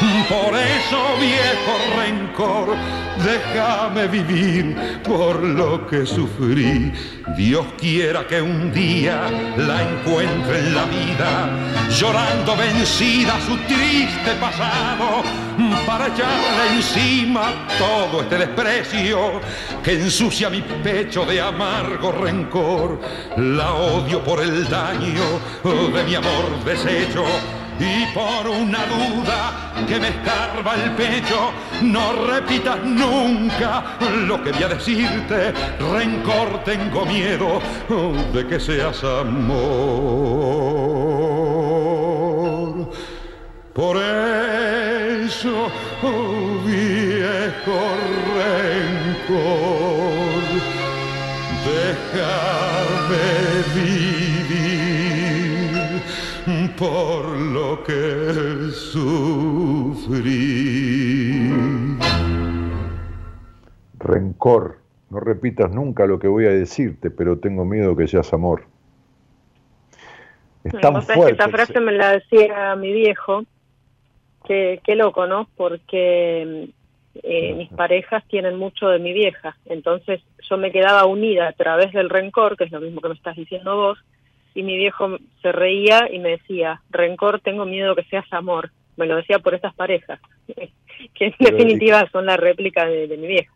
Por 0.00 0.56
eso, 0.56 0.98
viejo 1.20 1.76
rencor, 1.94 2.74
déjame 3.22 4.08
vivir 4.08 4.74
por 5.04 5.42
lo 5.42 5.86
que 5.86 6.06
sufrí. 6.06 6.90
Dios 7.36 7.66
quiera 7.78 8.26
que 8.26 8.40
un 8.40 8.72
día 8.72 9.30
la 9.58 9.82
encuentre 9.82 10.60
en 10.60 10.74
la 10.74 10.84
vida, 10.86 11.50
llorando 11.90 12.56
vencida 12.56 13.38
su 13.46 13.58
triste 13.58 14.32
pasado, 14.40 15.22
para 15.86 16.06
echarle 16.06 16.76
encima 16.76 17.66
todo 17.78 18.22
este 18.22 18.38
desprecio 18.38 19.40
que 19.84 19.92
ensucia 19.92 20.48
mi 20.48 20.62
pecho 20.62 21.26
de 21.26 21.42
amargo 21.42 22.12
rencor. 22.12 22.98
La 23.36 23.74
odio 23.74 24.24
por 24.24 24.40
el 24.40 24.66
daño 24.66 25.40
de 25.94 26.04
mi 26.04 26.14
amor 26.14 26.64
deshecho 26.64 27.24
y 27.80 28.06
por 28.12 28.46
una 28.46 28.84
duda 28.84 29.72
que 29.88 29.98
me 29.98 30.08
escarba 30.08 30.74
el 30.74 30.90
pecho, 30.90 31.50
no 31.82 32.12
repitas 32.26 32.78
nunca 32.84 33.96
lo 34.26 34.44
que 34.44 34.52
voy 34.52 34.62
a 34.64 34.68
decirte, 34.68 35.54
rencor 35.78 36.62
tengo 36.62 37.06
miedo 37.06 37.62
de 38.34 38.46
que 38.46 38.60
seas 38.60 39.02
amor. 39.02 39.40
Por 43.72 43.96
eso, 43.96 45.70
oh 46.02 46.60
viejo 46.66 47.80
rencor, 48.36 49.40
déjame 51.64 53.24
vivir 53.74 54.09
por 56.80 57.28
lo 57.36 57.84
que 57.84 58.70
sufrí. 58.72 60.22
Rencor, 63.98 64.78
no 65.10 65.20
repitas 65.20 65.70
nunca 65.72 66.06
lo 66.06 66.18
que 66.18 66.26
voy 66.26 66.46
a 66.46 66.50
decirte, 66.50 67.10
pero 67.10 67.38
tengo 67.38 67.66
miedo 67.66 67.94
que 67.94 68.08
seas 68.08 68.32
amor. 68.32 68.64
Es 70.64 70.72
tan 70.80 71.02
fuerte. 71.02 71.32
esta 71.32 71.50
frase 71.50 71.80
me 71.80 71.92
la 71.92 72.12
decía 72.12 72.74
mi 72.76 72.94
viejo, 72.94 73.44
que 74.46 74.80
qué 74.82 74.96
loco, 74.96 75.26
¿no? 75.26 75.50
Porque 75.58 76.70
eh, 77.22 77.54
mis 77.56 77.68
parejas 77.68 78.24
tienen 78.28 78.56
mucho 78.56 78.88
de 78.88 79.00
mi 79.00 79.12
vieja, 79.12 79.54
entonces 79.66 80.22
yo 80.48 80.56
me 80.56 80.72
quedaba 80.72 81.04
unida 81.04 81.48
a 81.48 81.52
través 81.52 81.92
del 81.92 82.08
rencor, 82.08 82.56
que 82.56 82.64
es 82.64 82.72
lo 82.72 82.80
mismo 82.80 83.02
que 83.02 83.08
me 83.08 83.14
estás 83.14 83.36
diciendo 83.36 83.76
vos, 83.76 83.98
y 84.54 84.62
mi 84.62 84.76
viejo 84.76 85.18
se 85.42 85.52
reía 85.52 86.08
y 86.12 86.18
me 86.18 86.30
decía, 86.30 86.80
rencor, 86.90 87.40
tengo 87.40 87.64
miedo 87.64 87.94
que 87.94 88.04
seas 88.04 88.30
amor. 88.32 88.70
Me 88.96 89.06
lo 89.06 89.16
decía 89.16 89.38
por 89.38 89.54
estas 89.54 89.74
parejas, 89.74 90.20
que 90.46 91.24
en 91.26 91.34
definitiva 91.38 92.08
son 92.10 92.26
la 92.26 92.36
réplica 92.36 92.86
de, 92.86 93.16
mi 93.16 93.26
vieja. 93.26 93.52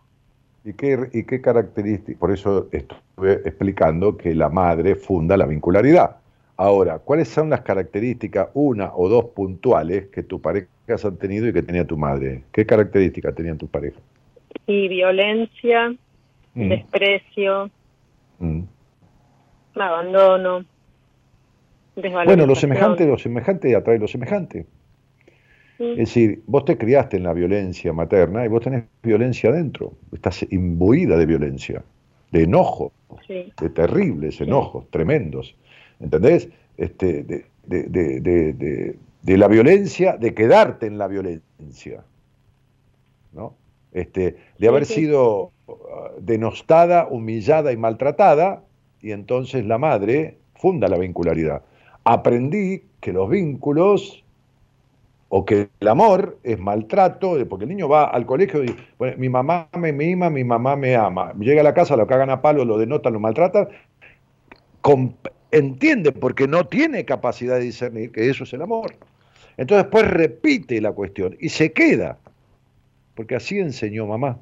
¿Y 0.64 0.72
qué, 0.74 0.96
¿Y 1.12 1.24
qué 1.24 1.40
características? 1.40 2.18
Por 2.18 2.32
eso 2.32 2.68
estuve 2.72 3.32
explicando 3.44 4.16
que 4.16 4.34
la 4.34 4.48
madre 4.48 4.94
funda 4.94 5.36
la 5.36 5.46
vincularidad. 5.46 6.16
Ahora, 6.56 7.00
¿cuáles 7.00 7.28
son 7.28 7.50
las 7.50 7.62
características, 7.62 8.48
una 8.54 8.94
o 8.94 9.08
dos 9.08 9.26
puntuales, 9.26 10.06
que 10.06 10.22
tus 10.22 10.40
parejas 10.40 11.04
han 11.04 11.18
tenido 11.18 11.48
y 11.48 11.52
que 11.52 11.62
tenía 11.62 11.84
tu 11.84 11.96
madre? 11.96 12.44
¿Qué 12.52 12.64
características 12.64 13.34
tenían 13.34 13.58
tus 13.58 13.68
parejas? 13.68 14.00
Y 14.66 14.86
violencia, 14.88 15.92
mm. 16.54 16.68
desprecio, 16.68 17.70
mm. 18.38 18.60
abandono, 19.74 20.64
bueno, 21.96 22.46
lo 22.46 22.54
semejante, 22.54 23.06
lo 23.06 23.18
semejante 23.18 23.74
atrae 23.74 23.98
lo 23.98 24.08
semejante. 24.08 24.66
Es 25.78 25.96
decir, 25.96 26.42
vos 26.46 26.64
te 26.64 26.78
criaste 26.78 27.16
en 27.16 27.24
la 27.24 27.32
violencia 27.32 27.92
materna 27.92 28.44
y 28.44 28.48
vos 28.48 28.62
tenés 28.62 28.84
violencia 29.02 29.50
adentro. 29.50 29.92
Estás 30.12 30.46
imbuida 30.50 31.16
de 31.16 31.26
violencia, 31.26 31.82
de 32.30 32.44
enojo, 32.44 32.92
de 33.28 33.70
terribles 33.70 34.40
enojos, 34.40 34.88
tremendos. 34.90 35.56
¿Entendés? 35.98 36.48
Este, 36.76 37.24
de, 37.24 37.44
de, 37.66 38.96
de, 39.22 39.38
la 39.38 39.48
violencia, 39.48 40.16
de 40.16 40.32
quedarte 40.32 40.86
en 40.86 40.96
la 40.96 41.08
violencia. 41.08 42.04
¿no? 43.32 43.54
Este, 43.92 44.36
de 44.58 44.68
haber 44.68 44.86
sido 44.86 45.50
ah, 45.68 46.10
denostada, 46.20 47.08
humillada 47.08 47.72
y 47.72 47.76
maltratada, 47.76 48.62
y 49.00 49.10
entonces 49.10 49.66
la 49.66 49.78
madre 49.78 50.38
funda 50.54 50.86
la 50.88 50.98
vincularidad 50.98 51.62
aprendí 52.05 52.82
que 53.01 53.12
los 53.12 53.28
vínculos 53.28 54.24
o 55.28 55.44
que 55.44 55.68
el 55.81 55.89
amor 55.89 56.39
es 56.44 56.59
maltrato, 56.59 57.36
porque 57.48 57.64
el 57.64 57.70
niño 57.70 57.89
va 57.89 58.05
al 58.05 58.24
colegio 58.24 58.62
y 58.62 58.76
mi 59.16 59.28
mamá 59.28 59.68
me 59.76 59.93
mima, 59.93 60.31
mi 60.31 60.44
mamá 60.44 60.76
me 60.76 60.94
ama. 60.94 61.32
Llega 61.39 61.62
a 61.62 61.64
la 61.64 61.74
casa, 61.74 61.97
lo 61.97 62.06
cagan 62.06 62.31
a 62.31 62.40
palo, 62.40 62.64
lo 62.64 62.78
denotan, 62.78 63.14
lo 63.14 63.20
maltratan. 63.20 63.68
entiende, 65.51 66.12
porque 66.12 66.47
no 66.47 66.66
tiene 66.66 67.05
capacidad 67.05 67.56
de 67.56 67.64
discernir 67.64 68.12
que 68.12 68.31
eso 68.31 68.44
es 68.44 68.52
el 68.52 68.62
amor. 68.62 68.94
Entonces 69.56 69.85
después 69.85 70.06
repite 70.09 70.81
la 70.81 70.93
cuestión 70.93 71.36
y 71.40 71.48
se 71.48 71.72
queda, 71.72 72.18
porque 73.14 73.36
así 73.36 73.59
enseñó 73.59 74.06
mamá. 74.06 74.39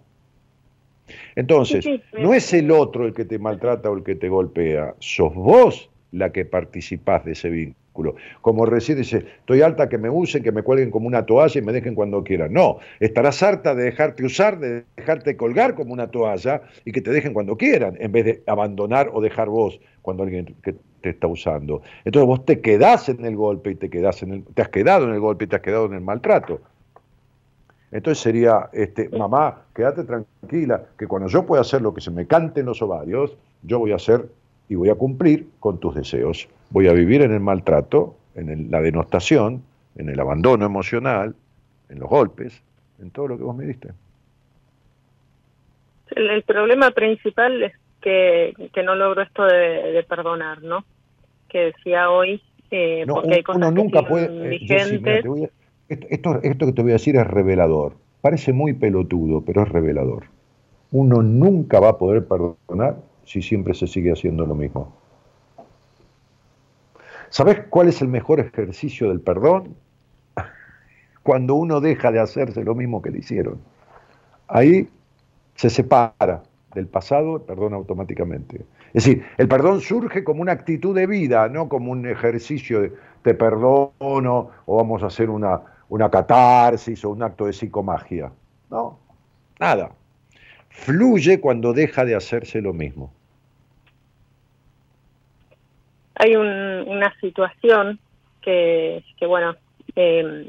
Entonces, 1.36 1.86
no 2.18 2.32
es 2.32 2.52
el 2.52 2.70
otro 2.70 3.06
el 3.06 3.12
que 3.12 3.24
te 3.24 3.38
maltrata 3.38 3.90
o 3.90 3.96
el 3.96 4.04
que 4.04 4.14
te 4.14 4.28
golpea, 4.28 4.94
sos 5.00 5.34
vos 5.34 5.90
la 6.12 6.30
que 6.30 6.44
participás 6.44 7.24
de 7.24 7.32
ese 7.32 7.50
vínculo. 7.50 8.14
Como 8.40 8.64
recién 8.64 8.98
dice, 8.98 9.26
estoy 9.40 9.62
alta 9.62 9.88
que 9.88 9.98
me 9.98 10.08
usen, 10.08 10.42
que 10.42 10.52
me 10.52 10.62
cuelguen 10.62 10.90
como 10.90 11.06
una 11.06 11.26
toalla 11.26 11.58
y 11.58 11.64
me 11.64 11.72
dejen 11.72 11.94
cuando 11.94 12.22
quieran. 12.22 12.52
No, 12.52 12.78
estarás 13.00 13.42
harta 13.42 13.74
de 13.74 13.84
dejarte 13.84 14.24
usar, 14.24 14.58
de 14.58 14.84
dejarte 14.96 15.36
colgar 15.36 15.74
como 15.74 15.92
una 15.92 16.06
toalla 16.06 16.62
y 16.84 16.92
que 16.92 17.00
te 17.00 17.10
dejen 17.10 17.34
cuando 17.34 17.56
quieran, 17.56 17.96
en 18.00 18.12
vez 18.12 18.24
de 18.24 18.42
abandonar 18.46 19.10
o 19.12 19.20
dejar 19.20 19.48
vos 19.48 19.80
cuando 20.00 20.22
alguien 20.22 20.54
te 20.62 21.10
está 21.10 21.26
usando. 21.26 21.82
Entonces 22.04 22.26
vos 22.26 22.44
te 22.46 22.60
quedás 22.60 23.08
en 23.08 23.24
el 23.24 23.36
golpe 23.36 23.72
y 23.72 23.74
te 23.74 23.90
quedás 23.90 24.22
en 24.22 24.32
el, 24.32 24.44
te 24.44 24.62
has 24.62 24.68
quedado 24.68 25.06
en 25.06 25.12
el 25.12 25.20
golpe 25.20 25.44
y 25.44 25.48
te 25.48 25.56
has 25.56 25.62
quedado 25.62 25.86
en 25.86 25.94
el 25.94 26.00
maltrato. 26.00 26.60
Entonces 27.90 28.22
sería, 28.22 28.70
este, 28.72 29.10
mamá, 29.10 29.64
quédate 29.74 30.04
tranquila, 30.04 30.86
que 30.98 31.06
cuando 31.06 31.28
yo 31.28 31.44
pueda 31.44 31.60
hacer 31.60 31.82
lo 31.82 31.92
que 31.92 32.00
se 32.00 32.10
me 32.10 32.26
cante 32.26 32.60
en 32.60 32.66
los 32.66 32.80
ovarios, 32.80 33.36
yo 33.62 33.78
voy 33.78 33.92
a 33.92 33.96
hacer 33.96 34.28
y 34.68 34.74
voy 34.74 34.88
a 34.88 34.94
cumplir 34.94 35.48
con 35.60 35.78
tus 35.78 35.94
deseos. 35.94 36.48
Voy 36.70 36.88
a 36.88 36.92
vivir 36.92 37.22
en 37.22 37.32
el 37.32 37.40
maltrato, 37.40 38.16
en 38.34 38.70
la 38.70 38.80
denostación, 38.80 39.62
en 39.96 40.08
el 40.08 40.18
abandono 40.18 40.64
emocional, 40.64 41.34
en 41.88 41.98
los 41.98 42.08
golpes, 42.08 42.62
en 43.00 43.10
todo 43.10 43.28
lo 43.28 43.36
que 43.36 43.44
vos 43.44 43.56
me 43.56 43.66
diste. 43.66 43.90
El, 46.10 46.42
problema 46.42 46.90
principal 46.90 47.62
es 47.62 47.72
que, 48.00 48.54
no 48.84 48.94
logro 48.94 49.22
esto 49.22 49.44
de, 49.44 50.04
perdonar, 50.08 50.62
¿no? 50.62 50.84
Que 51.48 51.66
decía 51.66 52.10
hoy, 52.10 52.42
eh, 52.70 53.04
porque 53.06 53.34
hay 53.34 53.42
cosas 53.42 53.72
nunca 53.72 54.02
puede, 54.06 54.56
eh, 54.56 55.50
esto, 55.88 56.40
esto 56.42 56.66
que 56.66 56.72
te 56.72 56.82
voy 56.82 56.92
a 56.92 56.94
decir 56.94 57.16
es 57.16 57.26
revelador. 57.26 57.94
Parece 58.20 58.52
muy 58.52 58.72
pelotudo, 58.72 59.42
pero 59.44 59.62
es 59.62 59.68
revelador. 59.68 60.24
Uno 60.90 61.22
nunca 61.22 61.80
va 61.80 61.90
a 61.90 61.98
poder 61.98 62.26
perdonar 62.26 62.96
si 63.24 63.42
siempre 63.42 63.74
se 63.74 63.86
sigue 63.86 64.12
haciendo 64.12 64.46
lo 64.46 64.54
mismo? 64.54 64.92
¿Sabes 67.30 67.60
cuál 67.70 67.88
es 67.88 68.02
el 68.02 68.08
mejor 68.08 68.40
ejercicio 68.40 69.08
del 69.08 69.20
perdón? 69.20 69.74
Cuando 71.22 71.54
uno 71.54 71.80
deja 71.80 72.12
de 72.12 72.20
hacerse 72.20 72.62
lo 72.62 72.74
mismo 72.74 73.00
que 73.00 73.10
le 73.10 73.18
hicieron. 73.18 73.58
Ahí 74.48 74.88
se 75.54 75.70
separa 75.70 76.42
del 76.74 76.86
pasado 76.88 77.36
el 77.36 77.42
perdón 77.42 77.74
automáticamente. 77.74 78.66
Es 78.92 79.04
decir, 79.04 79.24
el 79.38 79.48
perdón 79.48 79.80
surge 79.80 80.24
como 80.24 80.42
una 80.42 80.52
actitud 80.52 80.94
de 80.94 81.06
vida, 81.06 81.48
no 81.48 81.68
como 81.68 81.92
un 81.92 82.06
ejercicio 82.06 82.82
de 82.82 82.92
te 83.22 83.34
perdono 83.34 84.50
o 84.66 84.76
vamos 84.76 85.02
a 85.02 85.06
hacer 85.06 85.30
una, 85.30 85.62
una 85.88 86.10
catarsis 86.10 87.04
o 87.04 87.10
un 87.10 87.22
acto 87.22 87.46
de 87.46 87.52
psicomagia. 87.52 88.30
No, 88.68 88.98
nada 89.58 89.92
fluye 90.72 91.40
cuando 91.40 91.72
deja 91.72 92.04
de 92.04 92.14
hacerse 92.14 92.60
lo 92.60 92.72
mismo. 92.72 93.12
Hay 96.14 96.36
una 96.36 97.14
situación 97.20 97.98
que, 98.40 99.02
que 99.18 99.26
bueno, 99.26 99.56
em, 99.94 100.46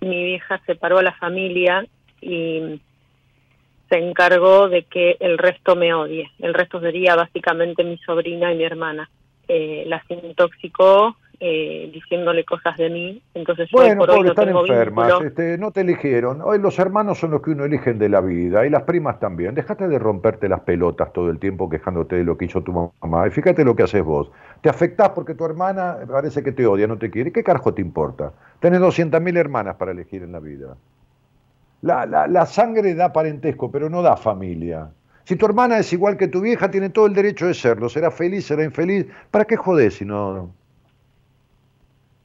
mi 0.00 0.24
vieja 0.24 0.60
separó 0.66 0.98
a 0.98 1.02
la 1.02 1.12
familia 1.12 1.86
y 2.20 2.80
se 3.88 3.98
encargó 3.98 4.68
de 4.68 4.84
que 4.84 5.16
el 5.20 5.38
resto 5.38 5.76
me 5.76 5.92
odie. 5.94 6.30
El 6.38 6.54
resto 6.54 6.80
sería 6.80 7.14
básicamente 7.14 7.84
mi 7.84 7.98
sobrina 7.98 8.52
y 8.52 8.56
mi 8.56 8.64
hermana. 8.64 9.10
Eh, 9.48 9.84
las 9.86 10.02
intoxicó 10.08 11.16
eh, 11.44 11.90
diciéndole 11.92 12.44
cosas 12.44 12.76
de 12.76 12.88
mí. 12.88 13.20
Entonces, 13.34 13.68
bueno, 13.72 14.06
por 14.06 14.24
están 14.24 14.48
enfermas, 14.48 15.12
este, 15.24 15.58
no 15.58 15.72
te 15.72 15.80
eligieron. 15.80 16.40
Hoy 16.40 16.60
los 16.60 16.78
hermanos 16.78 17.18
son 17.18 17.32
los 17.32 17.42
que 17.42 17.50
uno 17.50 17.64
eligen 17.64 17.98
de 17.98 18.08
la 18.08 18.20
vida 18.20 18.64
y 18.64 18.70
las 18.70 18.84
primas 18.84 19.18
también. 19.18 19.56
Déjate 19.56 19.88
de 19.88 19.98
romperte 19.98 20.48
las 20.48 20.60
pelotas 20.60 21.12
todo 21.12 21.30
el 21.30 21.40
tiempo 21.40 21.68
quejándote 21.68 22.14
de 22.14 22.22
lo 22.22 22.38
que 22.38 22.44
hizo 22.44 22.62
tu 22.62 22.94
mamá. 23.00 23.26
Y 23.26 23.30
fíjate 23.30 23.64
lo 23.64 23.74
que 23.74 23.82
haces 23.82 24.04
vos. 24.04 24.30
Te 24.60 24.68
afectás 24.68 25.08
porque 25.10 25.34
tu 25.34 25.44
hermana 25.44 25.96
parece 26.08 26.44
que 26.44 26.52
te 26.52 26.64
odia, 26.64 26.86
no 26.86 26.96
te 26.96 27.10
quiere. 27.10 27.32
¿Qué 27.32 27.42
carajo 27.42 27.74
te 27.74 27.82
importa? 27.82 28.32
Tienes 28.60 28.80
200.000 28.80 29.36
hermanas 29.36 29.74
para 29.74 29.90
elegir 29.90 30.22
en 30.22 30.30
la 30.30 30.38
vida. 30.38 30.76
La, 31.80 32.06
la, 32.06 32.28
la 32.28 32.46
sangre 32.46 32.94
da 32.94 33.12
parentesco, 33.12 33.68
pero 33.68 33.90
no 33.90 34.00
da 34.00 34.16
familia. 34.16 34.90
Si 35.24 35.34
tu 35.34 35.46
hermana 35.46 35.78
es 35.78 35.92
igual 35.92 36.16
que 36.16 36.28
tu 36.28 36.40
vieja, 36.40 36.70
tiene 36.70 36.90
todo 36.90 37.06
el 37.06 37.14
derecho 37.14 37.48
de 37.48 37.54
serlo. 37.54 37.88
Será 37.88 38.12
feliz, 38.12 38.46
será 38.46 38.62
infeliz. 38.62 39.08
¿Para 39.32 39.44
qué 39.44 39.56
jodés 39.56 39.94
si 39.94 40.04
no, 40.04 40.54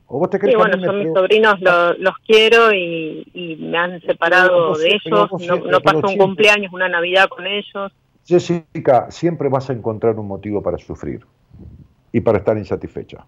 ¿O 0.09 0.19
vos 0.19 0.29
te 0.29 0.39
sí, 0.39 0.55
bueno, 0.55 0.81
son 0.85 0.99
mis 0.99 1.13
sobrinos, 1.13 1.55
los 1.99 2.13
quiero 2.25 2.73
y, 2.73 3.57
me 3.59 3.77
han 3.77 3.99
separado 4.01 4.77
de 4.77 4.88
ellos, 4.88 5.29
no, 5.47 5.59
no 5.59 5.81
paso 5.81 6.07
un 6.07 6.17
cumpleaños, 6.17 6.71
una 6.71 6.88
Navidad 6.88 7.27
con 7.27 7.45
ellos. 7.45 7.91
Jessica, 8.25 9.11
siempre 9.11 9.49
vas 9.49 9.69
a 9.69 9.73
encontrar 9.73 10.17
un 10.17 10.27
motivo 10.27 10.61
para 10.61 10.77
sufrir 10.77 11.25
y 12.13 12.21
para 12.21 12.38
estar 12.38 12.57
insatisfecha. 12.57 13.25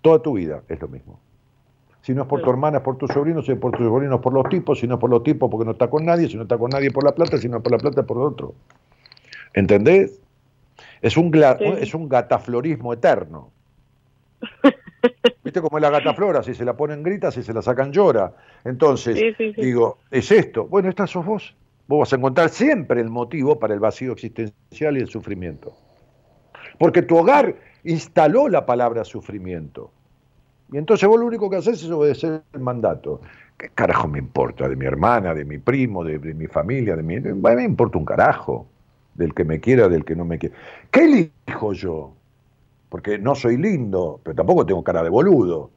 Toda 0.00 0.22
tu 0.22 0.34
vida 0.34 0.62
es 0.68 0.80
lo 0.80 0.88
mismo. 0.88 1.20
Si 2.00 2.14
no 2.14 2.22
es 2.22 2.28
por 2.28 2.40
tu 2.40 2.48
hermana, 2.48 2.78
es 2.78 2.82
por 2.82 2.96
tu 2.96 3.06
sobrino, 3.06 3.42
si 3.42 3.52
es 3.52 3.58
por 3.58 3.76
tus 3.76 3.86
sobrinos, 3.86 4.20
por 4.20 4.32
los 4.32 4.48
tipos, 4.48 4.78
si 4.78 4.86
no 4.86 4.94
es 4.94 5.00
por 5.00 5.10
los 5.10 5.22
tipos, 5.22 5.50
porque 5.50 5.66
no 5.66 5.72
está 5.72 5.90
con 5.90 6.06
nadie, 6.06 6.28
si 6.28 6.36
no 6.36 6.44
está 6.44 6.56
con 6.56 6.70
nadie 6.70 6.90
por 6.90 7.04
la 7.04 7.14
plata, 7.14 7.36
si 7.36 7.48
no 7.48 7.58
es 7.58 7.62
por 7.62 7.72
la 7.72 7.78
plata, 7.78 8.04
por 8.04 8.18
otro. 8.18 8.54
¿Entendés? 9.52 10.18
Es 11.02 11.18
un, 11.18 11.30
es 11.34 11.94
un 11.94 12.08
gataflorismo 12.08 12.94
eterno. 12.94 13.50
¿Viste 15.48 15.62
cómo 15.62 15.78
es 15.78 15.82
la 15.82 15.88
gataflora? 15.88 16.42
Si 16.42 16.52
se 16.52 16.62
la 16.62 16.76
ponen 16.76 17.02
grita, 17.02 17.30
si 17.30 17.42
se 17.42 17.54
la 17.54 17.62
sacan 17.62 17.90
llora. 17.90 18.34
Entonces, 18.64 19.34
digo, 19.56 19.96
es 20.10 20.30
esto. 20.30 20.66
Bueno, 20.66 20.90
esta 20.90 21.06
sos 21.06 21.24
vos. 21.24 21.56
Vos 21.86 22.00
vas 22.00 22.12
a 22.12 22.16
encontrar 22.16 22.50
siempre 22.50 23.00
el 23.00 23.08
motivo 23.08 23.58
para 23.58 23.72
el 23.72 23.80
vacío 23.80 24.12
existencial 24.12 24.98
y 24.98 25.00
el 25.00 25.08
sufrimiento. 25.08 25.72
Porque 26.78 27.00
tu 27.00 27.16
hogar 27.16 27.56
instaló 27.84 28.50
la 28.50 28.66
palabra 28.66 29.06
sufrimiento. 29.06 29.90
Y 30.70 30.76
entonces 30.76 31.08
vos 31.08 31.18
lo 31.18 31.24
único 31.24 31.48
que 31.48 31.56
haces 31.56 31.82
es 31.82 31.90
obedecer 31.90 32.42
el 32.52 32.60
mandato. 32.60 33.22
¿Qué 33.56 33.70
carajo 33.70 34.06
me 34.06 34.18
importa? 34.18 34.68
De 34.68 34.76
mi 34.76 34.84
hermana, 34.84 35.32
de 35.32 35.46
mi 35.46 35.56
primo, 35.56 36.04
de, 36.04 36.18
mi 36.18 36.46
familia, 36.46 36.94
de 36.94 37.02
mi... 37.02 37.20
me 37.20 37.64
importa 37.64 37.96
un 37.96 38.04
carajo. 38.04 38.66
Del 39.14 39.32
que 39.32 39.44
me 39.44 39.60
quiera, 39.60 39.88
del 39.88 40.04
que 40.04 40.14
no 40.14 40.26
me 40.26 40.38
quiera. 40.38 40.54
¿Qué 40.90 41.30
elijo 41.46 41.72
yo? 41.72 42.17
Porque 42.88 43.18
no 43.18 43.34
soy 43.34 43.56
lindo, 43.56 44.20
pero 44.22 44.36
tampoco 44.36 44.64
tengo 44.64 44.82
cara 44.82 45.02
de 45.02 45.10
boludo. 45.10 45.70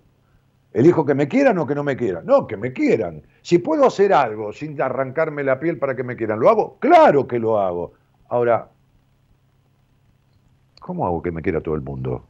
¿Elijo 0.73 1.05
que 1.05 1.13
me 1.13 1.27
quieran 1.27 1.57
o 1.57 1.67
que 1.67 1.75
no 1.75 1.83
me 1.83 1.97
quieran? 1.97 2.25
No, 2.25 2.47
que 2.47 2.55
me 2.55 2.71
quieran. 2.71 3.21
Si 3.41 3.57
puedo 3.57 3.85
hacer 3.85 4.13
algo 4.13 4.53
sin 4.53 4.81
arrancarme 4.81 5.43
la 5.43 5.59
piel 5.59 5.77
para 5.77 5.95
que 5.95 6.03
me 6.03 6.15
quieran, 6.15 6.39
¿lo 6.39 6.49
hago? 6.49 6.77
Claro 6.79 7.27
que 7.27 7.39
lo 7.39 7.59
hago. 7.59 7.93
Ahora, 8.29 8.69
¿cómo 10.79 11.05
hago 11.05 11.21
que 11.21 11.31
me 11.31 11.41
quiera 11.41 11.59
todo 11.59 11.75
el 11.75 11.81
mundo? 11.81 12.23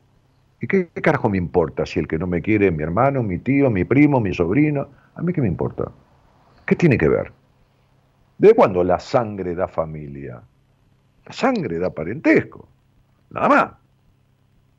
¿Y 0.60 0.68
qué, 0.68 0.88
carajo 0.90 1.30
me 1.30 1.38
importa 1.38 1.86
si 1.86 2.00
el 2.00 2.08
que 2.08 2.18
no 2.18 2.26
me 2.26 2.42
quiere 2.42 2.68
es 2.68 2.74
mi 2.74 2.82
hermano, 2.82 3.22
mi 3.22 3.38
tío, 3.38 3.70
mi 3.70 3.84
primo, 3.84 4.20
mi 4.20 4.34
sobrino? 4.34 4.90
¿A 5.16 5.22
mí 5.22 5.34
qué 5.34 5.42
me 5.42 5.48
importa? 5.48 5.92
¿Qué 6.66 6.76
tiene 6.76 6.98
que 6.98 7.10
ver? 7.10 7.32
¿De 8.40 8.56
cuándo 8.56 8.84
la 8.84 9.00
sangre 9.00 9.54
da 9.54 9.68
familia? 9.68 10.42
La 11.26 11.32
sangre 11.32 11.78
da 11.78 11.92
parentesco. 11.92 12.68
Nada 13.30 13.50
más. 13.50 13.81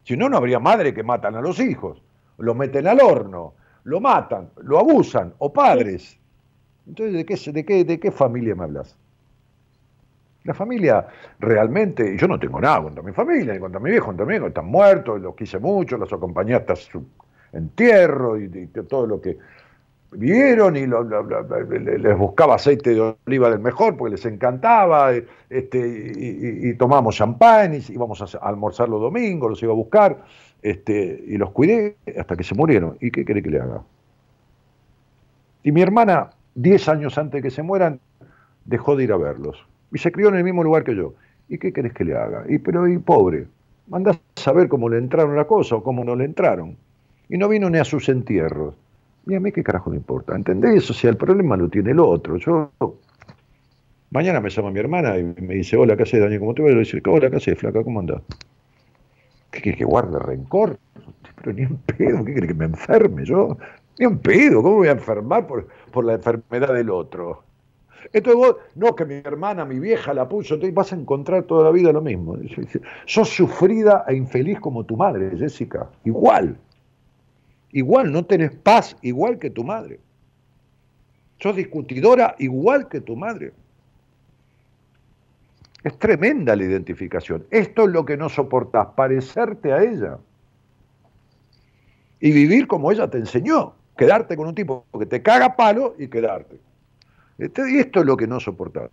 Si 0.05 0.17
no, 0.17 0.29
no 0.29 0.37
habría 0.37 0.59
madre 0.59 0.93
que 0.93 1.03
matan 1.03 1.37
a 1.37 1.41
los 1.41 1.61
hijos, 1.61 2.03
lo 2.39 2.55
meten 2.55 2.87
al 2.87 3.01
horno, 3.01 3.55
lo 3.85 4.01
matan, 4.01 4.51
lo 4.63 4.79
abusan, 4.79 5.35
o 5.39 5.53
padres. 5.53 6.19
Entonces, 6.87 7.15
¿de 7.15 7.25
qué, 7.25 7.53
de 7.53 7.65
qué, 7.65 7.85
de 7.85 8.01
qué 8.01 8.11
familia 8.11 8.55
me 8.55 8.65
hablas? 8.65 8.97
La 10.45 10.55
familia 10.55 11.07
realmente, 11.39 12.17
yo 12.19 12.27
no 12.27 12.39
tengo 12.39 12.61
nada 12.61 12.83
contra 12.83 13.03
mi 13.03 13.13
familia, 13.13 13.55
ni 13.55 13.61
contra 13.61 13.79
mi 13.79 13.91
viejo, 13.91 14.07
contra 14.07 14.27
mi 14.27 14.35
hijo, 14.35 14.49
están 14.49 14.67
muertos, 14.67 15.21
los 15.21 15.37
quise 15.37 15.61
mucho, 15.61 15.97
los 15.97 16.13
acompañé 16.13 16.55
hasta 16.55 16.75
su 16.75 17.05
entierro 17.53 18.39
y, 18.39 18.49
todo 18.89 19.07
lo 19.07 19.21
que 19.21 19.39
vieron 20.13 20.77
y 20.77 20.87
les 20.87 22.19
buscaba 22.19 22.57
aceite 22.57 22.95
de 22.95 23.17
oliva 23.27 23.51
del 23.51 23.61
mejor 23.61 23.97
porque 23.97 24.13
les 24.13 24.25
encantaba, 24.27 25.13
este, 25.49 26.13
y, 26.17 26.75
tomamos 26.75 27.17
champán 27.17 27.75
y 27.75 27.93
íbamos 27.93 28.21
a 28.21 28.39
almorzar 28.39 28.89
los 28.89 29.01
domingos, 29.01 29.51
los 29.51 29.63
iba 29.63 29.73
a 29.73 29.77
buscar, 29.77 30.25
este, 30.63 31.25
y 31.27 31.37
los 31.37 31.51
cuidé 31.51 31.97
hasta 32.19 32.37
que 32.37 32.45
se 32.45 32.55
murieron. 32.55 32.97
¿Y 33.01 33.11
qué 33.11 33.25
quiere 33.25 33.43
que 33.43 33.51
le 33.51 33.61
haga? 33.61 33.83
Y 35.63 35.73
mi 35.73 35.83
hermana, 35.83 36.31
10 36.55 36.89
años 36.89 37.19
antes 37.19 37.43
de 37.43 37.49
que 37.49 37.55
se 37.55 37.63
mueran, 37.63 38.01
dejó 38.65 38.97
de 38.97 39.05
ir 39.05 39.13
a 39.13 39.17
verlos 39.17 39.67
y 39.93 39.99
se 39.99 40.11
crió 40.11 40.29
en 40.29 40.37
el 40.37 40.45
mismo 40.45 40.65
lugar 40.65 40.85
que 40.85 40.97
yo. 40.97 41.15
¿Y 41.49 41.59
qué 41.59 41.73
querés 41.73 41.93
que 41.93 42.05
le 42.05 42.17
haga? 42.17 42.45
Y 42.49 42.59
pero 42.59 42.89
y 42.89 42.99
pobre, 42.99 43.47
mandás 43.87 44.17
a 44.17 44.41
saber 44.41 44.69
cómo 44.69 44.89
le 44.89 44.99
entraron 44.99 45.37
la 45.37 45.47
cosa 45.47 45.77
o 45.77 45.83
cómo 45.83 46.03
no 46.03 46.17
le 46.17 46.25
entraron. 46.25 46.77
Y 47.29 47.37
no 47.37 47.49
vino 47.49 47.69
ni 47.69 47.79
a 47.79 47.85
sus 47.85 48.09
entierros. 48.09 48.75
Y 49.27 49.35
a 49.35 49.41
mí 49.41 49.53
qué 49.53 49.63
carajo 49.63 49.91
le 49.91 49.97
importa. 49.97 50.35
¿Entendés? 50.35 50.91
O 50.91 50.95
sea, 50.95 51.11
el 51.11 51.17
problema 51.17 51.57
lo 51.57 51.69
tiene 51.69 51.93
el 51.93 52.01
otro. 52.01 52.37
Yo 52.37 52.73
mañana 54.11 54.41
me 54.41 54.51
llama 54.51 54.71
mi 54.71 54.81
hermana 54.81 55.19
y 55.19 55.25
me 55.25 55.55
dice, 55.55 55.77
hola, 55.77 55.97
¿qué 55.97 56.03
haces, 56.05 56.21
Daniel? 56.21 56.41
¿Cómo 56.41 56.55
te 56.55 56.63
voy? 56.63 56.73
a 56.73 56.77
decir, 56.77 57.03
hola, 57.07 57.31
¿qué 57.31 57.37
haces, 57.37 57.59
flaca? 57.59 57.83
¿Cómo 57.83 58.01
andás? 58.01 58.23
¿Qué 59.51 59.61
quieres 59.61 59.79
que 59.79 59.85
guarde 59.85 60.19
rencor? 60.19 60.79
Pero 61.37 61.53
ni 61.53 61.63
en 61.63 61.77
pedo, 61.79 62.25
¿qué 62.25 62.35
querés 62.35 62.49
que 62.49 62.55
me 62.55 62.65
enferme 62.67 63.25
yo? 63.25 63.57
Ni 63.99 64.07
en 64.07 64.19
pedo, 64.19 64.63
¿cómo 64.63 64.77
voy 64.77 64.89
a 64.89 64.93
enfermar 64.93 65.47
por, 65.47 65.67
por 65.91 66.05
la 66.05 66.15
enfermedad 66.15 66.73
del 66.73 66.91
otro? 66.91 67.43
Entonces 68.13 68.39
vos, 68.39 68.57
no, 68.75 68.95
que 68.95 69.05
mi 69.05 69.15
hermana, 69.15 69.65
mi 69.65 69.79
vieja 69.79 70.13
la 70.13 70.29
puso, 70.29 70.55
entonces 70.55 70.75
vas 70.75 70.93
a 70.93 70.97
encontrar 70.97 71.45
toda 71.45 71.65
la 71.65 71.71
vida 71.71 71.93
lo 71.93 72.01
mismo. 72.01 72.37
Sos 73.07 73.29
sufrida 73.29 74.05
e 74.09 74.15
infeliz 74.15 74.61
como 74.61 74.85
tu 74.85 74.97
madre, 74.97 75.37
Jessica. 75.37 75.89
Igual. 76.05 76.57
Igual, 77.73 78.13
no 78.13 78.25
tenés 78.25 78.53
paz 78.53 78.97
igual 79.03 79.39
que 79.39 79.51
tu 79.51 79.65
madre. 79.65 79.99
Sos 81.39 81.57
discutidora 81.57 82.37
igual 82.39 82.89
que 82.89 83.01
tu 83.01 83.17
madre. 83.17 83.53
Es 85.83 85.99
tremenda 85.99 86.55
la 86.55 86.65
identificación. 86.65 87.45
Esto 87.51 87.85
es 87.85 87.91
lo 87.91 88.05
que 88.05 88.17
no 88.17 88.29
soportás, 88.29 88.89
parecerte 88.95 89.73
a 89.73 89.83
ella. 89.83 90.19
Y 92.21 92.31
vivir 92.31 92.69
como 92.69 92.93
ella 92.93 93.11
te 93.11 93.19
enseñó. 93.19 93.75
Quedarte 93.97 94.37
con 94.37 94.47
un 94.47 94.55
tipo 94.55 94.87
que 94.97 95.07
te 95.07 95.23
caga 95.23 95.57
palo 95.57 95.97
y 95.99 96.09
quedarte. 96.09 96.61
Este, 97.39 97.73
y 97.73 97.79
esto 97.79 98.01
es 98.01 98.07
lo 98.07 98.17
que 98.17 98.27
no 98.27 98.39
soportás. 98.39 98.91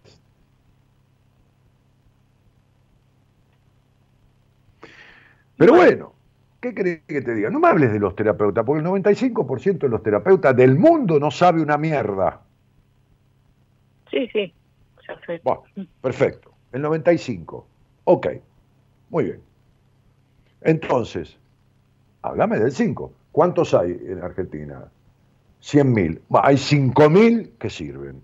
Pero 5.58 5.74
bueno, 5.74 6.14
¿qué 6.60 6.74
crees 6.74 7.02
que 7.08 7.22
te 7.22 7.36
diga? 7.36 7.50
No 7.50 7.60
me 7.60 7.68
hables 7.68 7.92
de 7.92 8.00
los 8.00 8.16
terapeutas, 8.16 8.66
porque 8.66 8.82
el 8.82 8.88
95% 8.88 9.80
de 9.80 9.90
los 9.90 10.04
terapeutas 10.04 10.56
del 10.56 10.78
mundo 10.78 11.20
no 11.20 11.32
sabe 11.32 11.62
una 11.62 11.78
mierda. 11.78 12.42
Sí, 14.12 14.28
sí. 14.34 14.54
Bueno, 15.44 15.64
perfecto. 16.02 16.52
El 16.72 16.84
95. 16.84 17.68
Ok, 18.06 18.28
muy 19.10 19.24
bien. 19.24 19.42
Entonces, 20.62 21.38
háblame 22.22 22.60
del 22.60 22.72
5. 22.72 23.14
¿Cuántos 23.32 23.74
hay 23.74 23.92
en 23.92 24.24
Argentina? 24.24 24.86
100.000. 25.62 26.22
Hay 26.44 26.56
5.000 26.56 27.58
que 27.58 27.70
sirven 27.70 28.22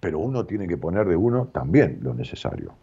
pero 0.00 0.18
uno 0.18 0.46
tiene 0.46 0.68
que 0.68 0.76
poner 0.76 1.06
de 1.06 1.16
uno 1.16 1.48
también 1.48 1.98
lo 2.02 2.14
necesario. 2.14 2.74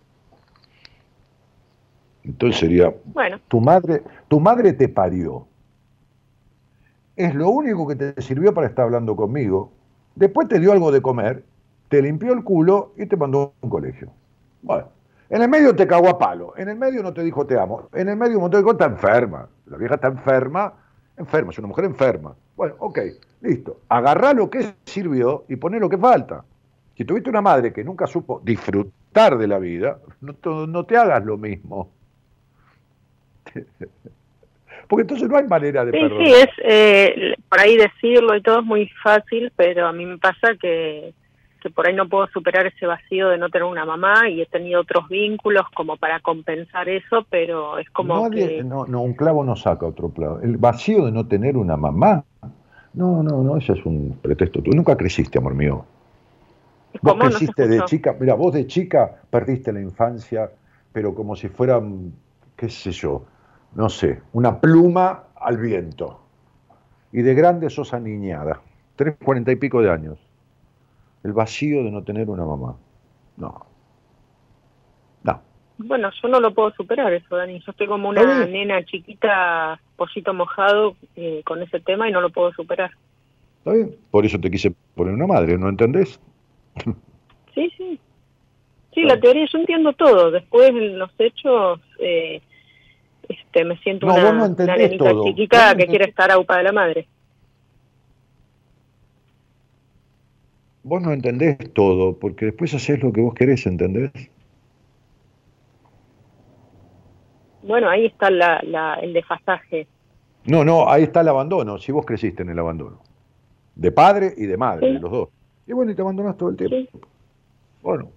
Entonces 2.25 2.59
sería, 2.59 2.93
bueno. 3.05 3.39
tu 3.47 3.61
madre, 3.61 4.01
tu 4.27 4.39
madre 4.39 4.73
te 4.73 4.89
parió. 4.89 5.47
Es 7.15 7.33
lo 7.33 7.49
único 7.49 7.87
que 7.87 7.95
te 7.95 8.21
sirvió 8.21 8.53
para 8.53 8.67
estar 8.67 8.85
hablando 8.85 9.15
conmigo. 9.15 9.71
Después 10.15 10.47
te 10.47 10.59
dio 10.59 10.71
algo 10.71 10.91
de 10.91 11.01
comer, 11.01 11.43
te 11.89 12.01
limpió 12.01 12.33
el 12.33 12.43
culo 12.43 12.93
y 12.97 13.05
te 13.05 13.15
mandó 13.15 13.53
a 13.61 13.65
un 13.65 13.69
colegio. 13.69 14.09
Bueno, 14.61 14.87
en 15.29 15.41
el 15.41 15.49
medio 15.49 15.75
te 15.75 15.87
cagó 15.87 16.09
a 16.09 16.17
palo, 16.17 16.53
en 16.57 16.69
el 16.69 16.77
medio 16.77 17.03
no 17.03 17.13
te 17.13 17.23
dijo 17.23 17.45
te 17.45 17.59
amo, 17.59 17.89
en 17.93 18.09
el 18.09 18.17
medio 18.17 18.37
un 18.37 18.43
montón 18.43 18.61
de 18.61 18.63
cosas, 18.63 18.79
está 18.79 18.93
enferma. 18.93 19.47
La 19.67 19.77
vieja 19.77 19.95
está 19.95 20.07
enferma, 20.07 20.73
enferma, 21.17 21.51
es 21.51 21.59
una 21.59 21.67
mujer 21.67 21.85
enferma. 21.85 22.35
Bueno, 22.55 22.75
ok, 22.79 22.99
listo. 23.41 23.81
Agarrá 23.89 24.33
lo 24.33 24.49
que 24.49 24.73
sirvió 24.85 25.45
y 25.47 25.55
poné 25.55 25.79
lo 25.79 25.89
que 25.89 25.97
falta. 25.97 26.43
Si 26.95 27.03
tuviste 27.03 27.29
una 27.29 27.41
madre 27.41 27.73
que 27.73 27.83
nunca 27.83 28.07
supo 28.07 28.41
disfrutar 28.43 29.37
de 29.37 29.47
la 29.47 29.59
vida, 29.59 29.99
no, 30.21 30.85
te 30.85 30.97
hagas 30.97 31.25
lo 31.25 31.37
mismo. 31.37 31.89
Porque 34.87 35.01
entonces 35.01 35.27
no 35.27 35.37
hay 35.37 35.47
manera 35.47 35.83
de 35.85 35.91
sí, 35.91 35.97
Sí, 36.17 36.31
es 36.31 36.49
eh, 36.63 37.35
por 37.49 37.59
ahí 37.59 37.75
decirlo 37.75 38.35
y 38.35 38.41
todo 38.41 38.59
es 38.59 38.65
muy 38.65 38.89
fácil, 39.01 39.51
pero 39.55 39.87
a 39.87 39.93
mí 39.93 40.05
me 40.05 40.17
pasa 40.19 40.49
que, 40.61 41.13
que 41.61 41.69
por 41.71 41.87
ahí 41.87 41.95
no 41.95 42.07
puedo 42.07 42.27
superar 42.27 42.67
ese 42.67 42.85
vacío 42.85 43.29
de 43.29 43.39
no 43.39 43.49
tener 43.49 43.63
una 43.63 43.85
mamá 43.85 44.29
y 44.29 44.41
he 44.41 44.45
tenido 44.45 44.81
otros 44.81 45.09
vínculos 45.09 45.65
como 45.73 45.97
para 45.97 46.19
compensar 46.19 46.87
eso, 46.87 47.25
pero 47.29 47.79
es 47.79 47.89
como 47.89 48.29
que... 48.29 48.63
No, 48.63 48.85
no, 48.85 49.01
un 49.01 49.13
clavo 49.13 49.43
no 49.43 49.55
saca 49.55 49.87
otro 49.87 50.09
clavo. 50.09 50.39
El 50.41 50.57
vacío 50.57 51.05
de 51.05 51.11
no 51.11 51.25
tener 51.25 51.57
una 51.57 51.77
mamá, 51.77 52.23
no, 52.93 53.23
no, 53.23 53.43
no, 53.43 53.57
eso 53.57 53.73
es 53.73 53.85
un 53.85 54.19
pretexto. 54.21 54.61
Tú 54.61 54.71
nunca 54.71 54.95
creciste, 54.95 55.39
amor 55.39 55.55
mío. 55.55 55.85
Vos 57.01 57.15
creciste 57.19 57.67
de 57.67 57.83
chica, 57.85 58.15
mira, 58.19 58.35
vos 58.35 58.53
de 58.53 58.67
chica 58.67 59.19
perdiste 59.29 59.73
la 59.73 59.81
infancia, 59.81 60.51
pero 60.93 61.13
como 61.13 61.35
si 61.35 61.49
fuera, 61.49 61.81
qué 62.55 62.69
sé 62.69 62.91
yo, 62.91 63.25
no 63.75 63.89
sé, 63.89 64.21
una 64.33 64.59
pluma 64.59 65.25
al 65.35 65.57
viento. 65.57 66.21
Y 67.11 67.21
de 67.21 67.33
grande 67.33 67.69
sos 67.69 67.93
aniñada, 67.93 68.61
tres, 68.95 69.15
cuarenta 69.23 69.51
y 69.51 69.57
pico 69.57 69.81
de 69.81 69.91
años. 69.91 70.17
El 71.23 71.33
vacío 71.33 71.83
de 71.83 71.91
no 71.91 72.03
tener 72.03 72.29
una 72.29 72.45
mamá. 72.45 72.75
No. 73.37 73.65
No. 75.23 75.41
bueno, 75.77 76.09
yo 76.21 76.27
no 76.27 76.39
lo 76.39 76.53
puedo 76.53 76.71
superar 76.71 77.11
eso, 77.13 77.35
Dani. 77.35 77.59
Yo 77.59 77.71
estoy 77.71 77.87
como 77.87 78.09
una 78.09 78.45
nena 78.45 78.83
chiquita, 78.85 79.79
pollito 79.97 80.33
mojado, 80.33 80.95
eh, 81.15 81.41
con 81.45 81.61
ese 81.61 81.79
tema 81.79 82.07
y 82.07 82.11
no 82.11 82.21
lo 82.21 82.29
puedo 82.29 82.51
superar. 82.53 82.91
Está 83.59 83.73
bien, 83.73 83.95
por 84.11 84.25
eso 84.25 84.39
te 84.39 84.51
quise 84.51 84.73
poner 84.93 85.13
una 85.13 85.27
madre, 85.27 85.57
¿no 85.57 85.67
entendés? 85.67 86.19
Sí, 87.53 87.71
sí. 87.77 87.99
Sí, 88.93 89.03
la 89.03 89.19
teoría, 89.19 89.45
yo 89.51 89.57
entiendo 89.57 89.93
todo. 89.93 90.31
Después, 90.31 90.69
en 90.69 90.99
los 90.99 91.09
hechos, 91.17 91.81
eh, 91.99 92.41
este, 93.29 93.63
me 93.63 93.77
siento 93.77 94.07
una, 94.07 94.31
no 94.31 95.23
chiquita 95.23 95.75
que 95.75 95.87
quiere 95.87 96.05
estar 96.05 96.31
aupa 96.31 96.57
de 96.57 96.63
la 96.63 96.71
madre. 96.71 97.07
Vos 100.83 101.01
no 101.01 101.11
entendés 101.11 101.57
todo, 101.73 102.17
porque 102.19 102.45
después 102.45 102.73
haces 102.73 103.01
lo 103.01 103.11
que 103.11 103.21
vos 103.21 103.33
querés, 103.33 103.65
¿entendés? 103.65 104.11
Bueno, 107.63 107.89
ahí 107.89 108.05
está 108.05 108.29
la, 108.29 108.99
el 109.01 109.13
desfasaje. 109.13 109.87
No, 110.45 110.63
no, 110.63 110.87
ahí 110.87 111.03
está 111.03 111.21
el 111.21 111.29
abandono, 111.29 111.79
si 111.79 111.91
vos 111.91 112.05
creciste 112.05 112.43
en 112.43 112.49
el 112.49 112.59
abandono. 112.59 113.01
De 113.73 113.91
padre 113.91 114.33
y 114.37 114.45
de 114.45 114.57
madre, 114.57 114.93
de 114.93 114.99
los 114.99 115.11
dos. 115.11 115.29
Y 115.65 115.73
bueno, 115.73 115.91
y 115.91 115.95
te 115.95 116.03
abandonas 116.03 116.37
todo 116.37 116.49
el 116.49 116.57
tiempo. 116.57 116.99
Bueno. 117.81 118.11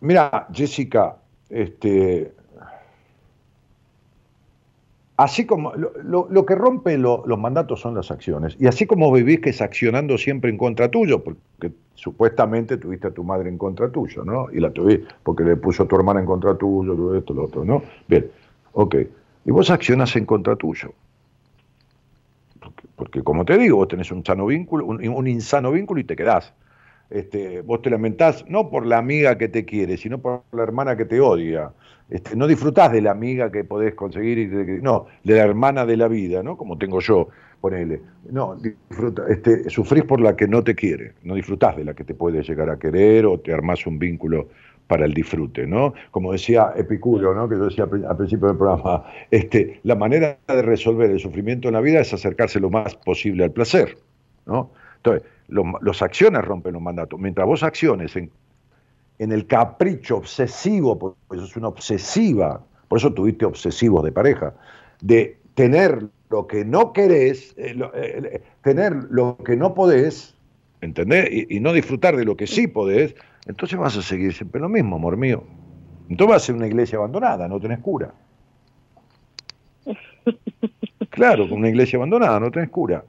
Mira, 0.00 0.46
Jessica, 0.52 1.16
este, 1.48 2.32
así 5.16 5.44
como 5.44 5.72
lo, 5.74 6.46
que 6.46 6.54
rompe 6.54 6.96
los 6.96 7.38
mandatos 7.38 7.80
son 7.80 7.94
las 7.94 8.10
acciones, 8.10 8.56
y 8.58 8.66
así 8.66 8.86
como 8.86 9.12
vivís 9.12 9.40
que 9.40 9.50
es 9.50 9.60
accionando 9.60 10.16
siempre 10.16 10.50
en 10.50 10.56
contra 10.56 10.90
tuyo, 10.90 11.22
porque 11.22 11.72
supuestamente 11.94 12.78
tuviste 12.78 13.08
a 13.08 13.10
tu 13.10 13.22
madre 13.22 13.50
en 13.50 13.58
contra 13.58 13.90
tuyo, 13.90 14.24
¿no? 14.24 14.46
Y 14.50 14.60
la 14.60 14.70
tuviste 14.70 15.06
porque 15.22 15.44
le 15.44 15.56
puso 15.56 15.82
a 15.82 15.86
tu 15.86 15.96
hermana 15.96 16.20
en 16.20 16.26
contra 16.26 16.56
tuyo, 16.56 16.94
todo 16.94 17.16
esto, 17.16 17.34
lo 17.34 17.44
otro, 17.44 17.64
¿no? 17.64 17.82
Bien, 18.08 18.30
ok. 18.72 18.96
Y 19.44 19.50
vos 19.50 19.70
accionas 19.70 20.16
en 20.16 20.24
contra 20.24 20.56
tuyo. 20.56 20.92
Porque, 22.96 23.22
como 23.22 23.44
te 23.44 23.56
digo, 23.58 23.76
vos 23.76 23.88
tenés 23.88 24.10
un 24.10 24.24
sano 24.24 24.46
vínculo, 24.46 24.86
un, 24.86 25.26
insano 25.26 25.72
vínculo 25.72 26.00
y 26.00 26.04
te 26.04 26.16
quedás. 26.16 26.52
Este, 27.10 27.60
vos 27.62 27.82
te 27.82 27.90
lamentás 27.90 28.44
no 28.48 28.70
por 28.70 28.86
la 28.86 28.98
amiga 28.98 29.36
que 29.36 29.48
te 29.48 29.64
quiere, 29.64 29.96
sino 29.96 30.18
por 30.18 30.42
la 30.52 30.62
hermana 30.62 30.96
que 30.96 31.04
te 31.04 31.20
odia. 31.20 31.72
Este, 32.08 32.36
no 32.36 32.46
disfrutás 32.46 32.92
de 32.92 33.00
la 33.00 33.10
amiga 33.10 33.50
que 33.50 33.64
podés 33.64 33.94
conseguir, 33.94 34.38
y 34.38 34.82
no, 34.82 35.06
de 35.24 35.34
la 35.34 35.42
hermana 35.44 35.86
de 35.86 35.96
la 35.96 36.08
vida, 36.08 36.42
¿no? 36.42 36.56
Como 36.56 36.78
tengo 36.78 37.00
yo, 37.00 37.28
ponele. 37.60 38.00
No, 38.30 38.56
disfruta, 38.56 39.24
este, 39.28 39.68
sufrís 39.70 40.04
por 40.04 40.20
la 40.20 40.36
que 40.36 40.48
no 40.48 40.62
te 40.62 40.74
quiere, 40.74 41.12
no 41.22 41.34
disfrutás 41.34 41.76
de 41.76 41.84
la 41.84 41.94
que 41.94 42.04
te 42.04 42.14
puede 42.14 42.42
llegar 42.42 42.70
a 42.70 42.78
querer 42.78 43.26
o 43.26 43.38
te 43.38 43.52
armás 43.52 43.86
un 43.86 43.98
vínculo 43.98 44.48
para 44.86 45.04
el 45.04 45.14
disfrute, 45.14 45.68
¿no? 45.68 45.94
Como 46.10 46.32
decía 46.32 46.72
Epicuro, 46.76 47.32
¿no? 47.32 47.48
Que 47.48 47.54
yo 47.54 47.66
decía 47.66 47.84
al 47.84 48.16
principio 48.16 48.48
del 48.48 48.56
programa, 48.56 49.04
este, 49.30 49.78
la 49.84 49.94
manera 49.94 50.36
de 50.48 50.62
resolver 50.62 51.10
el 51.10 51.20
sufrimiento 51.20 51.68
en 51.68 51.74
la 51.74 51.80
vida 51.80 52.00
es 52.00 52.12
acercarse 52.12 52.58
lo 52.58 52.70
más 52.70 52.96
posible 52.96 53.44
al 53.44 53.52
placer, 53.52 53.96
¿no? 54.46 54.72
Entonces, 55.02 55.28
los 55.48 56.02
acciones 56.02 56.44
rompen 56.44 56.74
los 56.74 56.82
mandatos. 56.82 57.18
Mientras 57.18 57.46
vos 57.46 57.62
acciones 57.62 58.14
en 58.16 58.30
en 59.20 59.32
el 59.32 59.46
capricho 59.46 60.16
obsesivo, 60.16 60.98
porque 60.98 61.18
eso 61.32 61.44
es 61.44 61.54
una 61.54 61.68
obsesiva, 61.68 62.64
por 62.88 62.98
eso 62.98 63.12
tuviste 63.12 63.44
obsesivos 63.44 64.02
de 64.02 64.12
pareja, 64.12 64.54
de 65.02 65.36
tener 65.54 66.06
lo 66.30 66.46
que 66.46 66.64
no 66.64 66.94
querés, 66.94 67.54
eh, 67.58 67.76
eh, 67.94 68.30
eh, 68.32 68.42
tener 68.62 68.94
lo 69.10 69.36
que 69.44 69.56
no 69.56 69.74
podés, 69.74 70.34
¿entendés? 70.80 71.28
Y, 71.50 71.60
no 71.60 71.74
disfrutar 71.74 72.16
de 72.16 72.24
lo 72.24 72.34
que 72.34 72.46
sí 72.46 72.66
podés, 72.66 73.14
entonces 73.44 73.78
vas 73.78 73.94
a 73.98 74.00
seguir 74.00 74.32
siempre 74.32 74.58
lo 74.58 74.70
mismo, 74.70 74.96
amor 74.96 75.18
mío. 75.18 75.44
Entonces 76.08 76.30
vas 76.30 76.42
a 76.42 76.46
ser 76.46 76.54
una 76.54 76.66
iglesia 76.66 76.96
abandonada, 76.96 77.46
no 77.46 77.60
tenés 77.60 77.78
cura. 77.80 78.14
Claro, 81.10 81.48
con 81.48 81.58
una 81.58 81.68
iglesia 81.68 81.96
abandonada 81.96 82.38
no 82.38 82.50
tenés 82.52 82.70
cura. 82.70 83.04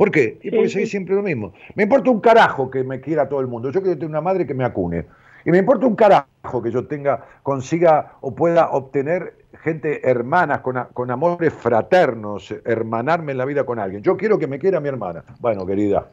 ¿Por 0.00 0.10
qué? 0.10 0.38
Y 0.42 0.50
porque 0.50 0.70
seguís 0.70 0.88
siempre 0.88 1.14
lo 1.14 1.22
mismo. 1.22 1.52
Me 1.74 1.82
importa 1.82 2.10
un 2.10 2.20
carajo 2.20 2.70
que 2.70 2.82
me 2.82 3.02
quiera 3.02 3.28
todo 3.28 3.40
el 3.40 3.48
mundo. 3.48 3.70
Yo 3.70 3.82
quiero 3.82 3.98
tener 3.98 4.08
una 4.08 4.22
madre 4.22 4.46
que 4.46 4.54
me 4.54 4.64
acune. 4.64 5.04
Y 5.44 5.50
me 5.50 5.58
importa 5.58 5.84
un 5.84 5.94
carajo 5.94 6.62
que 6.62 6.70
yo 6.70 6.86
tenga, 6.86 7.26
consiga 7.42 8.14
o 8.22 8.34
pueda 8.34 8.70
obtener 8.70 9.34
gente 9.62 10.08
hermanas, 10.08 10.62
con, 10.62 11.10
amores 11.10 11.52
fraternos, 11.52 12.50
hermanarme 12.64 13.32
en 13.32 13.38
la 13.38 13.44
vida 13.44 13.64
con 13.64 13.78
alguien. 13.78 14.02
Yo 14.02 14.16
quiero 14.16 14.38
que 14.38 14.46
me 14.46 14.58
quiera 14.58 14.80
mi 14.80 14.88
hermana. 14.88 15.22
Bueno, 15.38 15.66
querida, 15.66 16.08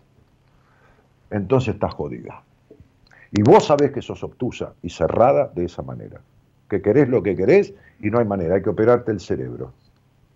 entonces 1.30 1.76
estás 1.76 1.93
jodida. 1.93 2.43
Y 3.31 3.41
vos 3.41 3.68
sabés 3.68 3.91
que 3.91 4.01
sos 4.01 4.22
obtusa 4.22 4.73
y 4.84 4.89
cerrada 4.89 5.49
de 5.55 5.64
esa 5.64 5.81
manera. 5.81 6.19
Que 6.69 6.81
querés 6.81 7.07
lo 7.07 7.23
que 7.23 7.38
querés 7.38 7.73
y 8.01 8.09
no 8.11 8.19
hay 8.19 8.26
manera, 8.26 8.55
hay 8.55 8.61
que 8.61 8.69
operarte 8.69 9.14
el 9.14 9.22
cerebro 9.22 9.72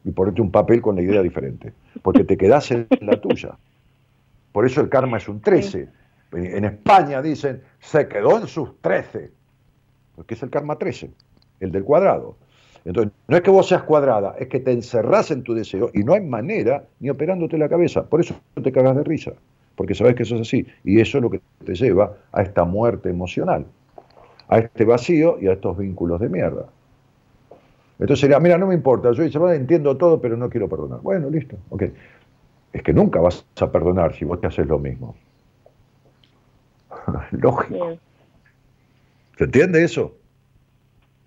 y 0.03 0.11
ponerte 0.11 0.41
un 0.41 0.51
papel 0.51 0.81
con 0.81 0.95
la 0.95 1.01
idea 1.01 1.21
diferente, 1.21 1.73
porque 2.01 2.23
te 2.23 2.37
quedás 2.37 2.71
en 2.71 2.87
la 3.01 3.19
tuya. 3.19 3.57
Por 4.51 4.65
eso 4.65 4.81
el 4.81 4.89
karma 4.89 5.17
es 5.17 5.27
un 5.27 5.41
13. 5.41 5.87
En 6.33 6.65
España 6.65 7.21
dicen, 7.21 7.61
se 7.79 8.07
quedó 8.07 8.37
en 8.39 8.47
sus 8.47 8.79
13, 8.81 9.31
porque 10.15 10.33
es 10.33 10.43
el 10.43 10.49
karma 10.49 10.77
13, 10.77 11.11
el 11.59 11.71
del 11.71 11.83
cuadrado. 11.83 12.35
Entonces, 12.83 13.13
no 13.27 13.37
es 13.37 13.43
que 13.43 13.51
vos 13.51 13.67
seas 13.67 13.83
cuadrada, 13.83 14.35
es 14.39 14.47
que 14.47 14.59
te 14.59 14.71
encerrás 14.71 15.29
en 15.29 15.43
tu 15.43 15.53
deseo 15.53 15.91
y 15.93 16.03
no 16.03 16.13
hay 16.13 16.21
manera 16.21 16.85
ni 16.99 17.09
operándote 17.09 17.57
la 17.57 17.69
cabeza. 17.69 18.03
Por 18.03 18.21
eso 18.21 18.35
te 18.61 18.71
cagas 18.71 18.95
de 18.95 19.03
risa, 19.03 19.33
porque 19.75 19.93
sabes 19.93 20.15
que 20.15 20.23
eso 20.23 20.35
es 20.35 20.41
así. 20.41 20.65
Y 20.83 20.99
eso 20.99 21.19
es 21.19 21.21
lo 21.21 21.29
que 21.29 21.41
te 21.63 21.75
lleva 21.75 22.15
a 22.31 22.41
esta 22.41 22.63
muerte 22.63 23.09
emocional, 23.09 23.65
a 24.47 24.59
este 24.59 24.85
vacío 24.85 25.37
y 25.39 25.47
a 25.47 25.53
estos 25.53 25.77
vínculos 25.77 26.19
de 26.19 26.29
mierda. 26.29 26.65
Entonces 28.01 28.19
sería, 28.19 28.39
mira, 28.39 28.57
no 28.57 28.65
me 28.65 28.73
importa, 28.73 29.11
yo 29.11 29.51
entiendo 29.51 29.95
todo, 29.95 30.19
pero 30.19 30.35
no 30.35 30.49
quiero 30.49 30.67
perdonar. 30.67 31.01
Bueno, 31.01 31.29
listo, 31.29 31.55
ok. 31.69 31.83
Es 32.73 32.81
que 32.81 32.93
nunca 32.93 33.21
vas 33.21 33.45
a 33.59 33.71
perdonar 33.71 34.15
si 34.15 34.25
vos 34.25 34.41
te 34.41 34.47
haces 34.47 34.65
lo 34.65 34.79
mismo. 34.79 35.15
Lógico. 37.31 37.99
¿Se 39.37 39.43
entiende 39.43 39.83
eso? 39.83 40.15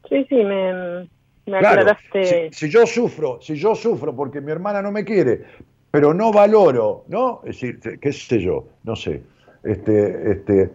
Sí, 0.09 0.26
sí, 0.28 0.34
me, 0.34 1.09
aclaraste. 1.46 2.51
Si, 2.52 2.68
yo 2.68 2.84
sufro, 2.86 3.40
si 3.40 3.55
yo 3.55 3.76
sufro 3.76 4.14
porque 4.16 4.40
mi 4.40 4.51
hermana 4.51 4.82
no 4.82 4.90
me 4.90 5.05
quiere, 5.05 5.44
pero 5.92 6.12
no 6.12 6.32
valoro, 6.32 7.05
¿no? 7.06 7.40
Es 7.44 7.60
decir, 7.60 8.01
qué 8.01 8.12
sé 8.12 8.40
yo, 8.40 8.66
no 8.82 8.96
sé. 8.96 9.22
Este, 9.62 10.32
este, 10.32 10.72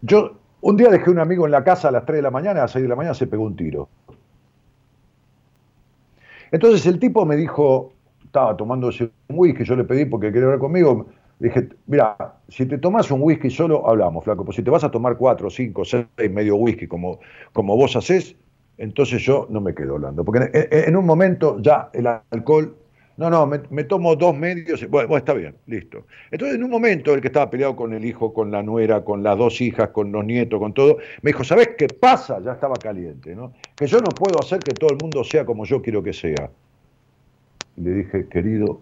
yo 0.00 0.39
un 0.60 0.76
día 0.76 0.90
dejé 0.90 1.10
un 1.10 1.18
amigo 1.18 1.46
en 1.46 1.52
la 1.52 1.64
casa 1.64 1.88
a 1.88 1.90
las 1.90 2.04
3 2.04 2.18
de 2.18 2.22
la 2.22 2.30
mañana, 2.30 2.60
a 2.60 2.62
las 2.64 2.72
6 2.72 2.82
de 2.82 2.88
la 2.88 2.96
mañana 2.96 3.14
se 3.14 3.26
pegó 3.26 3.44
un 3.44 3.56
tiro. 3.56 3.88
Entonces 6.52 6.84
el 6.86 6.98
tipo 6.98 7.24
me 7.24 7.36
dijo, 7.36 7.92
estaba 8.24 8.56
tomándose 8.56 9.10
un 9.28 9.38
whisky, 9.38 9.64
yo 9.64 9.76
le 9.76 9.84
pedí 9.84 10.04
porque 10.04 10.28
quería 10.32 10.44
hablar 10.44 10.58
conmigo, 10.58 11.06
dije, 11.38 11.68
mira, 11.86 12.16
si 12.48 12.66
te 12.66 12.78
tomas 12.78 13.10
un 13.10 13.22
whisky 13.22 13.50
solo, 13.50 13.88
hablamos, 13.88 14.24
flaco, 14.24 14.44
pues 14.44 14.56
si 14.56 14.62
te 14.62 14.70
vas 14.70 14.84
a 14.84 14.90
tomar 14.90 15.16
cuatro, 15.16 15.48
cinco, 15.48 15.84
seis, 15.84 16.06
medio 16.30 16.56
whisky 16.56 16.86
como, 16.86 17.20
como 17.52 17.76
vos 17.76 17.96
haces, 17.96 18.36
entonces 18.78 19.22
yo 19.22 19.46
no 19.50 19.60
me 19.60 19.74
quedo 19.74 19.94
hablando. 19.94 20.24
Porque 20.24 20.50
en, 20.52 20.96
un 20.96 21.04
momento 21.06 21.60
ya 21.60 21.90
el 21.92 22.06
alcohol, 22.06 22.76
no, 23.20 23.30
no, 23.30 23.46
me, 23.46 23.84
tomo 23.84 24.16
dos 24.16 24.36
medios, 24.36 24.88
bueno, 24.88 25.16
está 25.16 25.34
bien, 25.34 25.56
listo. 25.66 26.06
Entonces 26.30 26.56
en 26.56 26.64
un 26.64 26.70
momento 26.70 27.12
el 27.12 27.20
que 27.20 27.28
estaba 27.28 27.50
peleado 27.50 27.76
con 27.76 27.92
el 27.92 28.04
hijo, 28.04 28.32
con 28.32 28.50
la 28.50 28.62
nuera, 28.62 29.04
con 29.04 29.22
las 29.22 29.36
dos 29.36 29.60
hijas, 29.60 29.90
con 29.90 30.10
los 30.10 30.24
nietos, 30.24 30.58
con 30.58 30.72
todo, 30.72 30.96
me 31.22 31.30
dijo, 31.30 31.44
¿sabes 31.44 31.70
qué 31.76 31.88
pasa? 31.88 32.40
Ya 32.42 32.52
estaba 32.52 32.80
caliente, 32.80 33.34
¿no? 33.36 33.52
Que 33.76 33.86
yo 33.86 34.00
no 34.00 34.16
puedo 34.16 34.40
hacer 34.40 34.62
que 34.62 34.74
todo 34.74 34.90
el 34.90 34.96
mundo 34.96 35.22
sea 35.22 35.44
como 35.44 35.64
yo 35.64 35.82
quiero 35.82 36.02
que 36.02 36.12
sea. 36.12 36.50
Y 37.76 37.80
le 37.82 37.90
dije, 37.92 38.28
querido, 38.28 38.80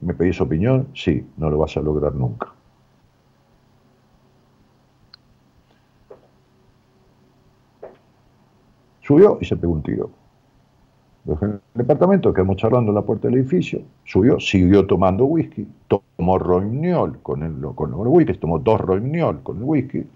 ¿Me 0.00 0.14
pedís 0.14 0.40
opinión? 0.40 0.88
Sí, 0.94 1.26
no 1.36 1.50
lo 1.50 1.58
vas 1.58 1.76
a 1.76 1.80
lograr 1.80 2.14
nunca. 2.14 2.54
Subió 9.02 9.38
y 9.40 9.44
se 9.44 9.56
pegó 9.56 9.72
un 9.74 9.82
tiro. 9.82 10.19
En 11.26 11.50
el 11.52 11.60
departamento, 11.74 12.32
quedamos 12.32 12.56
charlando 12.56 12.90
en 12.90 12.94
la 12.94 13.02
puerta 13.02 13.28
del 13.28 13.38
edificio, 13.38 13.82
subió, 14.04 14.40
siguió 14.40 14.86
tomando 14.86 15.24
whisky, 15.26 15.66
tomó 15.88 16.38
roimniol 16.38 17.20
con 17.22 17.42
el, 17.42 17.74
con 17.74 17.90
el 17.90 18.06
whisky, 18.06 18.34
tomó 18.34 18.58
dos 18.58 18.80
roimniol 18.80 19.42
con 19.42 19.58
el 19.58 19.64
whisky, 19.64 20.06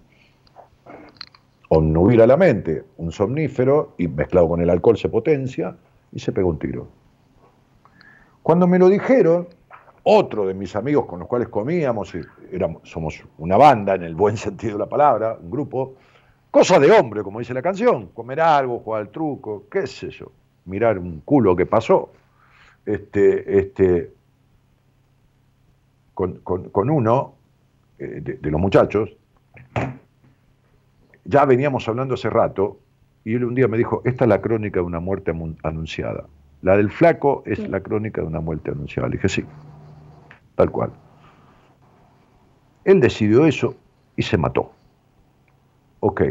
a 1.69 2.27
la 2.27 2.37
mente, 2.37 2.83
un 2.97 3.11
somnífero, 3.11 3.93
y 3.97 4.07
mezclado 4.07 4.49
con 4.49 4.61
el 4.61 4.69
alcohol 4.69 4.97
se 4.97 5.09
potencia, 5.09 5.75
y 6.11 6.19
se 6.19 6.31
pegó 6.31 6.49
un 6.49 6.59
tiro. 6.59 6.87
Cuando 8.41 8.67
me 8.67 8.79
lo 8.79 8.87
dijeron, 8.87 9.47
otro 10.03 10.47
de 10.47 10.53
mis 10.53 10.75
amigos 10.75 11.05
con 11.05 11.19
los 11.19 11.27
cuales 11.27 11.49
comíamos, 11.49 12.13
éramos, 12.51 12.87
somos 12.87 13.23
una 13.37 13.57
banda 13.57 13.95
en 13.95 14.03
el 14.03 14.15
buen 14.15 14.37
sentido 14.45 14.73
de 14.73 14.79
la 14.79 14.89
palabra, 14.89 15.37
un 15.41 15.51
grupo, 15.51 15.95
cosa 16.51 16.79
de 16.79 16.91
hombre, 16.91 17.23
como 17.23 17.39
dice 17.39 17.53
la 17.53 17.61
canción, 17.61 18.07
comer 18.07 18.39
algo, 18.39 18.79
jugar 18.79 19.01
al 19.01 19.09
truco, 19.09 19.65
qué 19.69 19.87
sé 19.87 20.09
yo, 20.09 20.31
mirar 20.65 20.97
un 20.99 21.21
culo 21.21 21.55
que 21.55 21.65
pasó, 21.65 22.11
este, 22.85 23.59
este, 23.59 24.11
con, 26.13 26.89
uno, 26.89 27.33
eh, 27.99 28.21
de, 28.39 28.51
los 28.51 28.59
muchachos, 28.59 29.15
ya 31.25 31.45
veníamos 31.45 31.87
hablando 31.87 32.13
hace 32.13 32.29
rato, 32.29 32.79
y 33.23 33.33
él 33.33 33.45
un 33.45 33.55
día 33.55 33.67
me 33.67 33.77
dijo, 33.77 34.01
esta 34.05 34.25
es 34.25 34.29
la 34.29 34.41
crónica 34.41 34.79
de 34.79 34.85
una 34.85 34.99
muerte 34.99 35.33
anunciada. 35.63 36.25
La 36.61 36.77
del 36.77 36.91
flaco 36.91 37.43
es 37.45 37.59
la 37.69 37.79
crónica 37.81 38.21
de 38.21 38.27
una 38.27 38.39
muerte 38.39 38.71
anunciada. 38.71 39.07
Le 39.07 39.17
dije, 39.17 39.29
sí, 39.29 39.45
tal 40.55 40.71
cual. 40.71 40.91
Él 42.85 42.99
decidió 42.99 43.45
eso 43.45 43.75
y 44.15 44.21
se 44.21 44.37
mató. 44.37 44.71
Ok. 45.99 46.21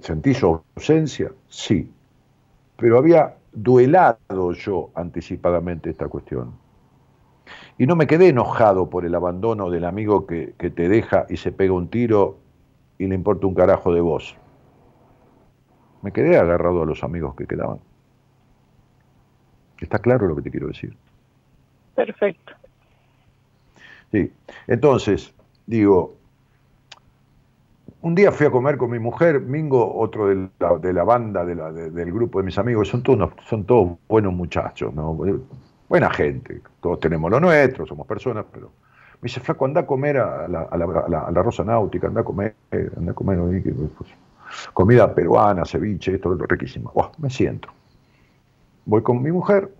¿Sentí 0.00 0.34
su 0.34 0.60
ausencia? 0.74 1.30
Sí. 1.48 1.88
Pero 2.82 2.98
había 2.98 3.36
duelado 3.52 4.52
yo 4.54 4.90
anticipadamente 4.96 5.88
esta 5.88 6.08
cuestión. 6.08 6.52
Y 7.78 7.86
no 7.86 7.94
me 7.94 8.08
quedé 8.08 8.30
enojado 8.30 8.90
por 8.90 9.06
el 9.06 9.14
abandono 9.14 9.70
del 9.70 9.84
amigo 9.84 10.26
que, 10.26 10.54
que, 10.58 10.68
te 10.68 10.88
deja 10.88 11.24
y 11.28 11.36
se 11.36 11.52
pega 11.52 11.74
un 11.74 11.86
tiro 11.86 12.38
y 12.98 13.06
le 13.06 13.14
importa 13.14 13.46
un 13.46 13.54
carajo 13.54 13.94
de 13.94 14.00
vos. 14.00 14.36
Me 16.02 16.10
quedé 16.10 16.36
agarrado 16.36 16.82
a 16.82 16.86
los 16.86 17.04
amigos 17.04 17.36
que 17.36 17.46
quedaban. 17.46 17.78
¿Está 19.80 20.00
claro 20.00 20.26
lo 20.26 20.34
que 20.34 20.42
te 20.42 20.50
quiero 20.50 20.66
decir? 20.66 20.96
Perfecto. 21.94 22.52
Sí. 24.10 24.32
Entonces, 24.66 25.32
digo, 25.66 26.16
un 28.02 28.14
día 28.16 28.32
fui 28.32 28.46
a 28.46 28.50
comer 28.50 28.76
con 28.76 28.90
mi 28.90 28.98
mujer, 28.98 29.40
Mingo, 29.40 29.96
otro 29.96 30.28
de 30.28 30.92
la, 30.92 31.04
banda, 31.04 31.44
del 31.44 32.12
grupo 32.12 32.40
de 32.40 32.44
mis 32.44 32.58
amigos, 32.58 32.88
son 32.88 33.02
todos, 33.02 33.32
son 33.46 33.64
todos 33.64 33.96
buenos 34.08 34.32
muchachos, 34.32 34.92
buena 35.88 36.10
gente, 36.10 36.60
todos 36.80 36.98
tenemos 37.00 37.30
lo 37.30 37.38
nuestro, 37.38 37.86
somos 37.86 38.06
personas, 38.06 38.44
pero 38.52 38.72
me 39.20 39.28
dice, 39.28 39.40
flaco, 39.40 39.64
anda 39.66 39.82
a 39.82 39.86
comer 39.86 40.18
a 40.18 40.48
la, 40.48 40.62
a 40.62 41.30
la, 41.30 41.42
Rosa 41.42 41.62
Náutica, 41.64 42.08
anda 42.08 42.22
a 42.22 42.24
comer, 42.24 42.56
anda 42.96 43.12
a 43.12 43.14
comer, 43.14 43.38
pues, 43.96 44.10
comida 44.72 45.14
peruana, 45.14 45.64
ceviche, 45.64 46.16
esto, 46.16 46.30
lo 46.30 46.44
riquísimo. 46.44 46.92
me 47.18 47.30
siento. 47.30 47.68
Voy 48.84 49.02
con 49.02 49.22
mi 49.22 49.30
mujer, 49.30 49.72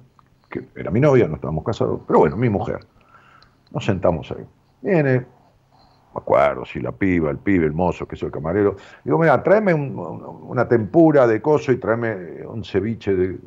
que 0.49 0.65
era 0.77 0.93
mi 0.93 1.01
novia, 1.01 1.27
no 1.27 1.35
estábamos 1.35 1.65
casados, 1.65 2.01
pero 2.07 2.21
bueno, 2.21 2.37
mi 2.37 2.49
mujer. 2.49 2.87
Nos 3.73 3.85
sentamos 3.85 4.31
ahí. 4.31 4.47
Viene 4.81 5.27
me 6.15 6.21
acuerdo, 6.21 6.65
si 6.65 6.81
la 6.81 6.93
piba, 6.93 7.31
el 7.31 7.39
pibe, 7.39 7.67
el 7.67 7.73
mozo, 7.73 8.07
que 8.07 8.17
es 8.17 8.23
el 8.23 8.31
camarero. 8.31 8.77
Digo, 9.05 9.19
mira, 9.19 9.43
tráeme 9.43 9.73
una 9.75 10.69
tempura 10.69 11.27
de 11.27 11.41
coso 11.41 11.73
y 11.73 11.79
tráeme 11.79 12.47
un 12.47 12.65
ceviche 12.65 13.15
de. 13.15 13.39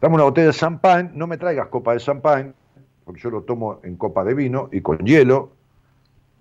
Dame 0.00 0.14
una 0.14 0.24
botella 0.24 0.48
de 0.48 0.52
champán, 0.52 1.12
no 1.14 1.26
me 1.26 1.38
traigas 1.38 1.68
copa 1.68 1.94
de 1.94 2.00
champán, 2.00 2.54
porque 3.04 3.20
yo 3.20 3.30
lo 3.30 3.42
tomo 3.42 3.80
en 3.82 3.96
copa 3.96 4.24
de 4.24 4.34
vino 4.34 4.68
y 4.70 4.82
con 4.82 4.98
hielo, 4.98 5.50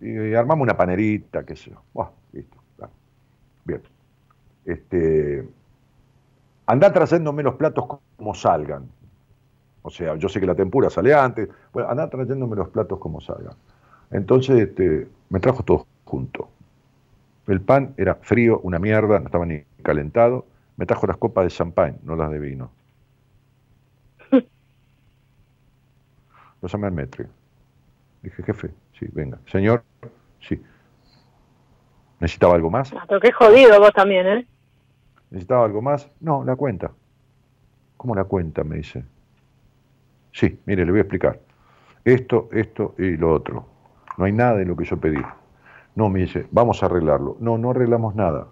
y, 0.01 0.33
armamos 0.33 0.63
una 0.63 0.75
panerita, 0.75 1.45
qué 1.45 1.55
sé 1.55 1.71
yo. 1.71 2.11
listo. 2.33 2.57
Bien. 3.63 3.81
Este, 4.65 5.47
andá 6.65 6.91
trayéndome 6.91 7.43
los 7.43 7.55
platos 7.55 7.85
como 8.17 8.33
salgan. 8.33 8.89
O 9.81 9.89
sea, 9.89 10.15
yo 10.15 10.27
sé 10.27 10.39
que 10.39 10.47
la 10.47 10.55
tempura 10.55 10.89
sale 10.89 11.13
antes. 11.13 11.47
Bueno, 11.71 11.89
andá 11.89 12.09
trayéndome 12.09 12.55
los 12.55 12.69
platos 12.69 12.99
como 12.99 13.21
salgan. 13.21 13.55
Entonces 14.15 14.57
este, 14.61 15.07
me 15.29 15.41
trajo 15.41 15.63
todo 15.63 15.85
junto. 16.05 16.47
El 17.47 17.59
pan 17.59 17.93
era 17.97 18.15
frío, 18.15 18.61
una 18.63 18.79
mierda, 18.79 19.19
no 19.19 19.25
estaba 19.25 19.45
ni 19.45 19.63
calentado. 19.83 20.45
Me 20.77 20.85
trajo 20.85 21.05
las 21.05 21.17
copas 21.17 21.43
de 21.43 21.51
champán, 21.51 21.97
no 22.03 22.15
las 22.15 22.31
de 22.31 22.39
vino. 22.39 22.71
Lo 26.61 26.69
llamé 26.69 26.87
al 26.87 26.93
metro. 26.93 27.25
Dije, 28.23 28.41
jefe, 28.41 28.71
sí, 28.97 29.05
venga. 29.11 29.37
Señor, 29.51 29.83
sí. 30.39 30.63
¿Necesitaba 32.21 32.55
algo 32.55 32.71
más? 32.71 32.93
Ah, 32.93 33.03
pero 33.09 33.19
qué 33.19 33.33
jodido 33.33 33.77
vos 33.81 33.91
también, 33.91 34.27
¿eh? 34.27 34.47
¿Necesitaba 35.29 35.65
algo 35.65 35.81
más? 35.81 36.09
No, 36.21 36.45
la 36.45 36.55
cuenta. 36.55 36.89
¿Cómo 37.97 38.15
la 38.15 38.23
cuenta? 38.23 38.63
Me 38.63 38.77
dice. 38.77 39.03
Sí, 40.31 40.57
mire, 40.65 40.85
le 40.85 40.91
voy 40.91 40.99
a 40.99 41.03
explicar. 41.03 41.41
Esto, 42.05 42.47
esto 42.53 42.95
y 42.97 43.17
lo 43.17 43.33
otro. 43.33 43.74
No 44.17 44.25
hay 44.25 44.31
nada 44.31 44.55
de 44.55 44.65
lo 44.65 44.75
que 44.75 44.85
yo 44.85 44.97
pedí. 44.97 45.21
No, 45.95 46.09
me 46.09 46.19
dice, 46.19 46.47
vamos 46.51 46.81
a 46.83 46.87
arreglarlo. 46.87 47.37
No, 47.39 47.57
no 47.57 47.71
arreglamos 47.71 48.15
nada. 48.15 48.47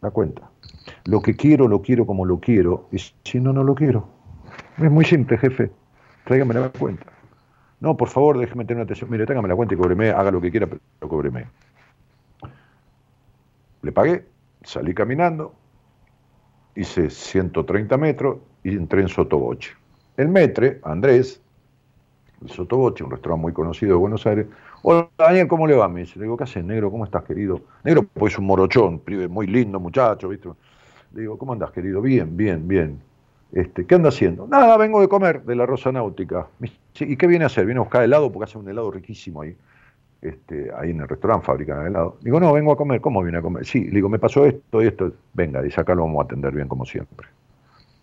La 0.00 0.10
cuenta. 0.10 0.50
Lo 1.04 1.20
que 1.20 1.36
quiero, 1.36 1.68
lo 1.68 1.82
quiero 1.82 2.06
como 2.06 2.24
lo 2.24 2.40
quiero, 2.40 2.88
y 2.92 2.98
si 2.98 3.40
no, 3.40 3.52
no 3.52 3.64
lo 3.64 3.74
quiero. 3.74 4.08
Es 4.78 4.90
muy 4.90 5.04
simple, 5.04 5.38
jefe. 5.38 5.70
Tráigame 6.24 6.54
la 6.54 6.70
cuenta. 6.70 7.06
No, 7.80 7.96
por 7.96 8.08
favor, 8.08 8.38
déjeme 8.38 8.64
tener 8.64 8.84
atención. 8.84 9.10
Mire, 9.10 9.26
tráigame 9.26 9.48
la 9.48 9.56
cuenta 9.56 9.74
y 9.74 9.76
cóbreme, 9.76 10.10
haga 10.10 10.30
lo 10.30 10.40
que 10.40 10.50
quiera, 10.50 10.66
pero 10.66 11.08
cóbreme. 11.08 11.46
Le 13.82 13.90
pagué, 13.90 14.24
salí 14.62 14.94
caminando, 14.94 15.54
hice 16.76 17.10
130 17.10 17.96
metros 17.96 18.38
y 18.62 18.76
entré 18.76 19.02
en 19.02 19.08
Sotoboche. 19.08 19.72
El 20.16 20.28
metre, 20.28 20.80
Andrés, 20.84 21.42
el 22.42 22.50
Sotoboche, 22.50 23.04
un 23.04 23.10
restaurante 23.10 23.42
muy 23.42 23.52
conocido 23.52 23.92
de 23.92 23.98
Buenos 23.98 24.26
Aires. 24.26 24.46
Hola, 24.82 25.08
Daniel, 25.16 25.48
¿cómo 25.48 25.66
le 25.66 25.74
va? 25.74 25.88
Me 25.88 26.00
dice, 26.00 26.18
le 26.18 26.24
digo, 26.24 26.36
¿qué 26.36 26.44
haces, 26.44 26.64
negro? 26.64 26.90
¿Cómo 26.90 27.04
estás, 27.04 27.24
querido? 27.24 27.60
Negro, 27.84 28.02
pues 28.02 28.38
un 28.38 28.46
morochón, 28.46 29.02
muy 29.28 29.46
lindo 29.46 29.78
muchacho, 29.78 30.28
¿viste? 30.28 30.48
Le 31.14 31.20
digo, 31.20 31.38
¿cómo 31.38 31.52
andás, 31.52 31.70
querido? 31.70 32.00
Bien, 32.00 32.36
bien, 32.36 32.66
bien. 32.66 33.00
Este, 33.52 33.84
¿Qué 33.86 33.94
anda 33.94 34.08
haciendo? 34.08 34.46
Nada, 34.46 34.76
vengo 34.78 35.00
de 35.00 35.08
comer 35.08 35.44
de 35.44 35.54
la 35.54 35.66
Rosa 35.66 35.92
Náutica. 35.92 36.48
¿Y 36.98 37.16
qué 37.16 37.26
viene 37.26 37.44
a 37.44 37.46
hacer? 37.46 37.66
Viene 37.66 37.80
a 37.80 37.82
buscar 37.82 38.02
helado 38.02 38.32
porque 38.32 38.44
hace 38.44 38.58
un 38.58 38.68
helado 38.68 38.90
riquísimo 38.90 39.42
ahí. 39.42 39.54
Este, 40.22 40.70
ahí 40.74 40.90
en 40.90 41.00
el 41.00 41.08
restaurante 41.08 41.46
fabrican 41.46 41.86
helado. 41.86 42.16
Digo, 42.22 42.40
no, 42.40 42.52
vengo 42.52 42.72
a 42.72 42.76
comer. 42.76 43.00
¿Cómo 43.00 43.22
viene 43.22 43.38
a 43.38 43.42
comer? 43.42 43.66
Sí, 43.66 43.84
le 43.84 43.96
digo, 43.96 44.08
me 44.08 44.18
pasó 44.18 44.46
esto 44.46 44.82
y 44.82 44.86
esto. 44.86 45.12
Venga, 45.34 45.60
y 45.66 45.70
acá 45.78 45.94
lo 45.94 46.02
vamos 46.04 46.22
a 46.22 46.24
atender 46.24 46.54
bien 46.54 46.68
como 46.68 46.86
siempre. 46.86 47.28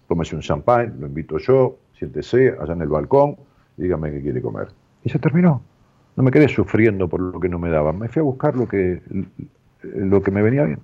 Tómese 0.08 0.36
un 0.36 0.42
champán, 0.42 0.96
lo 1.00 1.08
invito 1.08 1.38
yo, 1.38 1.78
siéntese 1.98 2.56
allá 2.60 2.74
en 2.74 2.82
el 2.82 2.88
balcón, 2.88 3.38
dígame 3.80 4.12
qué 4.12 4.22
quiere 4.22 4.42
comer. 4.42 4.68
Y 5.04 5.10
se 5.10 5.20
terminó. 5.20 5.62
No 6.16 6.24
me 6.24 6.32
quedé 6.32 6.50
sufriendo 6.50 7.08
por 7.08 7.22
lo 7.22 7.40
que 7.40 7.50
no 7.50 7.60
me 7.60 7.70
daban. 7.70 7.98
Me 7.98 8.10
fui 8.10 8.20
a 8.20 8.24
buscar 8.24 8.56
lo 8.56 8.68
que, 8.68 9.02
lo 9.84 10.22
que 10.22 10.32
me 10.32 10.42
venía 10.42 10.66
bien. 10.66 10.80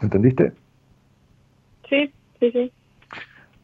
¿Entendiste? 0.00 0.52
Sí, 1.88 2.12
sí, 2.40 2.50
sí. 2.50 2.72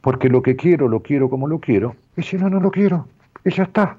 Porque 0.00 0.28
lo 0.28 0.42
que 0.42 0.56
quiero, 0.56 0.88
lo 0.88 1.00
quiero 1.00 1.28
como 1.28 1.48
lo 1.48 1.58
quiero. 1.58 1.96
Y 2.16 2.22
si 2.22 2.36
no, 2.36 2.48
no 2.48 2.60
lo 2.60 2.70
quiero. 2.70 3.06
Y 3.44 3.50
ya 3.50 3.64
está. 3.64 3.98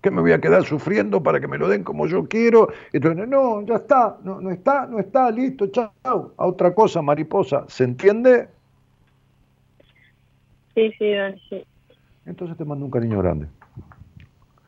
¿Qué 0.00 0.10
me 0.10 0.20
voy 0.20 0.32
a 0.32 0.40
quedar 0.40 0.64
sufriendo 0.64 1.22
para 1.22 1.40
que 1.40 1.48
me 1.48 1.58
lo 1.58 1.68
den 1.68 1.82
como 1.82 2.06
yo 2.06 2.28
quiero? 2.28 2.68
Entonces, 2.92 3.26
no, 3.26 3.62
ya 3.62 3.76
está, 3.76 4.18
no, 4.22 4.40
no 4.40 4.50
está, 4.50 4.86
no 4.86 5.00
está, 5.00 5.30
listo, 5.32 5.66
chao. 5.68 5.92
A 6.36 6.46
otra 6.46 6.72
cosa, 6.74 7.02
mariposa. 7.02 7.64
¿Se 7.68 7.82
entiende? 7.84 8.48
Sí, 10.76 10.92
sí, 10.98 11.10
Dani, 11.10 11.40
sí. 11.48 11.64
Entonces 12.26 12.58
te 12.58 12.64
mando 12.66 12.84
un 12.84 12.90
cariño 12.90 13.18
grande. 13.18 13.46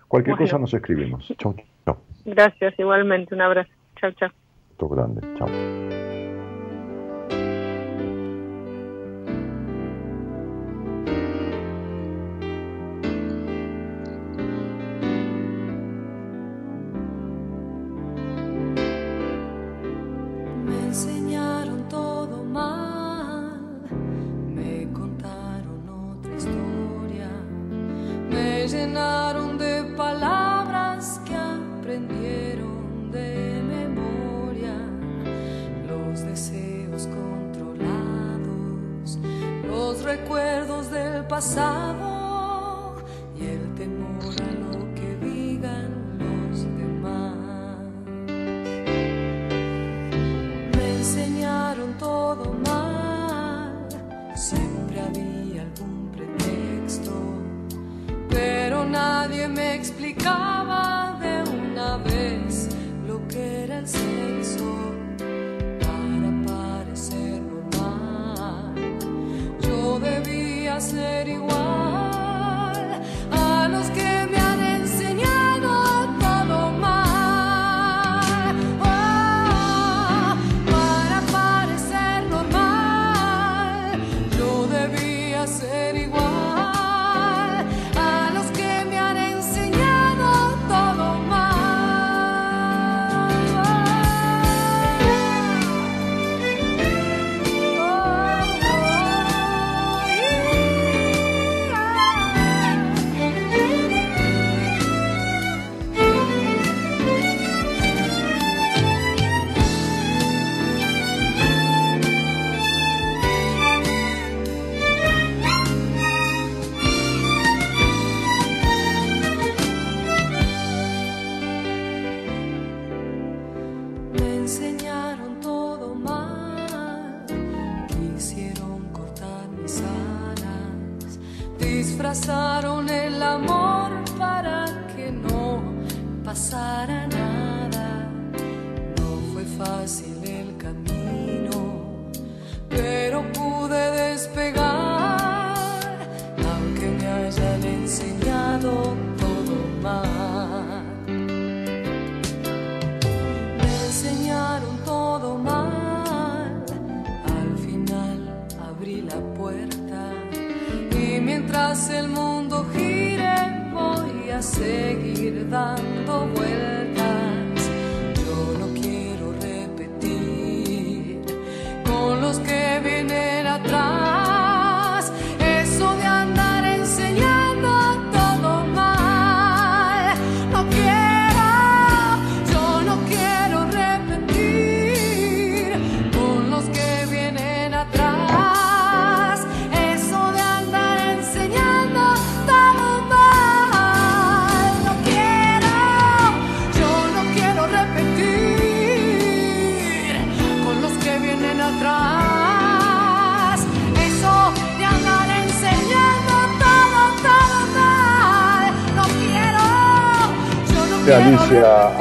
Cualquier 0.09 0.39
cosa 0.39 0.59
nos 0.59 0.73
escribimos. 0.73 1.31
Chao, 1.37 1.55
chao. 1.85 1.99
Gracias, 2.25 2.75
igualmente. 2.79 3.35
Un 3.35 3.43
abrazo. 3.43 3.71
Chao, 4.01 4.11
chao. 4.13 4.31
Todo 4.79 4.89
grande. 4.89 5.21
Chao. 5.37 5.88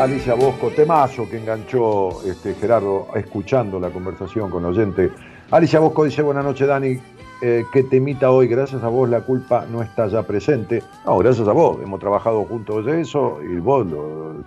Alicia, 0.08 0.36
Bosco, 0.36 0.70
temazo 0.70 1.30
que 1.30 1.38
enganchó 1.38 2.24
este, 2.24 2.54
Gerardo 2.54 3.08
escuchando 3.14 3.78
la 3.78 3.90
conversación 3.90 4.50
con 4.50 4.64
oyente. 4.64 5.12
Alicia 5.52 5.82
Bosco 5.82 6.06
dice, 6.06 6.22
buenas 6.22 6.46
noches 6.46 6.66
Dani, 6.66 6.98
eh, 7.42 7.66
que 7.74 7.84
temita 7.84 8.32
hoy, 8.32 8.48
gracias 8.48 8.82
a 8.84 8.88
vos 8.88 9.10
la 9.10 9.20
culpa 9.20 9.66
no 9.70 9.84
está 9.84 10.08
ya 10.08 10.24
presente. 10.24 10.82
No, 11.06 11.18
gracias 11.18 11.46
a 11.50 11.52
vos, 11.52 11.80
hemos 11.84 12.00
trabajado 12.00 12.46
juntos 12.46 12.86
de 12.86 13.02
eso 13.02 13.40
y 13.44 13.58
vos, 13.58 13.86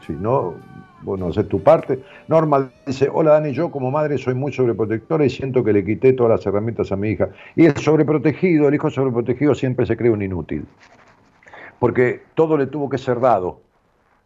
si 0.07 0.15
no, 0.15 0.55
vos 1.03 1.20
no 1.20 1.28
haces 1.28 1.47
tu 1.47 1.62
parte. 1.62 2.03
Norma 2.27 2.70
dice, 2.87 3.11
hola 3.12 3.32
Dani, 3.32 3.53
yo 3.53 3.70
como 3.70 3.91
madre 3.91 4.16
soy 4.16 4.32
muy 4.32 4.55
sobreprotectora 4.55 5.27
y 5.27 5.31
siento 5.31 5.62
que 5.62 5.74
le 5.74 5.85
quité 5.85 6.15
todas 6.15 6.39
las 6.39 6.47
herramientas 6.47 6.91
a 6.91 6.97
mi 6.97 7.11
hija. 7.11 7.28
Y 7.55 7.66
el 7.66 7.77
sobreprotegido, 7.77 8.66
el 8.66 8.77
hijo 8.77 8.89
sobreprotegido 8.89 9.55
siempre 9.55 9.85
se 9.85 9.95
cree 9.95 10.11
un 10.11 10.23
inútil, 10.23 10.65
porque 11.78 12.23
todo 12.35 12.57
le 12.57 12.66
tuvo 12.66 12.89
que 12.89 12.97
ser 12.97 13.20
dado 13.20 13.61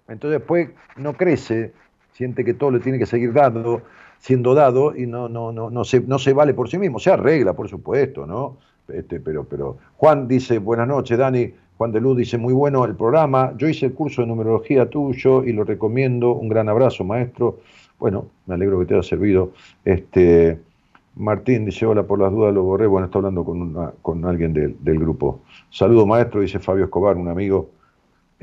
entonces 0.09 0.41
después 0.41 0.71
no 0.97 1.15
crece, 1.15 1.73
siente 2.13 2.45
que 2.45 2.55
todo 2.55 2.71
le 2.71 2.81
tiene 2.81 2.99
que 2.99 3.07
seguir 3.07 3.33
dando, 3.33 3.83
siendo 4.19 4.55
dado 4.55 4.97
y 4.97 5.07
no, 5.07 5.29
no, 5.29 5.53
no, 5.53 5.71
no, 5.71 5.85
se, 5.85 6.01
no 6.01 6.19
se 6.19 6.33
vale 6.33 6.55
por 6.55 6.69
sí 6.69 6.79
mismo. 6.79 6.99
Se 6.99 7.11
arregla, 7.11 7.55
por 7.55 7.69
supuesto, 7.69 8.27
¿no? 8.27 8.59
Este, 8.89 9.21
pero, 9.21 9.45
pero 9.45 9.79
Juan 9.97 10.29
dice, 10.29 10.59
buenas 10.59 10.89
noches, 10.89 11.19
Dani. 11.19 11.53
Juan 11.77 11.91
de 11.91 12.01
Luz 12.01 12.19
dice, 12.19 12.39
muy 12.39 12.53
bueno 12.53 12.85
el 12.85 12.95
programa. 12.95 13.53
Yo 13.57 13.69
hice 13.69 13.87
el 13.87 13.95
curso 13.95 14.23
de 14.23 14.29
numerología 14.29 14.89
tuyo 14.89 15.43
y 15.43 15.53
lo 15.53 15.65
recomiendo. 15.65 16.33
Un 16.33 16.49
gran 16.49 16.69
abrazo, 16.69 17.03
maestro. 17.03 17.61
Bueno, 17.99 18.27
me 18.47 18.55
alegro 18.55 18.79
que 18.79 18.87
te 18.87 18.95
haya 18.95 19.03
servido. 19.03 19.53
Este, 19.85 20.61
Martín 21.17 21.65
dice, 21.65 21.85
hola, 21.85 22.05
por 22.05 22.21
las 22.21 22.31
dudas 22.31 22.55
lo 22.55 22.63
borré. 22.63 22.87
Bueno, 22.87 23.07
está 23.07 23.19
hablando 23.19 23.45
con, 23.45 23.75
con 24.03 24.25
alguien 24.25 24.53
del, 24.53 24.77
del 24.85 25.01
grupo. 25.01 25.41
Saludo, 25.71 26.07
maestro, 26.07 26.43
dice 26.43 26.61
Fabio 26.61 26.85
Escobar, 26.85 27.17
un 27.17 27.29
amigo 27.29 27.71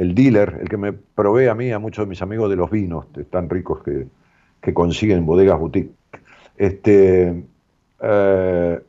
el 0.02 0.16
dealer, 0.16 0.58
el 0.60 0.68
que 0.68 0.78
me 0.78 0.94
provee 0.94 1.46
a 1.46 1.54
mí, 1.54 1.72
a 1.72 1.78
muchos 1.78 2.06
de 2.06 2.10
mis 2.10 2.24
amigos 2.24 2.50
de 2.50 2.56
los 2.56 2.72
vinos 2.72 3.06
tan 3.30 3.48
ricos 3.48 3.84
que, 3.84 4.08
consiguen 4.74 5.28
bodegas 5.28 5.60
boutique. 5.60 5.92
Este, 6.58 7.44
eh, 8.02 8.80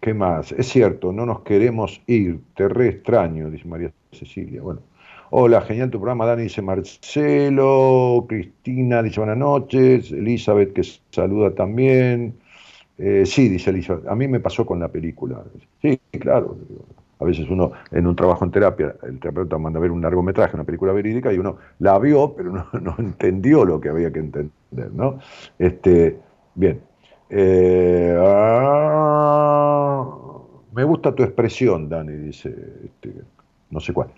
¿Qué 0.00 0.14
más? 0.14 0.52
Es 0.52 0.68
cierto, 0.68 1.12
no 1.12 1.26
nos 1.26 1.40
queremos 1.40 2.00
ir, 2.06 2.38
te 2.54 2.68
re 2.68 2.88
extraño, 2.88 3.50
dice 3.50 3.66
María 3.66 3.92
Cecilia. 4.12 4.62
Bueno, 4.62 4.80
hola, 5.30 5.60
genial 5.62 5.90
tu 5.90 5.98
programa, 5.98 6.24
Dani, 6.26 6.44
dice 6.44 6.62
Marcelo, 6.62 8.24
Cristina 8.28 9.02
dice 9.02 9.18
buenas 9.18 9.38
noches, 9.38 10.12
Elizabeth 10.12 10.72
que 10.72 10.82
saluda 11.10 11.52
también. 11.52 12.34
Eh, 12.96 13.24
sí, 13.26 13.48
dice 13.48 13.70
Elizabeth, 13.70 14.06
a 14.06 14.14
mí 14.14 14.28
me 14.28 14.38
pasó 14.38 14.64
con 14.64 14.78
la 14.78 14.86
película. 14.86 15.42
Sí, 15.80 15.98
claro. 16.20 16.56
A 17.22 17.24
veces 17.24 17.48
uno, 17.48 17.72
en 17.92 18.06
un 18.06 18.16
trabajo 18.16 18.44
en 18.44 18.50
terapia, 18.50 18.96
el 19.02 19.20
terapeuta 19.20 19.56
manda 19.56 19.78
a 19.78 19.82
ver 19.82 19.92
un 19.92 20.02
largometraje, 20.02 20.56
una 20.56 20.64
película 20.64 20.92
verídica, 20.92 21.32
y 21.32 21.38
uno 21.38 21.56
la 21.78 21.98
vio, 21.98 22.34
pero 22.34 22.50
no, 22.80 22.94
entendió 22.98 23.64
lo 23.64 23.80
que 23.80 23.88
había 23.88 24.12
que 24.12 24.18
entender, 24.18 24.90
¿no? 24.92 25.18
Este, 25.58 26.18
bien. 26.54 26.80
Eh, 27.30 28.16
ah, 28.20 30.04
me 30.72 30.84
gusta 30.84 31.14
tu 31.14 31.22
expresión, 31.22 31.88
Dani, 31.88 32.12
dice, 32.12 32.54
este, 32.84 33.14
no 33.70 33.78
sé 33.78 33.92
cuál. 33.92 34.08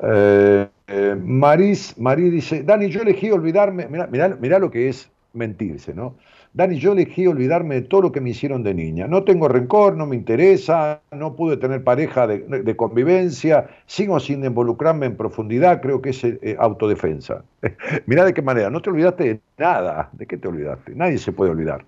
Eh, 0.00 0.66
eh, 0.88 1.16
Maris, 1.22 1.94
dice, 2.16 2.62
Dani, 2.62 2.88
yo 2.88 3.02
elegí 3.02 3.30
olvidarme, 3.30 3.86
mira 3.88 4.58
lo 4.58 4.70
que 4.70 4.88
es 4.88 5.10
mentirse, 5.34 5.92
¿no? 5.94 6.14
Dani, 6.54 6.78
yo 6.78 6.92
elegí 6.92 7.26
olvidarme 7.26 7.74
de 7.74 7.82
todo 7.82 8.02
lo 8.02 8.12
que 8.12 8.20
me 8.20 8.30
hicieron 8.30 8.62
de 8.62 8.74
niña. 8.74 9.08
No 9.08 9.24
tengo 9.24 9.48
rencor, 9.48 9.96
no 9.96 10.06
me 10.06 10.14
interesa, 10.14 11.02
no 11.10 11.34
pude 11.34 11.56
tener 11.56 11.82
pareja 11.82 12.28
de, 12.28 12.76
convivencia, 12.76 13.68
sigo 13.86 14.20
sin 14.20 14.44
involucrarme 14.44 15.06
en 15.06 15.16
profundidad, 15.16 15.82
creo 15.82 16.00
que 16.00 16.10
es 16.10 16.22
eh, 16.22 16.56
autodefensa. 16.56 17.44
Mirá 18.06 18.24
de 18.24 18.32
qué 18.32 18.40
manera, 18.40 18.70
no 18.70 18.80
te 18.80 18.90
olvidaste 18.90 19.24
de 19.24 19.40
nada. 19.58 20.10
¿De 20.12 20.26
qué 20.26 20.36
te 20.36 20.46
olvidaste? 20.46 20.94
Nadie 20.94 21.18
se 21.18 21.32
puede 21.32 21.50
olvidar. 21.50 21.84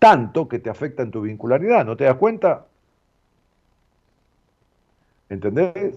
Tanto 0.00 0.48
que 0.48 0.58
te 0.58 0.70
afecta 0.70 1.04
en 1.04 1.12
tu 1.12 1.20
vincularidad, 1.20 1.86
¿no 1.86 1.96
te 1.96 2.02
das 2.02 2.16
cuenta? 2.16 2.66
¿Entendés? 5.28 5.94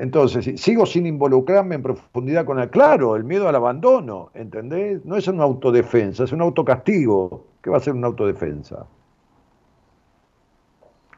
Entonces, 0.00 0.58
sigo 0.58 0.86
sin 0.86 1.04
involucrarme 1.04 1.74
en 1.74 1.82
profundidad 1.82 2.46
con 2.46 2.58
el 2.58 2.70
claro, 2.70 3.16
el 3.16 3.24
miedo 3.24 3.46
al 3.46 3.54
abandono, 3.54 4.30
¿entendés? 4.32 5.04
No 5.04 5.14
es 5.14 5.28
una 5.28 5.42
autodefensa, 5.42 6.24
es 6.24 6.32
un 6.32 6.40
autocastigo. 6.40 7.44
¿Qué 7.62 7.68
va 7.68 7.76
a 7.76 7.80
ser 7.80 7.92
una 7.92 8.06
autodefensa? 8.06 8.86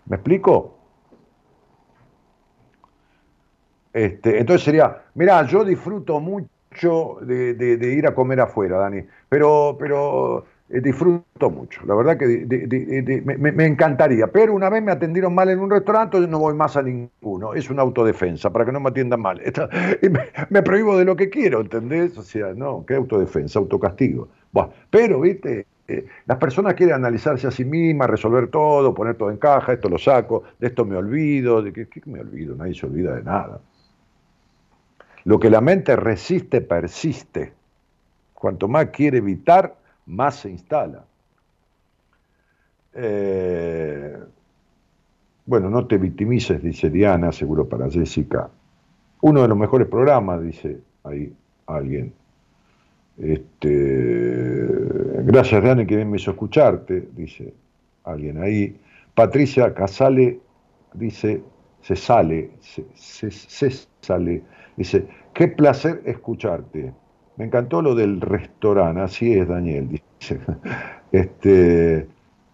¿Me 0.07 0.17
explico? 0.17 0.75
Este, 3.93 4.41
entonces 4.41 4.65
sería, 4.65 5.05
mira, 5.15 5.47
yo 5.47 5.65
disfruto 5.65 6.19
mucho 6.19 7.19
de, 7.23 7.95
ir 7.97 8.05
a 8.09 8.17
comer 8.17 8.41
afuera, 8.41 8.79
Dani, 8.79 9.05
pero, 9.29 9.77
pero 9.79 10.45
disfruto 10.81 11.51
mucho. 11.51 11.85
La 11.85 11.95
verdad 11.95 12.17
que 12.17 12.47
me, 13.25 13.67
encantaría. 13.67 14.27
Pero 14.29 14.55
una 14.55 14.71
vez 14.71 14.83
me 14.83 14.93
atendieron 14.93 15.35
mal 15.35 15.51
en 15.51 15.59
un 15.61 15.71
restaurante, 15.71 16.19
no 16.21 16.39
voy 16.39 16.55
más 16.55 16.77
a 16.77 16.83
ninguno. 16.83 17.55
Es 17.55 17.69
una 17.69 17.83
autodefensa, 17.83 18.51
para 18.51 18.65
que 18.65 18.73
no 18.73 18.81
me 18.81 18.89
atiendan 18.89 19.21
mal. 19.21 19.41
me, 20.51 20.63
prohíbo 20.63 20.97
de 20.97 21.05
lo 21.05 21.17
que 21.17 21.29
quiero, 21.29 21.61
¿entendés? 21.61 22.17
O 22.17 22.23
sea, 22.23 22.55
no, 22.55 22.85
¿qué 22.87 22.95
autodefensa? 22.95 23.59
Autocastigo. 23.59 24.29
Pero, 24.91 25.21
viste, 25.21 25.67
eh, 25.89 26.07
las 26.27 26.39
personas 26.39 26.75
quieren 26.75 26.95
analizarse 26.95 27.47
a 27.47 27.51
sí 27.51 27.65
mismas, 27.65 28.09
resolver 28.09 28.49
todo, 28.49 28.95
poner 28.95 29.17
todo 29.17 29.31
en 29.31 29.37
caja, 29.37 29.75
esto 29.75 29.89
lo 29.89 29.99
saco, 29.99 30.45
de 30.59 30.69
esto 30.69 30.85
me 30.85 30.97
olvido, 30.97 31.61
de 31.61 31.73
qué, 31.73 31.87
qué 31.89 32.01
me 32.07 32.21
olvido, 32.21 32.55
nadie 32.55 32.75
se 32.75 32.87
olvida 32.87 33.15
de 33.15 33.23
nada. 33.23 33.61
Lo 35.25 35.39
que 35.39 35.51
la 35.51 35.61
mente 35.61 35.97
resiste, 35.97 36.61
persiste. 36.61 37.53
Cuanto 38.35 38.69
más 38.69 38.87
quiere 38.87 39.19
evitar, 39.19 39.77
más 40.07 40.37
se 40.37 40.51
instala. 40.51 41.05
Eh, 42.95 44.17
bueno, 45.47 45.71
no 45.71 45.87
te 45.87 45.99
victimices, 45.99 46.63
dice 46.63 46.91
Diana, 46.91 47.33
seguro 47.33 47.69
para 47.69 47.91
Jessica. 47.91 48.51
Uno 49.21 49.43
de 49.43 49.49
los 49.49 49.59
mejores 49.59 49.89
programas, 49.89 50.43
dice 50.43 50.81
ahí 51.05 51.33
alguien. 51.67 52.13
Este, 53.19 54.67
gracias, 55.25 55.63
Diana, 55.63 55.87
que 55.87 55.97
bien 55.97 56.11
me 56.11 56.17
hizo 56.17 56.31
escucharte, 56.31 57.09
dice 57.15 57.55
alguien 58.05 58.43
ahí. 58.43 58.77
Patricia 59.15 59.75
Casale 59.75 60.41
dice, 60.95 61.43
se 61.83 61.97
sale, 61.97 62.51
se, 62.61 63.31
se 63.31 63.71
sale, 64.01 64.43
dice, 64.77 65.07
qué 65.35 65.49
placer 65.49 66.03
escucharte. 66.05 66.93
Me 67.37 67.47
encantó 67.47 67.81
lo 67.83 67.95
del 67.95 68.21
restaurante, 68.21 69.01
así 69.01 69.33
es, 69.33 69.49
Daniel, 69.49 69.89
dice. 69.89 70.39
Este, 71.13 72.09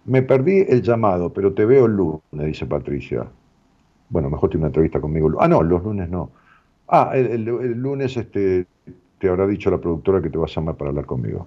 me 0.04 0.22
perdí 0.22 0.64
el 0.68 0.82
llamado, 0.82 1.32
pero 1.32 1.52
te 1.52 1.64
veo 1.64 1.86
el 1.86 1.92
lunes, 1.92 2.20
dice 2.32 2.66
Patricia. 2.66 3.24
Bueno, 4.08 4.30
mejor 4.30 4.50
tiene 4.50 4.62
una 4.62 4.68
entrevista 4.68 5.00
conmigo. 5.00 5.30
Ah, 5.38 5.46
no, 5.46 5.62
los 5.62 5.84
lunes 5.84 6.08
no. 6.10 6.30
Ah, 6.88 7.12
el, 7.14 7.44
lunes 7.44 8.16
este, 8.16 8.66
te 9.20 9.28
habrá 9.28 9.46
dicho 9.46 9.70
la 9.70 9.78
productora 9.78 10.20
que 10.20 10.30
te 10.30 10.38
vas 10.38 10.50
a 10.50 10.60
llamar 10.60 10.74
para 10.74 10.90
hablar 10.90 11.06
conmigo. 11.06 11.46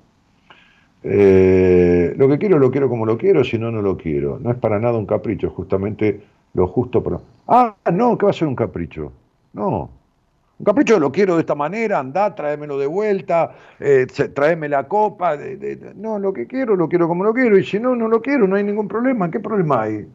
Eh, 1.03 2.13
lo 2.15 2.29
que 2.29 2.37
quiero 2.37 2.59
lo 2.59 2.71
quiero 2.71 2.87
como 2.87 3.05
lo 3.05 3.17
quiero, 3.17 3.43
si 3.43 3.57
no, 3.57 3.71
no 3.71 3.81
lo 3.81 3.97
quiero. 3.97 4.39
No 4.39 4.51
es 4.51 4.57
para 4.57 4.79
nada 4.79 4.97
un 4.97 5.05
capricho, 5.05 5.49
justamente 5.49 6.21
lo 6.53 6.67
justo 6.67 7.03
para... 7.03 7.19
Ah, 7.47 7.75
no, 7.91 8.17
¿qué 8.17 8.25
va 8.25 8.29
a 8.29 8.33
ser 8.33 8.47
un 8.47 8.55
capricho? 8.55 9.11
No, 9.53 9.89
un 10.61 10.65
capricho 10.65 10.99
lo 10.99 11.11
quiero 11.11 11.33
de 11.38 11.39
esta 11.39 11.55
manera, 11.55 11.97
andá, 11.97 12.35
tráemelo 12.35 12.77
de 12.77 12.85
vuelta, 12.85 13.51
eh, 13.79 14.05
tráeme 14.31 14.69
la 14.69 14.88
copa. 14.88 15.35
no, 15.95 16.19
lo 16.19 16.31
que 16.31 16.45
quiero, 16.45 16.75
lo 16.75 16.88
quiero 16.88 17.07
como 17.07 17.23
lo 17.23 17.33
quiero, 17.33 17.57
y 17.57 17.65
si 17.65 17.79
no, 17.79 17.95
no 17.95 18.07
lo 18.07 18.21
quiero, 18.21 18.47
no 18.47 18.55
hay 18.55 18.63
ningún 18.63 18.88
problema. 18.88 19.31
¿Qué 19.31 19.39
problema 19.39 19.81
hay? 19.81 20.07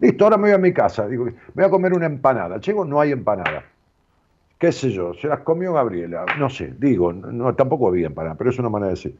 Listo, 0.00 0.24
ahora 0.24 0.36
me 0.36 0.48
voy 0.48 0.50
a 0.50 0.58
mi 0.58 0.72
casa, 0.72 1.06
digo, 1.06 1.28
voy 1.54 1.64
a 1.64 1.70
comer 1.70 1.92
una 1.92 2.06
empanada. 2.06 2.58
Llego, 2.58 2.84
no 2.84 3.00
hay 3.00 3.12
empanada. 3.12 3.62
¿Qué 4.58 4.72
sé 4.72 4.90
yo? 4.90 5.14
Se 5.14 5.28
las 5.28 5.40
comió 5.40 5.72
Gabriela. 5.74 6.26
No 6.40 6.50
sé, 6.50 6.74
digo, 6.76 7.12
no, 7.12 7.54
tampoco 7.54 7.86
había 7.86 8.08
empanada, 8.08 8.34
pero 8.34 8.50
es 8.50 8.58
una 8.58 8.70
manera 8.70 8.88
de 8.88 8.94
decir. 8.94 9.16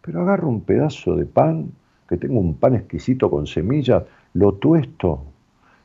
Pero 0.00 0.22
agarro 0.22 0.48
un 0.48 0.62
pedazo 0.62 1.14
de 1.14 1.26
pan, 1.26 1.70
que 2.08 2.16
tengo 2.16 2.40
un 2.40 2.54
pan 2.54 2.74
exquisito 2.74 3.30
con 3.30 3.46
semillas, 3.46 4.02
lo 4.34 4.54
tuesto, 4.54 5.22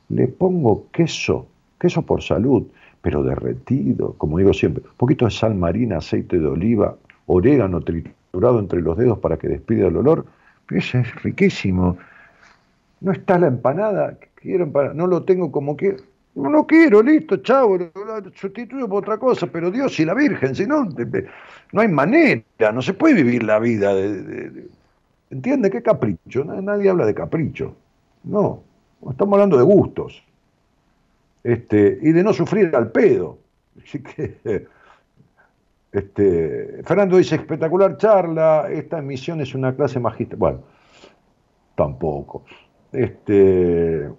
le 0.09 0.27
pongo 0.27 0.88
queso, 0.91 1.45
queso 1.80 2.01
por 2.01 2.23
salud, 2.23 2.65
pero 3.02 3.23
derretido, 3.23 4.14
como 4.18 4.38
digo 4.38 4.53
siempre, 4.53 4.84
un 4.84 4.95
poquito 4.98 5.26
de 5.26 5.32
sal 5.32 5.56
marina, 5.56 5.98
aceite 5.98 6.38
de 6.38 6.48
oliva, 6.48 6.95
orégano 7.26 7.82
triturado 7.82 8.60
entre 8.60 8.82
los 8.82 8.98
dedos 8.98 9.19
para 9.19 9.38
que 9.38 9.48
despida 9.48 9.88
el 9.88 9.98
olor, 9.98 10.26
pero 10.68 10.80
es 10.80 11.15
riquísimo. 11.23 11.98
No 12.99 13.11
está 13.11 13.40
la 13.40 13.48
empanada, 13.48 14.18
quiero 14.36 14.64
empanada, 14.64 14.94
no 14.94 15.07
lo 15.07 15.23
tengo 15.23 15.52
como 15.52 15.76
que, 15.76 15.98
no 16.36 16.49
lo 16.49 16.68
quiero, 16.68 17.02
listo, 17.02 17.38
chavo, 17.38 17.78
lo, 17.78 17.90
sustituyo 18.36 18.88
por 18.88 18.99
otra 19.03 19.18
cosa, 19.18 19.48
pero 19.48 19.72
Dios 19.72 19.99
y 19.99 20.06
la 20.06 20.14
Virgen, 20.14 20.53
si 20.53 20.68
no, 20.68 20.88
no 21.72 21.82
hay 21.82 21.88
manera, 21.88 22.72
no 22.72 22.82
se 22.82 22.94
puede 22.94 23.15
vivir 23.15 23.44
la 23.44 23.60
vida 23.60 23.94
de, 23.95 24.68
¿Entiende? 25.32 25.72
¿Qué 25.72 25.82
capricho? 25.82 26.44
Nadie 26.44 26.90
habla 26.90 27.06
de 27.06 27.14
capricho. 27.14 27.73
No, 28.23 28.61
estamos 29.10 29.34
hablando 29.34 29.57
de 29.57 29.64
gustos 29.64 30.22
este, 31.43 31.99
y 32.01 32.11
de 32.11 32.23
no 32.23 32.34
sufrir 32.34 32.76
al 32.76 32.91
pedo. 32.91 33.39
este, 35.91 36.84
Fernando 36.84 37.18
dice, 37.18 37.35
espectacular 37.35 37.97
charla, 37.97 38.68
esta 38.72 38.99
emisión 38.99 39.41
es 39.41 39.55
una 39.55 39.76
clase 39.76 39.99
magistral. 39.99 40.39
Bueno, 40.39 40.61
tampoco. 41.76 42.43
Este, 42.91 44.09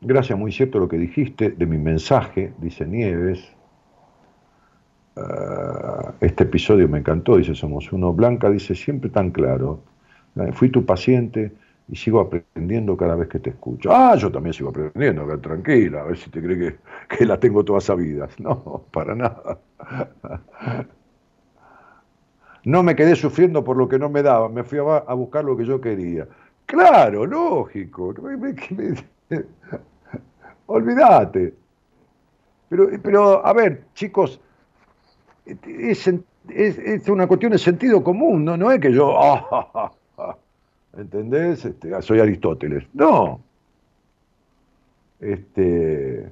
gracias, 0.00 0.38
muy 0.38 0.52
cierto 0.52 0.78
lo 0.78 0.88
que 0.88 0.98
dijiste 0.98 1.50
de 1.50 1.66
mi 1.66 1.78
mensaje, 1.78 2.52
dice 2.58 2.86
Nieves. 2.86 3.52
Ah, 5.16 6.12
este 6.20 6.44
episodio 6.44 6.88
me 6.88 6.98
encantó, 6.98 7.36
dice 7.36 7.54
Somos 7.54 7.90
Uno. 7.90 8.12
Blanca 8.12 8.50
dice, 8.50 8.74
siempre 8.74 9.10
tan 9.10 9.30
claro. 9.30 9.82
Fui 10.52 10.68
tu 10.68 10.84
paciente 10.84 11.52
y 11.88 11.96
sigo 11.96 12.20
aprendiendo 12.20 12.96
cada 12.96 13.14
vez 13.14 13.28
que 13.28 13.38
te 13.38 13.50
escucho. 13.50 13.90
Ah, 13.92 14.16
yo 14.16 14.30
también 14.30 14.52
sigo 14.52 14.70
aprendiendo, 14.70 15.38
tranquila, 15.38 16.00
a 16.00 16.04
ver 16.04 16.16
si 16.16 16.30
te 16.30 16.42
crees 16.42 16.74
que, 16.74 17.16
que 17.16 17.24
la 17.24 17.38
tengo 17.38 17.64
todas 17.64 17.84
sabidas. 17.84 18.30
No, 18.40 18.84
para 18.92 19.14
nada. 19.14 19.58
No 22.64 22.82
me 22.82 22.96
quedé 22.96 23.14
sufriendo 23.14 23.62
por 23.62 23.76
lo 23.76 23.88
que 23.88 23.98
no 23.98 24.08
me 24.08 24.22
daban, 24.22 24.52
me 24.52 24.64
fui 24.64 24.78
a, 24.78 25.14
buscar 25.14 25.44
lo 25.44 25.56
que 25.56 25.64
yo 25.64 25.80
quería. 25.80 26.26
Claro, 26.66 27.24
lógico. 27.24 28.12
Olvídate. 30.66 31.54
Pero, 32.68 32.88
pero, 33.02 33.46
a 33.46 33.52
ver, 33.52 33.84
chicos, 33.94 34.40
es, 35.44 36.10
es, 36.48 37.08
una 37.08 37.28
cuestión 37.28 37.52
de 37.52 37.58
sentido 37.58 38.02
común, 38.02 38.44
no, 38.44 38.56
no 38.56 38.72
es 38.72 38.80
que 38.80 38.92
yo... 38.92 39.16
¿entendés? 40.96 41.64
Este, 41.64 41.94
ah, 41.94 42.02
soy 42.02 42.20
Aristóteles. 42.20 42.84
No. 42.92 43.40
Este. 45.20 46.30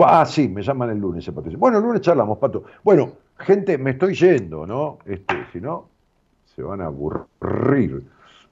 Ah, 0.00 0.26
sí, 0.26 0.48
me 0.48 0.62
llaman 0.62 0.90
el 0.90 0.98
lunes, 0.98 1.30
Patricio. 1.30 1.58
Bueno, 1.58 1.78
el 1.78 1.84
lunes 1.84 2.00
charlamos, 2.00 2.38
Pato. 2.38 2.64
Bueno, 2.82 3.12
gente, 3.38 3.78
me 3.78 3.90
estoy 3.90 4.14
yendo, 4.14 4.66
¿no? 4.66 4.98
Este, 5.06 5.34
si 5.52 5.60
no, 5.60 5.88
se 6.44 6.62
van 6.62 6.80
a 6.80 6.86
aburrir. 6.86 8.02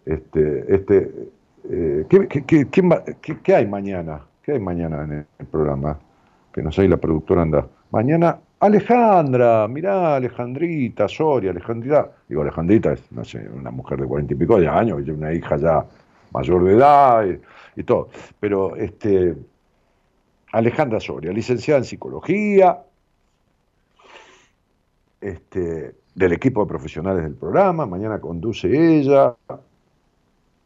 Este, 0.04 0.74
este, 0.74 1.30
eh, 1.68 2.06
¿qué, 2.08 3.54
hay 3.54 3.66
mañana? 3.66 4.22
¿Qué 4.42 4.52
hay 4.52 4.60
mañana 4.60 5.04
en 5.04 5.26
el 5.38 5.46
programa? 5.46 5.98
Que 6.52 6.62
no 6.62 6.70
sé, 6.70 6.86
la 6.86 6.96
productora 6.96 7.42
anda. 7.42 7.66
Mañana 7.90 8.38
Alejandra, 8.62 9.66
mirá, 9.66 10.14
Alejandrita, 10.14 11.08
Soria, 11.08 11.50
Alejandrita, 11.50 12.12
digo, 12.28 12.42
Alejandrita 12.42 12.92
es, 12.92 13.10
no 13.10 13.24
sé, 13.24 13.48
una 13.48 13.72
mujer 13.72 14.00
de 14.00 14.06
cuarenta 14.06 14.34
y 14.34 14.36
pico 14.36 14.56
de 14.60 14.68
años, 14.68 15.02
una 15.08 15.32
hija 15.32 15.56
ya 15.56 15.84
mayor 16.30 16.62
de 16.62 16.74
edad 16.74 17.26
y, 17.74 17.82
todo, 17.82 18.10
pero 18.38 18.76
este, 18.76 19.34
Alejandra 20.52 21.00
Soria, 21.00 21.32
licenciada 21.32 21.78
en 21.78 21.84
psicología, 21.84 22.84
este, 25.20 25.96
del 26.14 26.32
equipo 26.32 26.60
de 26.60 26.68
profesionales 26.68 27.24
del 27.24 27.34
programa, 27.34 27.84
mañana 27.84 28.20
conduce 28.20 28.68
ella, 28.68 29.34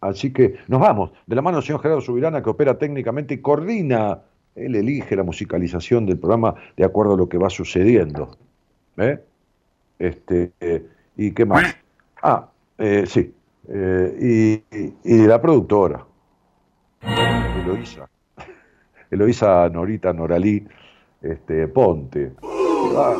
así 0.02 0.34
que 0.34 0.56
nos 0.68 0.80
vamos, 0.82 1.12
de 1.26 1.34
la 1.34 1.40
mano 1.40 1.56
del 1.56 1.66
señor 1.66 1.80
Gerardo 1.80 2.02
Subirana, 2.02 2.42
que 2.42 2.50
opera 2.50 2.76
técnicamente 2.76 3.32
y 3.32 3.40
coordina 3.40 4.20
él 4.56 4.74
elige 4.74 5.14
la 5.14 5.22
musicalización 5.22 6.06
del 6.06 6.18
programa 6.18 6.54
de 6.76 6.84
acuerdo 6.84 7.14
a 7.14 7.16
lo 7.16 7.28
que 7.28 7.38
va 7.38 7.50
sucediendo. 7.50 8.36
¿Eh? 8.96 9.18
Este, 9.98 10.52
eh, 10.60 10.84
¿Y 11.16 11.32
qué 11.32 11.44
más? 11.44 11.76
Ah, 12.22 12.48
eh, 12.78 13.04
sí. 13.06 13.32
y, 13.68 15.26
la 15.26 15.40
productora, 15.40 16.04
Eloisa. 17.62 18.08
Eloisa 19.10 19.68
Norita 19.68 20.12
Noralí 20.12 20.66
este, 21.22 21.68
Ponte. 21.68 22.32
Ah, 22.96 23.16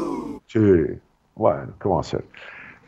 sí, 0.46 0.58
bueno, 1.34 1.74
¿qué 1.80 1.88
vamos 1.88 2.14
a 2.14 2.16
hacer? 2.16 2.28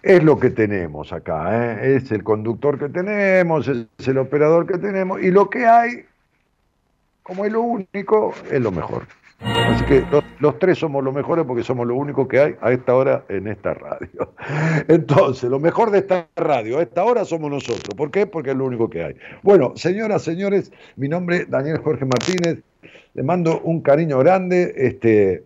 Es 0.03 0.23
lo 0.23 0.39
que 0.39 0.51
tenemos 0.51 1.13
acá, 1.13 1.83
es 1.83 2.11
el 2.13 2.23
conductor 2.23 2.79
que 2.79 2.89
tenemos, 2.89 3.69
es 3.69 4.09
el 4.09 4.19
operador 4.19 4.67
que 4.67 4.79
tenemos, 4.79 5.21
y 5.21 5.31
lo 5.31 5.51
que 5.51 5.67
hay 5.67 6.08
como 7.29 7.45
es 7.45 7.53
lo 7.53 7.61
único, 7.61 8.33
es 8.51 8.61
lo 8.61 8.73
mejor. 8.73 9.03
Así 9.41 9.85
que 9.85 10.03
los, 10.41 10.59
tres 10.59 10.79
somos 10.79 11.05
los 11.05 11.15
mejores 11.15 11.45
porque 11.45 11.63
somos 11.63 11.87
lo 11.87 11.95
único 11.95 12.27
que 12.27 12.41
hay 12.41 12.55
a 12.61 12.73
esta 12.73 12.95
hora 12.95 13.25
en 13.29 13.47
esta 13.47 13.75
radio. 13.75 14.33
Entonces, 14.89 15.49
lo 15.49 15.61
mejor 15.61 15.91
de 15.91 15.99
esta 15.99 16.27
radio 16.35 16.79
a 16.79 16.83
esta 16.83 17.05
hora 17.05 17.25
somos 17.27 17.51
nosotros. 17.51 17.95
¿Por 17.95 18.11
qué? 18.11 18.27
Porque 18.27 18.51
es 18.51 18.57
lo 18.57 18.65
único 18.65 18.89
que 18.89 19.05
hay. 19.05 19.17
Bueno, 19.43 19.75
señoras, 19.77 20.23
señores, 20.23 20.73
mi 20.97 21.09
nombre 21.09 21.37
es 21.37 21.51
Daniel 21.51 21.79
Jorge 21.79 22.07
Martínez. 22.07 22.63
Le 23.13 23.23
mando 23.23 23.61
un 23.61 23.83
cariño 23.83 24.19
grande. 24.19 24.73
Este, 24.75 25.45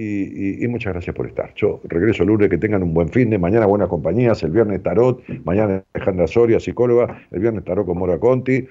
y, 0.00 0.66
muchas 0.68 0.92
gracias 0.92 1.14
por 1.14 1.26
estar. 1.26 1.52
Yo 1.54 1.80
regreso 1.84 2.22
el 2.22 2.28
lunes, 2.28 2.48
que 2.48 2.58
tengan 2.58 2.82
un 2.82 2.94
buen 2.94 3.08
fin 3.08 3.30
de 3.30 3.38
mañana, 3.38 3.66
buenas 3.66 3.88
compañías, 3.88 4.42
el 4.44 4.52
viernes 4.52 4.80
Tarot, 4.82 5.22
mañana 5.44 5.82
Alejandra 5.92 6.28
Soria, 6.28 6.60
psicóloga, 6.60 7.20
el 7.32 7.40
viernes 7.40 7.64
Tarot 7.64 7.84
con 7.84 7.98
Mora 7.98 8.18
Conti, 8.18 8.68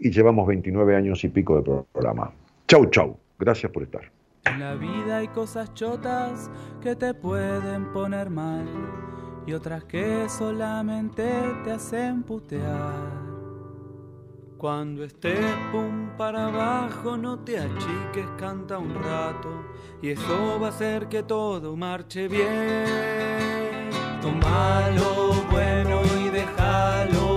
y 0.00 0.10
llevamos 0.10 0.46
29 0.46 0.96
años 0.96 1.22
y 1.24 1.28
pico 1.28 1.56
de 1.56 1.84
programa. 1.92 2.32
Chau, 2.66 2.86
chau. 2.86 3.16
Gracias 3.38 3.70
por 3.70 3.82
estar. 3.82 4.10
En 4.44 4.58
la 4.58 4.74
vida 4.74 5.18
hay 5.18 5.28
cosas 5.28 5.72
chotas 5.74 6.50
que 6.80 6.96
te 6.96 7.12
pueden 7.14 7.92
poner 7.92 8.30
mal 8.30 8.66
y 9.46 9.52
otras 9.52 9.84
que 9.84 10.28
solamente 10.28 11.30
te 11.64 11.72
hacen 11.72 12.22
putear. 12.22 13.30
Cuando 14.56 15.04
estés 15.04 15.38
pum 15.72 16.10
para 16.18 16.46
abajo, 16.46 17.16
no 17.16 17.38
te 17.38 17.58
achiques, 17.58 18.26
canta 18.38 18.78
un 18.78 18.94
rato, 18.94 19.64
y 20.02 20.10
eso 20.10 20.60
va 20.60 20.66
a 20.66 20.70
hacer 20.70 21.08
que 21.08 21.22
todo 21.22 21.76
marche 21.76 22.28
bien. 22.28 23.88
Toma 24.20 24.90
lo 24.94 25.32
bueno 25.50 26.02
y 26.22 26.28
déjalo 26.28 27.29